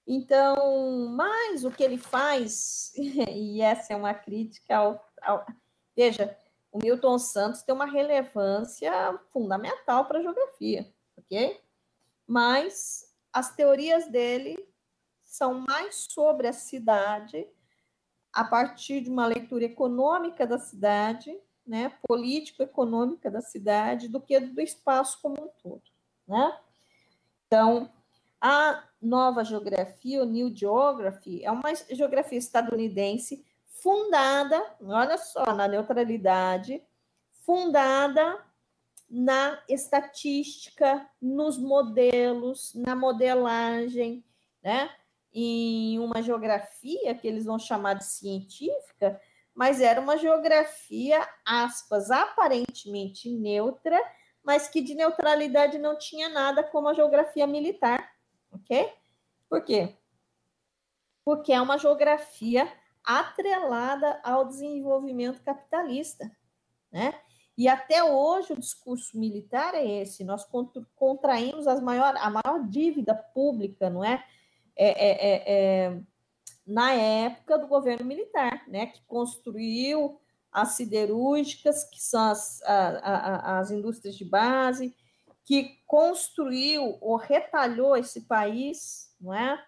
Então, 0.06 1.08
mais 1.08 1.64
o 1.64 1.72
que 1.72 1.82
ele 1.82 1.98
faz, 1.98 2.92
e 3.34 3.60
essa 3.62 3.94
é 3.94 3.96
uma 3.96 4.14
crítica 4.14 4.76
ao, 4.76 5.04
ao 5.20 5.44
veja, 5.96 6.38
o 6.70 6.78
Milton 6.78 7.18
Santos 7.18 7.62
tem 7.62 7.74
uma 7.74 7.86
relevância 7.86 8.92
fundamental 9.32 10.04
para 10.04 10.20
a 10.20 10.22
geografia, 10.22 10.88
ok? 11.16 11.60
Mas 12.28 13.12
as 13.32 13.56
teorias 13.56 14.06
dele 14.08 14.56
são 15.34 15.54
mais 15.54 16.06
sobre 16.08 16.46
a 16.46 16.52
cidade, 16.52 17.44
a 18.32 18.44
partir 18.44 19.00
de 19.00 19.10
uma 19.10 19.26
leitura 19.26 19.64
econômica 19.64 20.46
da 20.46 20.58
cidade, 20.58 21.36
né, 21.66 21.92
político-econômica 22.06 23.28
da 23.32 23.40
cidade, 23.40 24.06
do 24.06 24.20
que 24.20 24.38
do 24.38 24.60
espaço 24.60 25.20
como 25.20 25.42
um 25.42 25.48
todo. 25.60 25.82
Né? 26.28 26.56
Então, 27.46 27.90
a 28.40 28.84
nova 29.02 29.42
geografia, 29.42 30.22
o 30.22 30.26
New 30.26 30.54
Geography, 30.54 31.44
é 31.44 31.50
uma 31.50 31.74
geografia 31.90 32.38
estadunidense 32.38 33.44
fundada, 33.66 34.62
olha 34.80 35.18
só, 35.18 35.52
na 35.52 35.66
neutralidade, 35.66 36.80
fundada 37.44 38.40
na 39.10 39.60
estatística, 39.68 41.08
nos 41.20 41.58
modelos, 41.58 42.72
na 42.74 42.94
modelagem, 42.94 44.24
né? 44.62 44.90
Em 45.34 45.98
uma 45.98 46.22
geografia 46.22 47.14
que 47.14 47.26
eles 47.26 47.44
vão 47.44 47.58
chamar 47.58 47.94
de 47.94 48.04
científica, 48.04 49.20
mas 49.52 49.80
era 49.80 50.00
uma 50.00 50.16
geografia, 50.16 51.26
aspas, 51.44 52.10
aparentemente 52.10 53.28
neutra, 53.30 54.00
mas 54.44 54.68
que 54.68 54.80
de 54.80 54.94
neutralidade 54.94 55.78
não 55.78 55.98
tinha 55.98 56.28
nada 56.28 56.62
como 56.62 56.88
a 56.88 56.94
geografia 56.94 57.46
militar, 57.46 58.08
ok? 58.52 58.92
Por 59.48 59.62
quê? 59.64 59.96
Porque 61.24 61.52
é 61.52 61.60
uma 61.60 61.78
geografia 61.78 62.70
atrelada 63.02 64.20
ao 64.22 64.46
desenvolvimento 64.46 65.42
capitalista, 65.42 66.30
né? 66.92 67.12
E 67.56 67.68
até 67.68 68.02
hoje 68.02 68.52
o 68.52 68.58
discurso 68.58 69.18
militar 69.18 69.74
é 69.74 70.02
esse, 70.02 70.24
nós 70.24 70.46
contraímos 70.96 71.66
maior, 71.80 72.14
a 72.16 72.28
maior 72.30 72.68
dívida 72.68 73.14
pública, 73.14 73.88
não 73.88 74.04
é? 74.04 74.24
É, 74.76 74.88
é, 74.88 75.10
é, 75.10 75.42
é, 75.46 76.00
na 76.66 76.92
época 76.92 77.58
do 77.58 77.66
governo 77.66 78.04
militar, 78.04 78.66
né, 78.68 78.86
que 78.86 79.02
construiu 79.06 80.20
as 80.50 80.70
siderúrgicas, 80.70 81.84
que 81.84 82.00
são 82.00 82.30
as, 82.30 82.62
a, 82.62 82.88
a, 82.98 83.58
as 83.58 83.70
indústrias 83.70 84.16
de 84.16 84.24
base, 84.24 84.94
que 85.44 85.78
construiu 85.86 86.96
ou 87.00 87.16
retalhou 87.16 87.96
esse 87.96 88.22
país, 88.22 89.14
não 89.20 89.34
é? 89.34 89.64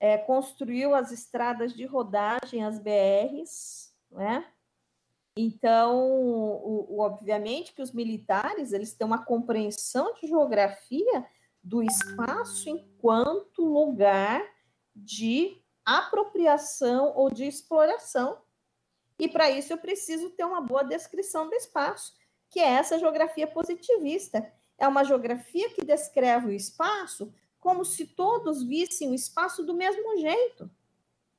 é 0.00 0.18
construiu 0.18 0.94
as 0.94 1.12
estradas 1.12 1.72
de 1.72 1.84
rodagem, 1.84 2.64
as 2.64 2.78
BRs, 2.78 3.94
não 4.10 4.20
é? 4.20 4.52
Então, 5.38 5.98
o, 5.98 6.94
o, 6.94 7.00
obviamente 7.00 7.74
que 7.74 7.82
os 7.82 7.92
militares 7.92 8.72
eles 8.72 8.94
têm 8.94 9.06
uma 9.06 9.24
compreensão 9.24 10.14
de 10.14 10.26
geografia 10.26 11.26
do 11.66 11.82
espaço 11.82 12.68
enquanto 12.68 13.64
lugar 13.64 14.40
de 14.94 15.60
apropriação 15.84 17.12
ou 17.16 17.28
de 17.28 17.44
exploração. 17.44 18.40
E 19.18 19.28
para 19.28 19.50
isso 19.50 19.72
eu 19.72 19.78
preciso 19.78 20.30
ter 20.30 20.44
uma 20.44 20.60
boa 20.60 20.84
descrição 20.84 21.48
do 21.48 21.54
espaço, 21.56 22.14
que 22.48 22.60
é 22.60 22.68
essa 22.68 23.00
geografia 23.00 23.48
positivista. 23.48 24.48
É 24.78 24.86
uma 24.86 25.02
geografia 25.02 25.68
que 25.70 25.84
descreve 25.84 26.46
o 26.46 26.52
espaço 26.52 27.34
como 27.58 27.84
se 27.84 28.06
todos 28.06 28.62
vissem 28.62 29.10
o 29.10 29.14
espaço 29.14 29.64
do 29.64 29.74
mesmo 29.74 30.18
jeito. 30.18 30.70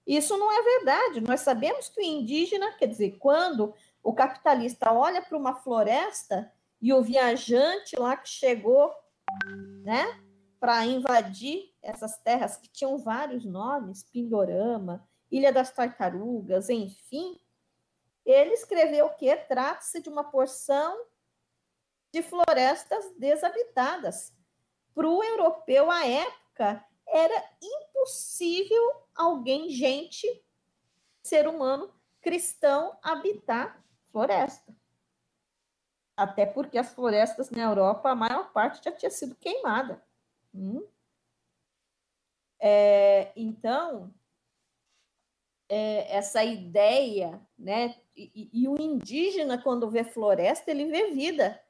Isso 0.06 0.38
não 0.38 0.52
é 0.52 0.62
verdade. 0.62 1.22
Nós 1.22 1.40
sabemos 1.40 1.88
que 1.88 2.02
o 2.02 2.04
indígena, 2.04 2.74
quer 2.74 2.88
dizer, 2.88 3.18
quando 3.18 3.74
o 4.04 4.14
capitalista 4.14 4.92
olha 4.92 5.22
para 5.22 5.38
uma 5.38 5.56
floresta 5.56 6.52
e 6.82 6.92
o 6.92 7.02
viajante 7.02 7.96
lá 7.98 8.18
que 8.18 8.28
chegou 8.28 8.94
né, 9.84 10.22
para 10.60 10.86
invadir 10.86 11.74
essas 11.82 12.18
terras 12.18 12.58
que 12.58 12.68
tinham 12.68 12.98
vários 12.98 13.46
nomes, 13.46 14.04
Pindorama, 14.04 15.08
Ilha 15.32 15.52
das 15.52 15.72
Tartarugas, 15.72 16.70
enfim, 16.70 17.40
ele 18.26 18.54
escreveu 18.54 19.10
que 19.12 19.34
trata-se 19.36 20.02
de 20.02 20.10
uma 20.10 20.24
porção 20.24 21.06
de 22.12 22.22
florestas 22.22 23.06
desabitadas. 23.18 24.34
Para 24.94 25.08
o 25.08 25.24
europeu, 25.24 25.90
à 25.92 26.06
época, 26.06 26.84
era 27.08 27.50
impossível 27.62 29.04
alguém, 29.16 29.70
gente, 29.70 30.28
ser 31.24 31.48
humano, 31.48 31.94
cristão, 32.22 32.98
habitar 33.02 33.82
floresta. 34.12 34.76
Até 36.18 36.48
porque 36.48 36.80
as 36.80 36.92
florestas 36.94 37.52
na 37.52 37.62
Europa, 37.62 38.10
a 38.10 38.16
maior 38.16 38.52
parte 38.52 38.84
já 38.84 38.92
tinha 38.92 39.12
sido 39.12 39.36
queimada. 39.36 40.04
Hum? 40.54 40.84
É, 42.60 43.32
então, 43.36 44.12
é, 45.70 46.18
essa 46.18 46.44
ideia, 46.44 47.40
né? 47.58 47.96
E, 48.16 48.50
e, 48.52 48.68
o 48.68 48.82
indígena, 48.82 49.62
quando 49.62 49.92
vê 49.92 50.04
floresta, 50.04 50.72
ele 50.72 50.86
vê 50.86 51.12
vida. 51.12 51.62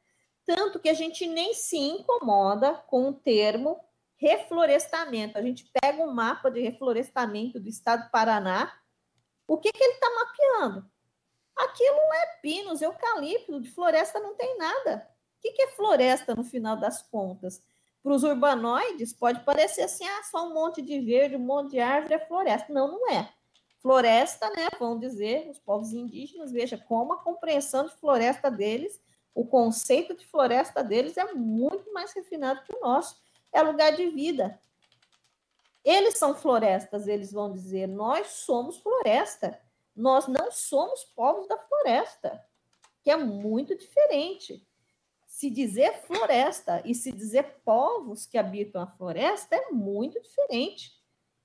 Tanto 0.45 0.79
que 0.79 0.87
a 0.87 0.93
gente 0.93 1.27
nem 1.27 1.53
se 1.53 1.77
incomoda 1.77 2.73
com 2.87 3.09
o 3.09 3.13
termo 3.13 3.77
reflorestamento. 4.15 5.37
A 5.37 5.41
gente 5.41 5.69
pega 5.81 6.01
um 6.01 6.13
mapa 6.13 6.49
de 6.49 6.61
reflorestamento 6.61 7.59
do 7.59 7.67
estado 7.67 8.05
do 8.05 8.11
Paraná. 8.11 8.73
O 9.45 9.57
que, 9.57 9.73
que 9.73 9.83
ele 9.83 9.93
está 9.93 10.09
mapeando? 10.09 10.89
Aquilo 11.57 12.13
é 12.13 12.27
pinos, 12.41 12.81
eucalipto, 12.81 13.59
de 13.59 13.71
floresta 13.71 14.19
não 14.19 14.35
tem 14.35 14.57
nada. 14.57 15.07
O 15.37 15.41
que, 15.41 15.51
que 15.51 15.61
é 15.63 15.67
floresta 15.67 16.35
no 16.35 16.43
final 16.43 16.77
das 16.77 17.01
contas? 17.01 17.61
Para 18.03 18.13
os 18.13 18.23
urbanoides, 18.23 19.11
pode 19.13 19.43
parecer 19.43 19.81
assim, 19.81 20.05
ah, 20.07 20.23
só 20.23 20.47
um 20.47 20.53
monte 20.53 20.81
de 20.81 20.99
verde, 20.99 21.35
um 21.35 21.39
monte 21.39 21.71
de 21.71 21.79
árvore 21.79 22.13
é 22.13 22.19
floresta. 22.19 22.71
Não, 22.71 22.91
não 22.91 23.11
é. 23.11 23.29
Floresta, 23.81 24.49
né? 24.49 24.67
Vão 24.79 24.99
dizer 24.99 25.49
os 25.49 25.59
povos 25.59 25.93
indígenas, 25.93 26.51
veja 26.51 26.77
como 26.77 27.13
a 27.13 27.23
compreensão 27.23 27.85
de 27.85 27.95
floresta 27.95 28.49
deles, 28.49 28.99
o 29.33 29.45
conceito 29.45 30.15
de 30.15 30.25
floresta 30.25 30.83
deles 30.83 31.15
é 31.15 31.33
muito 31.33 31.93
mais 31.93 32.11
refinado 32.11 32.63
que 32.63 32.75
o 32.75 32.79
nosso. 32.79 33.21
É 33.53 33.61
lugar 33.61 33.95
de 33.95 34.09
vida. 34.09 34.59
Eles 35.83 36.17
são 36.17 36.35
florestas, 36.35 37.07
eles 37.07 37.31
vão 37.31 37.51
dizer, 37.51 37.87
nós 37.87 38.27
somos 38.27 38.77
floresta. 38.77 39.61
Nós 39.97 40.27
não 40.27 40.51
somos 40.51 41.03
povos 41.03 41.47
da 41.47 41.57
floresta, 41.57 42.45
que 43.01 43.09
é 43.09 43.17
muito 43.17 43.75
diferente. 43.75 44.63
Se 45.25 45.49
dizer 45.49 46.03
floresta 46.03 46.83
e 46.85 46.93
se 46.93 47.11
dizer 47.11 47.61
povos 47.65 48.27
que 48.27 48.37
habitam 48.37 48.79
a 48.79 48.87
floresta 48.87 49.55
é 49.55 49.71
muito 49.71 50.21
diferente. 50.21 50.95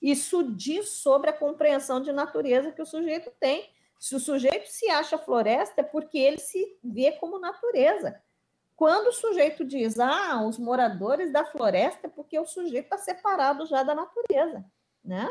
Isso 0.02 0.42
diz 0.52 0.90
sobre 0.90 1.30
a 1.30 1.32
compreensão 1.32 2.02
de 2.02 2.12
natureza 2.12 2.72
que 2.72 2.82
o 2.82 2.86
sujeito 2.86 3.30
tem. 3.40 3.72
Se 3.98 4.14
o 4.14 4.20
sujeito 4.20 4.66
se 4.66 4.90
acha 4.90 5.16
floresta, 5.16 5.80
é 5.80 5.84
porque 5.84 6.18
ele 6.18 6.38
se 6.38 6.78
vê 6.84 7.12
como 7.12 7.38
natureza. 7.38 8.20
Quando 8.76 9.06
o 9.06 9.12
sujeito 9.12 9.64
diz, 9.64 9.98
ah, 9.98 10.44
os 10.44 10.58
moradores 10.58 11.32
da 11.32 11.44
floresta, 11.44 12.06
é 12.06 12.10
porque 12.10 12.38
o 12.38 12.44
sujeito 12.44 12.84
está 12.84 12.98
separado 12.98 13.64
já 13.64 13.82
da 13.82 13.94
natureza, 13.94 14.64
né? 15.02 15.30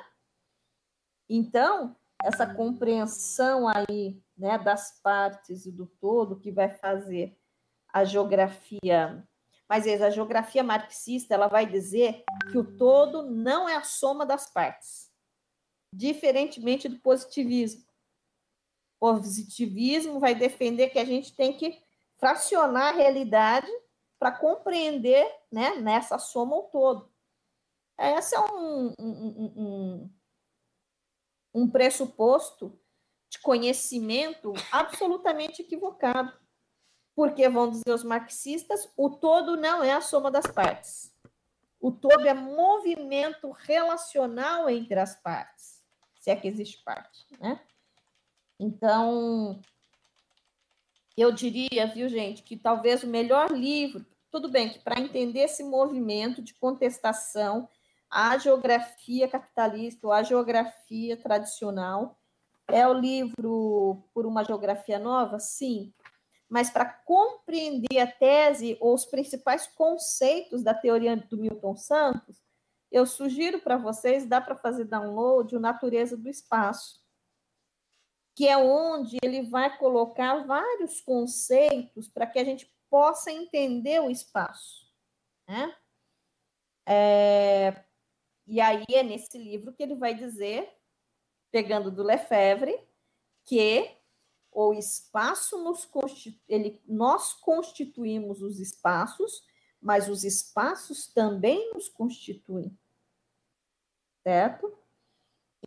Então, 1.30 1.96
essa 2.24 2.46
compreensão 2.46 3.68
aí, 3.68 4.22
né, 4.38 4.58
das 4.58 5.00
partes 5.02 5.66
e 5.66 5.72
do 5.72 5.86
todo 5.86 6.40
que 6.40 6.52
vai 6.52 6.70
fazer 6.70 7.38
a 7.92 8.04
geografia 8.04 9.28
mas 9.72 9.88
a 9.88 10.10
geografia 10.10 10.62
marxista 10.62 11.34
ela 11.34 11.48
vai 11.48 11.66
dizer 11.66 12.26
que 12.52 12.58
o 12.58 12.76
todo 12.76 13.32
não 13.32 13.70
é 13.70 13.78
a 13.78 13.84
soma 13.84 14.26
das 14.26 14.52
partes, 14.52 15.10
diferentemente 15.96 16.90
do 16.90 17.00
positivismo. 17.00 17.82
O 19.00 19.14
positivismo 19.14 20.20
vai 20.20 20.36
defender 20.36 20.90
que 20.90 21.00
a 21.00 21.06
gente 21.06 21.34
tem 21.34 21.54
que 21.54 21.82
fracionar 22.18 22.90
a 22.90 22.98
realidade 22.98 23.72
para 24.20 24.34
compreender 24.34 25.26
né, 25.50 25.78
nessa 25.78 26.20
soma 26.20 26.58
o 26.58 26.64
todo. 26.64 27.10
Esse 27.98 28.36
é 28.36 28.42
um, 28.42 28.94
um, 29.00 29.10
um, 29.10 29.54
um 29.56 30.14
pressuposto 31.70 32.80
de 33.30 33.40
conhecimento 33.40 34.54
absolutamente 34.72 35.62
equivocado 35.62 36.34
porque 37.16 37.48
vão 37.50 37.70
dizer 37.70 37.92
os 37.92 38.04
marxistas, 38.04 38.90
o 38.96 39.10
todo 39.10 39.58
não 39.58 39.84
é 39.84 39.94
a 39.94 40.02
soma 40.02 40.32
das 40.32 40.48
partes. 40.48 41.14
O 41.80 41.92
todo 41.92 42.26
é 42.26 42.34
movimento 42.34 43.52
relacional 43.52 44.70
entre 44.70 45.00
as 45.00 45.16
partes, 45.22 45.82
se 46.20 46.30
é 46.30 46.36
que 46.36 46.48
existe 46.48 46.84
parte, 46.84 47.26
né? 47.40 47.60
Então, 48.60 49.60
eu 51.18 51.32
diria, 51.32 51.88
viu, 51.88 52.08
gente, 52.08 52.44
que 52.44 52.56
talvez 52.56 53.04
o 53.04 53.08
melhor 53.08 53.52
livro, 53.52 54.06
tudo 54.30 54.48
bem 54.48 54.70
que 54.70 54.80
para 54.80 55.00
entender 55.00 55.42
esse 55.42 55.64
movimento 55.64 56.42
de 56.42 56.54
contestação 56.54 57.68
à 58.12 58.38
geografia 58.38 59.28
capitalista 59.28 60.06
ou 60.06 60.12
à 60.12 60.22
geografia 60.22 61.16
tradicional, 61.16 62.20
é 62.68 62.88
o 62.88 62.94
livro 62.94 64.04
Por 64.14 64.26
uma 64.26 64.44
Geografia 64.44 65.00
Nova? 65.00 65.40
Sim, 65.40 65.94
mas 66.50 66.70
para 66.70 66.86
compreender 66.86 68.00
a 68.00 68.08
tese 68.08 68.78
ou 68.82 68.94
os 68.94 69.06
principais 69.06 69.68
conceitos 69.68 70.62
da 70.62 70.74
teoria 70.74 71.16
do 71.16 71.38
Milton 71.38 71.78
Santos, 71.78 72.42
eu 72.92 73.06
sugiro 73.06 73.62
para 73.62 73.78
vocês, 73.78 74.26
dá 74.26 74.42
para 74.42 74.58
fazer 74.58 74.84
download, 74.84 75.56
o 75.56 75.62
Natureza 75.62 76.18
do 76.18 76.28
Espaço, 76.28 77.02
que 78.36 78.50
é 78.50 78.58
onde 78.58 79.18
ele 79.24 79.44
vai 79.44 79.78
colocar 79.78 80.46
vários 80.46 81.00
conceitos 81.00 82.10
para 82.10 82.28
que 82.28 82.38
a 82.38 82.44
gente 82.44 82.70
possa 82.90 83.32
entender 83.32 84.02
o 84.02 84.10
espaço. 84.10 84.86
Né? 85.48 85.74
É, 86.86 87.86
e 88.52 88.60
aí 88.60 88.84
é 88.90 89.02
nesse 89.02 89.38
livro 89.38 89.72
que 89.72 89.82
ele 89.82 89.96
vai 89.96 90.14
dizer, 90.14 90.70
pegando 91.50 91.90
do 91.90 92.04
Lefebvre, 92.04 92.78
que 93.46 93.96
o 94.52 94.74
espaço 94.74 95.58
nos 95.64 95.90
ele, 96.50 96.82
nós 96.86 97.32
constituímos 97.32 98.42
os 98.42 98.60
espaços, 98.60 99.42
mas 99.82 100.10
os 100.10 100.26
espaços 100.26 101.08
também 101.08 101.72
nos 101.74 101.88
constituem. 101.88 102.78
Certo? 104.22 104.78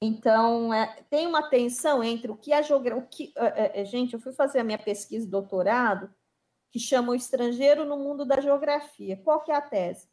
Então, 0.03 0.75
é, 0.75 1.03
tem 1.09 1.27
uma 1.27 1.49
tensão 1.49 2.05
entre 2.05 2.31
o 2.31 2.37
que 2.37 2.53
a 2.53 2.61
geografia. 2.61 3.33
É, 3.35 3.81
é, 3.81 3.85
gente, 3.87 4.13
eu 4.13 4.21
fui 4.21 4.35
fazer 4.35 4.59
a 4.59 4.65
minha 4.65 4.79
pesquisa 4.79 5.25
de 5.25 5.31
doutorado, 5.31 6.15
que 6.71 6.79
chama 6.79 7.13
o 7.13 7.15
estrangeiro 7.15 7.87
no 7.87 7.97
mundo 7.97 8.27
da 8.27 8.43
geografia. 8.43 9.17
Qual 9.25 9.43
que 9.43 9.51
é 9.51 9.55
a 9.55 9.63
tese? 9.63 10.07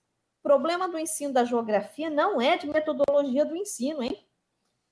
Problema 0.44 0.90
do 0.90 0.98
ensino 0.98 1.34
da 1.34 1.44
geografia 1.44 2.10
não 2.10 2.42
é 2.42 2.58
de 2.58 2.68
metodologia 2.68 3.46
do 3.46 3.56
ensino, 3.56 4.02
hein? 4.02 4.28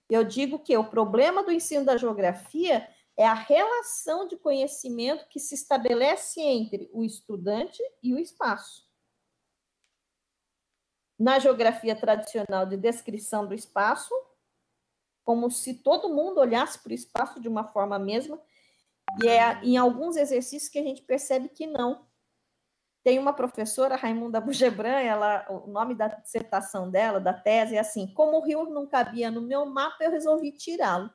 Eu 0.09 0.23
digo 0.23 0.59
que 0.59 0.75
o 0.75 0.89
problema 0.89 1.43
do 1.43 1.51
ensino 1.51 1.85
da 1.85 1.97
geografia 1.97 2.87
é 3.15 3.25
a 3.25 3.33
relação 3.33 4.27
de 4.27 4.37
conhecimento 4.37 5.27
que 5.27 5.39
se 5.39 5.53
estabelece 5.53 6.41
entre 6.41 6.89
o 6.93 7.03
estudante 7.03 7.81
e 8.01 8.13
o 8.13 8.17
espaço. 8.19 8.87
Na 11.17 11.37
geografia 11.37 11.95
tradicional 11.95 12.65
de 12.65 12.77
descrição 12.77 13.45
do 13.45 13.53
espaço, 13.53 14.13
como 15.23 15.51
se 15.51 15.75
todo 15.75 16.13
mundo 16.13 16.39
olhasse 16.39 16.79
para 16.79 16.91
o 16.91 16.95
espaço 16.95 17.39
de 17.39 17.47
uma 17.47 17.65
forma 17.65 17.99
mesma, 17.99 18.41
e 19.21 19.27
é 19.27 19.61
em 19.63 19.77
alguns 19.77 20.15
exercícios 20.15 20.71
que 20.71 20.79
a 20.79 20.83
gente 20.83 21.01
percebe 21.01 21.49
que 21.49 21.67
não. 21.67 22.08
Tem 23.09 23.17
uma 23.17 23.33
professora, 23.33 23.95
Raimunda 23.95 24.39
Bugebran, 24.39 24.99
ela, 24.99 25.43
o 25.49 25.65
nome 25.65 25.95
da 25.95 26.09
dissertação 26.09 26.91
dela, 26.91 27.19
da 27.19 27.33
tese, 27.33 27.75
é 27.75 27.79
assim: 27.79 28.13
como 28.13 28.37
o 28.37 28.45
rio 28.45 28.69
não 28.69 28.85
cabia 28.85 29.31
no 29.31 29.41
meu 29.41 29.65
mapa, 29.65 30.03
eu 30.03 30.11
resolvi 30.11 30.51
tirá-lo. 30.51 31.09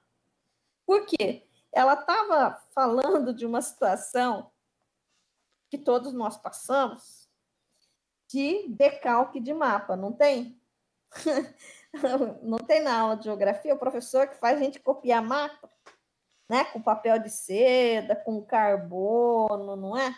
Por 0.85 1.07
quê? 1.07 1.47
ela 1.73 1.95
estava 1.95 2.61
falando 2.73 3.33
de 3.33 3.47
uma 3.47 3.63
situação 3.63 4.51
que 5.71 5.79
todos 5.79 6.13
nós 6.13 6.37
passamos 6.37 7.29
de 8.29 8.67
decalque 8.69 9.39
de 9.39 9.55
mapa, 9.55 9.95
não 9.95 10.13
tem? 10.13 10.61
não 12.43 12.59
tem 12.59 12.83
na 12.83 12.99
aula 12.99 13.17
de 13.17 13.25
geografia 13.25 13.73
o 13.73 13.79
professor 13.79 14.27
que 14.27 14.35
faz 14.35 14.59
a 14.59 14.65
gente 14.65 14.81
copiar 14.81 15.23
mapa, 15.23 15.71
né? 16.49 16.65
Com 16.67 16.83
papel 16.83 17.21
de 17.21 17.31
seda, 17.31 18.17
com 18.17 18.45
carbono, 18.45 19.77
não 19.77 19.97
é? 19.97 20.13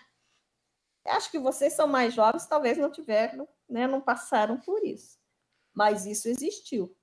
Acho 1.09 1.31
que 1.31 1.39
vocês 1.39 1.73
são 1.73 1.87
mais 1.87 2.15
jovens, 2.15 2.47
talvez 2.47 2.79
não 2.79 2.91
tiveram, 2.91 3.49
né? 3.69 3.87
Não 3.87 4.01
passaram 4.01 4.59
por 4.59 4.85
isso. 4.85 5.19
Mas 5.75 6.07
isso 6.07 6.29
existiu. 6.29 6.97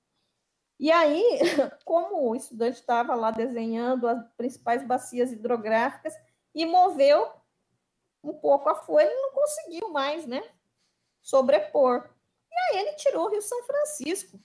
E 0.78 0.90
aí, 0.90 1.22
como 1.84 2.28
o 2.28 2.34
estudante 2.34 2.80
estava 2.80 3.14
lá 3.14 3.30
desenhando 3.30 4.08
as 4.08 4.26
principais 4.36 4.84
bacias 4.86 5.32
hidrográficas 5.32 6.14
e 6.54 6.66
moveu 6.66 7.30
um 8.22 8.32
pouco 8.32 8.68
a 8.68 8.74
folha, 8.74 9.04
ele 9.04 9.20
não 9.20 9.32
conseguiu 9.32 9.88
mais, 9.90 10.26
né? 10.26 10.42
Sobrepor. 11.22 12.10
E 12.50 12.56
aí 12.56 12.78
ele 12.78 12.96
tirou 12.96 13.26
o 13.26 13.30
Rio 13.30 13.42
São 13.42 13.62
Francisco. 13.64 14.40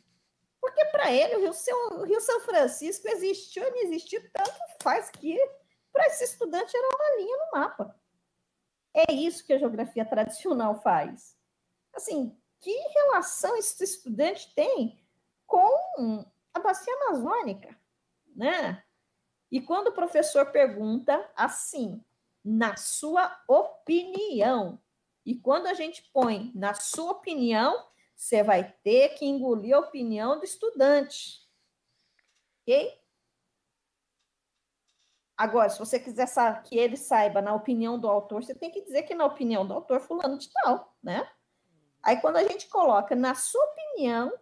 Porque 0.60 0.84
para 0.86 1.11
ele 1.11 1.38
o 1.38 1.40
Rio, 1.40 1.53
São, 1.53 1.99
o 1.99 2.03
Rio 2.03 2.19
São 2.19 2.41
Francisco 2.41 3.07
existiu 3.07 3.64
e 3.64 3.72
não 3.72 3.77
existiu, 3.77 4.22
tanto 4.34 4.52
faz 4.84 5.10
que 5.10 5.38
para 5.91 6.06
esse 6.07 6.26
estudante 6.26 6.76
era 6.76 6.88
uma 6.88 7.15
linha 7.18 7.38
no 7.38 7.60
mapa. 7.60 7.95
É 8.94 9.11
isso 9.14 9.45
que 9.45 9.53
a 9.53 9.57
geografia 9.57 10.06
tradicional 10.06 10.82
faz. 10.82 11.38
Assim, 11.94 12.36
que 12.60 12.72
relação 12.72 13.56
esse 13.56 13.84
estudante 13.84 14.53
tem 14.53 14.99
com 15.45 16.26
a 16.53 16.60
bacia 16.60 16.94
amazônica, 16.95 17.76
né? 18.36 18.84
E 19.52 19.61
quando 19.61 19.88
o 19.88 19.94
professor 19.94 20.52
pergunta 20.52 21.30
assim, 21.36 22.03
na 22.44 22.76
sua 22.76 23.41
opinião, 23.48 24.80
e 25.26 25.36
quando 25.36 25.68
a 25.68 25.74
gente 25.74 26.10
põe 26.14 26.52
na 26.56 26.74
sua 26.74 27.11
opinião, 27.11 27.88
você 28.16 28.44
vai 28.44 28.72
ter 28.84 29.10
que 29.10 29.26
engolir 29.26 29.76
a 29.76 29.80
opinião 29.80 30.38
do 30.38 30.44
estudante. 30.44 31.48
Ok? 32.61 32.98
Agora, 35.40 35.70
se 35.70 35.80
você 35.80 35.98
quiser 35.98 36.28
que 36.64 36.78
ele 36.78 36.98
saiba 36.98 37.41
na 37.41 37.56
opinião 37.56 37.98
do 37.98 38.10
autor, 38.10 38.44
você 38.44 38.53
tem 38.53 38.70
que 38.70 38.82
dizer 38.82 39.03
que 39.03 39.16
na 39.16 39.24
opinião 39.24 39.66
do 39.66 39.74
autor 39.74 40.02
fulano 40.02 40.38
de 40.38 40.52
tal, 40.52 40.94
né? 41.02 41.26
Aí 42.03 42.18
quando 42.20 42.36
a 42.36 42.44
gente 42.44 42.68
coloca 42.68 43.16
na 43.16 43.34
sua 43.34 43.64
opinião 43.64 44.34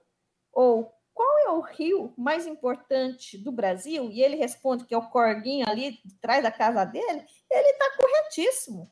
ou 0.51 0.91
qual 1.13 1.37
é 1.45 1.49
o 1.51 1.59
rio 1.61 2.11
mais 2.17 2.47
importante 2.47 3.37
do 3.37 3.51
Brasil? 3.51 4.09
E 4.09 4.23
ele 4.23 4.37
responde 4.37 4.85
que 4.85 4.93
é 4.95 4.97
o 4.97 5.07
Corguinho 5.07 5.69
ali 5.69 6.01
de 6.03 6.15
trás 6.15 6.41
da 6.41 6.49
casa 6.49 6.83
dele. 6.83 7.27
Ele 7.47 7.69
está 7.69 7.95
corretíssimo. 7.95 8.91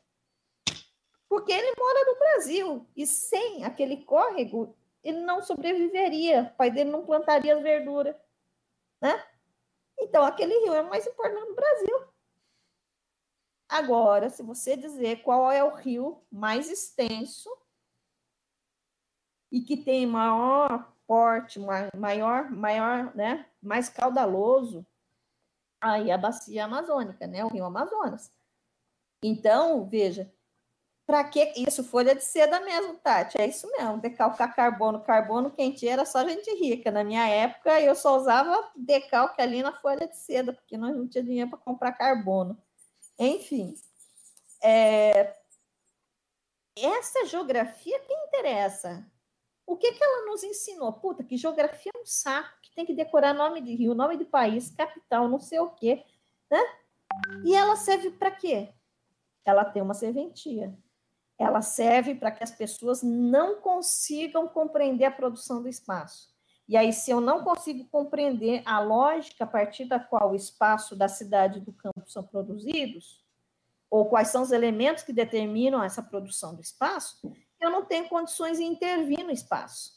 Porque 1.28 1.50
ele 1.50 1.74
mora 1.76 2.04
no 2.04 2.18
Brasil. 2.20 2.88
E 2.96 3.04
sem 3.04 3.64
aquele 3.64 4.04
córrego, 4.04 4.76
ele 5.02 5.22
não 5.22 5.42
sobreviveria. 5.42 6.52
O 6.54 6.56
pai 6.56 6.70
dele 6.70 6.90
não 6.90 7.04
plantaria 7.04 7.56
as 7.56 7.62
verduras. 7.62 8.14
Né? 9.00 9.20
Então, 9.98 10.24
aquele 10.24 10.58
rio 10.60 10.74
é 10.74 10.82
o 10.82 10.88
mais 10.88 11.06
importante 11.06 11.46
do 11.48 11.54
Brasil. 11.54 12.06
Agora, 13.68 14.30
se 14.30 14.42
você 14.42 14.76
dizer 14.76 15.22
qual 15.22 15.50
é 15.50 15.62
o 15.64 15.74
rio 15.74 16.22
mais 16.30 16.70
extenso 16.70 17.50
e 19.50 19.60
que 19.60 19.76
tem 19.76 20.06
maior 20.06 20.92
porte, 21.06 21.58
maior, 21.58 22.50
maior, 22.50 23.14
né, 23.14 23.46
mais 23.62 23.88
caudaloso, 23.88 24.86
aí 25.80 26.10
a 26.10 26.18
bacia 26.18 26.64
amazônica, 26.64 27.26
né, 27.26 27.44
o 27.44 27.48
rio 27.48 27.64
Amazonas. 27.64 28.32
Então, 29.22 29.88
veja, 29.88 30.32
para 31.06 31.22
que 31.22 31.52
isso? 31.56 31.84
Folha 31.84 32.16
de 32.16 32.24
seda 32.24 32.60
mesmo, 32.60 32.94
Tati. 32.94 33.40
É 33.40 33.46
isso 33.46 33.70
mesmo. 33.70 33.98
Decalcar 33.98 34.54
carbono. 34.56 35.00
Carbono 35.00 35.52
quente 35.52 35.86
era 35.86 36.04
só 36.04 36.28
gente 36.28 36.50
rica. 36.56 36.90
Na 36.90 37.04
minha 37.04 37.28
época, 37.28 37.80
eu 37.80 37.94
só 37.94 38.16
usava 38.16 38.72
decalque 38.74 39.40
ali 39.40 39.62
na 39.62 39.72
folha 39.72 40.08
de 40.08 40.16
seda, 40.16 40.52
porque 40.52 40.76
nós 40.76 40.96
não 40.96 41.06
tinha 41.06 41.22
dinheiro 41.22 41.48
para 41.48 41.60
comprar 41.60 41.92
carbono. 41.92 42.60
Enfim, 43.16 43.74
é... 44.60 45.36
essa 46.76 47.24
geografia 47.26 48.00
que 48.00 48.12
interessa. 48.12 49.06
O 49.64 49.76
que, 49.76 49.92
que 49.92 50.02
ela 50.02 50.26
nos 50.26 50.42
ensinou? 50.42 50.92
Puta, 50.92 51.22
que 51.22 51.36
geografia 51.36 51.92
é 51.94 51.98
um 51.98 52.06
saco, 52.06 52.60
que 52.62 52.74
tem 52.74 52.84
que 52.84 52.94
decorar 52.94 53.32
nome 53.32 53.60
de 53.60 53.74
rio, 53.74 53.94
nome 53.94 54.16
de 54.16 54.24
país, 54.24 54.70
capital, 54.70 55.28
não 55.28 55.38
sei 55.38 55.60
o 55.60 55.70
quê. 55.70 56.04
Né? 56.50 56.60
E 57.44 57.54
ela 57.54 57.76
serve 57.76 58.10
para 58.10 58.30
quê? 58.30 58.72
Ela 59.44 59.64
tem 59.64 59.82
uma 59.82 59.94
serventia 59.94 60.76
ela 61.38 61.60
serve 61.60 62.14
para 62.14 62.30
que 62.30 62.42
as 62.42 62.50
pessoas 62.50 63.02
não 63.02 63.60
consigam 63.60 64.48
compreender 64.48 65.04
a 65.04 65.10
produção 65.10 65.62
do 65.62 65.68
espaço. 65.68 66.34
E 66.68 66.76
aí, 66.76 66.92
se 66.92 67.10
eu 67.10 67.20
não 67.20 67.44
consigo 67.44 67.88
compreender 67.90 68.62
a 68.64 68.80
lógica 68.80 69.44
a 69.44 69.46
partir 69.46 69.84
da 69.84 70.00
qual 70.00 70.32
o 70.32 70.34
espaço 70.34 70.96
da 70.96 71.06
cidade 71.06 71.58
e 71.58 71.62
do 71.62 71.72
campo 71.72 72.08
são 72.08 72.24
produzidos, 72.24 73.24
ou 73.88 74.06
quais 74.06 74.28
são 74.28 74.42
os 74.42 74.50
elementos 74.50 75.04
que 75.04 75.12
determinam 75.12 75.82
essa 75.82 76.02
produção 76.02 76.54
do 76.54 76.60
espaço, 76.60 77.20
eu 77.60 77.70
não 77.70 77.84
tenho 77.84 78.08
condições 78.08 78.58
de 78.58 78.64
intervir 78.64 79.24
no 79.24 79.30
espaço. 79.30 79.96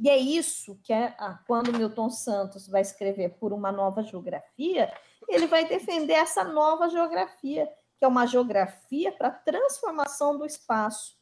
E 0.00 0.08
é 0.08 0.16
isso 0.16 0.80
que 0.82 0.92
é 0.92 1.14
ah, 1.18 1.38
quando 1.46 1.76
Milton 1.76 2.10
Santos 2.10 2.66
vai 2.66 2.80
escrever 2.80 3.36
por 3.38 3.52
uma 3.52 3.70
nova 3.70 4.02
geografia, 4.02 4.92
ele 5.28 5.46
vai 5.46 5.68
defender 5.68 6.14
essa 6.14 6.42
nova 6.42 6.88
geografia, 6.88 7.70
que 8.00 8.04
é 8.06 8.08
uma 8.08 8.26
geografia 8.26 9.12
para 9.12 9.30
transformação 9.30 10.38
do 10.38 10.46
espaço, 10.46 11.18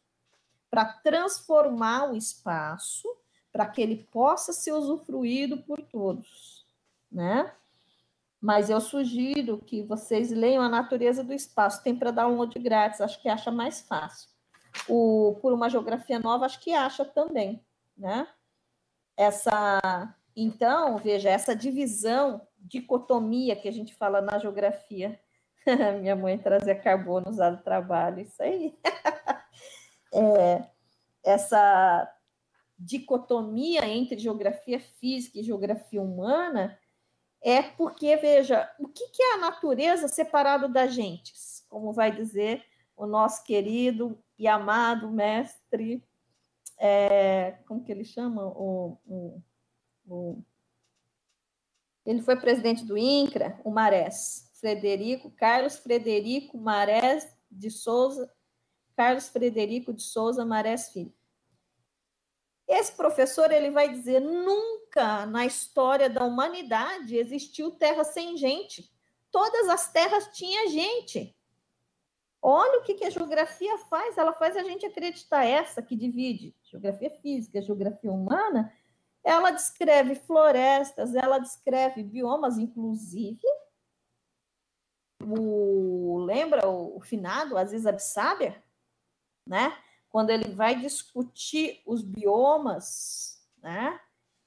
para 0.71 0.85
transformar 0.85 2.13
o 2.13 2.17
espaço 2.17 3.09
para 3.51 3.67
que 3.67 3.83
ele 3.83 4.07
possa 4.13 4.53
ser 4.53 4.71
usufruído 4.71 5.59
por 5.59 5.83
todos, 5.83 6.65
né? 7.11 7.53
Mas 8.41 8.71
eu 8.71 8.81
sugiro 8.81 9.59
que 9.59 9.83
vocês 9.83 10.31
leiam 10.31 10.63
a 10.63 10.69
natureza 10.69 11.25
do 11.25 11.33
espaço, 11.33 11.83
tem 11.83 11.97
para 11.97 12.13
dar 12.13 12.29
um 12.29 12.47
de 12.47 12.61
grátis, 12.61 13.01
acho 13.01 13.21
que 13.21 13.29
acha 13.29 13.51
mais 13.51 13.81
fácil. 13.81 14.29
O 14.89 15.37
por 15.43 15.53
uma 15.53 15.69
geografia 15.69 16.21
nova, 16.21 16.47
acho 16.47 16.61
que 16.61 16.73
acha 16.73 17.05
também, 17.05 17.61
né? 17.97 18.29
Essa, 19.17 20.15
então, 20.37 20.97
veja, 20.97 21.29
essa 21.29 21.57
divisão, 21.57 22.47
dicotomia 22.57 23.57
que 23.57 23.67
a 23.67 23.73
gente 23.73 23.97
fala 23.97 24.21
na 24.21 24.39
geografia 24.39 25.19
Minha 26.01 26.17
mãe 26.17 26.39
trazia 26.39 26.75
carbono 26.75 27.31
usado 27.31 27.63
trabalho, 27.63 28.21
isso 28.21 28.43
aí. 28.43 28.77
é, 30.13 30.69
essa 31.23 32.11
dicotomia 32.79 33.87
entre 33.87 34.19
geografia 34.19 34.79
física 34.79 35.39
e 35.39 35.43
geografia 35.43 36.01
humana 36.01 36.79
é 37.41 37.63
porque, 37.63 38.17
veja, 38.17 38.71
o 38.79 38.89
que, 38.89 39.05
é 39.21 39.35
a 39.35 39.39
natureza 39.39 40.09
separado 40.09 40.69
da 40.69 40.87
gente? 40.87 41.33
Como 41.69 41.93
vai 41.93 42.11
dizer 42.11 42.65
o 42.97 43.07
nosso 43.07 43.45
querido 43.45 44.19
e 44.39 44.49
amado 44.49 45.11
mestre, 45.11 46.03
é, 46.79 47.59
como 47.67 47.85
que 47.85 47.93
ele 47.93 48.05
chama? 48.05 48.45
O, 48.47 48.99
o, 49.07 49.43
o, 50.09 50.43
ele 52.05 52.23
foi 52.23 52.37
presidente 52.37 52.85
do 52.85 52.97
INCRA, 52.97 53.61
o 53.65 53.71
Marés. 53.71 54.48
Frederico, 54.59 55.31
Carlos 55.31 55.77
Frederico 55.77 56.59
Marés 56.59 57.27
de 57.51 57.71
Souza, 57.71 58.31
Carlos 58.97 59.29
Frederico 59.29 59.93
de 59.93 60.03
Souza 60.03 60.45
Marés 60.45 60.91
Filho. 60.91 61.15
Esse 62.67 62.93
professor 62.93 63.51
ele 63.51 63.71
vai 63.71 63.89
dizer: 63.89 64.21
nunca 64.21 65.25
na 65.27 65.47
história 65.47 66.11
da 66.11 66.25
humanidade 66.25 67.17
existiu 67.17 67.71
terra 67.71 68.05
sem 68.05 68.37
gente. 68.37 68.91
Todas 69.31 69.69
as 69.69 69.91
terras 69.93 70.29
tinham 70.33 70.69
gente. 70.69 71.35
Olha 72.41 72.81
o 72.81 72.83
que, 72.83 72.95
que 72.95 73.05
a 73.05 73.11
geografia 73.11 73.79
faz. 73.79 74.17
Ela 74.17 74.33
faz 74.33 74.57
a 74.57 74.63
gente 74.63 74.87
acreditar 74.87 75.45
essa 75.45 75.83
que 75.83 75.97
divide 75.97 76.55
geografia 76.63 77.11
física, 77.23 77.63
geografia 77.63 78.13
humana. 78.13 78.73
Ela 79.25 79.51
descreve 79.51 80.15
florestas, 80.15 81.15
ela 81.15 81.39
descreve 81.39 82.03
biomas, 82.03 82.59
inclusive 82.59 83.41
o, 85.23 86.25
lembra 86.25 86.67
o, 86.69 86.97
o 86.97 87.01
finado 87.01 87.59
Aziz 87.59 87.87
Absaber, 87.87 88.63
né? 89.47 89.79
Quando 90.11 90.31
ele 90.31 90.55
vai 90.55 90.81
discutir 90.81 91.83
os 91.85 92.03
biomas, 92.03 93.47
né? 93.63 94.01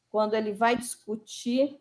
Quando 0.10 0.34
ele 0.34 0.54
vai 0.54 0.76
discutir 0.76 1.80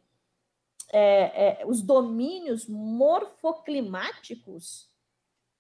é, 0.93 1.63
é, 1.63 1.67
os 1.67 1.81
domínios 1.83 2.67
morfoclimáticos, 2.67 4.91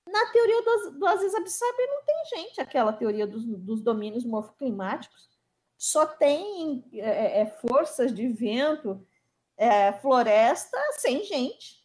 na 0.06 0.26
teoria 0.32 0.62
do, 0.62 0.98
do 0.98 1.06
Aziz 1.06 1.34
Absaber 1.34 1.86
não 1.86 2.04
tem 2.04 2.24
gente, 2.36 2.60
aquela 2.60 2.92
teoria 2.92 3.26
dos, 3.26 3.42
dos 3.44 3.80
domínios 3.80 4.24
morfoclimáticos. 4.24 5.30
Só 5.78 6.04
tem 6.04 6.84
é, 6.92 7.40
é 7.42 7.46
forças 7.46 8.14
de 8.14 8.28
vento, 8.28 9.06
é, 9.56 9.94
floresta 9.94 10.76
sem 10.98 11.24
gente 11.24 11.79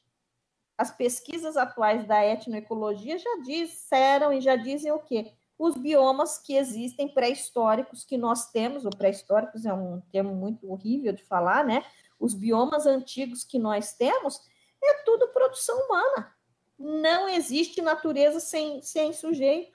as 0.77 0.91
pesquisas 0.91 1.55
atuais 1.55 2.05
da 2.05 2.25
etnoecologia 2.25 3.17
já 3.17 3.37
disseram 3.43 4.33
e 4.33 4.41
já 4.41 4.55
dizem 4.55 4.91
o 4.91 4.99
quê? 4.99 5.33
Os 5.57 5.77
biomas 5.77 6.37
que 6.37 6.55
existem 6.55 7.07
pré-históricos 7.07 8.03
que 8.03 8.17
nós 8.17 8.51
temos, 8.51 8.83
ou 8.83 8.91
pré-históricos 8.91 9.65
é 9.65 9.73
um 9.73 10.01
termo 10.11 10.35
muito 10.35 10.69
horrível 10.69 11.13
de 11.13 11.23
falar, 11.23 11.63
né? 11.63 11.85
Os 12.19 12.33
biomas 12.33 12.85
antigos 12.85 13.45
que 13.45 13.57
nós 13.57 13.93
temos 13.93 14.41
é 14.83 14.95
tudo 15.05 15.29
produção 15.29 15.77
humana. 15.85 16.35
Não 16.77 17.29
existe 17.29 17.81
natureza 17.81 18.41
sem, 18.41 18.81
sem 18.81 19.13
sujeito. 19.13 19.73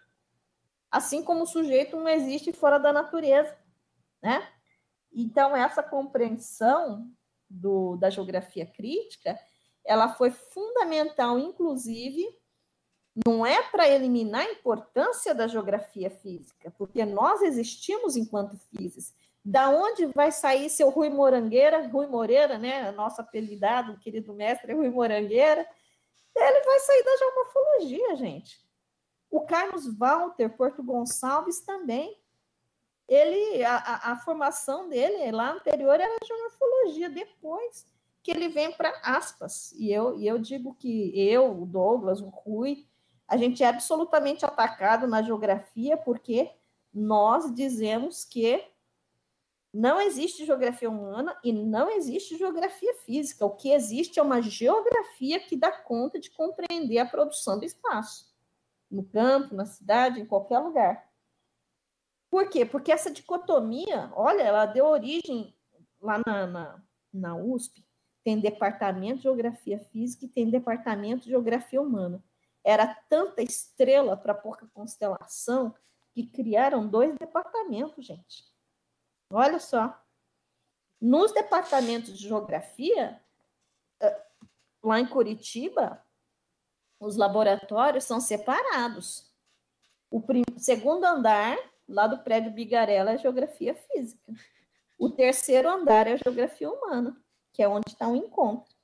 Assim 0.91 1.23
como 1.23 1.45
o 1.45 1.47
sujeito 1.47 1.97
não 1.97 2.09
existe 2.09 2.53
fora 2.53 2.79
da 2.79 2.93
natureza, 2.93 3.57
né? 4.23 4.47
Então, 5.11 5.57
essa 5.57 5.83
compreensão 5.83 7.11
do, 7.49 7.97
da 7.97 8.11
geografia 8.11 8.67
crítica 8.67 9.39
ela 9.91 10.15
foi 10.15 10.31
fundamental, 10.31 11.37
inclusive, 11.37 12.25
não 13.27 13.45
é 13.45 13.61
para 13.73 13.89
eliminar 13.89 14.47
a 14.47 14.53
importância 14.53 15.35
da 15.35 15.49
geografia 15.49 16.09
física, 16.09 16.73
porque 16.79 17.05
nós 17.05 17.43
existimos 17.43 18.17
enquanto 18.17 18.57
físicos. 18.57 19.13
Da 19.45 19.69
onde 19.69 20.07
vai 20.07 20.31
sair 20.31 20.71
seu 20.71 20.91
Rui 20.91 21.11
Morangueira, 21.11 21.89
Rui 21.89 22.07
Moreira, 22.07 22.57
né? 22.57 22.93
Nosso 22.93 23.21
apelidado, 23.21 23.99
querido 23.99 24.33
mestre 24.33 24.75
Rui 24.75 24.89
Morangueira, 24.91 25.67
ele 26.37 26.61
vai 26.61 26.79
sair 26.79 27.03
da 27.03 27.17
geomorfologia, 27.17 28.17
gente. 28.17 28.61
O 29.29 29.41
Carlos 29.41 29.93
Walter 29.99 30.51
Porto 30.51 30.85
Gonçalves 30.85 31.63
também. 31.63 32.17
Ele, 33.09 33.65
a, 33.65 33.77
a, 33.77 34.13
a 34.13 34.17
formação 34.19 34.89
dele 34.89 35.33
lá 35.33 35.51
anterior 35.51 35.99
era 35.99 36.17
geomorfologia, 36.25 37.11
depois 37.11 37.91
que 38.23 38.31
ele 38.31 38.49
vem 38.49 38.73
para 38.73 38.91
aspas. 39.03 39.73
E 39.73 39.93
eu, 39.93 40.19
e 40.19 40.27
eu 40.27 40.39
digo 40.39 40.75
que 40.75 41.13
eu, 41.19 41.63
o 41.63 41.67
Douglas, 41.67 42.21
o 42.21 42.29
Rui, 42.29 42.87
a 43.27 43.37
gente 43.37 43.63
é 43.63 43.69
absolutamente 43.69 44.45
atacado 44.45 45.07
na 45.07 45.23
geografia 45.23 45.97
porque 45.97 46.51
nós 46.93 47.55
dizemos 47.55 48.25
que 48.25 48.65
não 49.73 50.01
existe 50.01 50.45
geografia 50.45 50.91
humana 50.91 51.39
e 51.45 51.53
não 51.53 51.89
existe 51.89 52.37
geografia 52.37 52.93
física. 53.05 53.47
O 53.47 53.55
que 53.55 53.71
existe 53.71 54.19
é 54.19 54.23
uma 54.23 54.43
geografia 54.43 55.39
que 55.39 55.57
dá 55.57 55.71
conta 55.71 56.19
de 56.19 56.29
compreender 56.31 56.99
a 56.99 57.07
produção 57.07 57.59
do 57.59 57.65
espaço, 57.65 58.35
no 58.91 59.05
campo, 59.05 59.55
na 59.55 59.65
cidade, 59.65 60.21
em 60.21 60.27
qualquer 60.27 60.59
lugar. 60.59 61.09
Por 62.29 62.49
quê? 62.49 62.67
Porque 62.67 62.91
essa 62.91 63.13
dicotomia, 63.13 64.11
olha, 64.15 64.43
ela 64.43 64.67
deu 64.67 64.87
origem 64.87 65.55
lá 66.01 66.21
na, 66.27 66.47
na, 66.47 66.83
na 67.13 67.37
USP 67.37 67.85
tem 68.31 68.39
departamento 68.39 69.17
de 69.17 69.23
geografia 69.25 69.81
física 69.91 70.25
e 70.25 70.29
tem 70.29 70.49
departamento 70.49 71.25
de 71.25 71.31
geografia 71.31 71.83
humana. 71.83 72.23
Era 72.63 72.87
tanta 73.09 73.43
estrela 73.43 74.17
para 74.17 74.33
pouca 74.33 74.69
constelação 74.73 75.75
que 76.13 76.25
criaram 76.25 76.87
dois 76.87 77.13
departamentos, 77.17 78.07
gente. 78.07 78.45
Olha 79.33 79.59
só. 79.59 80.01
Nos 81.01 81.33
departamentos 81.33 82.17
de 82.17 82.29
geografia, 82.29 83.21
lá 84.81 85.01
em 85.01 85.09
Curitiba, 85.09 86.01
os 87.01 87.17
laboratórios 87.17 88.05
são 88.05 88.21
separados. 88.21 89.29
O 90.09 90.23
segundo 90.57 91.05
andar, 91.05 91.59
lá 91.89 92.07
do 92.07 92.23
prédio 92.23 92.53
Bigarella, 92.53 93.13
é 93.13 93.19
geografia 93.19 93.75
física. 93.75 94.33
O 94.97 95.11
terceiro 95.11 95.69
andar 95.69 96.07
é 96.07 96.17
geografia 96.17 96.71
humana, 96.71 97.21
que 97.61 97.65
é 97.65 97.69
onde 97.69 97.91
está 97.91 98.09
o 98.09 98.17
encontro. 98.17 98.75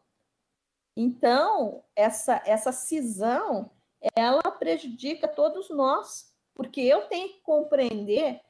Então, 0.95 1.83
essa, 1.97 2.43
essa 2.45 2.73
cisão, 2.73 3.71
ela 4.15 4.43
prejudica 4.43 5.27
todos 5.27 5.71
nós, 5.71 6.31
porque 6.55 6.83
eu 6.83 7.09
tenho 7.09 7.31
que 7.31 7.41
compreender 7.41 8.43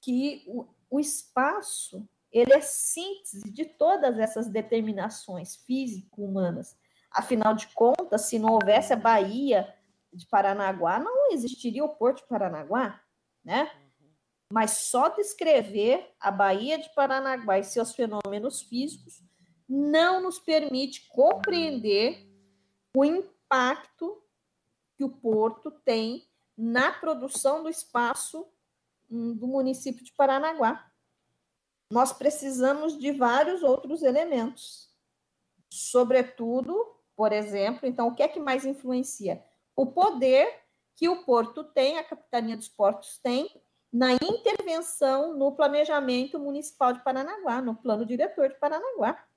que 0.00 0.44
o, 0.46 0.64
o 0.88 1.00
espaço 1.00 2.08
ele 2.30 2.52
é 2.52 2.60
síntese 2.60 3.50
de 3.50 3.64
todas 3.64 4.16
essas 4.16 4.46
determinações 4.46 5.56
físico-humanas. 5.56 6.78
Afinal 7.10 7.52
de 7.52 7.66
contas, 7.74 8.26
se 8.26 8.38
não 8.38 8.52
houvesse 8.52 8.92
a 8.92 8.96
Baía 8.96 9.74
de 10.12 10.24
Paranaguá, 10.28 11.00
não 11.00 11.32
existiria 11.32 11.84
o 11.84 11.96
Porto 11.96 12.18
de 12.18 12.28
Paranaguá, 12.28 13.02
né? 13.44 13.68
Mas 14.52 14.70
só 14.70 15.08
descrever 15.08 16.14
a 16.20 16.30
Baía 16.30 16.78
de 16.78 16.94
Paranaguá 16.94 17.58
e 17.58 17.64
seus 17.64 17.92
fenômenos 17.92 18.62
físicos 18.62 19.26
não 19.68 20.22
nos 20.22 20.38
permite 20.38 21.06
compreender 21.08 22.26
o 22.96 23.04
impacto 23.04 24.22
que 24.96 25.04
o 25.04 25.10
porto 25.10 25.70
tem 25.70 26.26
na 26.56 26.90
produção 26.90 27.62
do 27.62 27.68
espaço 27.68 28.46
hum, 29.10 29.34
do 29.34 29.46
município 29.46 30.02
de 30.02 30.12
Paranaguá. 30.12 30.90
Nós 31.90 32.12
precisamos 32.12 32.98
de 32.98 33.12
vários 33.12 33.62
outros 33.62 34.02
elementos, 34.02 34.90
sobretudo, 35.70 36.74
por 37.14 37.32
exemplo, 37.32 37.86
então, 37.86 38.08
o 38.08 38.14
que 38.14 38.22
é 38.22 38.28
que 38.28 38.40
mais 38.40 38.64
influencia? 38.64 39.44
O 39.76 39.86
poder 39.86 40.62
que 40.96 41.08
o 41.08 41.24
porto 41.24 41.62
tem, 41.62 41.98
a 41.98 42.04
Capitania 42.04 42.56
dos 42.56 42.68
Portos 42.68 43.18
tem, 43.18 43.48
na 43.92 44.12
intervenção 44.14 45.36
no 45.36 45.52
planejamento 45.52 46.38
municipal 46.38 46.92
de 46.92 47.02
Paranaguá, 47.02 47.62
no 47.62 47.74
plano 47.74 48.04
diretor 48.04 48.48
de 48.48 48.56
Paranaguá 48.56 49.27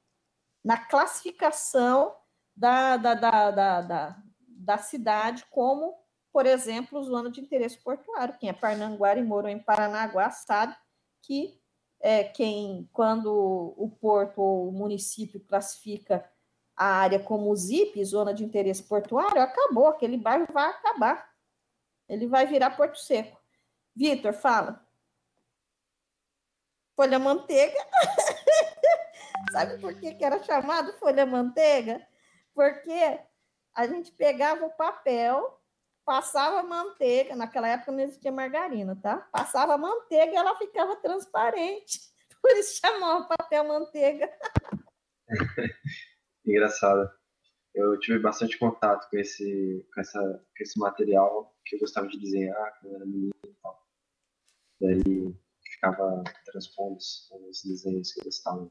na 0.63 0.77
classificação 0.77 2.15
da, 2.55 2.97
da, 2.97 3.13
da, 3.13 3.51
da, 3.51 3.81
da, 3.81 4.23
da 4.47 4.77
cidade 4.77 5.45
como, 5.49 5.95
por 6.31 6.45
exemplo, 6.45 7.03
zona 7.03 7.31
de 7.31 7.41
interesse 7.41 7.77
portuário. 7.77 8.37
Quem 8.37 8.49
é 8.49 8.53
Parnanguara 8.53 9.19
e 9.19 9.23
morou 9.23 9.49
em 9.49 9.59
Paranaguá 9.59 10.29
sabe 10.29 10.75
que 11.21 11.59
é, 11.99 12.23
quem, 12.23 12.89
quando 12.91 13.31
o 13.77 13.89
porto 13.99 14.41
ou 14.41 14.69
o 14.69 14.71
município 14.71 15.39
classifica 15.39 16.27
a 16.75 16.85
área 16.85 17.19
como 17.19 17.55
ZIP, 17.55 18.03
zona 18.03 18.33
de 18.33 18.43
interesse 18.43 18.83
portuário, 18.83 19.41
acabou, 19.41 19.87
aquele 19.87 20.17
bairro 20.17 20.47
vai 20.51 20.69
acabar. 20.69 21.29
Ele 22.09 22.27
vai 22.27 22.45
virar 22.45 22.75
Porto 22.75 22.97
Seco. 22.97 23.39
Vitor, 23.95 24.33
fala. 24.33 24.85
Folha 26.95 27.19
manteiga. 27.19 27.77
Sabe 29.51 29.79
por 29.79 29.93
que, 29.95 30.13
que 30.13 30.23
era 30.23 30.41
chamado 30.43 30.93
folha 30.93 31.25
manteiga? 31.25 32.05
Porque 32.53 33.19
a 33.75 33.87
gente 33.87 34.11
pegava 34.11 34.65
o 34.65 34.75
papel, 34.75 35.59
passava 36.05 36.63
manteiga, 36.63 37.35
naquela 37.35 37.67
época 37.67 37.91
não 37.91 37.99
existia 38.01 38.31
margarina, 38.31 38.95
tá? 39.01 39.17
Passava 39.31 39.77
manteiga 39.77 40.33
e 40.33 40.35
ela 40.35 40.55
ficava 40.55 40.95
transparente. 40.97 41.99
Por 42.41 42.51
isso 42.57 42.79
chamava 42.79 43.25
papel 43.25 43.63
manteiga. 43.63 44.29
Engraçado. 46.45 47.09
Eu 47.73 47.97
tive 47.99 48.19
bastante 48.19 48.57
contato 48.57 49.09
com 49.09 49.17
esse, 49.17 49.87
com, 49.93 50.01
essa, 50.01 50.19
com 50.19 50.63
esse 50.63 50.77
material 50.77 51.55
que 51.65 51.75
eu 51.75 51.79
gostava 51.79 52.07
de 52.07 52.19
desenhar 52.19 52.77
quando 52.79 52.91
eu 52.91 52.95
era 52.97 53.05
menino 53.05 53.31
e 53.45 53.53
tal. 53.61 53.87
Daí 54.81 55.35
ficava 55.63 56.23
transpondo 56.45 56.97
os 56.97 57.63
desenhos 57.63 58.11
que 58.11 58.19
eu 58.19 58.25
gostava. 58.25 58.69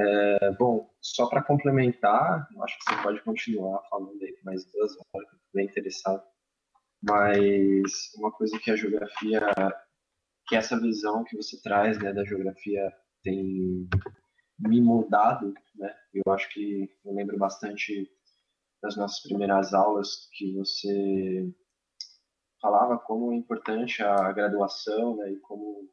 É, 0.00 0.50
bom, 0.52 0.90
só 1.02 1.28
para 1.28 1.42
complementar, 1.42 2.48
acho 2.62 2.78
que 2.78 2.84
você 2.84 3.02
pode 3.02 3.22
continuar 3.22 3.82
falando 3.90 4.22
aí 4.22 4.34
mais 4.44 4.64
duas 4.72 4.96
horas, 5.12 5.28
bem 5.52 5.66
interessado. 5.66 6.22
Mas 7.02 7.82
uma 8.16 8.32
coisa 8.32 8.58
que 8.58 8.70
a 8.70 8.76
geografia, 8.76 9.40
que 10.46 10.56
essa 10.56 10.80
visão 10.80 11.24
que 11.24 11.36
você 11.36 11.60
traz 11.60 11.98
né, 11.98 12.12
da 12.14 12.24
geografia 12.24 12.90
tem 13.22 13.88
me 14.58 14.80
mudado, 14.80 15.52
né? 15.74 15.94
Eu 16.14 16.32
acho 16.32 16.48
que 16.50 16.88
eu 17.04 17.12
lembro 17.12 17.38
bastante 17.38 18.10
das 18.82 18.96
nossas 18.96 19.20
primeiras 19.22 19.74
aulas 19.74 20.28
que 20.32 20.54
você 20.54 21.52
falava 22.60 22.98
como 22.98 23.32
é 23.32 23.36
importante 23.36 24.02
a 24.02 24.32
graduação, 24.32 25.16
né? 25.16 25.32
E 25.32 25.40
como 25.40 25.90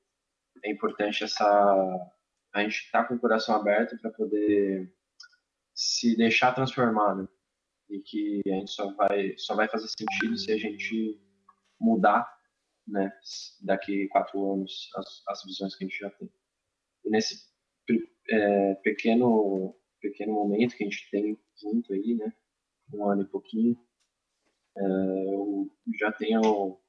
é 0.63 0.71
importante 0.71 1.23
essa 1.23 2.11
a 2.57 2.63
gente 2.63 2.85
está 2.85 3.03
com 3.03 3.15
o 3.15 3.19
coração 3.19 3.55
aberto 3.55 3.97
para 3.99 4.11
poder 4.11 4.91
se 5.73 6.15
deixar 6.17 6.53
transformar, 6.53 7.15
né? 7.15 7.27
E 7.89 7.99
que 7.99 8.41
a 8.47 8.55
gente 8.55 8.71
só 8.71 8.93
vai, 8.93 9.37
só 9.37 9.55
vai 9.55 9.67
fazer 9.69 9.87
sentido 9.87 10.37
se 10.37 10.51
a 10.51 10.57
gente 10.57 11.21
mudar, 11.79 12.27
né? 12.87 13.11
Daqui 13.61 14.07
quatro 14.09 14.53
anos, 14.53 14.89
as, 14.95 15.23
as 15.27 15.43
visões 15.45 15.75
que 15.75 15.83
a 15.83 15.87
gente 15.87 15.99
já 15.99 16.09
tem. 16.09 16.29
E 17.05 17.09
nesse 17.09 17.47
é, 18.29 18.75
pequeno, 18.75 19.75
pequeno 20.01 20.33
momento 20.33 20.75
que 20.75 20.83
a 20.83 20.89
gente 20.89 21.09
tem 21.11 21.39
junto 21.61 21.93
aí, 21.93 22.15
né? 22.15 22.33
Um 22.93 23.05
ano 23.05 23.21
e 23.21 23.27
pouquinho, 23.27 23.77
é, 24.75 24.81
eu 25.33 25.69
já 25.99 26.11
tenho 26.11 26.79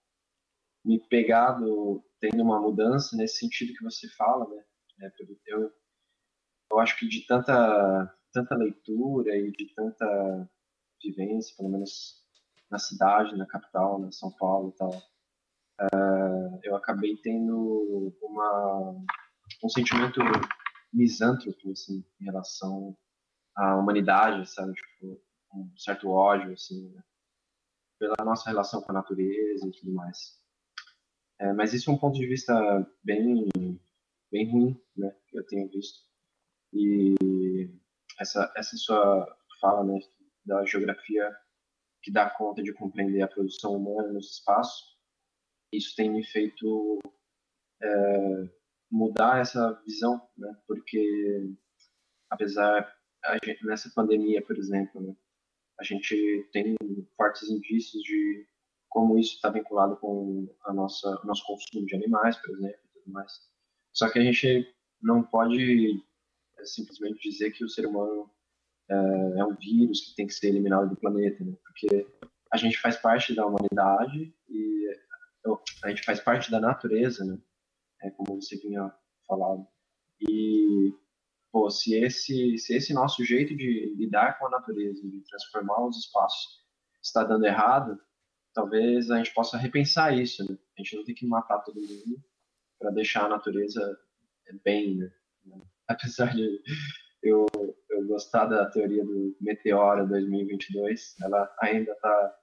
me 0.84 0.98
pegado 1.08 2.02
tendo 2.20 2.42
uma 2.42 2.60
mudança 2.60 3.16
nesse 3.16 3.38
sentido 3.38 3.74
que 3.74 3.84
você 3.84 4.08
fala, 4.08 4.48
né? 4.48 4.64
Né? 4.98 5.10
Eu, 5.46 5.72
eu 6.70 6.78
acho 6.78 6.98
que 6.98 7.08
de 7.08 7.26
tanta, 7.26 8.14
tanta 8.32 8.54
leitura 8.54 9.36
e 9.36 9.50
de 9.52 9.74
tanta 9.74 10.50
vivência, 11.02 11.56
pelo 11.56 11.70
menos 11.70 12.22
na 12.70 12.78
cidade, 12.78 13.36
na 13.36 13.46
capital, 13.46 13.98
na 13.98 14.12
São 14.12 14.30
Paulo 14.32 14.70
e 14.74 14.78
tal, 14.78 14.90
uh, 14.90 16.60
eu 16.62 16.76
acabei 16.76 17.16
tendo 17.22 18.14
uma, 18.22 19.04
um 19.64 19.68
sentimento 19.68 20.20
misântropo, 20.92 21.70
assim, 21.72 22.04
em 22.20 22.24
relação 22.24 22.96
à 23.56 23.76
humanidade, 23.76 24.50
sabe? 24.50 24.72
Tipo, 24.74 25.20
um 25.54 25.72
certo 25.76 26.10
ódio, 26.10 26.52
assim, 26.52 26.90
né? 26.90 27.02
pela 27.98 28.14
nossa 28.24 28.48
relação 28.48 28.80
com 28.80 28.92
a 28.92 28.94
natureza 28.94 29.66
e 29.66 29.72
tudo 29.72 29.92
mais. 29.92 30.38
É, 31.40 31.52
mas 31.52 31.72
isso 31.72 31.90
é 31.90 31.94
um 31.94 31.98
ponto 31.98 32.18
de 32.18 32.26
vista 32.26 32.54
bem 33.02 33.48
bem 34.30 34.50
ruim, 34.50 34.80
né, 34.96 35.14
que 35.28 35.38
eu 35.38 35.46
tenho 35.46 35.68
visto. 35.68 36.00
E 36.72 37.14
essa, 38.20 38.52
essa 38.56 38.76
sua 38.76 39.38
fala, 39.60 39.84
né, 39.84 39.98
da 40.44 40.64
geografia 40.64 41.30
que 42.02 42.12
dá 42.12 42.30
conta 42.30 42.62
de 42.62 42.72
compreender 42.72 43.22
a 43.22 43.28
produção 43.28 43.74
humana 43.74 44.12
nos 44.12 44.32
espaços, 44.32 44.96
isso 45.72 45.94
tem 45.96 46.10
me 46.10 46.24
feito 46.24 46.98
é, 47.82 48.48
mudar 48.90 49.40
essa 49.40 49.72
visão, 49.84 50.20
né, 50.36 50.56
porque 50.66 51.55
apesar 52.30 52.94
gente, 53.44 53.66
nessa 53.66 53.90
pandemia, 53.94 54.42
por 54.42 54.56
exemplo, 54.56 55.00
né, 55.00 55.14
a 55.78 55.84
gente 55.84 56.48
tem 56.52 56.76
fortes 57.16 57.48
indícios 57.48 58.02
de 58.02 58.46
como 58.88 59.18
isso 59.18 59.34
está 59.34 59.50
vinculado 59.50 59.96
com 59.98 60.48
a 60.64 60.72
nossa 60.72 61.20
nosso 61.24 61.44
consumo 61.44 61.86
de 61.86 61.94
animais, 61.94 62.36
por 62.38 62.50
exemplo, 62.50 62.80
e 62.84 63.00
tudo 63.00 63.12
mais. 63.12 63.32
Só 63.93 64.10
que 64.10 64.19
a 64.19 64.23
gente 64.23 64.66
não 65.02 65.23
pode 65.23 66.02
é, 66.59 66.65
simplesmente 66.65 67.20
dizer 67.28 67.51
que 67.52 67.65
o 67.65 67.69
ser 67.69 67.86
humano 67.86 68.31
é, 68.89 68.94
é, 68.94 69.44
um 69.44 69.55
vírus 69.55 70.01
que 70.01 70.15
tem 70.15 70.27
que 70.27 70.35
ser 70.35 70.48
eliminado 70.48 70.89
do 70.90 70.97
planeta, 70.97 71.44
né? 71.44 71.55
porque 71.65 72.06
a 72.52 72.56
gente 72.56 72.78
faz 72.78 72.97
parte 72.97 73.35
da 73.35 73.47
humanidade 73.47 74.35
e 74.48 74.78
a 75.82 75.89
gente 75.89 76.02
faz 76.02 76.20
parte 76.20 76.51
da 76.51 76.60
natureza, 76.60 77.24
né? 77.24 77.39
É 78.02 78.10
como 78.10 78.40
você 78.40 78.56
vinha 78.56 78.93
falado. 79.27 79.66
E 80.20 80.94
pô, 81.51 81.70
se 81.70 81.94
esse 81.94 82.59
se 82.59 82.74
esse 82.74 82.93
nosso 82.93 83.24
jeito 83.24 83.56
de 83.56 83.94
lidar 83.97 84.39
com 84.39 84.47
a 84.47 84.51
natureza, 84.51 85.01
de 85.02 85.20
transformar 85.23 85.86
os 85.86 85.98
espaços 85.98 86.65
está 87.02 87.24
dando 87.24 87.47
errado, 87.47 87.98
talvez 88.52 89.10
a 89.10 89.19
gente 89.19 89.32
possa 89.32 89.56
repensar 89.56 90.16
isso, 90.16 90.44
né? 90.44 90.59
A 90.77 90.82
gente 90.82 90.97
não 90.97 91.05
tem 91.05 91.15
que 91.15 91.27
matar 91.27 91.59
todo 91.60 91.81
mundo, 91.81 92.23
para 92.78 92.90
deixar 92.90 93.26
a 93.26 93.28
natureza 93.28 93.98
bem, 94.64 94.96
né? 94.96 95.10
Apesar 95.88 96.34
de 96.34 96.60
eu, 97.22 97.46
eu 97.90 98.06
gostar 98.06 98.46
da 98.46 98.70
teoria 98.70 99.05
do 99.05 99.36
meteoro 99.40 100.06
2022, 100.06 101.16
ela 101.22 101.56
ainda 101.60 101.92
está, 101.92 102.38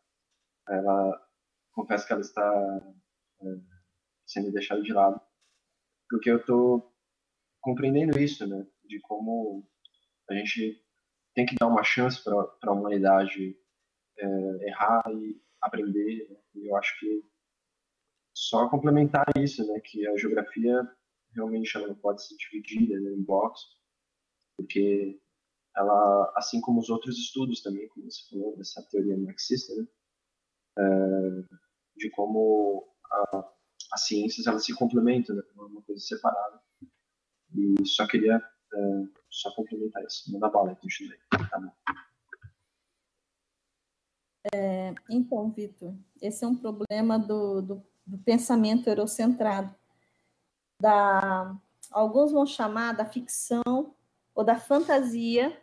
ela 0.69 1.27
confesso 1.71 2.07
que 2.07 2.13
ela 2.13 2.21
está 2.21 2.93
é, 3.41 3.45
sendo 4.25 4.51
deixada 4.51 4.81
de 4.81 4.91
lado, 4.91 5.21
porque 6.09 6.31
eu 6.31 6.37
estou 6.37 6.91
compreendendo 7.61 8.19
isso, 8.19 8.47
né? 8.47 8.65
De 8.85 8.99
como 9.01 9.67
a 10.29 10.33
gente 10.33 10.83
tem 11.35 11.45
que 11.45 11.55
dar 11.55 11.67
uma 11.67 11.83
chance 11.83 12.23
para 12.23 12.33
a 12.63 12.71
humanidade 12.71 13.57
é, 14.17 14.67
errar 14.67 15.03
e 15.11 15.41
aprender. 15.61 16.27
Né? 16.29 16.37
E 16.55 16.69
eu 16.69 16.75
acho 16.77 16.97
que 16.99 17.23
só 18.35 18.67
complementar 18.69 19.25
isso, 19.37 19.65
né, 19.65 19.79
que 19.79 20.05
a 20.05 20.17
geografia 20.17 20.85
realmente 21.33 21.75
ela 21.77 21.87
não 21.87 21.95
pode 21.95 22.21
ser 22.25 22.35
dividida 22.35 22.99
né, 22.99 23.11
em 23.11 23.23
blocos, 23.23 23.61
porque 24.57 25.21
ela, 25.75 26.33
assim 26.35 26.59
como 26.59 26.79
os 26.79 26.89
outros 26.89 27.17
estudos 27.17 27.61
também, 27.61 27.87
como 27.89 28.11
você 28.11 28.29
falou, 28.29 28.57
dessa 28.57 28.83
teoria 28.89 29.17
marxista, 29.17 29.73
né, 29.75 29.87
é, 30.77 31.55
de 31.95 32.09
como 32.11 32.85
a, 33.09 33.53
as 33.93 34.05
ciências 34.05 34.47
elas 34.47 34.65
se 34.65 34.75
complementam, 34.75 35.35
né, 35.35 35.41
uma 35.55 35.81
coisa 35.81 36.01
separada. 36.01 36.61
E 37.53 37.85
só 37.85 38.05
queria 38.05 38.35
é, 38.35 39.03
só 39.29 39.53
complementar 39.55 40.03
isso. 40.03 40.29
Manda 40.33 40.49
bala, 40.49 40.75
continue. 40.75 41.17
Tá 41.49 41.57
bom. 41.57 41.71
É, 44.53 44.93
então, 45.09 45.49
Vitor, 45.51 45.95
esse 46.21 46.43
é 46.43 46.47
um 46.47 46.55
problema 46.55 47.17
do, 47.17 47.61
do, 47.61 47.87
do 48.05 48.17
pensamento 48.17 48.87
eurocentrado. 48.87 49.73
Da, 50.79 51.55
alguns 51.91 52.31
vão 52.31 52.45
chamar 52.45 52.93
da 52.93 53.05
ficção 53.05 53.95
ou 54.33 54.43
da 54.43 54.59
fantasia, 54.59 55.61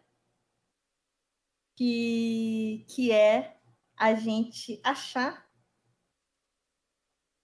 que, 1.77 2.85
que 2.89 3.13
é 3.13 3.59
a 3.97 4.15
gente 4.15 4.81
achar 4.83 5.47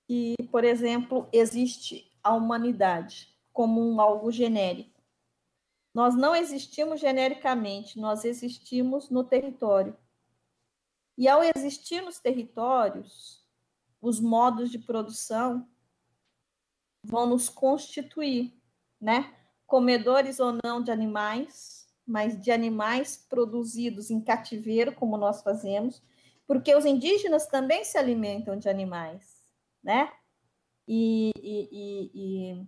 que, 0.06 0.34
por 0.50 0.64
exemplo, 0.64 1.28
existe 1.32 2.10
a 2.22 2.34
humanidade 2.34 3.36
como 3.52 3.80
um 3.80 4.00
algo 4.00 4.32
genérico. 4.32 4.98
Nós 5.94 6.14
não 6.14 6.34
existimos 6.34 7.00
genericamente, 7.00 7.98
nós 7.98 8.24
existimos 8.24 9.10
no 9.10 9.24
território. 9.24 9.96
E 11.16 11.26
ao 11.28 11.42
existir 11.42 12.00
nos 12.00 12.18
territórios, 12.20 13.44
os 14.00 14.20
modos 14.20 14.70
de 14.70 14.78
produção 14.78 15.68
vão 17.02 17.26
nos 17.26 17.48
constituir, 17.48 18.54
né? 19.00 19.34
Comedores 19.66 20.40
ou 20.40 20.58
não 20.64 20.82
de 20.82 20.90
animais, 20.90 21.88
mas 22.06 22.40
de 22.40 22.50
animais 22.50 23.16
produzidos 23.28 24.10
em 24.10 24.20
cativeiro, 24.20 24.94
como 24.94 25.16
nós 25.16 25.42
fazemos, 25.42 26.02
porque 26.46 26.74
os 26.74 26.86
indígenas 26.86 27.46
também 27.46 27.84
se 27.84 27.98
alimentam 27.98 28.58
de 28.58 28.68
animais, 28.68 29.44
né? 29.82 30.10
E, 30.86 31.30
e, 31.42 31.68
e, 31.70 32.10
e 32.14 32.66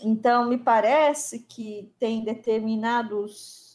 então 0.00 0.48
me 0.48 0.58
parece 0.58 1.40
que 1.40 1.92
tem 1.98 2.22
determinados 2.24 3.68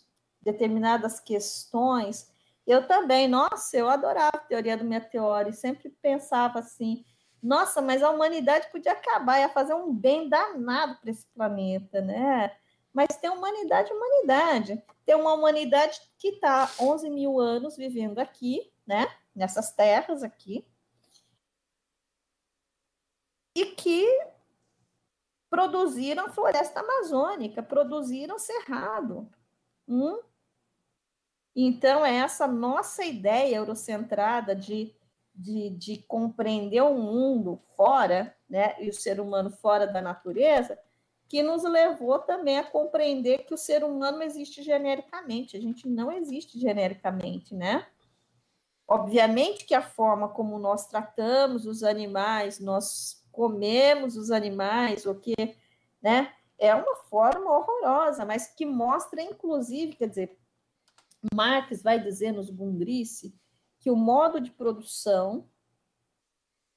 determinadas 0.43 1.21
questões 1.21 2.32
eu 2.65 2.87
também, 2.87 3.27
nossa, 3.27 3.77
eu 3.77 3.89
adorava 3.89 4.37
a 4.37 4.39
teoria 4.39 4.77
do 4.77 4.85
meteoro 4.85 5.49
e 5.49 5.53
sempre 5.53 5.89
pensava 6.01 6.59
assim, 6.59 7.03
nossa, 7.41 7.81
mas 7.81 8.01
a 8.01 8.09
humanidade 8.09 8.71
podia 8.71 8.93
acabar, 8.93 9.39
ia 9.39 9.49
fazer 9.49 9.73
um 9.73 9.93
bem 9.93 10.29
danado 10.29 10.97
para 11.01 11.11
esse 11.11 11.27
planeta, 11.27 11.99
né? 11.99 12.55
Mas 12.93 13.17
tem 13.17 13.29
humanidade, 13.29 13.91
humanidade. 13.91 14.81
Tem 15.05 15.15
uma 15.15 15.33
humanidade 15.33 15.99
que 16.17 16.29
está 16.29 16.69
11 16.79 17.09
mil 17.09 17.39
anos 17.39 17.75
vivendo 17.75 18.19
aqui, 18.19 18.71
né? 18.87 19.07
Nessas 19.35 19.73
terras 19.73 20.23
aqui. 20.23 20.65
E 23.55 23.65
que 23.65 24.07
produziram 25.49 26.31
floresta 26.31 26.79
amazônica, 26.79 27.61
produziram 27.61 28.39
cerrado. 28.39 29.29
Hum? 29.87 30.19
Então, 31.55 32.05
é 32.05 32.15
essa 32.15 32.47
nossa 32.47 33.03
ideia 33.05 33.57
eurocentrada 33.57 34.55
de, 34.55 34.93
de, 35.33 35.69
de 35.71 35.97
compreender 36.07 36.81
o 36.81 36.95
mundo 36.95 37.59
fora, 37.75 38.35
né, 38.49 38.75
e 38.79 38.89
o 38.89 38.93
ser 38.93 39.19
humano 39.19 39.51
fora 39.51 39.85
da 39.85 40.01
natureza, 40.01 40.77
que 41.27 41.41
nos 41.41 41.63
levou 41.63 42.19
também 42.19 42.59
a 42.59 42.63
compreender 42.63 43.45
que 43.45 43.53
o 43.53 43.57
ser 43.57 43.83
humano 43.83 44.21
existe 44.21 44.61
genericamente. 44.61 45.57
A 45.57 45.61
gente 45.61 45.87
não 45.87 46.11
existe 46.11 46.59
genericamente, 46.59 47.55
né? 47.55 47.87
Obviamente 48.87 49.65
que 49.65 49.73
a 49.73 49.81
forma 49.81 50.29
como 50.29 50.59
nós 50.59 50.87
tratamos 50.87 51.65
os 51.65 51.83
animais, 51.83 52.59
nós 52.59 53.25
comemos 53.31 54.15
os 54.15 54.29
animais, 54.29 55.05
o 55.07 55.15
que, 55.15 55.33
né? 56.01 56.31
É 56.59 56.75
uma 56.75 56.95
forma 57.09 57.51
horrorosa, 57.51 58.25
mas 58.25 58.47
que 58.47 58.65
mostra, 58.65 59.21
inclusive, 59.21 59.95
quer 59.95 60.09
dizer, 60.09 60.37
Marx 61.33 61.81
vai 61.81 61.99
dizer 61.99 62.31
nos 62.31 62.49
Gundrice 62.49 63.35
que 63.79 63.91
o 63.91 63.95
modo 63.95 64.41
de 64.41 64.51
produção 64.51 65.49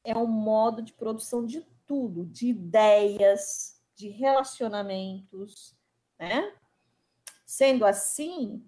é 0.05 0.17
um 0.17 0.27
modo 0.27 0.83
de 0.83 0.93
produção 0.93 1.45
de 1.45 1.67
tudo, 1.87 2.27
de 2.27 2.49
ideias, 2.49 3.81
de 3.95 4.09
relacionamentos, 4.09 5.77
né? 6.19 6.53
Sendo 7.45 7.85
assim, 7.85 8.65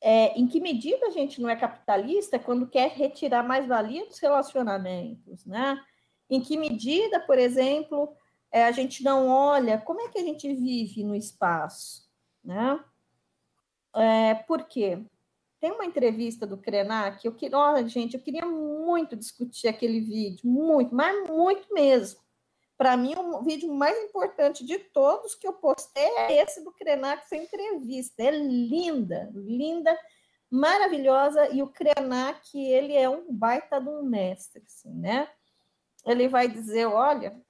é, 0.00 0.38
em 0.38 0.46
que 0.46 0.60
medida 0.60 1.06
a 1.06 1.10
gente 1.10 1.40
não 1.40 1.48
é 1.48 1.56
capitalista 1.56 2.38
quando 2.38 2.68
quer 2.68 2.90
retirar 2.90 3.42
mais 3.42 3.66
valia 3.66 4.06
dos 4.06 4.18
relacionamentos, 4.18 5.46
né? 5.46 5.80
Em 6.28 6.40
que 6.40 6.56
medida, 6.56 7.20
por 7.20 7.38
exemplo, 7.38 8.16
é, 8.50 8.64
a 8.64 8.72
gente 8.72 9.02
não 9.02 9.28
olha 9.28 9.80
como 9.80 10.00
é 10.00 10.08
que 10.08 10.18
a 10.18 10.22
gente 10.22 10.52
vive 10.54 11.04
no 11.04 11.14
espaço, 11.14 12.08
né? 12.44 12.82
É, 13.94 14.34
por 14.34 14.64
quê? 14.64 14.98
Tem 15.60 15.70
uma 15.70 15.84
entrevista 15.84 16.46
do 16.46 16.58
Krenak, 16.58 17.24
eu 17.24 17.32
queria, 17.32 17.56
olha, 17.56 17.86
gente, 17.86 18.14
eu 18.16 18.20
queria 18.20 18.44
muito 18.44 19.14
discutir 19.14 19.68
aquele 19.68 20.00
vídeo, 20.00 20.40
muito, 20.44 20.94
mas 20.94 21.28
muito 21.28 21.72
mesmo. 21.72 22.20
Para 22.76 22.96
mim, 22.96 23.14
o 23.14 23.42
vídeo 23.42 23.72
mais 23.72 23.96
importante 24.02 24.66
de 24.66 24.76
todos 24.76 25.36
que 25.36 25.46
eu 25.46 25.52
postei 25.52 26.02
é 26.02 26.42
esse 26.42 26.64
do 26.64 26.72
Krenak, 26.72 27.22
essa 27.22 27.36
entrevista. 27.36 28.24
É 28.24 28.32
linda, 28.32 29.30
linda, 29.32 29.96
maravilhosa, 30.50 31.48
e 31.50 31.62
o 31.62 31.68
Krenak, 31.68 32.58
ele 32.58 32.94
é 32.96 33.08
um 33.08 33.32
baita 33.32 33.80
de 33.80 33.88
um 33.88 34.02
mestre, 34.02 34.64
assim, 34.66 34.92
né? 34.92 35.28
Ele 36.04 36.26
vai 36.26 36.48
dizer, 36.48 36.86
olha, 36.86 37.40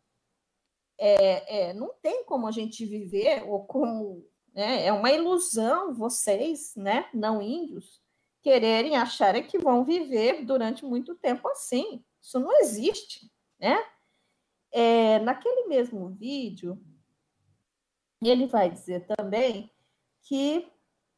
é, 0.99 1.71
é, 1.71 1.73
não 1.73 1.95
tem 2.03 2.25
como 2.25 2.47
a 2.47 2.51
gente 2.51 2.85
viver, 2.85 3.43
ou 3.49 3.65
como 3.65 4.25
né? 4.55 4.87
É 4.87 4.93
uma 4.93 5.11
ilusão 5.11 5.95
vocês, 5.95 6.75
né, 6.77 7.09
não 7.13 7.41
índios, 7.41 8.01
quererem 8.43 8.97
acharem 8.97 9.45
que 9.45 9.59
vão 9.59 9.85
viver 9.85 10.45
durante 10.45 10.85
muito 10.85 11.15
tempo 11.15 11.49
assim. 11.49 12.05
Isso 12.21 12.39
não 12.39 12.53
existe, 12.61 13.31
né? 13.59 13.79
É, 14.71 15.19
naquele 15.21 15.69
mesmo 15.69 16.09
vídeo, 16.11 16.81
ele 18.23 18.47
vai 18.47 18.71
dizer 18.71 19.07
também 19.07 19.71
que 20.23 20.71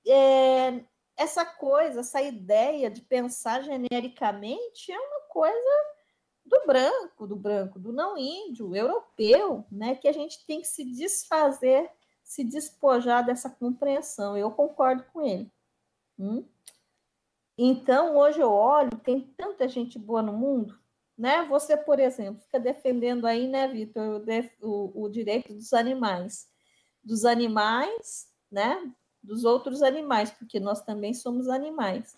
é, 0.07 0.85
essa 1.17 1.45
coisa, 1.45 2.01
essa 2.01 2.21
ideia 2.21 2.91
de 2.91 3.01
pensar 3.03 3.63
genericamente 3.63 4.91
é 4.91 4.99
uma 4.99 5.21
coisa 5.29 5.95
do 6.45 6.67
branco, 6.67 7.27
do 7.27 7.37
branco, 7.37 7.79
do 7.79 7.93
não 7.93 8.19
índio, 8.19 8.75
europeu, 8.75 9.65
né? 9.71 9.95
Que 9.95 10.09
a 10.09 10.13
gente 10.13 10.45
tem 10.47 10.61
que 10.61 10.69
se 10.69 10.85
desfazer 10.85 11.91
se 12.35 12.43
despojar 12.43 13.25
dessa 13.25 13.49
compreensão. 13.49 14.37
Eu 14.37 14.51
concordo 14.51 15.05
com 15.13 15.23
ele. 15.23 15.49
Hum? 16.19 16.45
Então, 17.57 18.17
hoje 18.17 18.41
eu 18.41 18.51
olho, 18.51 18.91
tem 18.99 19.21
tanta 19.37 19.69
gente 19.69 19.97
boa 20.01 20.21
no 20.21 20.33
mundo, 20.33 20.77
né? 21.17 21.45
Você, 21.45 21.77
por 21.77 22.01
exemplo, 22.01 22.43
fica 22.43 22.59
defendendo 22.59 23.25
aí, 23.25 23.47
né, 23.47 23.69
Vitor, 23.69 24.21
o, 24.61 24.69
o, 24.69 25.05
o 25.05 25.09
direito 25.09 25.55
dos 25.55 25.73
animais. 25.73 26.49
Dos 27.05 27.25
animais, 27.25 28.27
né? 28.51 28.93
Dos 29.23 29.45
outros 29.45 29.81
animais, 29.81 30.33
porque 30.33 30.59
nós 30.59 30.83
também 30.83 31.15
somos 31.15 31.49
animais. 31.49 32.17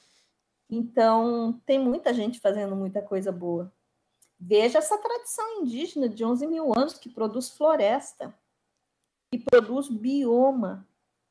Então, 0.70 1.60
tem 1.66 1.78
muita 1.78 2.14
gente 2.14 2.40
fazendo 2.40 2.74
muita 2.74 3.02
coisa 3.02 3.30
boa. 3.30 3.70
Veja 4.40 4.78
essa 4.78 4.96
tradição 4.96 5.60
indígena 5.60 6.08
de 6.08 6.24
11 6.24 6.46
mil 6.46 6.72
anos 6.74 6.94
que 6.94 7.10
produz 7.10 7.50
floresta 7.50 8.34
que 9.30 9.38
produz 9.38 9.88
bioma. 9.88 10.86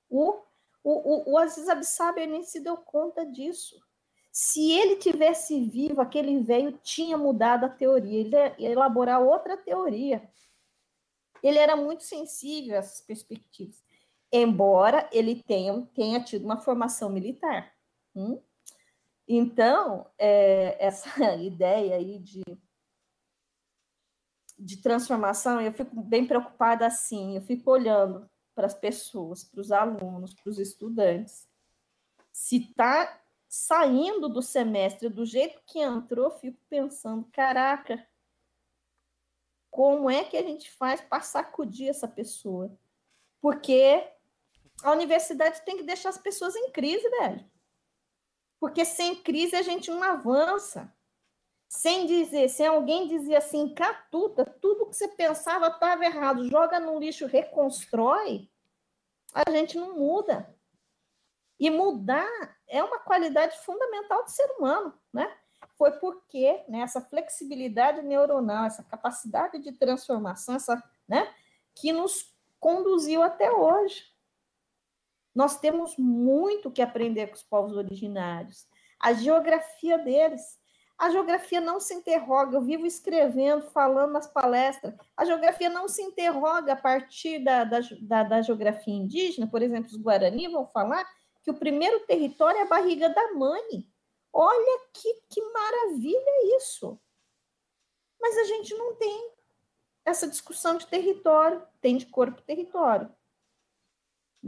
O, 0.09 0.39
o, 0.83 1.31
o 1.33 1.37
Aziz 1.37 1.67
Absaber 1.67 2.27
nem 2.27 2.43
se 2.43 2.59
deu 2.59 2.77
conta 2.77 3.25
disso. 3.25 3.79
Se 4.31 4.71
ele 4.71 4.97
tivesse 4.97 5.61
vivo, 5.61 6.01
aquele 6.01 6.39
velho 6.41 6.77
tinha 6.83 7.17
mudado 7.17 7.65
a 7.65 7.69
teoria, 7.69 8.19
ele 8.19 8.35
ia 8.35 8.71
elaborar 8.71 9.21
outra 9.21 9.55
teoria. 9.55 10.29
Ele 11.41 11.57
era 11.57 11.75
muito 11.75 12.03
sensível 12.03 12.75
a 12.75 12.79
essas 12.79 12.99
perspectivas, 13.01 13.81
embora 14.31 15.07
ele 15.11 15.41
tenha, 15.43 15.81
tenha 15.93 16.21
tido 16.21 16.43
uma 16.43 16.59
formação 16.59 17.09
militar. 17.09 17.71
Hum? 18.15 18.41
Então, 19.27 20.09
é, 20.17 20.85
essa 20.85 21.09
ideia 21.39 21.95
aí 21.95 22.19
de 22.19 22.43
de 24.57 24.77
transformação, 24.77 25.59
eu 25.59 25.73
fico 25.73 26.01
bem 26.01 26.25
preocupada 26.25 26.87
assim, 26.87 27.35
eu 27.35 27.41
fico 27.41 27.69
olhando 27.71 28.29
para 28.53 28.65
as 28.65 28.73
pessoas, 28.73 29.43
para 29.43 29.59
os 29.59 29.71
alunos, 29.71 30.33
para 30.33 30.49
os 30.49 30.57
estudantes. 30.57 31.47
Se 32.31 32.57
está 32.57 33.21
saindo 33.47 34.29
do 34.29 34.41
semestre 34.41 35.09
do 35.09 35.25
jeito 35.25 35.61
que 35.65 35.79
entrou, 35.79 36.31
fico 36.31 36.59
pensando, 36.69 37.27
caraca, 37.31 38.05
como 39.69 40.09
é 40.09 40.23
que 40.23 40.37
a 40.37 40.41
gente 40.41 40.71
faz 40.71 41.01
para 41.01 41.21
sacudir 41.21 41.89
essa 41.89 42.07
pessoa? 42.07 42.71
Porque 43.41 44.09
a 44.81 44.91
universidade 44.91 45.63
tem 45.65 45.77
que 45.77 45.83
deixar 45.83 46.09
as 46.09 46.17
pessoas 46.17 46.55
em 46.55 46.71
crise, 46.71 47.07
velho. 47.09 47.45
Porque 48.59 48.85
sem 48.85 49.15
crise 49.21 49.55
a 49.55 49.61
gente 49.61 49.91
não 49.91 50.01
avança. 50.01 50.93
Sem 51.67 52.05
dizer, 52.05 52.49
se 52.49 52.63
alguém 52.63 53.07
dizia 53.07 53.39
assim, 53.39 53.73
catuta, 53.73 54.45
tudo 54.45 54.85
que 54.87 54.95
você 54.95 55.07
pensava 55.09 55.67
estava 55.67 56.05
errado, 56.05 56.47
joga 56.47 56.79
no 56.79 56.99
lixo, 56.99 57.25
reconstrói, 57.25 58.49
a 59.33 59.49
gente 59.51 59.77
não 59.77 59.97
muda. 59.97 60.55
E 61.59 61.69
mudar 61.69 62.57
é 62.67 62.83
uma 62.83 62.99
qualidade 62.99 63.57
fundamental 63.59 64.23
do 64.23 64.29
ser 64.29 64.45
humano, 64.57 64.93
né? 65.11 65.33
Foi 65.77 65.91
porque 65.99 66.63
né, 66.67 66.79
essa 66.79 67.01
flexibilidade 67.01 68.01
neuronal, 68.01 68.65
essa 68.65 68.83
capacidade 68.83 69.59
de 69.59 69.71
transformação, 69.73 70.55
essa, 70.55 70.81
né, 71.07 71.33
que 71.73 71.91
nos 71.91 72.33
conduziu 72.59 73.21
até 73.21 73.51
hoje. 73.51 74.05
Nós 75.33 75.59
temos 75.59 75.97
muito 75.97 76.71
que 76.71 76.81
aprender 76.81 77.27
com 77.27 77.33
os 77.33 77.43
povos 77.43 77.75
originários, 77.75 78.67
a 78.99 79.13
geografia 79.13 79.97
deles. 79.97 80.57
A 80.97 81.09
geografia 81.09 81.59
não 81.59 81.79
se 81.79 81.93
interroga, 81.93 82.55
eu 82.55 82.61
vivo 82.61 82.85
escrevendo, 82.85 83.69
falando 83.71 84.13
nas 84.13 84.27
palestras. 84.27 84.93
A 85.17 85.25
geografia 85.25 85.69
não 85.69 85.87
se 85.89 86.01
interroga 86.01 86.73
a 86.73 86.77
partir 86.77 87.39
da, 87.39 87.65
da, 87.65 87.79
da, 88.01 88.23
da 88.23 88.41
geografia 88.41 88.93
indígena, 88.93 89.45
por 89.45 89.61
exemplo, 89.61 89.89
os 89.89 89.97
Guarani 89.97 90.47
vão 90.47 90.65
falar 90.67 91.05
que 91.43 91.51
o 91.51 91.57
primeiro 91.57 91.99
território 92.05 92.59
é 92.59 92.63
a 92.63 92.67
barriga 92.67 93.09
da 93.09 93.33
mãe. 93.33 93.85
Olha 94.31 94.81
que, 94.93 95.13
que 95.29 95.41
maravilha 95.41 96.57
isso! 96.57 96.99
Mas 98.19 98.37
a 98.37 98.43
gente 98.45 98.73
não 98.75 98.95
tem 98.95 99.31
essa 100.05 100.27
discussão 100.27 100.77
de 100.77 100.87
território, 100.87 101.61
tem 101.81 101.97
de 101.97 102.05
corpo-território. 102.05 103.13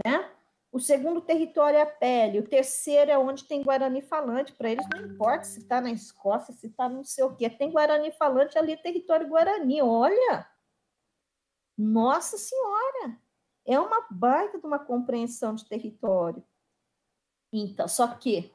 Né? 0.06 0.37
O 0.72 0.80
segundo 0.80 1.22
território 1.22 1.78
é 1.78 1.82
a 1.82 1.86
pele, 1.86 2.40
o 2.40 2.48
terceiro 2.48 3.10
é 3.10 3.18
onde 3.18 3.46
tem 3.46 3.64
Guarani 3.64 4.02
falante. 4.02 4.54
Para 4.54 4.70
eles 4.70 4.86
não 4.94 5.06
importa 5.06 5.46
se 5.46 5.60
está 5.60 5.80
na 5.80 5.92
Escócia, 5.92 6.54
se 6.54 6.68
está 6.68 6.90
não 6.90 7.04
sei 7.04 7.24
o 7.24 7.36
quê. 7.36 7.50
Tem 7.50 7.72
Guarani 7.72 8.12
falante 8.12 8.58
ali, 8.58 8.74
é 8.74 8.78
território 8.78 9.28
Guarani. 9.28 9.82
Olha! 9.82 10.50
Nossa 11.78 12.38
Senhora! 12.38 13.20
É 13.66 13.80
uma 13.80 14.06
baita 14.10 14.60
de 14.60 14.66
uma 14.66 14.80
compreensão 14.80 15.56
de 15.56 15.68
território. 15.68 16.44
Então, 17.52 17.88
só 17.88 18.08
que 18.16 18.54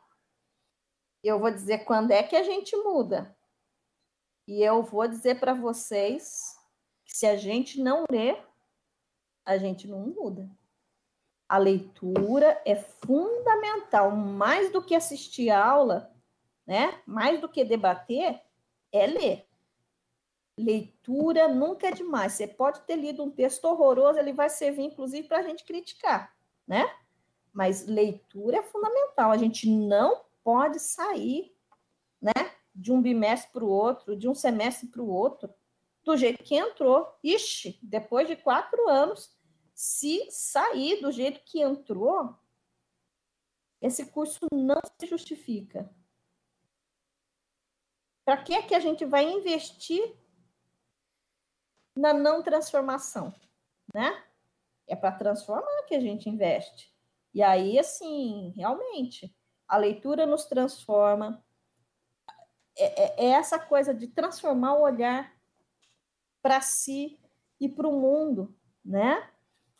eu 1.22 1.39
vou 1.39 1.51
dizer 1.51 1.84
quando 1.84 2.10
é 2.10 2.22
que 2.22 2.36
a 2.36 2.43
gente 2.43 2.76
muda. 2.76 3.36
E 4.47 4.62
eu 4.62 4.82
vou 4.82 5.06
dizer 5.06 5.39
para 5.39 5.55
vocês 5.55 6.56
que 7.05 7.16
se 7.16 7.26
a 7.26 7.36
gente 7.36 7.80
não 7.80 8.05
ler, 8.10 8.44
a 9.44 9.56
gente 9.56 9.86
não 9.86 10.01
muda. 10.01 10.51
A 11.52 11.58
leitura 11.58 12.58
é 12.64 12.74
fundamental, 12.74 14.10
mais 14.10 14.72
do 14.72 14.82
que 14.82 14.94
assistir 14.94 15.50
aula, 15.50 16.10
né? 16.66 16.98
Mais 17.04 17.42
do 17.42 17.46
que 17.46 17.62
debater, 17.62 18.40
é 18.90 19.06
ler. 19.06 19.46
Leitura 20.58 21.48
nunca 21.48 21.88
é 21.88 21.90
demais. 21.90 22.32
Você 22.32 22.46
pode 22.46 22.80
ter 22.86 22.96
lido 22.96 23.22
um 23.22 23.30
texto 23.30 23.66
horroroso, 23.66 24.18
ele 24.18 24.32
vai 24.32 24.48
servir, 24.48 24.84
inclusive, 24.84 25.28
para 25.28 25.40
a 25.40 25.42
gente 25.42 25.62
criticar, 25.62 26.34
né? 26.66 26.90
Mas 27.52 27.86
leitura 27.86 28.56
é 28.56 28.62
fundamental. 28.62 29.30
A 29.30 29.36
gente 29.36 29.68
não 29.68 30.22
pode 30.42 30.80
sair, 30.80 31.54
né, 32.18 32.32
de 32.74 32.90
um 32.90 33.02
bimestre 33.02 33.52
para 33.52 33.64
o 33.64 33.68
outro, 33.68 34.16
de 34.16 34.26
um 34.26 34.34
semestre 34.34 34.86
para 34.86 35.02
o 35.02 35.10
outro, 35.10 35.52
do 36.02 36.16
jeito 36.16 36.42
que 36.42 36.54
entrou. 36.54 37.14
Ixi, 37.22 37.78
depois 37.82 38.26
de 38.26 38.36
quatro 38.36 38.88
anos, 38.88 39.36
se 39.82 40.30
sair 40.30 41.00
do 41.02 41.10
jeito 41.10 41.40
que 41.44 41.60
entrou, 41.60 42.38
esse 43.80 44.06
curso 44.12 44.38
não 44.52 44.80
se 44.96 45.09
justifica. 45.09 45.92
Para 48.24 48.40
que 48.44 48.54
é 48.54 48.62
que 48.62 48.76
a 48.76 48.78
gente 48.78 49.04
vai 49.04 49.24
investir 49.24 50.16
na 51.96 52.14
não 52.14 52.44
transformação, 52.44 53.34
né? 53.92 54.24
É 54.86 54.94
para 54.94 55.10
transformar 55.10 55.82
que 55.88 55.96
a 55.96 56.00
gente 56.00 56.30
investe. 56.30 56.94
E 57.34 57.42
aí, 57.42 57.76
assim, 57.76 58.52
realmente, 58.54 59.36
a 59.66 59.76
leitura 59.76 60.26
nos 60.26 60.44
transforma. 60.44 61.44
É, 62.78 63.24
é, 63.24 63.24
é 63.26 63.28
essa 63.30 63.59
coisa 63.59 63.92
de 63.92 64.06
transformar 64.06 64.74
o 64.74 64.82
olhar 64.82 65.36
para 66.40 66.60
si 66.60 67.18
e 67.59 67.68
para 67.68 67.88
o 67.88 68.00
mundo, 68.00 68.56
né? 68.84 69.31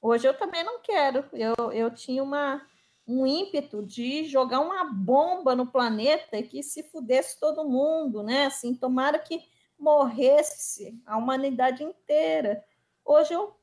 Hoje 0.03 0.27
eu 0.27 0.37
também 0.37 0.65
não 0.65 0.81
quero. 0.81 1.25
Eu, 1.33 1.71
eu 1.73 1.89
tinha 1.95 2.25
uma, 2.25 2.61
um 3.07 3.25
ímpeto 3.25 3.87
de 3.87 4.25
jogar 4.25 4.59
uma 4.59 4.85
bomba 4.85 5.55
no 5.55 5.71
planeta 5.71 6.37
e 6.37 6.43
que 6.43 6.61
se 6.61 6.83
fudesse 6.83 7.39
todo 7.39 7.69
mundo, 7.69 8.21
né? 8.21 8.47
Assim, 8.47 8.75
tomara 8.75 9.17
que 9.21 9.41
morresse 9.79 11.01
a 11.07 11.17
humanidade 11.17 11.85
inteira. 11.85 12.65
Hoje 13.05 13.33
eu, 13.33 13.57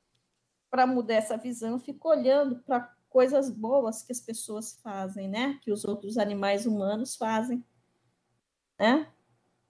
para 0.71 0.87
mudar 0.87 1.15
essa 1.15 1.35
visão, 1.35 1.77
fico 1.77 2.07
olhando 2.07 2.59
para 2.63 2.89
coisas 3.09 3.49
boas 3.49 4.01
que 4.01 4.13
as 4.13 4.21
pessoas 4.21 4.79
fazem, 4.81 5.27
né? 5.27 5.59
Que 5.61 5.73
os 5.73 5.83
outros 5.83 6.17
animais 6.17 6.65
humanos 6.65 7.17
fazem, 7.17 7.61
né? 8.79 9.11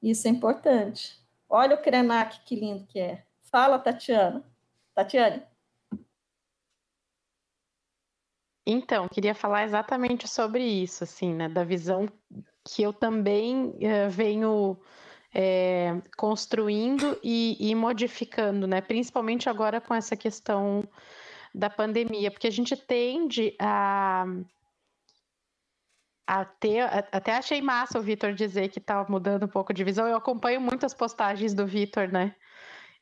Isso 0.04 0.28
é 0.28 0.32
importante. 0.32 1.20
Olha 1.50 1.76
o 1.76 1.82
Krenak, 1.82 2.44
que 2.46 2.56
lindo 2.56 2.86
que 2.86 3.00
é. 3.00 3.26
Fala, 3.41 3.80
Tatiana. 3.80 4.46
Tatiane. 4.94 5.49
Então, 8.72 9.08
queria 9.08 9.34
falar 9.34 9.64
exatamente 9.64 10.28
sobre 10.28 10.64
isso, 10.64 11.04
assim, 11.04 11.34
né? 11.34 11.50
Da 11.50 11.64
visão 11.64 12.08
que 12.64 12.84
eu 12.84 12.94
também 12.94 13.70
uh, 13.70 14.10
venho 14.12 14.80
é, 15.34 16.00
construindo 16.16 17.20
e, 17.24 17.58
e, 17.60 17.74
modificando, 17.74 18.68
né? 18.68 18.80
Principalmente 18.80 19.50
agora 19.50 19.82
com 19.82 19.96
essa 19.96 20.16
questão 20.16 20.88
da 21.54 21.68
pandemia, 21.68 22.30
porque 22.30 22.46
a 22.46 22.52
gente 22.52 22.76
tende 22.78 23.56
a, 23.60 24.28
ter. 26.60 26.82
Até 27.12 27.38
achei 27.38 27.64
massa 27.64 27.98
o 27.98 28.04
Vitor 28.04 28.34
dizer 28.34 28.70
que 28.70 28.78
está 28.78 29.04
mudando 29.10 29.46
um 29.46 29.50
pouco 29.50 29.74
de 29.74 29.84
visão. 29.84 30.08
Eu 30.08 30.18
acompanho 30.18 30.62
muitas 30.62 30.94
postagens 30.94 31.56
do 31.56 31.66
Vitor, 31.66 32.08
né? 32.12 32.36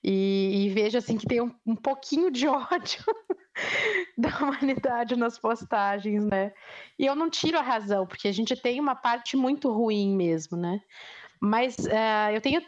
E, 0.01 0.67
e, 0.67 0.69
vejo 0.69 0.97
assim 0.97 1.17
que 1.17 1.25
tem 1.25 1.41
um, 1.41 1.53
um 1.65 1.75
pouquinho 1.75 2.31
de 2.31 2.47
ódio 2.47 3.03
da 4.17 4.29
humanidade 4.39 5.15
nas 5.15 5.37
postagens, 5.37 6.25
né? 6.25 6.53
E 6.97 7.05
eu 7.05 7.15
não 7.15 7.29
tiro 7.29 7.57
a 7.57 7.61
razão, 7.61 8.05
porque 8.05 8.27
a 8.27 8.31
gente 8.31 8.55
tem 8.55 8.79
uma 8.79 8.95
parte 8.95 9.35
muito 9.35 9.71
ruim 9.71 10.15
mesmo, 10.15 10.57
né? 10.57 10.81
Mas 11.39 11.75
uh, 11.77 12.31
eu 12.33 12.41
tenho 12.41 12.61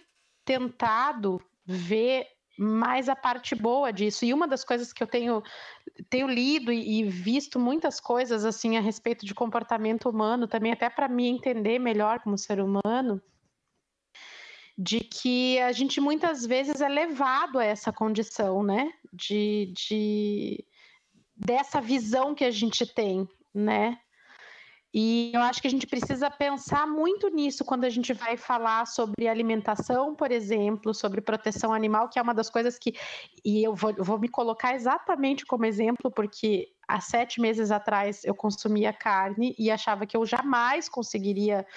tentado 0.46 1.42
ver 1.66 2.28
mais 2.58 3.08
a 3.08 3.16
parte 3.16 3.56
boa 3.56 3.92
disso. 3.92 4.26
E 4.26 4.34
uma 4.34 4.48
das 4.48 4.66
coisas 4.66 4.92
que 4.92 5.02
eu 5.02 5.08
tenho, 5.08 5.42
tenho 6.10 6.28
lido 6.28 6.74
e, 6.74 7.00
e 7.00 7.04
visto 7.04 7.60
muitas 7.60 8.00
coisas 8.00 8.44
assim 8.44 8.76
a 8.76 8.82
respeito 8.82 9.26
de 9.26 9.34
comportamento 9.34 10.10
humano, 10.10 10.48
também 10.48 10.74
até 10.74 10.90
para 10.90 11.08
me 11.08 11.28
entender 11.28 11.80
melhor 11.80 12.20
como 12.20 12.38
ser 12.38 12.60
humano, 12.60 13.22
de 14.78 15.00
que 15.00 15.60
a 15.60 15.72
gente 15.72 16.02
muitas 16.02 16.46
vezes 16.46 16.82
é 16.82 16.90
levado 16.90 17.60
a 17.60 17.64
essa 17.64 17.94
condição, 17.94 18.62
né? 18.62 18.92
De, 19.14 19.72
de 19.74 20.66
dessa 21.40 21.80
visão 21.80 22.36
que 22.36 22.44
a 22.44 22.52
gente 22.52 22.86
tem, 22.86 23.28
né? 23.54 23.98
E 24.92 25.32
eu 25.36 25.42
acho 25.42 25.62
que 25.62 25.68
a 25.68 25.72
gente 25.72 25.86
precisa 25.86 26.32
pensar 26.32 26.88
muito 26.88 27.30
nisso 27.30 27.64
quando 27.64 27.86
a 27.86 27.90
gente 27.90 28.12
vai 28.12 28.36
falar 28.36 28.88
sobre 28.88 29.28
alimentação, 29.28 30.16
por 30.16 30.32
exemplo, 30.32 30.96
sobre 30.96 31.22
proteção 31.22 31.72
animal, 31.72 32.10
que 32.10 32.18
é 32.18 32.22
uma 32.22 32.34
das 32.34 32.50
coisas 32.50 32.80
que. 32.80 32.96
E 33.46 33.64
eu 33.64 33.76
vou, 33.76 33.94
vou 34.00 34.18
me 34.18 34.28
colocar 34.28 34.74
exatamente 34.74 35.46
como 35.46 35.66
exemplo, 35.66 36.10
porque 36.10 36.70
há 36.88 37.00
sete 37.00 37.40
meses 37.40 37.70
atrás 37.70 38.26
eu 38.26 38.34
consumia 38.34 38.92
carne 38.92 39.56
e 39.60 39.70
achava 39.70 40.08
que 40.08 40.18
eu 40.18 40.26
jamais 40.26 40.90
conseguiria 40.90 41.68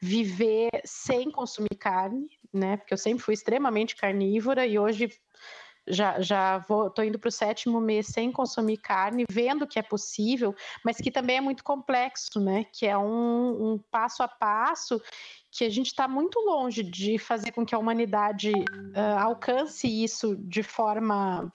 viver 0.00 0.70
sem 0.82 1.30
consumir 1.30 1.76
carne, 1.78 2.26
né? 2.50 2.78
Porque 2.78 2.94
eu 2.94 2.98
sempre 2.98 3.22
fui 3.22 3.34
extremamente 3.34 3.94
carnívora 3.94 4.66
e 4.66 4.78
hoje 4.78 5.10
já, 5.86 6.20
já 6.20 6.58
vou, 6.58 6.88
tô 6.90 7.02
indo 7.02 7.18
para 7.18 7.28
o 7.28 7.32
sétimo 7.32 7.80
mês 7.80 8.06
sem 8.06 8.30
consumir 8.30 8.78
carne, 8.78 9.24
vendo 9.30 9.66
que 9.66 9.78
é 9.78 9.82
possível, 9.82 10.54
mas 10.84 10.98
que 10.98 11.10
também 11.10 11.36
é 11.38 11.40
muito 11.40 11.64
complexo, 11.64 12.40
né? 12.40 12.64
Que 12.72 12.86
é 12.86 12.96
um, 12.96 13.72
um 13.72 13.78
passo 13.90 14.22
a 14.22 14.28
passo 14.28 15.00
que 15.50 15.64
a 15.64 15.70
gente 15.70 15.88
está 15.88 16.08
muito 16.08 16.38
longe 16.40 16.82
de 16.82 17.18
fazer 17.18 17.52
com 17.52 17.66
que 17.66 17.74
a 17.74 17.78
humanidade 17.78 18.50
uh, 18.50 19.18
alcance 19.18 19.86
isso 19.86 20.36
de 20.36 20.62
forma 20.62 21.52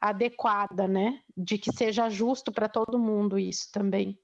adequada, 0.00 0.88
né? 0.88 1.20
De 1.36 1.56
que 1.56 1.72
seja 1.72 2.10
justo 2.10 2.52
para 2.52 2.68
todo 2.68 2.98
mundo 2.98 3.38
isso 3.38 3.70
também. 3.72 4.18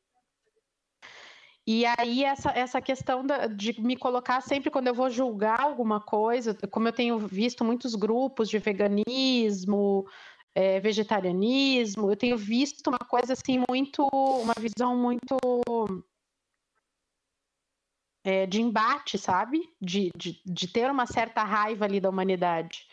E 1.70 1.84
aí, 1.84 2.24
essa, 2.24 2.50
essa 2.52 2.80
questão 2.80 3.22
da, 3.26 3.46
de 3.46 3.78
me 3.78 3.94
colocar 3.94 4.40
sempre 4.40 4.70
quando 4.70 4.86
eu 4.86 4.94
vou 4.94 5.10
julgar 5.10 5.60
alguma 5.60 6.00
coisa, 6.00 6.56
como 6.70 6.88
eu 6.88 6.92
tenho 6.94 7.18
visto 7.18 7.62
muitos 7.62 7.94
grupos 7.94 8.48
de 8.48 8.58
veganismo, 8.58 10.08
é, 10.54 10.80
vegetarianismo, 10.80 12.10
eu 12.10 12.16
tenho 12.16 12.38
visto 12.38 12.88
uma 12.88 12.98
coisa 12.98 13.34
assim, 13.34 13.62
muito, 13.68 14.02
uma 14.10 14.54
visão 14.58 14.96
muito 14.96 15.36
é, 18.24 18.46
de 18.46 18.62
embate, 18.62 19.18
sabe? 19.18 19.60
De, 19.78 20.10
de, 20.16 20.40
de 20.46 20.68
ter 20.68 20.90
uma 20.90 21.04
certa 21.04 21.42
raiva 21.44 21.84
ali 21.84 22.00
da 22.00 22.08
humanidade. 22.08 22.88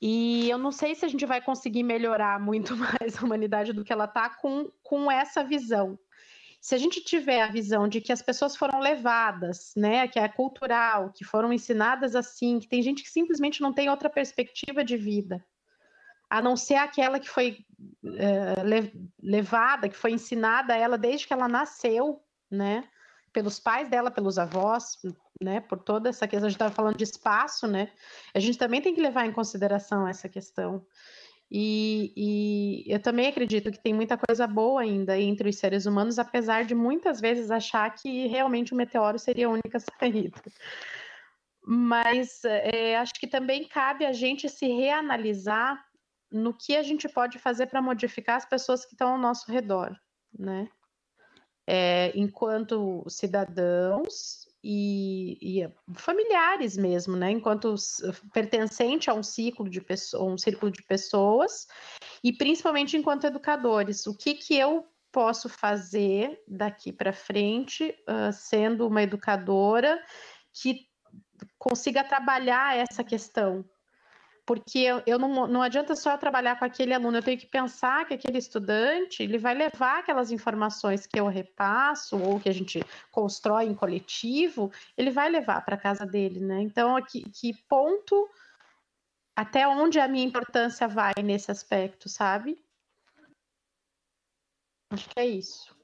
E 0.00 0.48
eu 0.48 0.56
não 0.56 0.70
sei 0.70 0.94
se 0.94 1.04
a 1.04 1.08
gente 1.08 1.26
vai 1.26 1.40
conseguir 1.42 1.82
melhorar 1.82 2.38
muito 2.38 2.76
mais 2.78 3.18
a 3.20 3.26
humanidade 3.26 3.72
do 3.72 3.82
que 3.82 3.92
ela 3.92 4.04
está 4.04 4.30
com, 4.30 4.70
com 4.84 5.10
essa 5.10 5.42
visão 5.42 5.98
se 6.60 6.74
a 6.74 6.78
gente 6.78 7.00
tiver 7.00 7.42
a 7.42 7.50
visão 7.50 7.86
de 7.86 8.00
que 8.00 8.12
as 8.12 8.22
pessoas 8.22 8.56
foram 8.56 8.80
levadas, 8.80 9.72
né, 9.76 10.08
que 10.08 10.18
é 10.18 10.28
cultural, 10.28 11.12
que 11.12 11.24
foram 11.24 11.52
ensinadas 11.52 12.16
assim, 12.16 12.58
que 12.58 12.68
tem 12.68 12.82
gente 12.82 13.02
que 13.02 13.10
simplesmente 13.10 13.60
não 13.60 13.72
tem 13.72 13.88
outra 13.88 14.10
perspectiva 14.10 14.82
de 14.84 14.96
vida, 14.96 15.44
a 16.28 16.42
não 16.42 16.56
ser 16.56 16.74
aquela 16.74 17.20
que 17.20 17.28
foi 17.28 17.64
é, 18.16 18.54
levada, 19.22 19.88
que 19.88 19.96
foi 19.96 20.12
ensinada 20.12 20.74
a 20.74 20.76
ela 20.76 20.98
desde 20.98 21.26
que 21.26 21.32
ela 21.32 21.48
nasceu, 21.48 22.20
né, 22.50 22.88
pelos 23.32 23.60
pais 23.60 23.88
dela, 23.88 24.10
pelos 24.10 24.38
avós, 24.38 24.96
né, 25.40 25.60
por 25.60 25.78
toda 25.78 26.08
essa 26.08 26.26
questão, 26.26 26.46
a 26.46 26.50
gente 26.50 26.56
estava 26.56 26.74
falando 26.74 26.96
de 26.96 27.04
espaço, 27.04 27.66
né, 27.66 27.92
a 28.34 28.40
gente 28.40 28.58
também 28.58 28.80
tem 28.80 28.94
que 28.94 29.00
levar 29.00 29.26
em 29.26 29.32
consideração 29.32 30.08
essa 30.08 30.28
questão. 30.28 30.84
E, 31.50 32.12
e, 32.16 32.92
eu 32.92 33.00
também 33.00 33.28
acredito 33.28 33.70
que 33.70 33.78
tem 33.78 33.94
muita 33.94 34.18
coisa 34.18 34.46
boa 34.46 34.80
ainda 34.82 35.18
entre 35.18 35.48
os 35.48 35.56
seres 35.56 35.86
humanos, 35.86 36.18
apesar 36.18 36.64
de 36.64 36.74
muitas 36.74 37.20
vezes 37.20 37.50
achar 37.50 37.88
que 37.94 38.26
realmente 38.26 38.72
o 38.72 38.76
meteoro 38.76 39.18
seria 39.18 39.46
a 39.46 39.50
única 39.50 39.78
saída. 40.00 40.42
Mas 41.64 42.44
é, 42.44 42.96
acho 42.96 43.14
que 43.14 43.26
também 43.26 43.66
cabe 43.68 44.04
a 44.04 44.12
gente 44.12 44.48
se 44.48 44.66
reanalisar 44.66 45.84
no 46.30 46.52
que 46.52 46.76
a 46.76 46.82
gente 46.82 47.08
pode 47.08 47.38
fazer 47.38 47.66
para 47.66 47.82
modificar 47.82 48.36
as 48.36 48.44
pessoas 48.44 48.84
que 48.84 48.94
estão 48.94 49.10
ao 49.10 49.18
nosso 49.18 49.50
redor, 49.50 49.96
né? 50.36 50.68
É, 51.68 52.12
enquanto 52.14 53.04
cidadãos 53.08 54.45
e, 54.68 55.38
e, 55.40 55.68
familiares 55.94 56.76
mesmo, 56.76 57.14
né? 57.16 57.30
Enquanto 57.30 57.72
pertencente 58.32 59.08
a 59.08 59.14
um 59.14 59.22
ciclo 59.22 59.70
de 59.70 59.80
pessoas, 59.80 60.32
um 60.32 60.36
círculo 60.36 60.72
de 60.72 60.82
pessoas, 60.82 61.68
e 62.24 62.32
principalmente 62.32 62.96
enquanto 62.96 63.28
educadores, 63.28 64.08
o 64.08 64.16
que 64.16 64.34
que 64.34 64.56
eu 64.56 64.84
posso 65.12 65.48
fazer 65.48 66.42
daqui 66.48 66.92
para 66.92 67.12
frente, 67.12 67.94
uh, 68.08 68.32
sendo 68.32 68.88
uma 68.88 69.04
educadora 69.04 70.02
que 70.52 70.80
consiga 71.56 72.02
trabalhar 72.02 72.76
essa 72.76 73.04
questão 73.04 73.64
porque 74.46 74.78
eu, 74.78 75.02
eu 75.04 75.18
não, 75.18 75.48
não 75.48 75.60
adianta 75.60 75.96
só 75.96 76.16
trabalhar 76.16 76.56
com 76.56 76.64
aquele 76.64 76.94
aluno, 76.94 77.18
eu 77.18 77.22
tenho 77.22 77.38
que 77.38 77.46
pensar 77.46 78.06
que 78.06 78.14
aquele 78.14 78.38
estudante 78.38 79.20
ele 79.24 79.38
vai 79.38 79.54
levar 79.54 79.98
aquelas 79.98 80.30
informações 80.30 81.04
que 81.04 81.18
eu 81.18 81.26
repasso 81.26 82.16
ou 82.16 82.38
que 82.38 82.48
a 82.48 82.54
gente 82.54 82.80
constrói 83.10 83.64
em 83.64 83.74
coletivo, 83.74 84.72
ele 84.96 85.10
vai 85.10 85.28
levar 85.28 85.64
para 85.64 85.76
casa 85.76 86.06
dele, 86.06 86.38
né? 86.38 86.60
Então, 86.60 87.02
que, 87.02 87.28
que 87.28 87.52
ponto 87.68 88.30
até 89.34 89.66
onde 89.66 89.98
a 89.98 90.06
minha 90.06 90.24
importância 90.24 90.86
vai 90.86 91.12
nesse 91.22 91.50
aspecto, 91.50 92.08
sabe? 92.08 92.64
Acho 94.92 95.08
que 95.08 95.18
é 95.18 95.26
isso. 95.26 95.76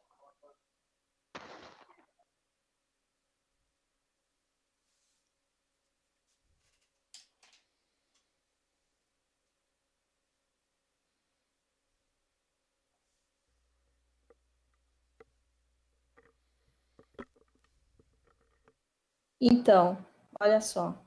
Então, 19.44 19.98
olha 20.40 20.60
só, 20.60 21.05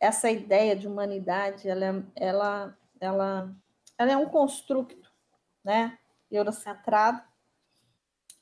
essa 0.00 0.30
ideia 0.30 0.74
de 0.74 0.88
humanidade, 0.88 1.68
ela, 1.68 2.02
ela, 2.16 2.78
ela, 2.98 3.54
ela 3.98 4.12
é 4.12 4.16
um 4.16 4.30
construto, 4.30 4.96
né, 5.62 5.98
eurocentrado, 6.30 7.22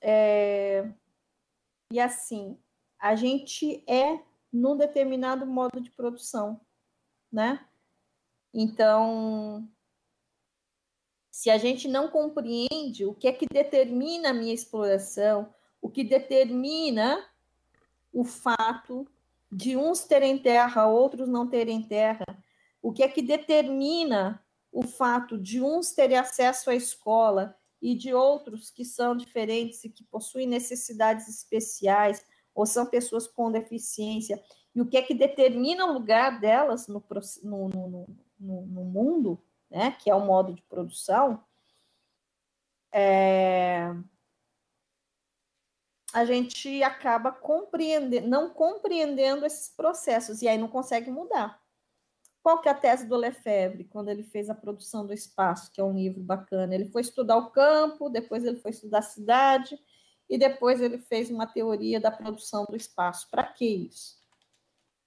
é, 0.00 0.88
e 1.90 1.98
assim, 1.98 2.56
a 2.96 3.16
gente 3.16 3.82
é 3.90 4.22
num 4.52 4.76
determinado 4.76 5.44
modo 5.44 5.80
de 5.80 5.90
produção, 5.90 6.60
né? 7.32 7.66
Então, 8.52 9.68
se 11.32 11.50
a 11.50 11.58
gente 11.58 11.88
não 11.88 12.08
compreende 12.08 13.04
o 13.04 13.12
que 13.12 13.26
é 13.26 13.32
que 13.32 13.46
determina 13.46 14.30
a 14.30 14.32
minha 14.32 14.54
exploração, 14.54 15.52
o 15.82 15.90
que 15.90 16.04
determina 16.04 17.28
o 18.14 18.24
fato 18.24 19.06
de 19.50 19.76
uns 19.76 20.04
terem 20.04 20.38
terra, 20.38 20.86
outros 20.86 21.28
não 21.28 21.48
terem 21.48 21.82
terra? 21.82 22.24
O 22.80 22.92
que 22.92 23.02
é 23.02 23.08
que 23.08 23.20
determina 23.20 24.42
o 24.72 24.82
fato 24.82 25.36
de 25.36 25.60
uns 25.60 25.92
terem 25.92 26.16
acesso 26.16 26.70
à 26.70 26.74
escola 26.74 27.56
e 27.82 27.94
de 27.94 28.14
outros 28.14 28.70
que 28.70 28.84
são 28.84 29.16
diferentes 29.16 29.84
e 29.84 29.90
que 29.90 30.04
possuem 30.04 30.46
necessidades 30.46 31.28
especiais 31.28 32.24
ou 32.54 32.64
são 32.64 32.86
pessoas 32.86 33.26
com 33.26 33.50
deficiência? 33.50 34.40
E 34.74 34.80
o 34.80 34.86
que 34.86 34.96
é 34.96 35.02
que 35.02 35.14
determina 35.14 35.84
o 35.84 35.92
lugar 35.92 36.40
delas 36.40 36.86
no, 36.86 37.02
no, 37.42 37.68
no, 37.68 38.06
no, 38.38 38.84
mundo, 38.84 39.42
né, 39.70 39.92
que 39.92 40.08
é 40.08 40.14
o 40.14 40.24
modo 40.24 40.52
de 40.52 40.62
produção? 40.62 41.44
É, 42.92 43.92
a 46.14 46.24
gente 46.24 46.80
acaba 46.84 47.36
não 48.22 48.48
compreendendo 48.48 49.44
esses 49.44 49.68
processos 49.68 50.42
e 50.42 50.46
aí 50.46 50.56
não 50.56 50.68
consegue 50.68 51.10
mudar. 51.10 51.60
Qual 52.40 52.60
que 52.60 52.68
é 52.68 52.72
a 52.72 52.74
tese 52.74 53.08
do 53.08 53.16
Lefebvre, 53.16 53.82
quando 53.84 54.10
ele 54.10 54.22
fez 54.22 54.48
a 54.48 54.54
produção 54.54 55.04
do 55.04 55.12
espaço, 55.12 55.72
que 55.72 55.80
é 55.80 55.84
um 55.84 55.92
livro 55.92 56.22
bacana? 56.22 56.72
Ele 56.72 56.88
foi 56.88 57.02
estudar 57.02 57.36
o 57.36 57.50
campo, 57.50 58.08
depois 58.08 58.44
ele 58.44 58.58
foi 58.60 58.70
estudar 58.70 58.98
a 58.98 59.02
cidade, 59.02 59.76
e 60.30 60.38
depois 60.38 60.80
ele 60.80 60.98
fez 60.98 61.30
uma 61.30 61.48
teoria 61.48 61.98
da 61.98 62.12
produção 62.12 62.64
do 62.64 62.76
espaço. 62.76 63.28
Para 63.28 63.42
que 63.42 63.66
isso? 63.66 64.22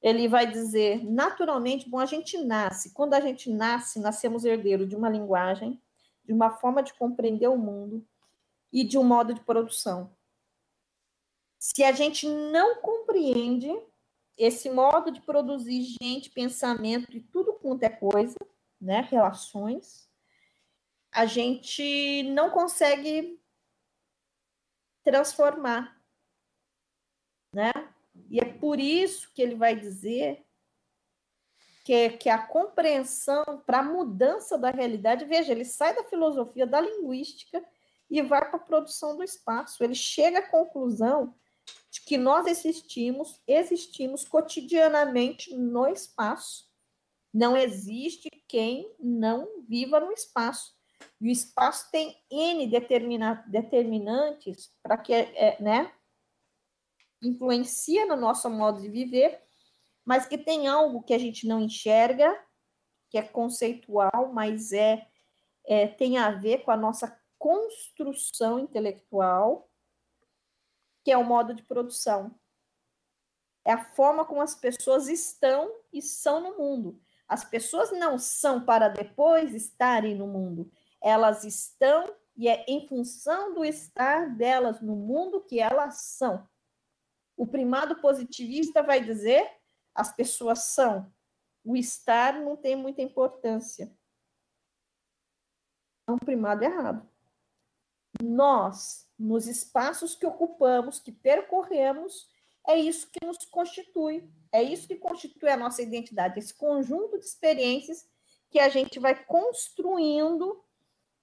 Ele 0.01 0.27
vai 0.27 0.45
dizer, 0.45 1.05
naturalmente, 1.05 1.89
bom, 1.89 1.99
a 1.99 2.05
gente 2.05 2.37
nasce. 2.37 2.93
Quando 2.93 3.13
a 3.13 3.21
gente 3.21 3.49
nasce, 3.49 3.97
nascemos 3.97 4.43
herdeiro 4.43 4.85
de 4.85 4.95
uma 4.95 5.09
linguagem, 5.09 5.81
de 6.25 6.33
uma 6.33 6.51
forma 6.51 6.83
de 6.83 6.93
compreender 6.95 7.47
o 7.47 7.57
mundo 7.57 8.05
e 8.73 8.83
de 8.83 8.97
um 8.97 9.03
modo 9.05 9.33
de 9.33 9.39
produção. 9.39 10.16
Se 11.75 11.83
a 11.83 11.91
gente 11.91 12.25
não 12.29 12.81
compreende 12.81 13.69
esse 14.37 14.69
modo 14.69 15.11
de 15.11 15.19
produzir 15.19 15.97
gente, 16.01 16.29
pensamento 16.29 17.11
e 17.11 17.19
tudo 17.19 17.55
quanto 17.55 17.83
é 17.83 17.89
coisa, 17.89 18.37
né, 18.79 19.01
relações, 19.01 20.09
a 21.11 21.25
gente 21.25 22.23
não 22.23 22.51
consegue 22.51 23.37
transformar, 25.03 26.01
né? 27.53 27.71
E 28.29 28.39
é 28.39 28.45
por 28.45 28.79
isso 28.79 29.29
que 29.33 29.41
ele 29.41 29.55
vai 29.55 29.75
dizer 29.75 30.45
que, 31.83 32.11
que 32.11 32.29
a 32.29 32.47
compreensão 32.47 33.43
para 33.65 33.79
a 33.79 33.83
mudança 33.83 34.57
da 34.57 34.71
realidade, 34.71 35.25
veja, 35.25 35.51
ele 35.51 35.65
sai 35.65 35.93
da 35.93 36.05
filosofia 36.05 36.65
da 36.65 36.79
linguística 36.79 37.61
e 38.09 38.21
vai 38.21 38.49
para 38.49 38.55
a 38.55 38.65
produção 38.65 39.17
do 39.17 39.23
espaço. 39.23 39.83
Ele 39.83 39.95
chega 39.95 40.39
à 40.39 40.49
conclusão 40.49 41.35
que 41.99 42.17
nós 42.17 42.47
existimos, 42.47 43.41
existimos 43.47 44.23
cotidianamente 44.23 45.55
no 45.55 45.87
espaço. 45.87 46.65
Não 47.33 47.55
existe 47.55 48.29
quem 48.47 48.93
não 48.99 49.63
viva 49.67 49.99
no 49.99 50.11
espaço. 50.11 50.75
E 51.21 51.29
o 51.29 51.31
espaço 51.31 51.89
tem 51.91 52.15
N 52.31 52.67
determina, 52.67 53.43
determinantes 53.47 54.71
para 54.81 54.97
que, 54.97 55.13
é, 55.13 55.61
né, 55.61 55.91
influencia 57.21 58.05
no 58.05 58.15
nosso 58.15 58.49
modo 58.49 58.81
de 58.81 58.89
viver, 58.89 59.41
mas 60.05 60.25
que 60.25 60.37
tem 60.37 60.67
algo 60.67 61.03
que 61.03 61.13
a 61.13 61.17
gente 61.17 61.47
não 61.47 61.61
enxerga, 61.61 62.33
que 63.09 63.17
é 63.17 63.21
conceitual, 63.21 64.31
mas 64.33 64.71
é, 64.71 65.07
é 65.65 65.87
tem 65.87 66.17
a 66.17 66.31
ver 66.31 66.63
com 66.63 66.71
a 66.71 66.77
nossa 66.77 67.19
construção 67.37 68.59
intelectual, 68.59 69.66
que 71.07 71.11
é 71.13 71.15
o 71.17 71.23
modo 71.23 71.53
de 71.53 71.63
produção. 71.63 72.37
É 73.63 73.71
a 73.71 73.81
forma 73.93 74.25
como 74.25 74.41
as 74.41 74.53
pessoas 74.53 75.07
estão 75.07 75.73
e 75.93 76.01
são 76.01 76.41
no 76.41 76.57
mundo. 76.57 77.01
As 77.29 77.45
pessoas 77.45 77.93
não 77.93 78.19
são 78.19 78.65
para 78.65 78.89
depois 78.89 79.53
estarem 79.53 80.15
no 80.15 80.27
mundo. 80.27 80.69
Elas 81.01 81.45
estão 81.45 82.13
e 82.35 82.49
é 82.49 82.65
em 82.67 82.85
função 82.89 83.53
do 83.53 83.63
estar 83.63 84.35
delas 84.35 84.81
no 84.81 84.97
mundo 84.97 85.45
que 85.45 85.61
elas 85.61 86.01
são. 86.01 86.45
O 87.37 87.47
primado 87.47 88.01
positivista 88.01 88.83
vai 88.83 89.01
dizer 89.01 89.49
as 89.95 90.11
pessoas 90.11 90.59
são. 90.65 91.09
O 91.63 91.77
estar 91.77 92.33
não 92.33 92.57
tem 92.57 92.75
muita 92.75 93.01
importância. 93.01 93.97
É 96.05 96.11
um 96.11 96.17
primado 96.17 96.65
errado. 96.65 97.09
Nós, 98.21 99.06
nos 99.17 99.47
espaços 99.47 100.15
que 100.15 100.25
ocupamos, 100.25 100.99
que 100.99 101.11
percorremos, 101.11 102.29
é 102.67 102.75
isso 102.75 103.07
que 103.09 103.25
nos 103.25 103.37
constitui. 103.45 104.29
É 104.51 104.61
isso 104.61 104.87
que 104.87 104.95
constitui 104.95 105.49
a 105.49 105.57
nossa 105.57 105.81
identidade, 105.81 106.39
esse 106.39 106.53
conjunto 106.53 107.19
de 107.19 107.25
experiências 107.25 108.07
que 108.49 108.59
a 108.59 108.69
gente 108.69 108.99
vai 108.99 109.25
construindo 109.25 110.63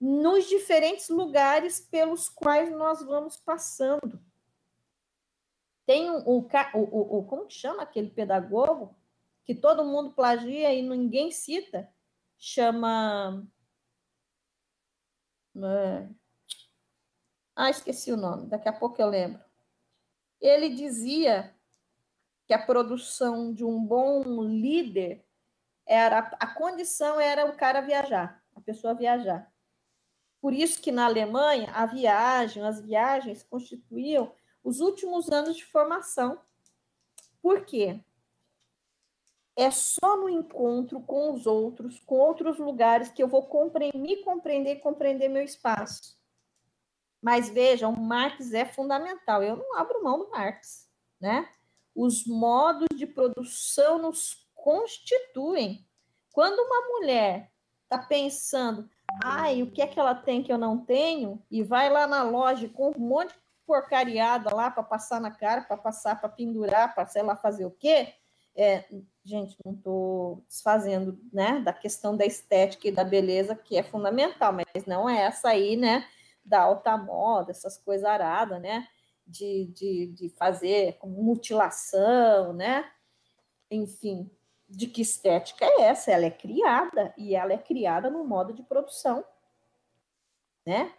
nos 0.00 0.46
diferentes 0.46 1.08
lugares 1.08 1.80
pelos 1.80 2.28
quais 2.28 2.70
nós 2.70 3.02
vamos 3.02 3.36
passando. 3.36 4.20
Tem 5.86 6.10
um, 6.10 6.22
o, 6.26 7.18
o, 7.18 7.24
como 7.24 7.46
que 7.46 7.54
chama 7.54 7.82
aquele 7.82 8.10
pedagogo 8.10 8.94
que 9.44 9.54
todo 9.54 9.84
mundo 9.84 10.14
plagia 10.14 10.72
e 10.72 10.82
ninguém 10.82 11.30
cita? 11.30 11.90
Chama. 12.38 13.46
É... 15.56 16.08
Ah, 17.56 17.70
esqueci 17.70 18.12
o 18.12 18.16
nome, 18.16 18.48
daqui 18.48 18.68
a 18.68 18.72
pouco 18.72 19.00
eu 19.00 19.08
lembro. 19.08 19.42
Ele 20.40 20.70
dizia 20.70 21.54
que 22.46 22.52
a 22.52 22.58
produção 22.58 23.52
de 23.52 23.64
um 23.64 23.82
bom 23.84 24.22
líder 24.42 25.24
era 25.86 26.18
a 26.18 26.46
condição 26.46 27.20
era 27.20 27.46
o 27.46 27.56
cara 27.56 27.80
viajar, 27.80 28.42
a 28.54 28.60
pessoa 28.60 28.94
viajar. 28.94 29.52
Por 30.40 30.52
isso 30.52 30.80
que 30.80 30.92
na 30.92 31.06
Alemanha 31.06 31.70
a 31.72 31.86
viagem, 31.86 32.62
as 32.62 32.80
viagens 32.80 33.42
constituíam 33.42 34.32
os 34.62 34.80
últimos 34.80 35.30
anos 35.30 35.56
de 35.56 35.64
formação. 35.64 36.38
Por 37.40 37.64
quê? 37.64 38.00
É 39.56 39.70
só 39.70 40.16
no 40.16 40.28
encontro 40.28 41.00
com 41.00 41.32
os 41.32 41.46
outros, 41.46 42.00
com 42.00 42.16
outros 42.16 42.58
lugares, 42.58 43.10
que 43.10 43.22
eu 43.22 43.28
vou 43.28 43.46
compreender, 43.46 43.96
me 43.96 44.16
compreender, 44.16 44.76
compreender 44.80 45.28
meu 45.28 45.42
espaço. 45.42 46.18
Mas 47.24 47.48
vejam, 47.48 47.90
o 47.90 47.98
Marx 47.98 48.52
é 48.52 48.66
fundamental. 48.66 49.42
Eu 49.42 49.56
não 49.56 49.78
abro 49.78 50.04
mão 50.04 50.18
do 50.18 50.28
Marx, 50.28 50.86
né? 51.18 51.48
Os 51.96 52.26
modos 52.26 52.86
de 52.94 53.06
produção 53.06 53.98
nos 53.98 54.46
constituem. 54.54 55.88
Quando 56.34 56.58
uma 56.58 56.86
mulher 56.88 57.50
está 57.84 57.96
pensando, 57.96 58.90
ai, 59.22 59.62
o 59.62 59.70
que 59.70 59.80
é 59.80 59.86
que 59.86 59.98
ela 59.98 60.14
tem 60.14 60.42
que 60.42 60.52
eu 60.52 60.58
não 60.58 60.76
tenho, 60.76 61.42
e 61.50 61.62
vai 61.62 61.88
lá 61.88 62.06
na 62.06 62.22
loja 62.22 62.68
com 62.68 62.90
um 62.90 63.00
monte 63.00 63.32
de 63.32 63.40
porcariada 63.66 64.54
lá 64.54 64.70
para 64.70 64.82
passar 64.82 65.18
na 65.18 65.30
cara, 65.30 65.62
para 65.62 65.78
passar, 65.78 66.20
para 66.20 66.28
pendurar, 66.28 66.94
para 66.94 67.06
sei 67.06 67.22
lá 67.22 67.34
fazer 67.34 67.64
o 67.64 67.70
quê, 67.70 68.12
é, 68.54 68.84
gente, 69.24 69.56
não 69.64 69.72
estou 69.72 70.44
desfazendo 70.46 71.18
né, 71.32 71.58
da 71.60 71.72
questão 71.72 72.14
da 72.14 72.26
estética 72.26 72.86
e 72.86 72.92
da 72.92 73.02
beleza, 73.02 73.56
que 73.56 73.78
é 73.78 73.82
fundamental, 73.82 74.52
mas 74.52 74.84
não 74.84 75.08
é 75.08 75.22
essa 75.22 75.48
aí, 75.48 75.74
né, 75.74 76.06
da 76.44 76.62
alta 76.62 76.96
moda, 76.96 77.50
essas 77.50 77.78
coisas 77.78 78.04
aradas, 78.04 78.60
né, 78.60 78.86
de, 79.26 79.66
de, 79.74 80.06
de 80.08 80.28
fazer 80.30 80.98
mutilação, 81.02 82.52
né, 82.52 82.90
enfim, 83.70 84.30
de 84.68 84.86
que 84.86 85.02
estética 85.02 85.64
é 85.64 85.82
essa? 85.82 86.10
Ela 86.10 86.26
é 86.26 86.30
criada, 86.30 87.14
e 87.16 87.34
ela 87.34 87.52
é 87.52 87.58
criada 87.58 88.10
no 88.10 88.24
modo 88.24 88.52
de 88.52 88.62
produção, 88.62 89.24
né, 90.66 90.92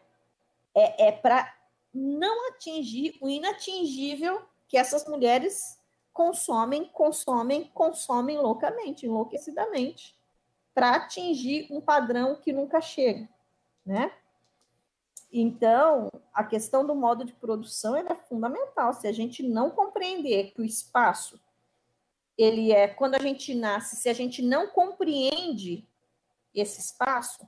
é, 0.74 1.08
é 1.08 1.12
para 1.12 1.54
não 1.94 2.50
atingir 2.50 3.18
o 3.22 3.30
inatingível 3.30 4.42
que 4.68 4.78
essas 4.78 5.08
mulheres 5.08 5.80
consomem, 6.12 6.86
consomem, 6.86 7.70
consomem 7.74 8.38
loucamente, 8.38 9.06
enlouquecidamente, 9.06 10.16
para 10.74 10.96
atingir 10.96 11.68
um 11.72 11.80
padrão 11.80 12.36
que 12.36 12.52
nunca 12.52 12.82
chega, 12.82 13.30
né? 13.86 14.12
Então, 15.32 16.10
a 16.34 16.44
questão 16.44 16.86
do 16.86 16.96
modo 16.96 17.26
de 17.26 17.34
produção 17.34 17.96
é 17.96 18.16
fundamental. 18.16 18.94
Se 18.94 19.08
a 19.08 19.12
gente 19.12 19.44
não 19.44 19.70
compreender 19.70 20.52
que 20.52 20.62
o 20.62 20.66
espaço 20.66 21.40
ele 22.38 22.72
é 22.72 22.88
quando 22.88 23.16
a 23.16 23.20
gente 23.20 23.54
nasce, 23.56 23.96
se 23.96 24.10
a 24.10 24.14
gente 24.14 24.42
não 24.42 24.68
compreende 24.68 25.88
esse 26.54 26.80
espaço, 26.80 27.48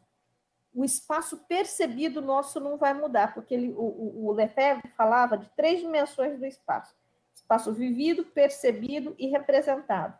o 0.73 0.85
espaço 0.85 1.37
percebido 1.47 2.21
nosso 2.21 2.59
não 2.59 2.77
vai 2.77 2.93
mudar, 2.93 3.33
porque 3.33 3.53
ele, 3.53 3.73
o, 3.75 4.27
o 4.27 4.31
Lefebvre 4.31 4.89
falava 4.95 5.37
de 5.37 5.49
três 5.55 5.79
dimensões 5.79 6.37
do 6.37 6.45
espaço: 6.45 6.95
espaço 7.33 7.73
vivido, 7.73 8.23
percebido 8.25 9.15
e 9.17 9.27
representado. 9.27 10.17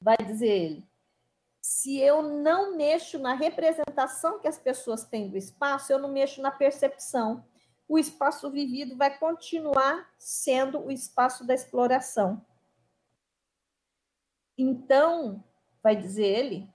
Vai 0.00 0.16
dizer 0.16 0.48
ele: 0.48 0.88
se 1.64 1.98
eu 1.98 2.20
não 2.20 2.76
mexo 2.76 3.18
na 3.18 3.32
representação 3.32 4.38
que 4.38 4.46
as 4.46 4.58
pessoas 4.58 5.04
têm 5.04 5.30
do 5.30 5.38
espaço, 5.38 5.90
eu 5.90 5.98
não 5.98 6.12
mexo 6.12 6.42
na 6.42 6.50
percepção. 6.50 7.42
O 7.88 7.98
espaço 7.98 8.50
vivido 8.50 8.98
vai 8.98 9.18
continuar 9.18 10.12
sendo 10.18 10.78
o 10.78 10.92
espaço 10.92 11.42
da 11.42 11.54
exploração. 11.54 12.44
Então, 14.58 15.42
vai 15.82 15.96
dizer 15.96 16.26
ele, 16.26 16.68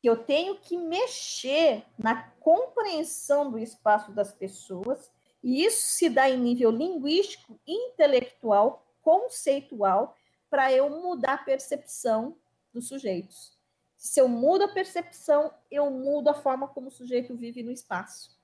que 0.00 0.08
eu 0.08 0.24
tenho 0.24 0.58
que 0.58 0.78
mexer 0.78 1.84
na 1.98 2.22
compreensão 2.40 3.50
do 3.50 3.58
espaço 3.58 4.12
das 4.12 4.32
pessoas, 4.32 5.12
e 5.42 5.62
isso 5.62 5.90
se 5.90 6.08
dá 6.08 6.26
em 6.30 6.38
nível 6.38 6.70
linguístico, 6.70 7.60
intelectual, 7.66 8.82
conceitual, 9.02 10.16
para 10.48 10.72
eu 10.72 10.88
mudar 10.88 11.34
a 11.34 11.44
percepção 11.44 12.34
dos 12.72 12.88
sujeitos. 12.88 13.59
Se 14.00 14.18
eu 14.18 14.26
mudo 14.26 14.64
a 14.64 14.68
percepção, 14.68 15.52
eu 15.70 15.90
mudo 15.90 16.30
a 16.30 16.34
forma 16.34 16.66
como 16.66 16.88
o 16.88 16.90
sujeito 16.90 17.36
vive 17.36 17.62
no 17.62 17.70
espaço. 17.70 18.34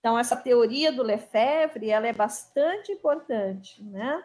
Então, 0.00 0.18
essa 0.18 0.34
teoria 0.34 0.90
do 0.90 1.02
Lefebvre, 1.02 1.90
ela 1.90 2.06
é 2.06 2.14
bastante 2.14 2.90
importante, 2.90 3.82
né? 3.84 4.24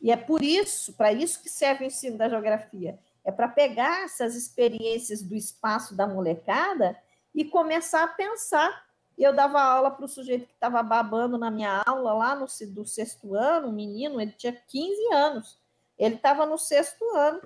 E 0.00 0.10
é 0.10 0.16
por 0.16 0.42
isso, 0.42 0.94
para 0.94 1.12
isso 1.12 1.40
que 1.40 1.48
serve 1.48 1.84
o 1.84 1.86
ensino 1.86 2.18
da 2.18 2.28
geografia 2.28 2.98
é 3.24 3.30
para 3.30 3.46
pegar 3.46 4.02
essas 4.02 4.34
experiências 4.34 5.22
do 5.22 5.36
espaço 5.36 5.94
da 5.94 6.08
molecada 6.08 7.00
e 7.32 7.44
começar 7.44 8.02
a 8.02 8.08
pensar. 8.08 8.84
Eu 9.16 9.32
dava 9.32 9.62
aula 9.62 9.92
para 9.92 10.04
o 10.04 10.08
sujeito 10.08 10.48
que 10.48 10.54
estava 10.54 10.82
babando 10.82 11.38
na 11.38 11.52
minha 11.52 11.84
aula 11.86 12.12
lá 12.14 12.34
no 12.34 12.46
do 12.72 12.84
sexto 12.84 13.36
ano, 13.36 13.68
um 13.68 13.72
menino, 13.72 14.20
ele 14.20 14.32
tinha 14.32 14.52
15 14.52 15.14
anos. 15.14 15.60
Ele 15.96 16.16
estava 16.16 16.44
no 16.44 16.58
sexto 16.58 17.04
ano. 17.14 17.40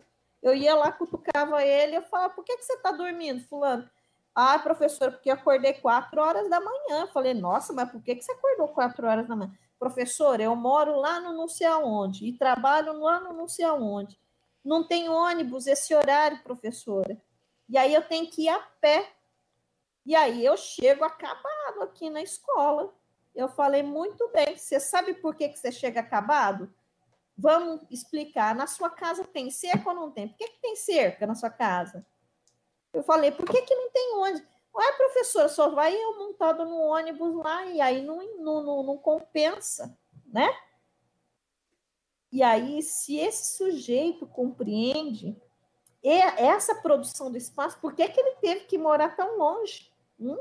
Eu 0.46 0.54
ia 0.54 0.76
lá, 0.76 0.92
cutucava 0.92 1.64
ele, 1.64 1.96
eu 1.96 2.02
falava, 2.02 2.32
por 2.32 2.44
que, 2.44 2.56
que 2.56 2.64
você 2.64 2.74
está 2.74 2.92
dormindo, 2.92 3.42
fulano? 3.48 3.90
Ah, 4.32 4.56
professor, 4.60 5.10
porque 5.10 5.28
eu 5.28 5.34
acordei 5.34 5.72
quatro 5.72 6.20
horas 6.20 6.48
da 6.48 6.60
manhã. 6.60 7.00
Eu 7.00 7.08
falei, 7.08 7.34
nossa, 7.34 7.72
mas 7.72 7.90
por 7.90 8.00
que, 8.00 8.14
que 8.14 8.22
você 8.22 8.30
acordou 8.30 8.68
quatro 8.68 9.08
horas 9.08 9.26
da 9.26 9.34
manhã? 9.34 9.52
Professor, 9.76 10.40
eu 10.40 10.54
moro 10.54 11.00
lá 11.00 11.18
no 11.18 11.32
não 11.32 11.48
sei 11.48 11.66
aonde 11.66 12.26
e 12.26 12.32
trabalho 12.32 12.96
lá 13.00 13.18
no 13.18 13.32
não 13.32 13.48
sei 13.48 13.64
aonde. 13.64 14.16
Não 14.64 14.86
tem 14.86 15.08
ônibus 15.08 15.66
esse 15.66 15.92
horário, 15.92 16.40
professora. 16.44 17.20
E 17.68 17.76
aí 17.76 17.92
eu 17.92 18.02
tenho 18.02 18.30
que 18.30 18.42
ir 18.42 18.48
a 18.48 18.60
pé. 18.80 19.10
E 20.04 20.14
aí 20.14 20.44
eu 20.44 20.56
chego 20.56 21.02
acabado 21.02 21.82
aqui 21.82 22.08
na 22.08 22.22
escola. 22.22 22.94
Eu 23.34 23.48
falei, 23.48 23.82
muito 23.82 24.30
bem, 24.32 24.56
você 24.56 24.78
sabe 24.78 25.14
por 25.14 25.34
que, 25.34 25.48
que 25.48 25.58
você 25.58 25.72
chega 25.72 25.98
acabado? 25.98 26.72
Vamos 27.36 27.82
explicar. 27.90 28.54
Na 28.54 28.66
sua 28.66 28.88
casa 28.88 29.24
tem 29.24 29.50
cerca 29.50 29.90
ou 29.90 29.94
não 29.94 30.10
tem? 30.10 30.28
Por 30.28 30.36
que, 30.38 30.48
que 30.48 30.60
tem 30.60 30.76
cerca 30.76 31.26
na 31.26 31.34
sua 31.34 31.50
casa? 31.50 32.06
Eu 32.92 33.02
falei, 33.02 33.30
por 33.30 33.46
que, 33.46 33.62
que 33.62 33.74
não 33.74 33.90
tem 33.90 34.14
ônibus? 34.16 34.42
Ué, 34.74 34.92
professora, 34.92 35.48
só 35.48 35.70
vai 35.70 35.94
eu 35.94 36.18
montado 36.18 36.64
no 36.64 36.76
ônibus 36.76 37.34
lá 37.36 37.64
e 37.66 37.80
aí 37.80 38.02
não, 38.02 38.18
não, 38.36 38.62
não, 38.62 38.82
não 38.82 38.98
compensa, 38.98 39.96
né? 40.26 40.48
E 42.30 42.42
aí, 42.42 42.82
se 42.82 43.16
esse 43.16 43.56
sujeito 43.56 44.26
compreende 44.26 45.34
essa 46.02 46.74
produção 46.74 47.30
do 47.30 47.36
espaço, 47.36 47.80
por 47.80 47.94
que, 47.94 48.06
que 48.08 48.20
ele 48.20 48.36
teve 48.36 48.60
que 48.66 48.78
morar 48.78 49.16
tão 49.16 49.38
longe? 49.38 49.92
Hum? 50.20 50.38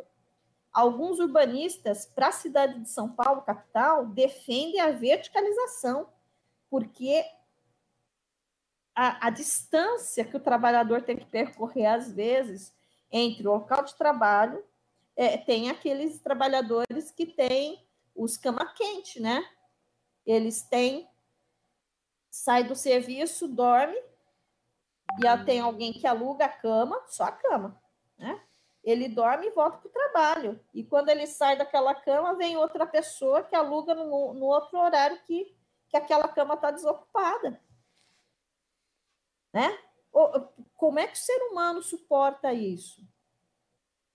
Alguns 0.72 1.20
urbanistas, 1.20 2.06
para 2.06 2.28
a 2.28 2.34
cidade 2.34 2.80
de 2.82 2.90
São 2.90 3.10
Paulo, 3.10 3.42
capital, 3.42 4.06
defendem 4.08 4.82
a 4.82 4.92
verticalização, 4.92 6.10
porque 6.76 7.24
a, 8.94 9.28
a, 9.28 9.30
distância 9.30 10.26
que 10.26 10.36
o 10.36 10.42
trabalhador 10.42 11.02
tem 11.02 11.16
que 11.16 11.26
percorrer, 11.26 11.86
às 11.86 12.12
vezes, 12.12 12.76
entre 13.10 13.48
o 13.48 13.52
local 13.54 13.86
de 13.86 13.96
trabalho, 13.96 14.62
é, 15.16 15.38
tem 15.38 15.70
aqueles 15.70 16.20
trabalhadores 16.20 17.12
que 17.12 17.26
têm 17.26 17.82
os 18.14 18.36
cama 18.36 18.74
quente, 18.74 19.22
né? 19.22 19.42
Eles 20.26 20.64
têm 20.64 21.10
sai 22.30 22.66
do 22.66 22.76
serviço, 22.76 23.48
dorme, 23.48 23.96
e 25.18 25.46
tem 25.46 25.62
alguém 25.62 25.94
que 25.94 26.06
aluga 26.06 26.44
a 26.44 26.50
cama, 26.50 27.02
só 27.08 27.24
a 27.24 27.32
cama, 27.32 27.82
né? 28.18 28.38
ele 28.84 29.08
dorme 29.08 29.48
e 29.48 29.52
volta 29.52 29.78
para 29.78 29.88
o 29.88 29.92
trabalho. 29.92 30.60
E 30.74 30.84
quando 30.84 31.08
ele 31.08 31.26
sai 31.26 31.58
daquela 31.58 31.96
cama, 31.96 32.36
vem 32.36 32.58
outra 32.58 32.86
pessoa 32.86 33.44
que 33.44 33.56
aluga 33.56 33.96
no, 33.96 34.34
no 34.34 34.46
outro 34.46 34.78
horário 34.78 35.18
que, 35.26 35.56
que 35.90 35.98
aquela 35.98 36.28
cama 36.28 36.56
está 36.56 36.72
desocupada. 36.72 37.62
Né? 39.54 39.78
Como 40.76 41.00
é 41.00 41.08
que 41.08 41.14
o 41.14 41.22
ser 41.22 41.38
humano 41.50 41.82
suporta 41.82 42.54
isso? 42.54 43.02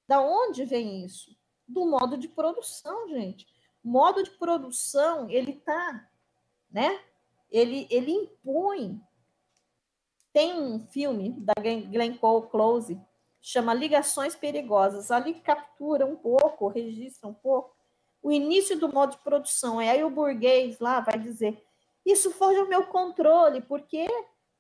Da 0.07 0.21
onde 0.21 0.65
vem 0.65 1.05
isso? 1.05 1.37
Do 1.67 1.87
modo 1.87 2.17
de 2.17 2.29
produção, 2.29 3.09
gente. 3.09 3.47
Modo 3.83 4.23
de 4.23 4.31
produção, 4.31 5.31
ele 5.31 5.55
tá, 5.55 6.11
né? 6.71 7.03
Ele, 7.51 7.87
ele 7.91 8.13
impõe. 8.13 9.01
Tem 10.33 10.61
um 10.61 10.87
filme 10.89 11.33
da 11.41 11.55
Glenn 11.55 12.17
Close 12.51 13.01
chama 13.41 13.73
Ligações 13.73 14.37
Perigosas. 14.37 15.11
Ali 15.11 15.35
captura 15.35 16.05
um 16.05 16.17
pouco, 16.17 16.69
registra 16.69 17.29
um 17.29 17.35
pouco 17.35 17.75
o 18.23 18.31
início 18.31 18.79
do 18.79 18.93
modo 18.93 19.13
de 19.13 19.19
produção. 19.19 19.81
E 19.81 19.89
aí 19.89 20.05
o 20.05 20.11
burguês 20.11 20.79
lá 20.79 21.01
vai 21.01 21.19
dizer: 21.19 21.63
Isso 22.05 22.31
foge 22.31 22.59
ao 22.59 22.69
meu 22.69 22.87
controle, 22.87 23.61
porque 23.63 24.07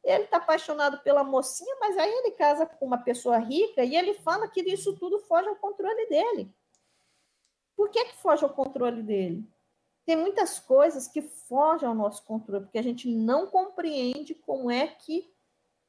ele 0.02 0.24
está 0.24 0.38
apaixonado 0.38 0.98
pela 1.00 1.22
mocinha, 1.22 1.76
mas 1.80 1.96
aí 1.96 2.10
ele 2.10 2.32
casa 2.32 2.66
com 2.66 2.86
uma 2.86 2.98
pessoa 2.98 3.38
rica 3.38 3.84
e 3.84 3.94
ele 3.94 4.14
fala 4.14 4.48
que 4.48 4.60
isso 4.62 4.96
tudo 4.96 5.18
foge 5.20 5.48
ao 5.48 5.56
controle 5.56 6.06
dele. 6.06 6.54
Por 7.76 7.90
que, 7.90 8.04
que 8.06 8.16
foge 8.16 8.44
ao 8.44 8.50
controle 8.50 9.02
dele? 9.02 9.46
Tem 10.06 10.16
muitas 10.16 10.58
coisas 10.58 11.06
que 11.06 11.22
fogem 11.22 11.88
ao 11.88 11.94
nosso 11.94 12.24
controle, 12.24 12.64
porque 12.64 12.78
a 12.78 12.82
gente 12.82 13.08
não 13.08 13.46
compreende 13.46 14.34
como 14.34 14.70
é 14.70 14.86
que 14.86 15.32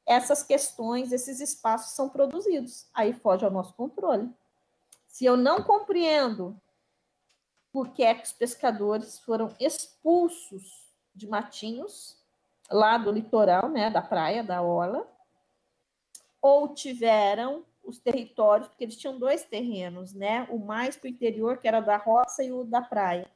essas 0.06 0.42
questões, 0.42 1.12
esses 1.12 1.40
espaços 1.40 1.94
são 1.94 2.08
produzidos. 2.08 2.86
Aí 2.92 3.12
foge 3.12 3.44
ao 3.44 3.50
nosso 3.50 3.74
controle. 3.74 4.30
Se 5.06 5.24
eu 5.24 5.36
não 5.36 5.62
compreendo 5.62 6.56
por 7.72 7.88
que 7.88 8.02
é 8.02 8.14
que 8.14 8.24
os 8.24 8.32
pescadores 8.32 9.18
foram 9.18 9.50
expulsos 9.58 10.86
de 11.14 11.26
matinhos 11.26 12.16
lá 12.70 12.98
do 12.98 13.10
litoral, 13.10 13.68
né, 13.68 13.90
da 13.90 14.02
praia, 14.02 14.44
da 14.44 14.62
orla, 14.62 15.06
ou 16.40 16.74
tiveram 16.74 17.64
os 17.84 17.98
territórios, 17.98 18.68
porque 18.68 18.84
eles 18.84 18.96
tinham 18.96 19.18
dois 19.18 19.44
terrenos, 19.44 20.12
né, 20.12 20.46
o 20.50 20.58
mais 20.58 20.96
para 20.96 21.06
o 21.06 21.10
interior, 21.10 21.58
que 21.58 21.66
era 21.66 21.80
da 21.80 21.96
roça, 21.96 22.44
e 22.44 22.52
o 22.52 22.64
da 22.64 22.80
praia. 22.80 23.28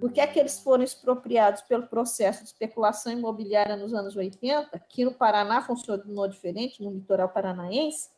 Por 0.00 0.10
que 0.10 0.20
é 0.20 0.26
que 0.26 0.38
eles 0.38 0.58
foram 0.60 0.82
expropriados 0.82 1.62
pelo 1.62 1.86
processo 1.86 2.42
de 2.42 2.48
especulação 2.48 3.12
imobiliária 3.12 3.76
nos 3.76 3.92
anos 3.92 4.16
80? 4.16 4.78
Que 4.88 5.04
no 5.04 5.12
Paraná 5.12 5.62
funcionou 5.62 6.26
diferente, 6.26 6.82
no 6.82 6.90
litoral 6.90 7.28
paranaense. 7.28 8.08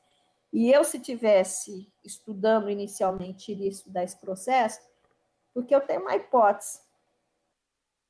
E 0.52 0.70
eu, 0.70 0.84
se 0.84 1.00
tivesse 1.00 1.90
estudando 2.04 2.70
inicialmente, 2.70 3.50
iria 3.50 3.68
estudar 3.68 4.04
esse 4.04 4.16
processo, 4.16 4.80
porque 5.52 5.74
eu 5.74 5.80
tenho 5.80 6.00
uma 6.00 6.16
hipótese. 6.16 6.80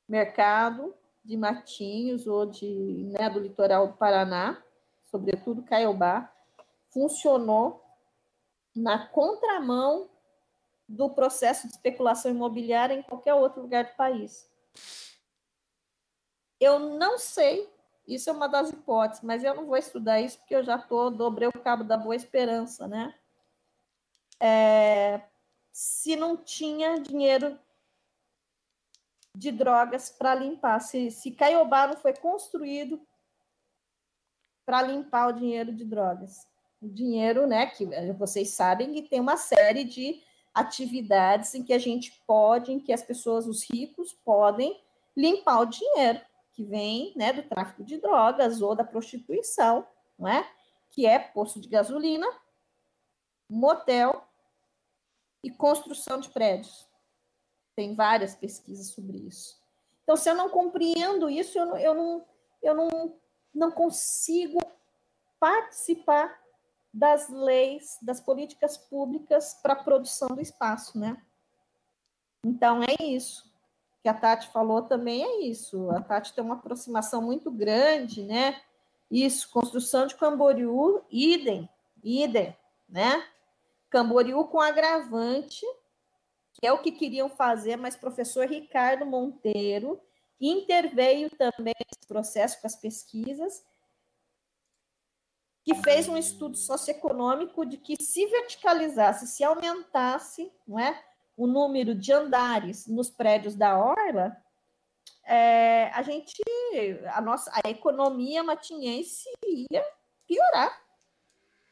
Mercado 0.08 0.94
de 1.24 1.36
Matinhos 1.36 2.26
ou 2.26 2.46
de, 2.46 3.08
né, 3.12 3.30
do 3.30 3.38
litoral 3.38 3.88
do 3.88 3.94
Paraná, 3.94 4.62
sobretudo 5.04 5.62
Caiobá, 5.62 6.30
funcionou 6.90 7.82
na 8.74 9.06
contramão 9.06 10.10
do 10.88 11.08
processo 11.10 11.66
de 11.66 11.74
especulação 11.74 12.30
imobiliária 12.30 12.94
em 12.94 13.02
qualquer 13.02 13.34
outro 13.34 13.62
lugar 13.62 13.84
do 13.84 13.96
país. 13.96 14.50
Eu 16.60 16.78
não 16.78 17.18
sei, 17.18 17.68
isso 18.06 18.28
é 18.28 18.32
uma 18.32 18.48
das 18.48 18.70
hipóteses, 18.70 19.22
mas 19.22 19.42
eu 19.42 19.54
não 19.54 19.66
vou 19.66 19.76
estudar 19.76 20.20
isso 20.20 20.38
porque 20.38 20.54
eu 20.54 20.62
já 20.62 20.78
tô 20.78 21.10
dobrei 21.10 21.48
o 21.48 21.60
cabo 21.60 21.84
da 21.84 21.96
boa 21.96 22.16
esperança, 22.16 22.86
né? 22.86 23.14
É, 24.40 25.22
se 25.72 26.14
não 26.14 26.36
tinha 26.36 27.00
dinheiro 27.00 27.58
de 29.34 29.50
drogas 29.50 30.10
para 30.10 30.34
limpar, 30.34 30.78
se, 30.80 31.10
se 31.10 31.30
Caiobá 31.30 31.86
não 31.86 31.96
foi 31.96 32.14
construído 32.14 33.00
para 34.66 34.82
limpar 34.82 35.28
o 35.28 35.32
dinheiro 35.32 35.72
de 35.72 35.84
drogas. 35.84 36.46
O 36.80 36.88
dinheiro, 36.88 37.46
né, 37.46 37.66
que 37.66 37.86
vocês 38.12 38.50
sabem 38.50 38.92
que 38.92 39.02
tem 39.02 39.20
uma 39.20 39.36
série 39.36 39.84
de 39.84 40.22
atividades 40.52 41.54
em 41.54 41.62
que 41.62 41.72
a 41.72 41.78
gente 41.78 42.12
pode, 42.26 42.72
em 42.72 42.78
que 42.78 42.92
as 42.92 43.02
pessoas, 43.02 43.46
os 43.46 43.64
ricos, 43.68 44.12
podem 44.12 44.78
limpar 45.16 45.60
o 45.60 45.66
dinheiro 45.66 46.20
que 46.52 46.62
vem 46.62 47.14
né, 47.16 47.32
do 47.32 47.42
tráfico 47.42 47.82
de 47.82 47.96
drogas 47.96 48.60
ou 48.60 48.74
da 48.74 48.84
prostituição, 48.84 49.86
não 50.18 50.28
é? 50.28 50.46
que 50.90 51.06
é 51.06 51.18
posto 51.18 51.58
de 51.58 51.68
gasolina, 51.68 52.26
motel 53.48 54.28
e 55.42 55.50
construção 55.50 56.20
de 56.20 56.28
prédios. 56.28 56.88
Tem 57.74 57.94
várias 57.94 58.34
pesquisas 58.34 58.88
sobre 58.88 59.18
isso. 59.18 59.60
Então, 60.02 60.16
se 60.16 60.28
eu 60.28 60.34
não 60.34 60.50
compreendo 60.50 61.30
isso, 61.30 61.58
eu 61.58 61.66
não, 61.66 61.78
eu 61.78 61.94
não, 61.94 62.24
eu 62.62 62.74
não, 62.74 63.14
não 63.54 63.70
consigo 63.70 64.58
participar 65.40 66.40
das 66.92 67.28
leis, 67.28 67.98
das 68.02 68.20
políticas 68.20 68.76
públicas 68.76 69.54
para 69.62 69.72
a 69.72 69.82
produção 69.82 70.28
do 70.28 70.40
espaço, 70.40 70.98
né? 70.98 71.20
Então, 72.44 72.80
é 72.82 73.02
isso. 73.02 73.50
que 74.02 74.08
a 74.08 74.14
Tati 74.14 74.48
falou 74.48 74.82
também 74.82 75.22
é 75.22 75.40
isso. 75.44 75.88
A 75.90 76.02
Tati 76.02 76.34
tem 76.34 76.44
uma 76.44 76.56
aproximação 76.56 77.22
muito 77.22 77.50
grande, 77.50 78.22
né? 78.24 78.60
Isso, 79.10 79.50
construção 79.50 80.06
de 80.06 80.16
Camboriú, 80.16 81.04
idem, 81.10 81.68
idem, 82.02 82.56
né? 82.88 83.24
Camboriú 83.92 84.44
com 84.46 84.58
agravante, 84.58 85.66
que 86.54 86.66
é 86.66 86.72
o 86.72 86.78
que 86.78 86.90
queriam 86.90 87.28
fazer, 87.28 87.76
mas 87.76 87.94
professor 87.94 88.46
Ricardo 88.48 89.04
Monteiro 89.04 90.00
interveio 90.40 91.28
também 91.36 91.74
nesse 91.78 92.08
processo 92.08 92.58
com 92.58 92.66
as 92.66 92.74
pesquisas 92.74 93.62
que 95.62 95.74
fez 95.76 96.08
um 96.08 96.16
estudo 96.16 96.56
socioeconômico 96.56 97.66
de 97.66 97.76
que 97.76 98.02
se 98.02 98.26
verticalizasse, 98.26 99.26
se 99.26 99.44
aumentasse 99.44 100.50
não 100.66 100.80
é, 100.80 101.00
o 101.36 101.46
número 101.46 101.94
de 101.94 102.12
andares 102.12 102.86
nos 102.86 103.10
prédios 103.10 103.54
da 103.54 103.78
orla, 103.78 104.36
é, 105.24 105.88
a 105.94 106.02
gente, 106.02 106.42
a 107.14 107.20
nossa, 107.20 107.52
a 107.62 107.70
economia 107.70 108.42
matinhense 108.42 109.28
ia 109.46 109.84
piorar, 110.26 110.81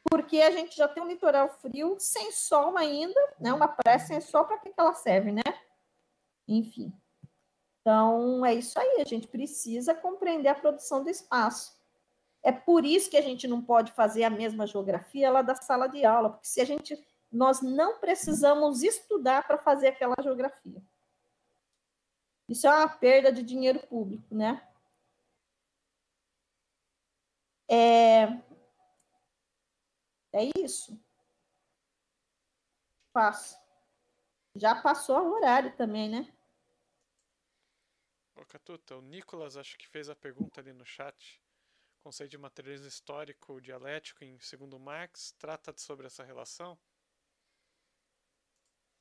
porque 0.09 0.41
a 0.41 0.51
gente 0.51 0.75
já 0.75 0.87
tem 0.87 1.01
um 1.01 1.07
litoral 1.07 1.49
frio 1.49 1.95
sem 1.99 2.31
sol 2.31 2.77
ainda, 2.77 3.19
né? 3.39 3.53
Uma 3.53 3.67
praia 3.67 3.99
sem 3.99 4.19
sol, 4.21 4.45
para 4.45 4.57
que, 4.57 4.69
que 4.69 4.79
ela 4.79 4.93
serve, 4.93 5.31
né? 5.31 5.43
Enfim. 6.47 6.93
Então, 7.79 8.45
é 8.45 8.53
isso 8.53 8.79
aí, 8.79 9.01
a 9.01 9.05
gente 9.05 9.27
precisa 9.27 9.95
compreender 9.95 10.49
a 10.49 10.55
produção 10.55 11.03
do 11.03 11.09
espaço. 11.09 11.79
É 12.43 12.51
por 12.51 12.85
isso 12.85 13.09
que 13.09 13.17
a 13.17 13.21
gente 13.21 13.47
não 13.47 13.61
pode 13.61 13.91
fazer 13.91 14.23
a 14.23 14.29
mesma 14.29 14.65
geografia 14.67 15.31
lá 15.31 15.41
da 15.41 15.55
sala 15.55 15.87
de 15.87 16.05
aula, 16.05 16.31
porque 16.31 16.47
se 16.47 16.61
a 16.61 16.65
gente 16.65 16.97
nós 17.31 17.61
não 17.61 17.97
precisamos 17.99 18.83
estudar 18.83 19.47
para 19.47 19.57
fazer 19.57 19.87
aquela 19.87 20.15
geografia. 20.21 20.83
Isso 22.49 22.67
é 22.67 22.69
uma 22.69 22.89
perda 22.89 23.31
de 23.31 23.41
dinheiro 23.41 23.79
público, 23.87 24.35
né? 24.35 24.61
É, 27.69 28.25
é 30.33 30.49
isso. 30.57 30.99
Passo. 33.13 33.59
Já 34.55 34.81
passou 34.81 35.17
o 35.17 35.33
horário 35.33 35.75
também, 35.75 36.09
né? 36.09 36.33
Ô, 38.35 38.45
Catuta, 38.45 38.95
o 38.95 39.01
Nicolas 39.01 39.57
acho 39.57 39.77
que 39.77 39.87
fez 39.87 40.09
a 40.09 40.15
pergunta 40.15 40.61
ali 40.61 40.73
no 40.73 40.85
chat 40.85 41.41
conceito 42.01 42.31
de 42.31 42.37
materialismo 42.37 42.87
histórico 42.87 43.61
dialético 43.61 44.23
em 44.23 44.39
segundo 44.39 44.79
Marx 44.79 45.33
trata 45.37 45.73
sobre 45.77 46.07
essa 46.07 46.23
relação? 46.23 46.77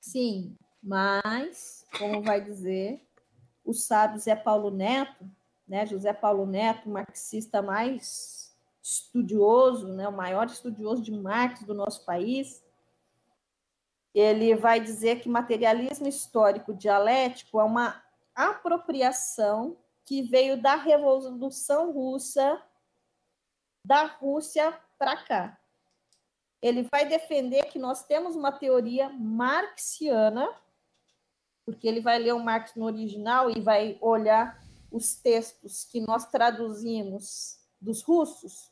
Sim, 0.01 0.57
mas, 0.82 1.85
como 1.98 2.23
vai 2.23 2.43
dizer 2.43 3.07
o 3.65 3.73
sábio 3.73 4.19
Zé 4.19 4.36
Paulo 4.36 4.70
Neto, 4.70 5.31
né, 5.66 5.86
José 5.86 6.12
Paulo 6.12 6.47
Neto, 6.47 6.89
marxista 6.89 7.62
mais 7.62 8.40
estudioso, 8.82 9.89
né, 9.89 10.09
o 10.09 10.12
maior 10.12 10.47
estudioso 10.47 11.02
de 11.02 11.12
Marx 11.12 11.62
do 11.62 11.74
nosso 11.74 12.05
país, 12.05 12.65
ele 14.15 14.55
vai 14.55 14.81
dizer 14.81 15.20
que 15.20 15.28
materialismo 15.28 16.09
histórico 16.09 16.74
dialético 16.74 17.61
é 17.61 17.65
uma 17.65 18.02
apropriação 18.35 19.77
que 20.05 20.23
veio 20.23 20.61
da 20.61 20.74
Revolução 20.74 21.93
Russa 21.93 22.61
da 23.85 24.05
Rússia 24.05 24.77
para 24.98 25.16
cá. 25.16 25.59
Ele 26.61 26.86
vai 26.90 27.07
defender 27.07 27.66
que 27.66 27.78
nós 27.78 28.02
temos 28.05 28.36
uma 28.36 28.52
teoria 28.52 29.09
marxiana, 29.09 30.52
porque 31.65 31.86
ele 31.86 32.01
vai 32.01 32.19
ler 32.19 32.35
o 32.35 32.40
Marx 32.40 32.74
no 32.74 32.85
original 32.85 33.51
e 33.51 33.61
vai 33.61 33.97
olhar 34.01 34.61
os 34.90 35.15
textos 35.15 35.85
que 35.85 36.01
nós 36.01 36.27
traduzimos 36.27 37.60
dos 37.81 38.02
russos 38.02 38.70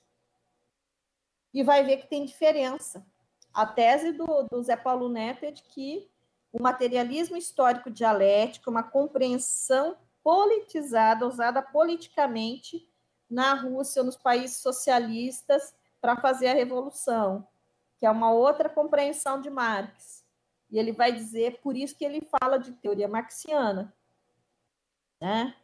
e 1.53 1.63
vai 1.63 1.83
ver 1.85 1.99
que 1.99 2.07
tem 2.09 2.25
diferença 2.25 3.05
A 3.53 3.67
tese 3.67 4.13
do, 4.13 4.27
do 4.51 4.63
Zé 4.63 4.77
Paulo 4.77 5.09
Neto 5.09 5.45
é 5.45 5.51
de 5.51 5.63
que 5.63 6.11
o 6.53 6.63
materialismo 6.63 7.37
histórico 7.37 7.91
dialético, 7.91 8.71
uma 8.71 8.83
compreensão 8.83 9.97
politizada, 10.23 11.27
usada 11.27 11.63
politicamente 11.63 12.89
na 13.29 13.55
Rússia, 13.55 14.03
nos 14.03 14.17
países 14.17 14.59
socialistas, 14.59 15.75
para 16.01 16.17
fazer 16.17 16.49
a 16.49 16.55
revolução, 16.55 17.47
que 17.99 18.07
é 18.07 18.11
uma 18.11 18.31
outra 18.31 18.69
compreensão 18.69 19.41
de 19.41 19.51
Marx. 19.51 20.25
E 20.71 20.79
ele 20.79 20.93
vai 20.93 21.13
dizer, 21.13 21.61
por 21.61 21.77
isso 21.77 21.97
que 21.97 22.05
ele 22.05 22.27
fala 22.41 22.59
de 22.59 22.73
teoria 22.73 23.09
marxiana. 23.09 23.95
Né? 25.21 25.55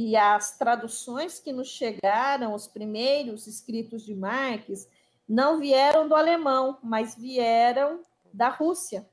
E 0.00 0.14
as 0.14 0.56
traduções 0.56 1.40
que 1.40 1.52
nos 1.52 1.66
chegaram, 1.66 2.54
os 2.54 2.68
primeiros 2.68 3.48
escritos 3.48 4.04
de 4.04 4.14
Marx, 4.14 4.88
não 5.28 5.58
vieram 5.58 6.06
do 6.06 6.14
alemão, 6.14 6.78
mas 6.84 7.16
vieram 7.16 8.04
da 8.32 8.48
Rússia. 8.48 9.10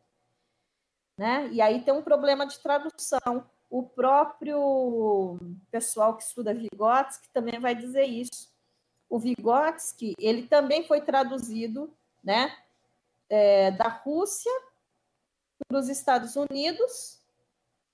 Né? 1.18 1.50
E 1.52 1.60
aí 1.60 1.82
tem 1.82 1.92
um 1.92 2.04
problema 2.04 2.46
de 2.46 2.60
tradução. 2.60 3.50
O 3.68 3.82
próprio 3.82 5.40
pessoal 5.72 6.16
que 6.16 6.22
estuda 6.22 6.54
Vygotsky 6.54 7.30
também 7.30 7.60
vai 7.60 7.74
dizer 7.74 8.06
isso. 8.06 8.54
O 9.10 9.18
Vygotsky, 9.18 10.14
ele 10.20 10.46
também 10.46 10.86
foi 10.86 11.02
traduzido 11.02 11.92
né, 12.24 12.56
é, 13.28 13.72
da 13.72 13.88
Rússia 13.88 14.52
para 15.68 15.80
os 15.80 15.90
Estados 15.90 16.36
Unidos 16.36 17.20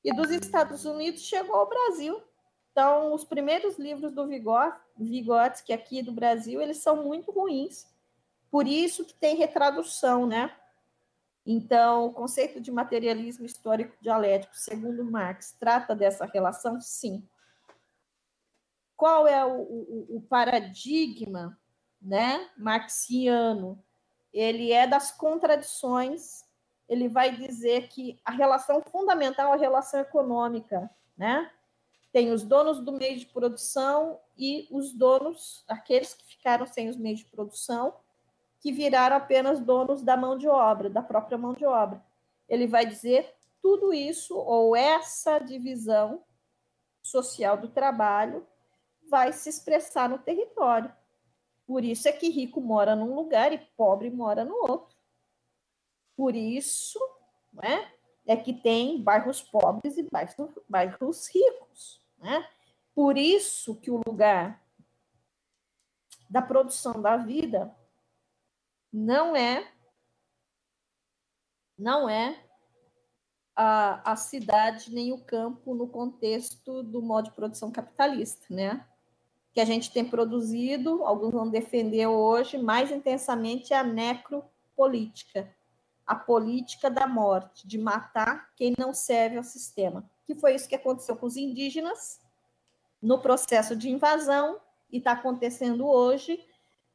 e 0.03 0.13
dos 0.13 0.29
Estados 0.29 0.83
Unidos 0.83 1.21
chegou 1.21 1.55
ao 1.55 1.69
Brasil. 1.69 2.21
Então, 2.71 3.13
os 3.13 3.23
primeiros 3.23 3.77
livros 3.77 4.13
do 4.13 4.27
Vygotsky 4.27 5.73
aqui 5.73 6.01
do 6.01 6.11
Brasil, 6.11 6.61
eles 6.61 6.77
são 6.77 7.03
muito 7.03 7.31
ruins. 7.31 7.85
Por 8.49 8.67
isso 8.67 9.05
que 9.05 9.13
tem 9.13 9.35
retradução, 9.35 10.25
né? 10.25 10.55
Então, 11.45 12.05
o 12.05 12.13
conceito 12.13 12.61
de 12.61 12.71
materialismo 12.71 13.45
histórico 13.45 13.95
dialético, 14.01 14.55
segundo 14.55 15.03
Marx, 15.03 15.55
trata 15.59 15.95
dessa 15.95 16.25
relação? 16.25 16.79
Sim. 16.79 17.27
Qual 18.95 19.27
é 19.27 19.43
o, 19.43 19.61
o, 19.61 20.17
o 20.17 20.21
paradigma 20.21 21.57
né, 22.01 22.49
marxiano? 22.57 23.83
Ele 24.31 24.71
é 24.71 24.87
das 24.87 25.11
contradições 25.11 26.45
ele 26.91 27.07
vai 27.07 27.33
dizer 27.33 27.87
que 27.87 28.19
a 28.25 28.31
relação 28.31 28.81
fundamental 28.81 29.53
é 29.53 29.55
a 29.55 29.59
relação 29.59 30.01
econômica, 30.01 30.91
né? 31.17 31.49
Tem 32.11 32.31
os 32.31 32.43
donos 32.43 32.79
do 32.79 32.91
meio 32.91 33.17
de 33.17 33.25
produção 33.25 34.19
e 34.37 34.67
os 34.69 34.93
donos, 34.93 35.63
aqueles 35.67 36.13
que 36.13 36.25
ficaram 36.25 36.65
sem 36.65 36.89
os 36.89 36.97
meios 36.97 37.19
de 37.19 37.25
produção, 37.25 37.93
que 38.59 38.71
viraram 38.71 39.15
apenas 39.15 39.59
donos 39.59 40.03
da 40.03 40.17
mão 40.17 40.37
de 40.37 40.47
obra, 40.47 40.89
da 40.89 41.01
própria 41.01 41.37
mão 41.37 41.53
de 41.53 41.65
obra. 41.65 42.03
Ele 42.49 42.67
vai 42.67 42.85
dizer 42.85 43.33
tudo 43.61 43.93
isso, 43.93 44.35
ou 44.35 44.75
essa 44.75 45.39
divisão 45.39 46.23
social 47.01 47.57
do 47.57 47.69
trabalho, 47.69 48.45
vai 49.09 49.31
se 49.31 49.49
expressar 49.49 50.09
no 50.09 50.19
território. 50.19 50.93
Por 51.65 51.83
isso 51.83 52.07
é 52.07 52.11
que 52.11 52.29
rico 52.29 52.59
mora 52.59 52.95
num 52.95 53.15
lugar 53.15 53.53
e 53.53 53.57
pobre 53.77 54.09
mora 54.09 54.43
no 54.43 54.55
outro. 54.55 54.95
Por 56.15 56.35
isso 56.35 56.99
né, 57.53 57.89
é 58.25 58.35
que 58.35 58.53
tem 58.53 59.01
bairros 59.01 59.41
pobres 59.41 59.97
e 59.97 60.03
bairros, 60.03 60.35
bairros 60.67 61.27
ricos. 61.27 62.00
Né? 62.21 62.47
Por 62.93 63.17
isso 63.17 63.75
que 63.75 63.89
o 63.89 64.01
lugar 64.05 64.61
da 66.29 66.41
produção 66.41 67.01
da 67.01 67.17
vida 67.17 67.75
não 68.93 69.35
é 69.35 69.69
não 71.77 72.07
é 72.07 72.39
a, 73.55 74.11
a 74.11 74.15
cidade 74.15 74.93
nem 74.93 75.11
o 75.11 75.17
campo 75.17 75.73
no 75.73 75.87
contexto 75.87 76.83
do 76.83 77.01
modo 77.01 77.25
de 77.25 77.35
produção 77.35 77.71
capitalista, 77.71 78.45
né? 78.49 78.85
Que 79.51 79.59
a 79.59 79.65
gente 79.65 79.91
tem 79.91 80.05
produzido, 80.05 81.03
alguns 81.03 81.31
vão 81.31 81.49
defender 81.49 82.05
hoje 82.05 82.57
mais 82.57 82.91
intensamente 82.91 83.73
a 83.73 83.83
necropolítica, 83.83 85.53
a 86.05 86.15
política 86.15 86.89
da 86.89 87.07
morte, 87.07 87.67
de 87.67 87.77
matar 87.77 88.53
quem 88.55 88.73
não 88.77 88.93
serve 88.93 89.37
ao 89.37 89.43
sistema. 89.43 90.09
Que 90.33 90.39
foi 90.39 90.55
isso 90.55 90.69
que 90.69 90.75
aconteceu 90.75 91.17
com 91.17 91.25
os 91.25 91.35
indígenas 91.35 92.21
no 93.01 93.19
processo 93.19 93.75
de 93.75 93.89
invasão 93.89 94.61
e 94.89 94.97
está 94.97 95.11
acontecendo 95.11 95.85
hoje 95.85 96.41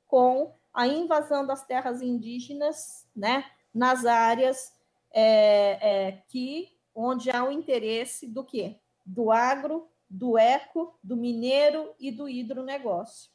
com 0.07 0.55
a 0.73 0.87
invasão 0.87 1.47
das 1.47 1.67
terras 1.67 2.01
indígenas, 2.01 3.07
né, 3.15 3.45
nas 3.75 4.07
áreas 4.07 4.73
é, 5.11 5.79
é, 5.83 6.13
que 6.29 6.75
onde 6.95 7.31
há 7.31 7.45
o 7.45 7.53
interesse 7.53 8.27
do 8.27 8.43
quê? 8.43 8.79
Do 9.05 9.31
agro, 9.31 9.87
do 10.09 10.39
eco, 10.39 10.99
do 11.03 11.15
mineiro 11.15 11.95
e 12.01 12.11
do 12.11 12.31
hidronegócio. 12.31 13.31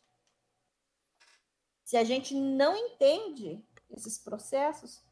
Se 1.83 1.95
a 1.95 2.03
gente 2.03 2.33
não 2.33 2.75
entende 2.75 3.63
esses 3.91 4.17
processos, 4.17 5.03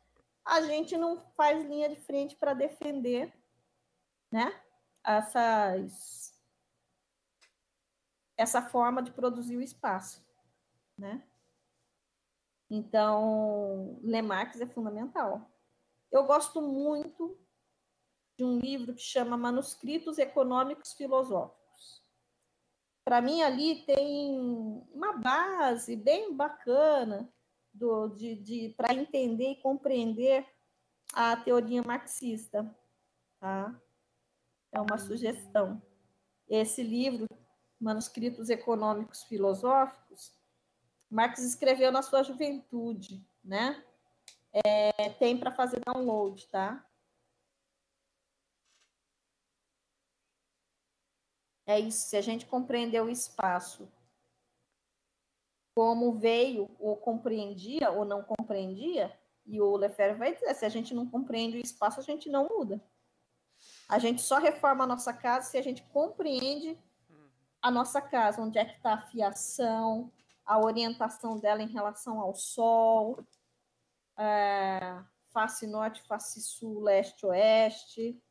a 0.43 0.61
gente 0.61 0.97
não 0.97 1.19
faz 1.37 1.63
linha 1.67 1.89
de 1.89 1.95
frente 1.95 2.35
para 2.35 2.55
defender 2.55 3.31
né, 4.31 4.51
essas, 5.03 6.33
essa 8.37 8.61
forma 8.61 9.01
de 9.01 9.11
produzir 9.11 9.57
o 9.57 9.61
espaço. 9.61 10.25
Né? 10.97 11.23
Então, 12.69 13.99
Lemarx 14.03 14.61
é 14.61 14.67
fundamental. 14.67 15.49
Eu 16.11 16.25
gosto 16.25 16.61
muito 16.61 17.37
de 18.37 18.43
um 18.43 18.59
livro 18.59 18.93
que 18.93 19.01
chama 19.01 19.35
Manuscritos 19.35 20.17
Econômicos 20.17 20.93
Filosóficos. 20.93 22.03
Para 23.03 23.21
mim, 23.21 23.41
ali 23.41 23.83
tem 23.85 24.39
uma 24.93 25.17
base 25.17 25.95
bem 25.95 26.33
bacana 26.33 27.31
do, 27.73 28.09
de, 28.09 28.35
de 28.35 28.73
para 28.77 28.93
entender 28.93 29.51
e 29.51 29.61
compreender 29.61 30.45
a 31.13 31.35
teoria 31.35 31.81
marxista. 31.81 32.63
Tá? 33.39 33.75
É 34.71 34.79
uma 34.79 34.97
sugestão. 34.97 35.81
Esse 36.47 36.83
livro, 36.83 37.27
Manuscritos 37.79 38.49
Econômicos 38.49 39.23
Filosóficos, 39.23 40.33
Marx 41.09 41.39
escreveu 41.39 41.91
na 41.91 42.01
sua 42.01 42.23
juventude, 42.23 43.25
né? 43.43 43.83
É, 44.51 45.09
tem 45.11 45.37
para 45.37 45.51
fazer 45.51 45.81
download, 45.85 46.47
tá? 46.47 46.85
É 51.65 51.79
isso, 51.79 52.07
se 52.07 52.17
a 52.17 52.21
gente 52.21 52.47
compreender 52.47 53.01
o 53.01 53.09
espaço 53.09 53.87
como 55.75 56.13
veio 56.13 56.69
ou 56.79 56.97
compreendia 56.97 57.91
ou 57.91 58.03
não 58.03 58.23
compreendia, 58.23 59.17
e 59.45 59.61
o 59.61 59.77
Lefebvre 59.77 60.17
vai 60.17 60.33
dizer, 60.33 60.53
se 60.53 60.65
a 60.65 60.69
gente 60.69 60.93
não 60.93 61.09
compreende 61.09 61.57
o 61.57 61.61
espaço, 61.61 61.99
a 61.99 62.03
gente 62.03 62.27
não 62.27 62.47
muda. 62.49 62.83
A 63.89 63.99
gente 63.99 64.21
só 64.21 64.37
reforma 64.37 64.83
a 64.83 64.87
nossa 64.87 65.11
casa 65.11 65.49
se 65.49 65.57
a 65.57 65.61
gente 65.61 65.83
compreende 65.91 66.79
a 67.61 67.69
nossa 67.69 68.01
casa, 68.01 68.41
onde 68.41 68.57
é 68.57 68.63
que 68.63 68.77
está 68.77 68.93
a 68.93 69.07
fiação, 69.07 70.11
a 70.45 70.57
orientação 70.59 71.37
dela 71.37 71.61
em 71.61 71.67
relação 71.67 72.21
ao 72.21 72.33
sol, 72.33 73.25
é, 74.17 75.03
face 75.33 75.67
norte, 75.67 76.01
face 76.03 76.41
sul, 76.41 76.81
leste, 76.81 77.25
oeste, 77.25 78.21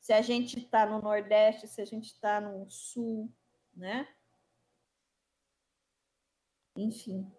se 0.00 0.12
a 0.12 0.22
gente 0.22 0.58
está 0.58 0.86
no 0.86 1.02
nordeste, 1.02 1.68
se 1.68 1.82
a 1.82 1.84
gente 1.84 2.06
está 2.06 2.40
no 2.40 2.70
sul, 2.70 3.30
né? 3.74 4.08
enfim. 6.78 7.30